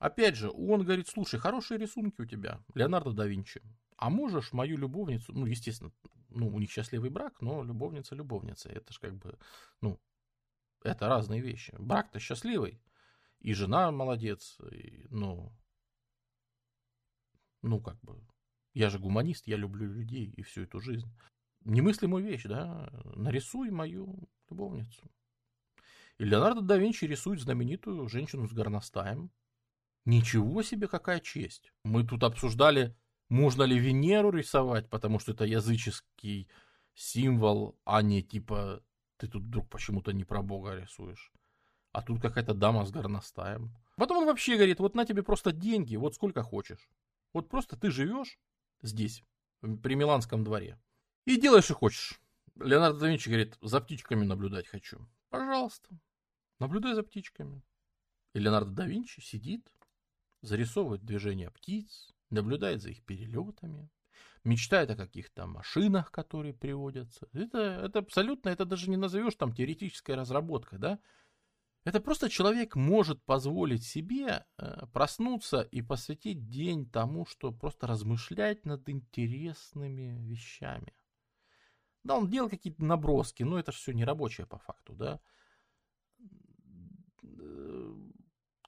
[0.01, 3.63] Опять же, он говорит, слушай, хорошие рисунки у тебя, Леонардо да Винчи.
[3.99, 5.93] А можешь мою любовницу, ну, естественно,
[6.31, 8.71] ну, у них счастливый брак, но любовница любовница.
[8.71, 9.39] Это же как бы,
[9.83, 10.01] ну,
[10.83, 11.75] это разные вещи.
[11.79, 12.81] Брак-то счастливый.
[13.41, 14.59] И жена молодец.
[14.73, 15.53] И, ну,
[17.61, 18.27] ну, как бы,
[18.73, 21.15] я же гуманист, я люблю людей и всю эту жизнь.
[21.67, 22.91] Немыслимую вещь, да?
[23.17, 25.11] Нарисуй мою любовницу.
[26.17, 29.31] И Леонардо да Винчи рисует знаменитую женщину с горностаем.
[30.05, 31.73] Ничего себе, какая честь.
[31.85, 32.97] Мы тут обсуждали,
[33.29, 36.49] можно ли Венеру рисовать, потому что это языческий
[36.95, 38.83] символ, а не типа
[39.17, 41.33] ты тут вдруг почему-то не про Бога рисуешь.
[41.93, 43.77] А тут какая-то дама с горностаем.
[43.97, 46.89] Потом он вообще говорит, вот на тебе просто деньги, вот сколько хочешь.
[47.33, 48.39] Вот просто ты живешь
[48.81, 49.23] здесь,
[49.61, 50.81] при Миланском дворе,
[51.27, 52.21] и делаешь, что хочешь.
[52.57, 55.07] Леонардо да Винчи говорит, за птичками наблюдать хочу.
[55.29, 55.89] Пожалуйста,
[56.59, 57.63] наблюдай за птичками.
[58.33, 59.71] И Леонардо да Винчи сидит,
[60.43, 63.91] зарисовывает движения птиц, наблюдает за их перелетами,
[64.45, 67.29] мечтает о каких-то машинах, которые приводятся.
[67.33, 70.99] Это, это абсолютно, это даже не назовешь там теоретической разработкой, да?
[71.85, 78.67] Это просто человек может позволить себе э, проснуться и посвятить день тому, что просто размышлять
[78.67, 80.93] над интересными вещами.
[82.05, 85.21] Да, он делал какие-то наброски, но это же все не рабочее по факту, да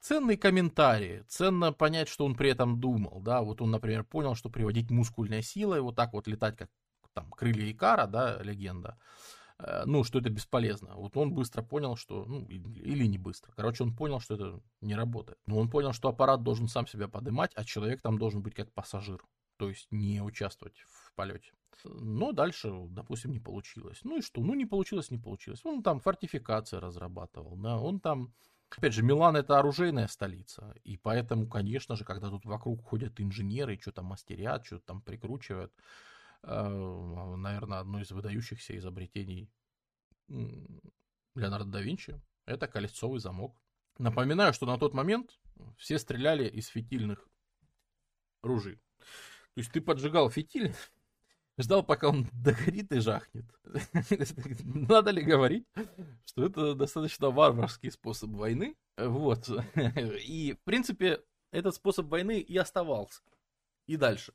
[0.03, 4.49] ценные комментарии, ценно понять, что он при этом думал, да, вот он, например, понял, что
[4.49, 6.69] приводить мускульной силой, вот так вот летать, как
[7.13, 8.97] там крылья Икара, да, легенда,
[9.59, 10.95] э, ну, что это бесполезно.
[10.95, 13.53] Вот он быстро понял, что, ну, или не быстро.
[13.55, 15.39] Короче, он понял, что это не работает.
[15.45, 18.73] Но он понял, что аппарат должен сам себя поднимать, а человек там должен быть как
[18.73, 19.23] пассажир.
[19.55, 21.53] То есть не участвовать в полете.
[21.85, 24.01] Но дальше, допустим, не получилось.
[24.03, 24.41] Ну и что?
[24.41, 25.61] Ну не получилось, не получилось.
[25.63, 28.33] Он там фортификации разрабатывал, да, он там
[28.77, 33.77] Опять же, Милан это оружейная столица, и поэтому, конечно же, когда тут вокруг ходят инженеры,
[33.79, 35.73] что-то мастерят, что-то там прикручивают,
[36.43, 39.51] э, наверное, одно из выдающихся изобретений
[41.35, 43.55] Леонардо да Винчи– это колесцовый замок.
[43.99, 45.39] Напоминаю, что на тот момент
[45.77, 47.29] все стреляли из фитильных
[48.41, 48.77] ружей.
[49.53, 50.73] То есть ты поджигал фитиль,
[51.57, 53.45] ждал, пока он догорит и жахнет.
[54.63, 55.65] Надо ли говорить,
[56.25, 58.75] что это достаточно варварский способ войны?
[58.97, 59.49] Вот.
[60.25, 63.21] И, в принципе, этот способ войны и оставался.
[63.85, 64.33] И дальше.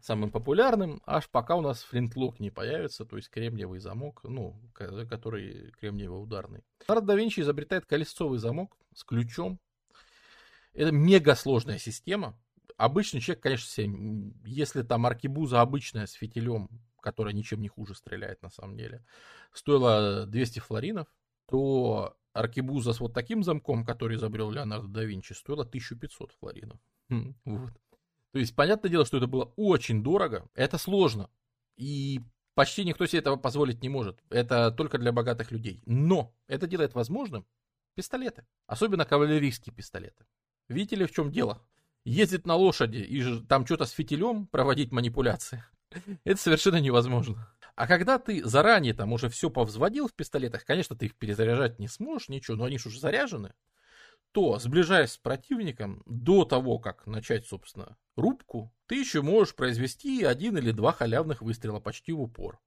[0.00, 5.72] Самым популярным, аж пока у нас флинтлок не появится, то есть кремниевый замок, ну, который
[5.80, 6.62] кремниево-ударный.
[6.86, 9.58] Леонардо да Винчи изобретает колесцовый замок с ключом.
[10.74, 12.38] Это мега сложная система,
[12.76, 16.68] обычный человек, конечно, себе, если там аркибуза обычная с фитилем,
[17.00, 19.04] которая ничем не хуже стреляет на самом деле,
[19.52, 21.06] стоила 200 флоринов,
[21.46, 26.78] то аркибуза с вот таким замком, который изобрел Леонардо да Винчи, стоила 1500 флоринов.
[27.08, 27.72] Хм, вот.
[28.32, 31.30] То есть, понятное дело, что это было очень дорого, это сложно.
[31.76, 32.20] И
[32.54, 34.20] почти никто себе этого позволить не может.
[34.28, 35.82] Это только для богатых людей.
[35.86, 37.46] Но это делает возможным
[37.94, 38.44] пистолеты.
[38.66, 40.26] Особенно кавалерийские пистолеты.
[40.68, 41.64] Видите ли, в чем дело?
[42.04, 45.64] Ездить на лошади и там что-то с фитилем проводить манипуляции,
[46.24, 47.50] это совершенно невозможно.
[47.76, 51.88] А когда ты заранее там уже все повзводил в пистолетах, конечно, ты их перезаряжать не
[51.88, 53.52] сможешь, ничего, но они же уже заряжены,
[54.32, 60.56] то, сближаясь с противником, до того, как начать, собственно, рубку, ты еще можешь произвести один
[60.56, 62.60] или два халявных выстрела почти в упор.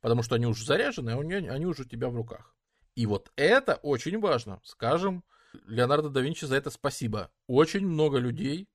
[0.00, 2.54] Потому что они уже заряжены, а они уже у тебя в руках.
[2.94, 4.60] И вот это очень важно.
[4.64, 5.22] Скажем,
[5.66, 7.30] Леонардо да Винчи за это спасибо.
[7.46, 8.68] Очень много людей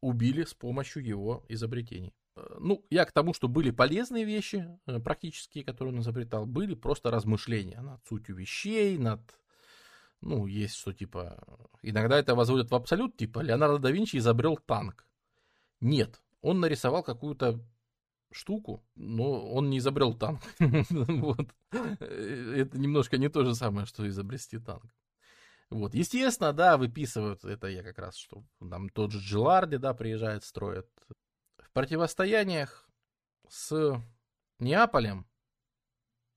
[0.00, 2.14] убили с помощью его изобретений.
[2.36, 6.74] Э, ну, я к тому, что были полезные вещи, э, практические, которые он изобретал, были
[6.74, 9.20] просто размышления над сутью вещей, над...
[10.20, 11.42] Ну, есть что типа...
[11.82, 15.06] Иногда это возводят в абсолют, типа Леонардо да Винчи изобрел танк.
[15.80, 17.60] Нет, он нарисовал какую-то
[18.30, 20.40] штуку, но он не изобрел танк.
[20.58, 21.48] вот.
[21.72, 24.92] Э, это немножко не то же самое, что изобрести танк.
[25.70, 30.44] Вот, естественно, да, выписывают, это я как раз, что там тот же Джиларди, да, приезжает,
[30.44, 30.88] строит.
[31.58, 32.88] В противостояниях
[33.48, 34.02] с
[34.58, 35.26] Неаполем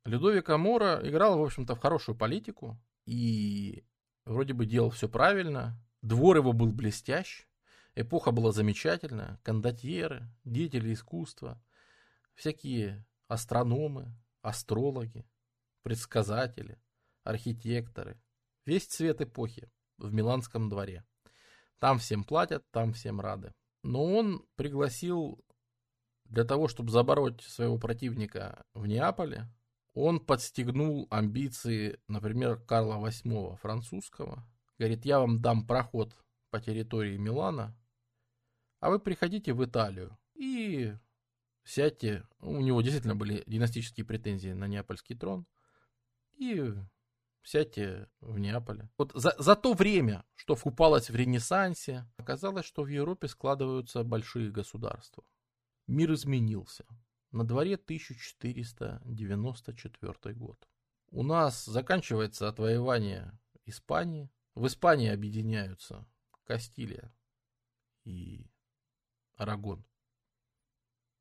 [0.03, 3.85] Людовик Амора играл, в общем-то, в хорошую политику и
[4.25, 5.79] вроде бы делал все правильно.
[6.01, 7.47] Двор его был блестящ,
[7.95, 11.63] эпоха была замечательная, кондотьеры, деятели искусства,
[12.33, 15.25] всякие астрономы, астрологи,
[15.83, 16.81] предсказатели,
[17.23, 18.19] архитекторы–
[18.65, 21.03] Весь цвет эпохи в Миланском дворе.
[21.79, 23.53] Там всем платят, там всем рады.
[23.83, 25.43] Но он пригласил
[26.25, 29.49] для того, чтобы забороть своего противника в Неаполе,
[29.93, 34.47] он подстегнул амбиции, например, Карла VIII французского.
[34.79, 36.15] Говорит, я вам дам проход
[36.49, 37.75] по территории Милана,
[38.79, 40.93] а вы приходите в Италию и
[41.63, 42.25] сядьте.
[42.39, 45.45] У него действительно были династические претензии на неапольский трон.
[46.37, 46.73] И
[47.43, 48.89] Сядьте в Неаполе.
[48.97, 54.51] Вот за, за то время, что вкупалось в Ренессансе, оказалось, что в Европе складываются большие
[54.51, 55.23] государства.
[55.87, 56.85] Мир изменился.
[57.31, 60.67] На дворе 1494 год.
[61.09, 64.29] У нас заканчивается отвоевание Испании.
[64.53, 66.07] В Испании объединяются
[66.45, 67.11] Кастилия
[68.03, 68.45] и
[69.35, 69.83] Арагон.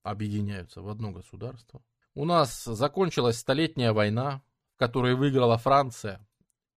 [0.02, 1.82] Объединяются в одно государство.
[2.14, 4.42] У нас закончилась Столетняя война,
[4.80, 6.26] которые выиграла Франция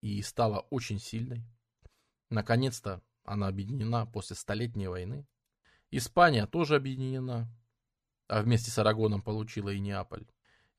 [0.01, 1.41] и стала очень сильной.
[2.29, 5.25] Наконец-то она объединена после Столетней войны.
[5.89, 7.47] Испания тоже объединена,
[8.27, 10.27] а вместе с Арагоном получила и Неаполь.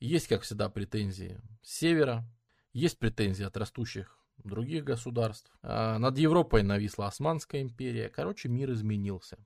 [0.01, 2.31] Есть, как всегда, претензии с севера,
[2.75, 5.51] есть претензии от растущих других государств.
[5.63, 8.11] А над Европой нависла Османская империя.
[8.11, 9.39] Короче, мир изменился.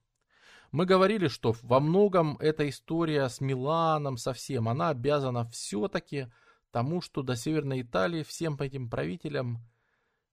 [0.72, 6.26] Мы говорили, что во многом эта история с Миланом совсем, она обязана все-таки
[6.70, 9.58] тому, что до Северной Италии всем этим правителям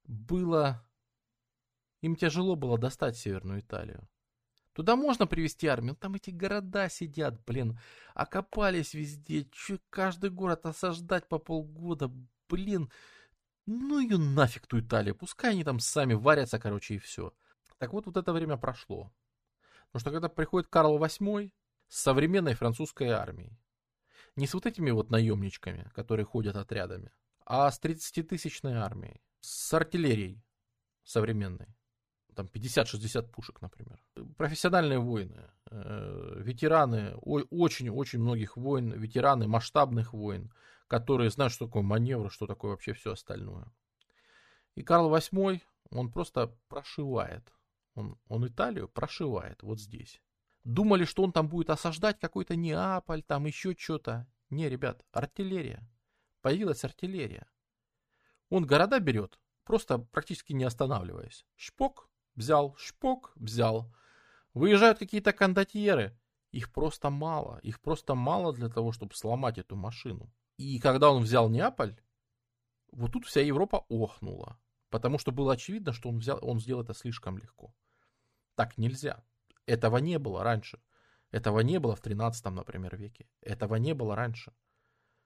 [0.04, 0.84] было...
[2.02, 4.08] Им тяжело было достать Северную Италию.
[4.74, 7.80] Туда можно привести армию, там эти города сидят, блин,
[8.14, 12.12] окопались везде, чё, каждый город осаждать по полгода,
[12.50, 12.92] блин,
[13.66, 17.34] ну ее нафиг ту Италию, пускай они там сами варятся, короче, и все.
[17.78, 19.14] Так вот, вот это время прошло.
[19.88, 21.54] Потому что когда приходит Карл VIII
[21.88, 23.58] с современной французской армией,
[24.36, 27.12] не с вот этими вот наемничками, которые ходят отрядами,
[27.46, 30.44] а с 30-тысячной армией, с артиллерией
[31.04, 31.68] современной.
[32.36, 34.04] Там 50-60 пушек, например.
[34.38, 40.52] Профессиональные воины, э, ветераны, очень-очень многих войн, ветераны масштабных войн,
[40.88, 43.72] которые знают, что такое маневр, что такое вообще все остальное.
[44.76, 47.54] И Карл VIII, он просто прошивает.
[47.94, 50.22] Он, он Италию прошивает вот здесь.
[50.66, 54.28] Думали, что он там будет осаждать какой-то Неаполь, там еще что-то.
[54.50, 55.88] Не, ребят, артиллерия.
[56.42, 57.48] Появилась артиллерия.
[58.50, 61.46] Он города берет, просто практически не останавливаясь.
[61.56, 63.94] Шпок взял, шпок взял.
[64.56, 66.18] Выезжают какие-то кондотьеры.
[66.52, 67.60] Их просто мало.
[67.62, 70.34] Их просто мало для того, чтобы сломать эту машину.
[70.58, 71.96] И когда он взял Неаполь,
[72.92, 74.58] вот тут вся Европа охнула.
[74.90, 77.76] Потому что было очевидно, что он, взял, он сделал это слишком легко.
[78.56, 79.24] Так нельзя.
[79.66, 80.80] Этого не было раньше.
[81.32, 83.28] Этого не было в 13, например, веке.
[83.42, 84.54] Этого не было раньше.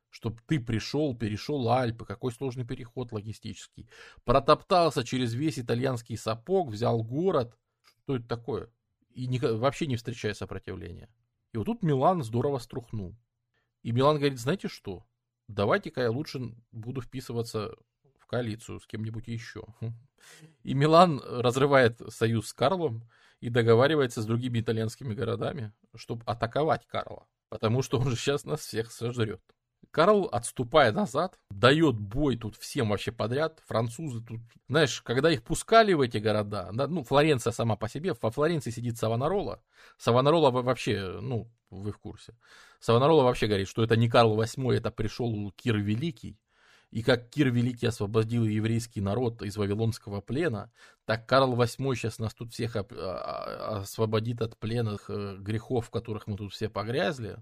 [0.10, 3.88] Чтобы ты пришел, перешел Альпы, какой сложный переход логистический.
[4.24, 7.56] Протоптался через весь итальянский сапог, взял город.
[8.04, 8.72] Что это такое?
[9.12, 11.10] И не, вообще не встречая сопротивления.
[11.52, 13.16] И вот тут Милан здорово струхнул.
[13.84, 15.06] И Милан говорит, знаете что?
[15.48, 17.76] Давайте-ка я лучше буду вписываться
[18.18, 19.66] в коалицию с кем-нибудь еще.
[20.64, 23.10] И Милан разрывает союз с Карлом,
[23.40, 27.28] и договаривается с другими итальянскими городами, чтобы атаковать Карла.
[27.50, 29.42] Потому что он же сейчас нас всех сожрет.
[29.92, 33.64] Карл, отступая назад, дает бой тут всем вообще подряд.
[33.66, 38.14] Французы тут, знаешь, когда их пускали в эти города, да, ну, Флоренция сама по себе,
[38.22, 39.64] во Флоренции сидит Савонарола.
[39.98, 42.36] Савонарола вообще, ну, вы в курсе.
[42.80, 46.38] Савонарола вообще говорит, что это не Карл VIII, это пришел Кир Великий.
[46.92, 50.72] И как Кир Великий освободил еврейский народ из вавилонского плена,
[51.06, 55.90] так Карл VIII сейчас нас тут всех а, а, освободит от пленных э, грехов, в
[55.90, 57.38] которых мы тут все погрязли,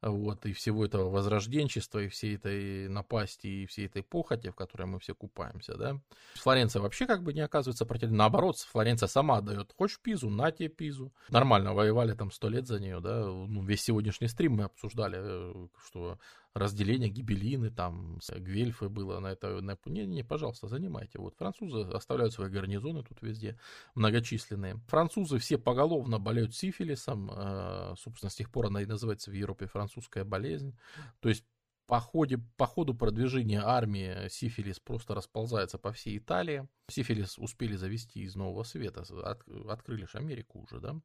[0.00, 4.86] вот, и всего этого возрожденчества, и всей этой напасти, и всей этой похоти, в которой
[4.86, 6.00] мы все купаемся, да.
[6.34, 8.10] Флоренция вообще как бы не оказывается против...
[8.10, 11.12] Наоборот, Флоренция сама дает, хочешь пизу, на тебе пизу.
[11.30, 15.68] Нормально, воевали там сто лет за нее, да, ну, весь сегодняшний стрим мы обсуждали, э,
[15.86, 16.18] что
[16.54, 19.60] разделение гибелины, там, гвельфы было на это.
[19.60, 19.76] На...
[19.86, 21.18] Не, не, пожалуйста, занимайте.
[21.18, 23.58] Вот французы оставляют свои гарнизоны тут везде
[23.94, 24.80] многочисленные.
[24.86, 27.30] Французы все поголовно болеют сифилисом.
[27.34, 30.76] Э, собственно, с тех пор она и называется в Европе французская болезнь.
[31.20, 31.44] То есть
[31.86, 36.68] по, ходе, по ходу продвижения армии сифилис просто расползается по всей Италии.
[36.88, 40.96] Сифилис успели завести из Нового Света, от, открыли же Америку уже, да.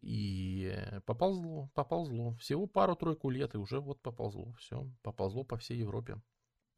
[0.00, 2.34] И поползло, поползло.
[2.34, 4.52] Всего пару-тройку лет, и уже вот поползло.
[4.54, 6.20] Все, поползло по всей Европе.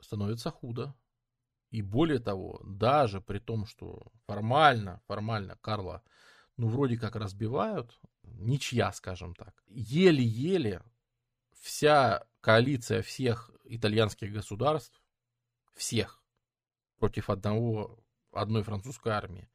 [0.01, 0.95] Становится худо.
[1.71, 6.03] И более того, даже при том, что формально, формально Карла,
[6.57, 10.83] ну, вроде как разбивают, ничья, скажем так, еле-еле
[11.61, 15.03] вся коалиция всех итальянских государств,
[15.75, 16.23] всех,
[16.99, 17.99] против одного,
[18.33, 19.49] одной французской армии,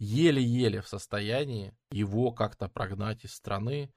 [0.00, 3.92] еле-еле в состоянии его как-то прогнать из страны.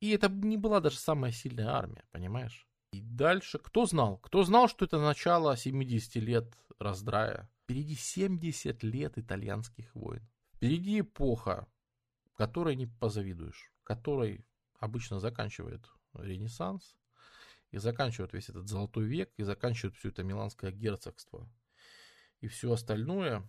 [0.00, 2.66] И это не была даже самая сильная армия, понимаешь?
[2.92, 4.16] И дальше, кто знал?
[4.18, 7.50] Кто знал, что это начало 70 лет раздрая?
[7.64, 10.26] Впереди 70 лет итальянских войн.
[10.54, 11.68] Впереди эпоха,
[12.34, 14.46] которой не позавидуешь, которой
[14.78, 16.96] обычно заканчивает Ренессанс,
[17.70, 21.46] и заканчивает весь этот золотой век, и заканчивает все это Миланское герцогство.
[22.40, 23.46] И все остальное,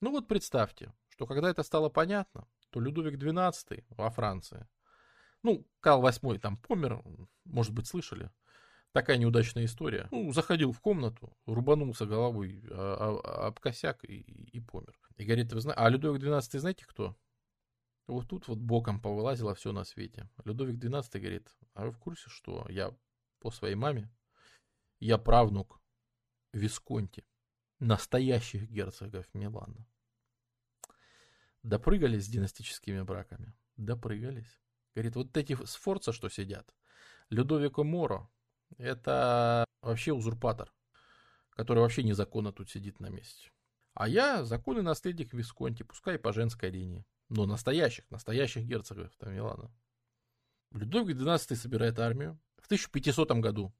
[0.00, 4.68] ну вот представьте, что когда это стало понятно, то Людовик XII во Франции,
[5.42, 7.02] ну, Карл VIII там помер,
[7.44, 8.30] может быть, слышали,
[8.92, 10.08] такая неудачная история.
[10.10, 14.20] Ну, заходил в комнату, рубанулся головой об косяк и,
[14.52, 14.98] и помер.
[15.16, 17.16] И говорит, вы знаете, а Людовик XII знаете кто?
[18.06, 20.28] Вот тут вот боком повылазило все на свете.
[20.44, 22.94] Людовик XII говорит, а вы в курсе, что я
[23.40, 24.10] по своей маме,
[25.00, 25.80] я правнук
[26.52, 27.24] Висконти
[27.78, 29.86] настоящих герцогов Милана.
[31.62, 33.54] Допрыгались с династическими браками?
[33.76, 34.60] Допрыгались.
[34.94, 36.74] Говорит, вот эти сфорца, что сидят,
[37.28, 38.30] Людовико Моро,
[38.78, 40.72] это вообще узурпатор,
[41.50, 43.50] который вообще незаконно тут сидит на месте.
[43.94, 47.04] А я законный наследник Висконти, пускай по женской линии.
[47.28, 49.70] Но настоящих, настоящих герцогов там Милана.
[50.72, 52.38] Людовик XII собирает армию.
[52.58, 53.74] В 1500 году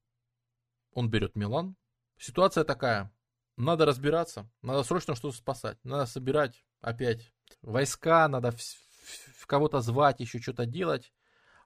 [0.93, 1.77] он берет Милан.
[2.17, 3.13] Ситуация такая.
[3.57, 9.81] Надо разбираться, надо срочно что-то спасать, надо собирать опять войска, надо в, в, в кого-то
[9.81, 11.13] звать, еще что-то делать.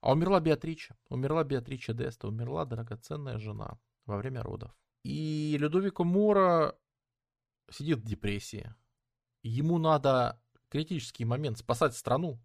[0.01, 4.71] А умерла Беатрича, умерла Беатрича Деста, умерла драгоценная жена во время родов.
[5.03, 6.79] И Людовико Мора
[7.71, 8.75] сидит в депрессии.
[9.43, 12.41] Ему надо критический момент спасать страну.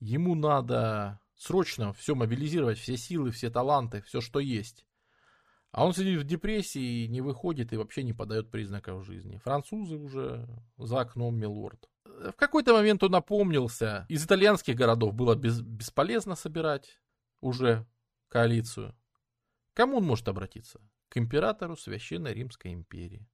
[0.00, 4.86] Ему надо срочно все мобилизировать, все силы, все таланты, все, что есть.
[5.74, 9.38] А он сидит в депрессии, не выходит и вообще не подает признаков жизни.
[9.38, 10.46] Французы уже
[10.78, 11.90] за окном, милорд.
[12.04, 17.00] В какой-то момент он напомнился, из итальянских городов было без, бесполезно собирать
[17.40, 17.84] уже
[18.28, 18.94] коалицию.
[19.72, 20.80] Кому он может обратиться?
[21.08, 23.26] К императору Священной Римской империи.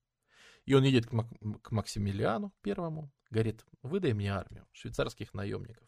[0.65, 5.87] И он едет к, Мак- к Максимилиану Первому, говорит, выдай мне армию швейцарских наемников.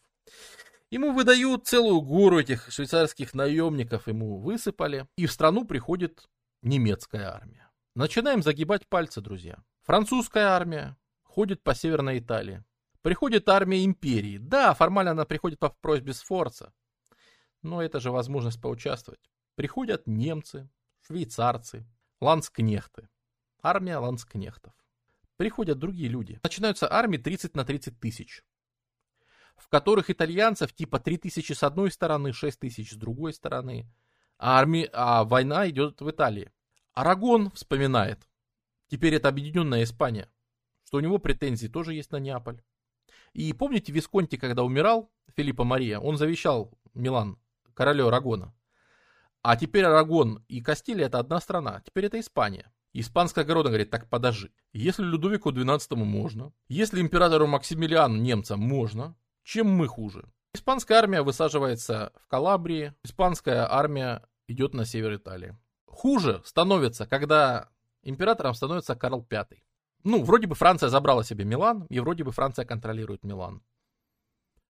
[0.91, 6.29] Ему выдают целую гору этих швейцарских наемников, ему высыпали, и в страну приходит
[6.63, 7.69] немецкая армия.
[7.95, 9.63] Начинаем загибать пальцы, друзья.
[9.83, 12.63] Французская армия ходит по Северной Италии.
[13.01, 14.37] Приходит армия империи.
[14.37, 16.73] Да, формально она приходит по просьбе Сфорца.
[17.61, 19.29] Но это же возможность поучаствовать.
[19.55, 20.69] Приходят немцы,
[21.05, 21.85] швейцарцы,
[22.21, 23.09] ланскнехты.
[23.61, 24.73] Армия ланскнехтов.
[25.37, 26.39] Приходят другие люди.
[26.43, 28.43] Начинаются армии 30 на 30 тысяч
[29.57, 33.87] в которых итальянцев типа 3000 с одной стороны, 6000 с другой стороны.
[34.37, 36.51] А, армия, а война идет в Италии.
[36.93, 38.27] Арагон вспоминает,
[38.87, 40.29] теперь это объединенная Испания,
[40.85, 42.61] что у него претензии тоже есть на Неаполь.
[43.33, 47.39] И помните Висконти, когда умирал, Филиппа Мария, он завещал Милан
[47.73, 48.53] королю Арагона.
[49.41, 52.71] А теперь Арагон и Кастилия это одна страна, теперь это Испания.
[52.93, 54.51] Испанская корона говорит, так подожди.
[54.71, 60.25] Если Людовику XII можно, если императору Максимилиану немцам можно, чем мы хуже?
[60.53, 65.57] Испанская армия высаживается в Калабрии, испанская армия идет на север Италии.
[65.87, 67.69] Хуже становится, когда
[68.03, 69.47] императором становится Карл V.
[70.03, 73.63] Ну, вроде бы Франция забрала себе Милан, и вроде бы Франция контролирует Милан.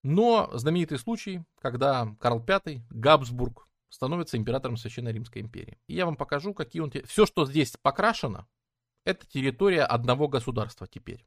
[0.04, 5.78] Но знаменитый случай, когда Карл V, Габсбург, становится императором Священной Римской империи.
[5.86, 6.92] И я вам покажу, какие он...
[7.06, 8.46] Все, что здесь покрашено,
[9.04, 11.26] это территория одного государства теперь.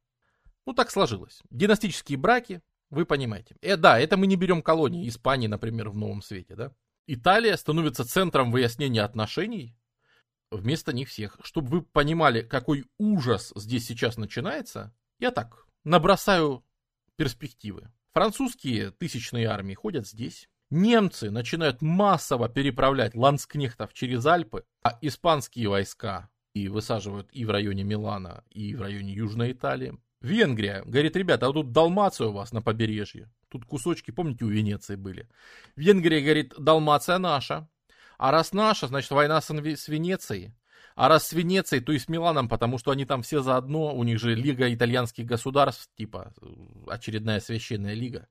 [0.66, 1.42] Ну, так сложилось.
[1.50, 3.56] Династические браки, вы понимаете.
[3.62, 6.74] Э, да, это мы не берем колонии Испании, например, в Новом Свете, да?
[7.08, 9.78] Италия становится центром выяснения отношений
[10.52, 11.38] вместо них всех.
[11.42, 16.66] Чтобы вы понимали, какой ужас здесь сейчас начинается, я так набросаю
[17.16, 17.92] перспективы.
[18.14, 20.50] Французские тысячные армии ходят здесь.
[20.70, 27.84] Немцы начинают массово переправлять ланскнехтов через Альпы, а испанские войска и высаживают и в районе
[27.84, 29.98] Милана, и в районе Южной Италии.
[30.22, 30.84] Венгрия.
[30.84, 33.32] Говорит, ребята, а тут Далмация у вас на побережье.
[33.50, 35.30] Тут кусочки, помните, у Венеции были.
[35.76, 37.70] Венгрия говорит, Далмация наша.
[38.18, 40.56] А раз наша, значит война с, с Венецией.
[40.96, 43.96] А раз с Венецией, то и с Миланом, потому что они там все заодно.
[43.96, 46.48] У них же Лига итальянских государств, типа э,
[46.88, 48.28] очередная священная лига.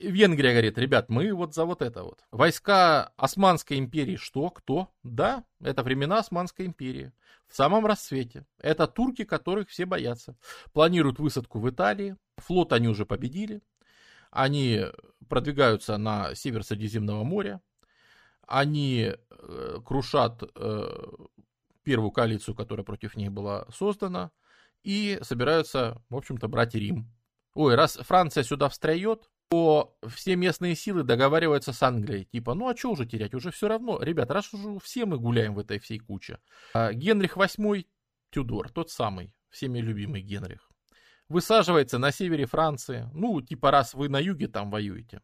[0.00, 2.24] Венгрия говорит, ребят, мы вот за вот это вот.
[2.30, 4.88] Войска Османской империи, что, кто?
[5.02, 7.12] Да, это времена Османской империи.
[7.48, 8.46] В самом расцвете.
[8.58, 10.36] Это турки, которых все боятся.
[10.72, 12.16] Планируют высадку в Италии.
[12.36, 13.62] Флот они уже победили.
[14.30, 14.84] Они
[15.28, 17.60] продвигаются на север Средиземного моря.
[18.46, 21.06] Они э, крушат э,
[21.82, 24.30] первую коалицию, которая против них была создана.
[24.82, 27.12] И собираются, в общем-то, брать Рим.
[27.54, 32.24] Ой, раз Франция сюда встряет, то все местные силы договариваются с Англией.
[32.24, 33.34] Типа, ну а что уже терять?
[33.34, 34.00] Уже все равно.
[34.00, 36.38] Ребят, раз уже все мы гуляем в этой всей куче.
[36.72, 37.84] А Генрих VIII
[38.30, 40.70] Тюдор, тот самый, всеми любимый Генрих,
[41.28, 43.10] высаживается на севере Франции.
[43.12, 45.20] Ну, типа, раз вы на юге там воюете.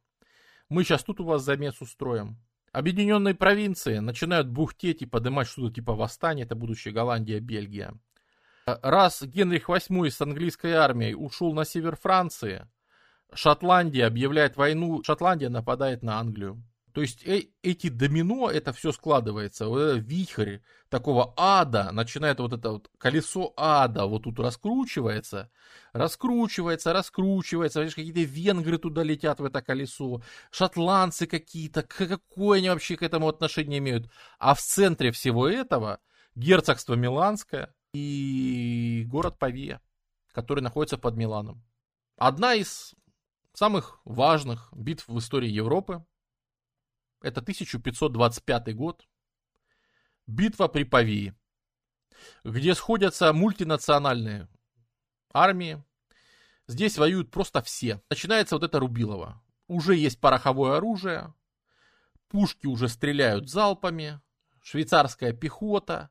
[0.68, 2.36] Мы сейчас тут у вас замес устроим.
[2.72, 6.44] Объединенные провинции начинают бухтеть и поднимать что-то типа восстание.
[6.44, 7.94] Это будущая Голландия, Бельгия.
[8.66, 12.66] Раз Генрих VIII с английской армией ушел на север Франции,
[13.32, 16.62] Шотландия объявляет войну, Шотландия нападает на Англию.
[16.96, 22.54] То есть э, эти домино, это все складывается, вот этот вихрь такого ада, начинает вот
[22.54, 25.50] это вот колесо ада вот тут раскручивается,
[25.92, 32.96] раскручивается, раскручивается, видишь, какие-то венгры туда летят в это колесо, шотландцы какие-то, какое они вообще
[32.96, 34.10] к этому отношение имеют.
[34.38, 36.00] А в центре всего этого
[36.34, 39.82] герцогство Миланское и город Павия,
[40.32, 41.62] который находится под Миланом.
[42.16, 42.94] Одна из
[43.56, 46.04] самых важных битв в истории Европы.
[47.22, 49.08] Это 1525 год.
[50.26, 51.34] Битва при Павии,
[52.44, 54.48] где сходятся мультинациональные
[55.32, 55.82] армии.
[56.66, 58.02] Здесь воюют просто все.
[58.10, 59.42] Начинается вот это Рубилово.
[59.68, 61.32] Уже есть пороховое оружие,
[62.28, 64.20] пушки уже стреляют залпами,
[64.60, 66.10] швейцарская пехота,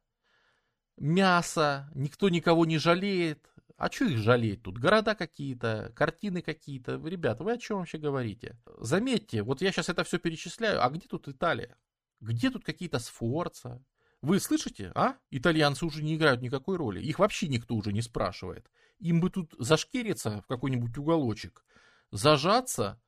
[0.97, 4.77] мясо, никто никого не жалеет, а что их жалеть тут?
[4.77, 6.95] Города какие-то, картины какие-то.
[7.03, 8.57] Ребята, вы о чем вообще говорите?
[8.77, 11.77] Заметьте, вот я сейчас это все перечисляю, а где тут Италия?
[12.21, 13.83] Где тут какие-то Сфорца?
[14.21, 15.17] Вы слышите, а?
[15.29, 17.01] Итальянцы уже не играют никакой роли.
[17.01, 18.71] Их вообще никто уже не спрашивает.
[18.99, 21.65] Им бы тут зашкериться в какой-нибудь уголочек,
[22.11, 22.99] зажаться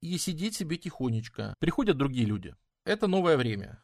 [0.00, 1.54] и сидеть себе тихонечко.
[1.60, 2.54] Приходят другие люди.
[2.84, 3.82] Это новое время.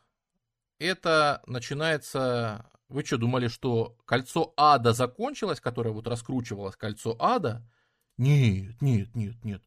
[0.78, 2.68] это начинается...
[2.92, 7.66] Вы что, думали, что кольцо ада закончилось, которое вот раскручивалось, кольцо ада?
[8.18, 9.62] Нет, нет, нет, нет.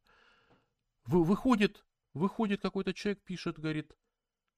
[1.08, 3.92] Вы, выходит, выходит какой-то человек, пишет, говорит,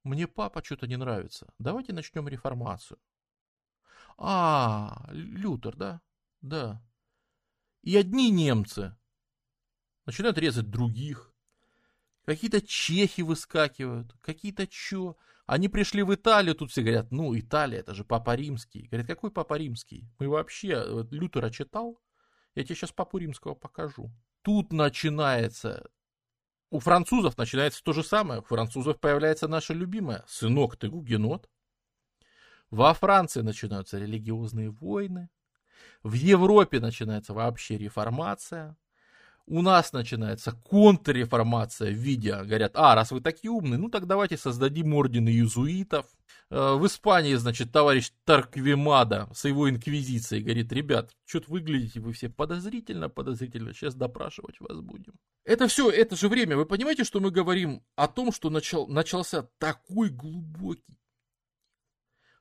[0.03, 2.99] мне папа что-то не нравится, давайте начнем реформацию.
[4.17, 6.01] А, Лютер, да?
[6.41, 6.83] Да.
[7.83, 8.97] И одни немцы
[10.05, 11.33] начинают резать других.
[12.25, 15.15] Какие-то чехи выскакивают, какие-то чё.
[15.47, 18.87] Они пришли в Италию, тут все говорят, ну, Италия, это же Папа Римский.
[18.87, 20.07] Говорят, какой Папа Римский?
[20.19, 21.99] Мы вообще, вот, Лютера читал?
[22.53, 24.11] Я тебе сейчас Папу Римского покажу.
[24.43, 25.89] Тут начинается
[26.69, 28.41] у французов начинается то же самое.
[28.41, 31.49] У французов появляется наша любимая «Сынок, ты гугенот».
[32.69, 35.29] Во Франции начинаются религиозные войны.
[36.03, 38.75] В Европе начинается вообще реформация.
[39.49, 44.37] У нас начинается контрреформация в виде, говорят, а, раз вы такие умные, ну так давайте
[44.37, 46.05] создадим орден иезуитов.
[46.49, 52.27] Э, в Испании, значит, товарищ Тарквемада с его инквизицией говорит, ребят, что-то выглядите вы все
[52.29, 55.13] подозрительно, подозрительно, сейчас допрашивать вас будем.
[55.45, 59.43] Это все, это же время, вы понимаете, что мы говорим о том, что начал, начался
[59.59, 60.99] такой глубокий,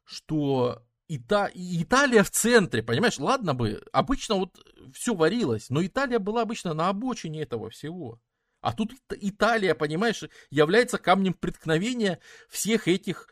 [0.04, 1.50] что Ита...
[1.54, 3.18] Италия в центре, понимаешь?
[3.18, 4.58] Ладно бы, обычно вот
[4.92, 8.20] все варилось, но Италия была обычно на обочине этого всего.
[8.60, 12.18] А тут Италия, понимаешь, является камнем преткновения
[12.48, 13.28] всех этих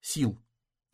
[0.00, 0.38] сил.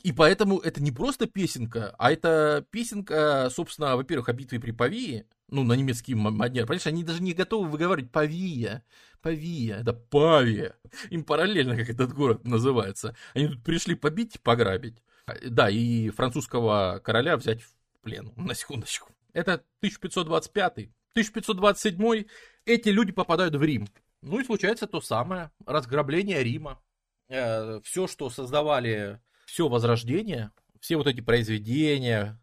[0.01, 5.25] И поэтому это не просто песенка, а это песенка, собственно, во-первых, о битве при Павии,
[5.47, 6.65] ну, на немецкий манер.
[6.65, 8.83] Понимаешь, они даже не готовы выговаривать Павия.
[9.21, 10.75] Павия, это Павия.
[11.09, 13.15] Им параллельно, как этот город называется.
[13.33, 15.01] Они тут пришли побить, пограбить.
[15.45, 19.11] Да, и французского короля взять в плен, на секундочку.
[19.33, 22.25] Это 1525 1527
[22.65, 23.87] эти люди попадают в Рим.
[24.21, 26.81] Ну и случается то самое, разграбление Рима.
[27.29, 32.39] Э, все, что создавали, все возрождение, все вот эти произведения,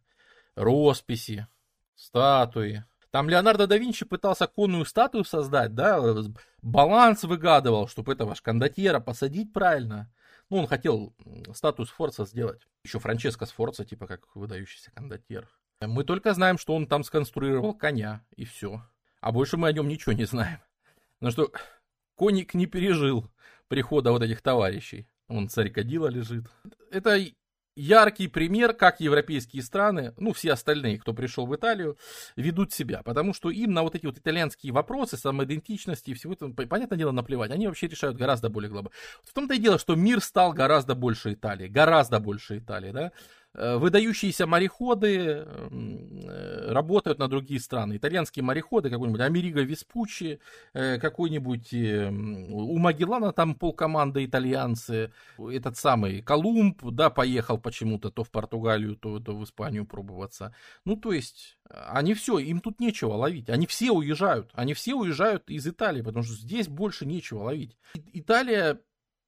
[0.55, 1.49] росписи,
[1.97, 2.85] статуи.
[3.11, 6.01] Там Леонардо да Винчи пытался конную статую создать, да,
[6.63, 10.13] баланс выгадывал, чтобы этого кондотьера посадить правильно.
[10.51, 11.15] Ну, он хотел
[11.55, 12.67] статус Сфорца сделать.
[12.85, 15.49] Еще Франческо Сфорца, типа как выдающийся кондотьер.
[15.81, 18.83] Мы только знаем, что он там сконструировал коня, и все.
[19.21, 20.59] А больше мы о нем ничего не знаем.
[21.21, 21.51] Ну что,
[22.17, 23.31] коник не пережил
[23.69, 25.09] прихода вот этих товарищей.
[25.29, 26.47] Он царь Кадила лежит.
[26.91, 27.17] Это
[27.77, 31.97] яркий пример, как европейские страны, ну, все остальные, кто пришел в Италию,
[32.37, 33.03] ведут себя.
[33.03, 37.13] Потому что им на вот эти вот итальянские вопросы, самоидентичности и всего этого, понятное дело,
[37.13, 37.51] наплевать.
[37.51, 38.97] Они вообще решают гораздо более глобально.
[39.23, 41.69] В том-то и дело, что мир стал гораздо больше Италии.
[41.69, 43.13] Гораздо больше Италии, да.
[43.53, 47.97] Э, выдающиеся мореходы э, работают на другие страны.
[47.97, 50.39] Итальянские мореходы, какой-нибудь Америго Веспуччи,
[50.73, 58.31] э, какой-нибудь у Магеллана там полкоманды итальянцы, этот самый Колумб, да, поехал почему-то то в
[58.31, 60.55] Португалию, то, то в Испанию пробоваться.
[60.85, 63.51] Ну, то есть, они все, им тут нечего ловить.
[63.51, 64.51] Они все уезжают.
[64.55, 67.77] Они все уезжают из Италии, потому что здесь больше нечего ловить.
[68.13, 68.81] Италия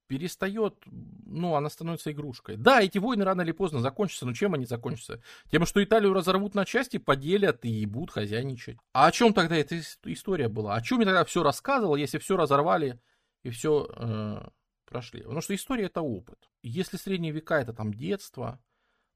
[0.07, 2.57] перестает, ну, она становится игрушкой.
[2.57, 5.21] Да, эти войны рано или поздно закончатся, но чем они закончатся?
[5.51, 8.77] Тем, что Италию разорвут на части, поделят и будут хозяйничать.
[8.93, 10.75] А о чем тогда эта история была?
[10.75, 12.99] О чем я тогда все рассказывал, если все разорвали
[13.43, 14.47] и все э,
[14.85, 15.21] прошли?
[15.21, 16.49] Потому что история это опыт.
[16.61, 18.59] Если средние века это там детство,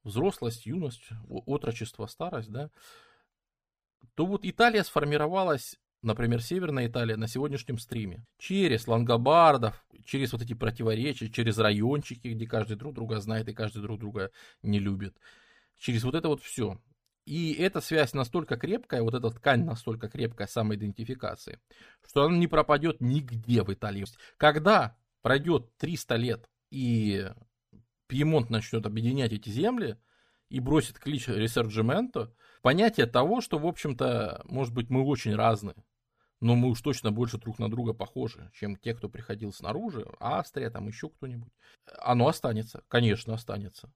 [0.03, 2.71] взрослость, юность, отрочество, старость, да,
[4.15, 8.25] то вот Италия сформировалась например, Северная Италия на сегодняшнем стриме.
[8.37, 13.81] Через лангобардов, через вот эти противоречия, через райончики, где каждый друг друга знает и каждый
[13.81, 14.31] друг друга
[14.63, 15.17] не любит.
[15.77, 16.79] Через вот это вот все.
[17.25, 21.59] И эта связь настолько крепкая, вот эта ткань настолько крепкая самоидентификации,
[22.07, 24.05] что она не пропадет нигде в Италии.
[24.37, 27.29] Когда пройдет 300 лет и
[28.07, 29.97] Пьемонт начнет объединять эти земли
[30.49, 35.75] и бросит клич Ресерджимента, понятие того, что, в общем-то, может быть, мы очень разные,
[36.39, 40.69] но мы уж точно больше друг на друга похожи, чем те, кто приходил снаружи, Австрия,
[40.69, 41.51] там еще кто-нибудь.
[41.99, 43.91] Оно останется, конечно, останется.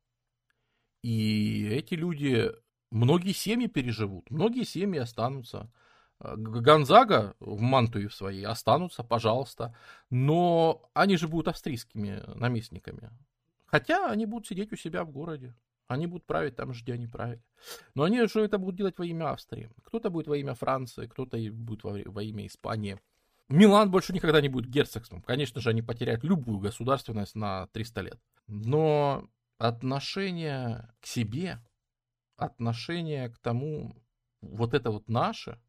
[1.04, 2.52] И эти люди,
[2.92, 5.72] многие семьи переживут, многие семьи останутся.
[6.20, 9.76] Гонзага в Мантуе в своей останутся, пожалуйста,
[10.12, 13.10] но они же будут австрийскими наместниками.
[13.66, 15.56] Хотя они будут сидеть у себя в городе.
[15.92, 17.44] Они будут править там же, где они правили.
[17.96, 19.70] Но они же это будут делать во имя Австрии.
[19.84, 22.98] Кто-то будет во имя Франции, кто-то будет во, во имя Испании.
[23.50, 25.22] Милан больше никогда не будет герцогством.
[25.22, 28.22] Конечно же, они потеряют любую государственность на 300 лет.
[28.48, 31.60] Но отношение к себе,
[32.38, 33.94] отношение к тому,
[34.40, 35.60] вот это вот наше,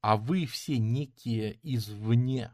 [0.00, 2.52] а вы все некие извне,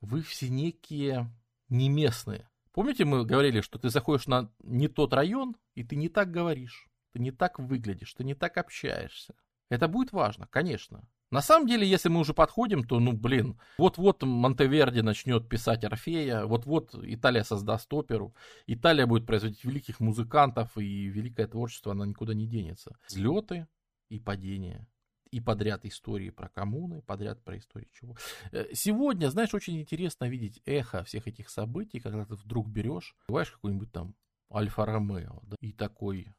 [0.00, 1.32] вы все некие
[1.68, 2.48] не местные.
[2.74, 6.88] Помните, мы говорили, что ты заходишь на не тот район, и ты не так говоришь,
[7.12, 9.34] ты не так выглядишь, ты не так общаешься.
[9.70, 11.08] Это будет важно, конечно.
[11.30, 16.46] На самом деле, если мы уже подходим, то, ну, блин, вот-вот Монтеверди начнет писать Орфея,
[16.46, 18.34] вот-вот Италия создаст оперу,
[18.66, 22.96] Италия будет производить великих музыкантов, и великое творчество, она никуда не денется.
[23.06, 23.68] Взлеты
[24.08, 24.86] и падения.
[25.34, 28.16] И подряд истории про коммуны, подряд про истории чего.
[28.52, 33.50] Э, сегодня, знаешь, очень интересно видеть эхо всех этих событий, когда ты вдруг берешь, бываешь
[33.50, 34.14] какой-нибудь там
[34.52, 36.32] Альфа-Ромео, да, и такой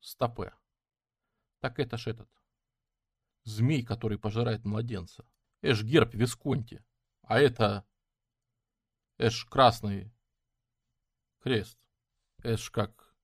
[0.00, 0.52] стопе.
[1.60, 2.28] Так это ж этот
[3.44, 5.24] змей, который пожирает младенца.
[5.62, 6.84] Эш герб Висконти.
[7.22, 7.86] А это
[9.18, 10.12] Эш красный
[11.38, 11.78] крест.
[12.42, 13.14] Эш как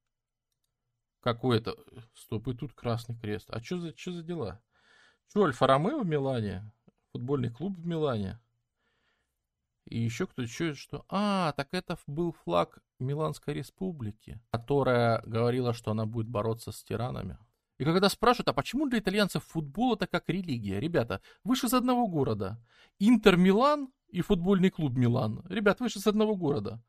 [1.22, 1.74] какой это...
[2.14, 3.50] Стоп, и тут красный крест.
[3.50, 4.62] А что за, что за дела?
[5.32, 6.70] Что, Альфа-Ромео в Милане?
[7.14, 8.38] Футбольный клуб в Милане?
[9.86, 11.06] И еще кто-то, что, что...
[11.08, 17.38] А, так это был флаг Миланской республики, которая говорила, что она будет бороться с тиранами.
[17.78, 20.78] И когда спрашивают, а почему для итальянцев футбол это как религия?
[20.78, 22.62] Ребята, вы из одного города.
[22.98, 25.46] Интер Милан и футбольный клуб Милан.
[25.48, 26.84] Ребят, вы из одного города.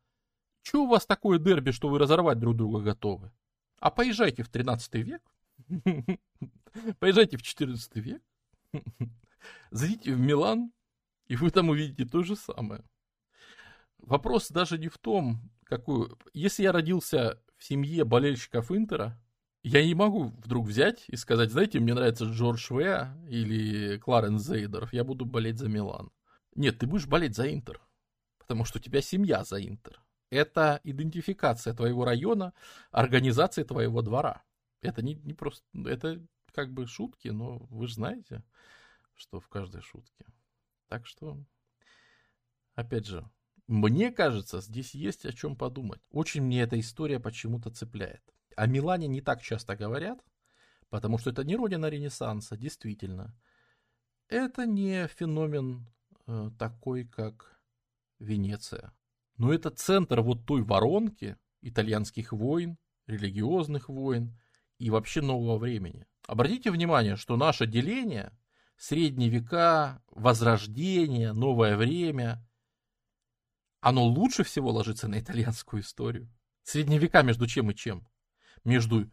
[0.64, 3.32] Че у вас такое дерби, что вы разорвать друг друга готовы?
[3.80, 5.22] А поезжайте в 13 век.
[7.00, 8.22] Поезжайте в 14 век.
[9.72, 10.72] Зайдите в Милан,
[11.28, 12.84] и вы там увидите то же самое.
[13.98, 16.18] Вопрос даже не в том, какую...
[16.34, 19.20] Если я родился в семье болельщиков Интера,
[19.64, 24.92] я не могу вдруг взять и сказать, знаете, мне нравится Джордж Веа или Кларенс Зейдеров,
[24.92, 26.12] я буду болеть за Милан.
[26.56, 27.82] Нет, ты будешь болеть за Интер,
[28.38, 30.02] потому что у тебя семья за Интер.
[30.30, 32.54] Это идентификация твоего района,
[32.92, 34.44] организация твоего двора.
[34.82, 36.22] Это не, не просто, это
[36.54, 38.44] как бы шутки, но вы же знаете,
[39.16, 40.26] что в каждой шутке.
[40.88, 41.44] Так что,
[42.76, 43.30] опять же,
[43.68, 46.02] мне кажется, здесь есть о чем подумать.
[46.12, 48.22] Очень мне эта история почему-то цепляет.
[48.56, 50.24] О Милане не так часто говорят,
[50.90, 53.36] потому что это не родина Ренессанса, действительно.
[54.28, 55.88] Это не феномен
[56.28, 57.60] э, такой, как
[58.20, 58.94] Венеция.
[59.38, 64.38] Но это центр вот той воронки итальянских войн, религиозных войн
[64.78, 66.06] и вообще нового времени.
[66.28, 68.32] Обратите внимание, что наше деление,
[68.78, 72.46] средние века, возрождение, новое время,
[73.82, 76.30] оно лучше всего ложится на итальянскую историю.
[76.64, 78.08] Средние века между чем и чем?
[78.64, 79.12] между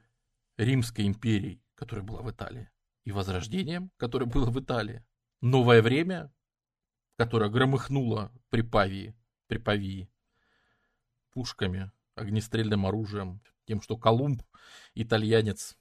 [0.57, 2.71] Римской империей, которая была в Италии,
[3.05, 5.05] и Возрождением, которое было в Италии.
[5.41, 6.33] Новое время,
[7.17, 9.17] которое громыхнуло при Павии,
[9.47, 10.11] при Павии
[11.33, 14.43] пушками, огнестрельным оружием, тем, что Колумб,
[14.95, 15.77] итальянец,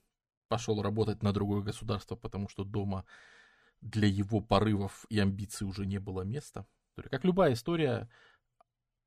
[0.49, 3.05] пошел работать на другое государство, потому что дома
[3.81, 6.65] для его порывов и амбиций уже не было места.
[7.09, 8.09] Как любая история,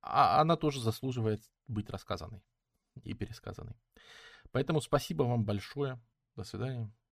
[0.01, 2.43] а, она тоже заслуживает быть рассказанной
[3.05, 3.75] и пересказанной.
[4.51, 6.01] Поэтому спасибо вам большое.
[6.37, 6.93] До свидания.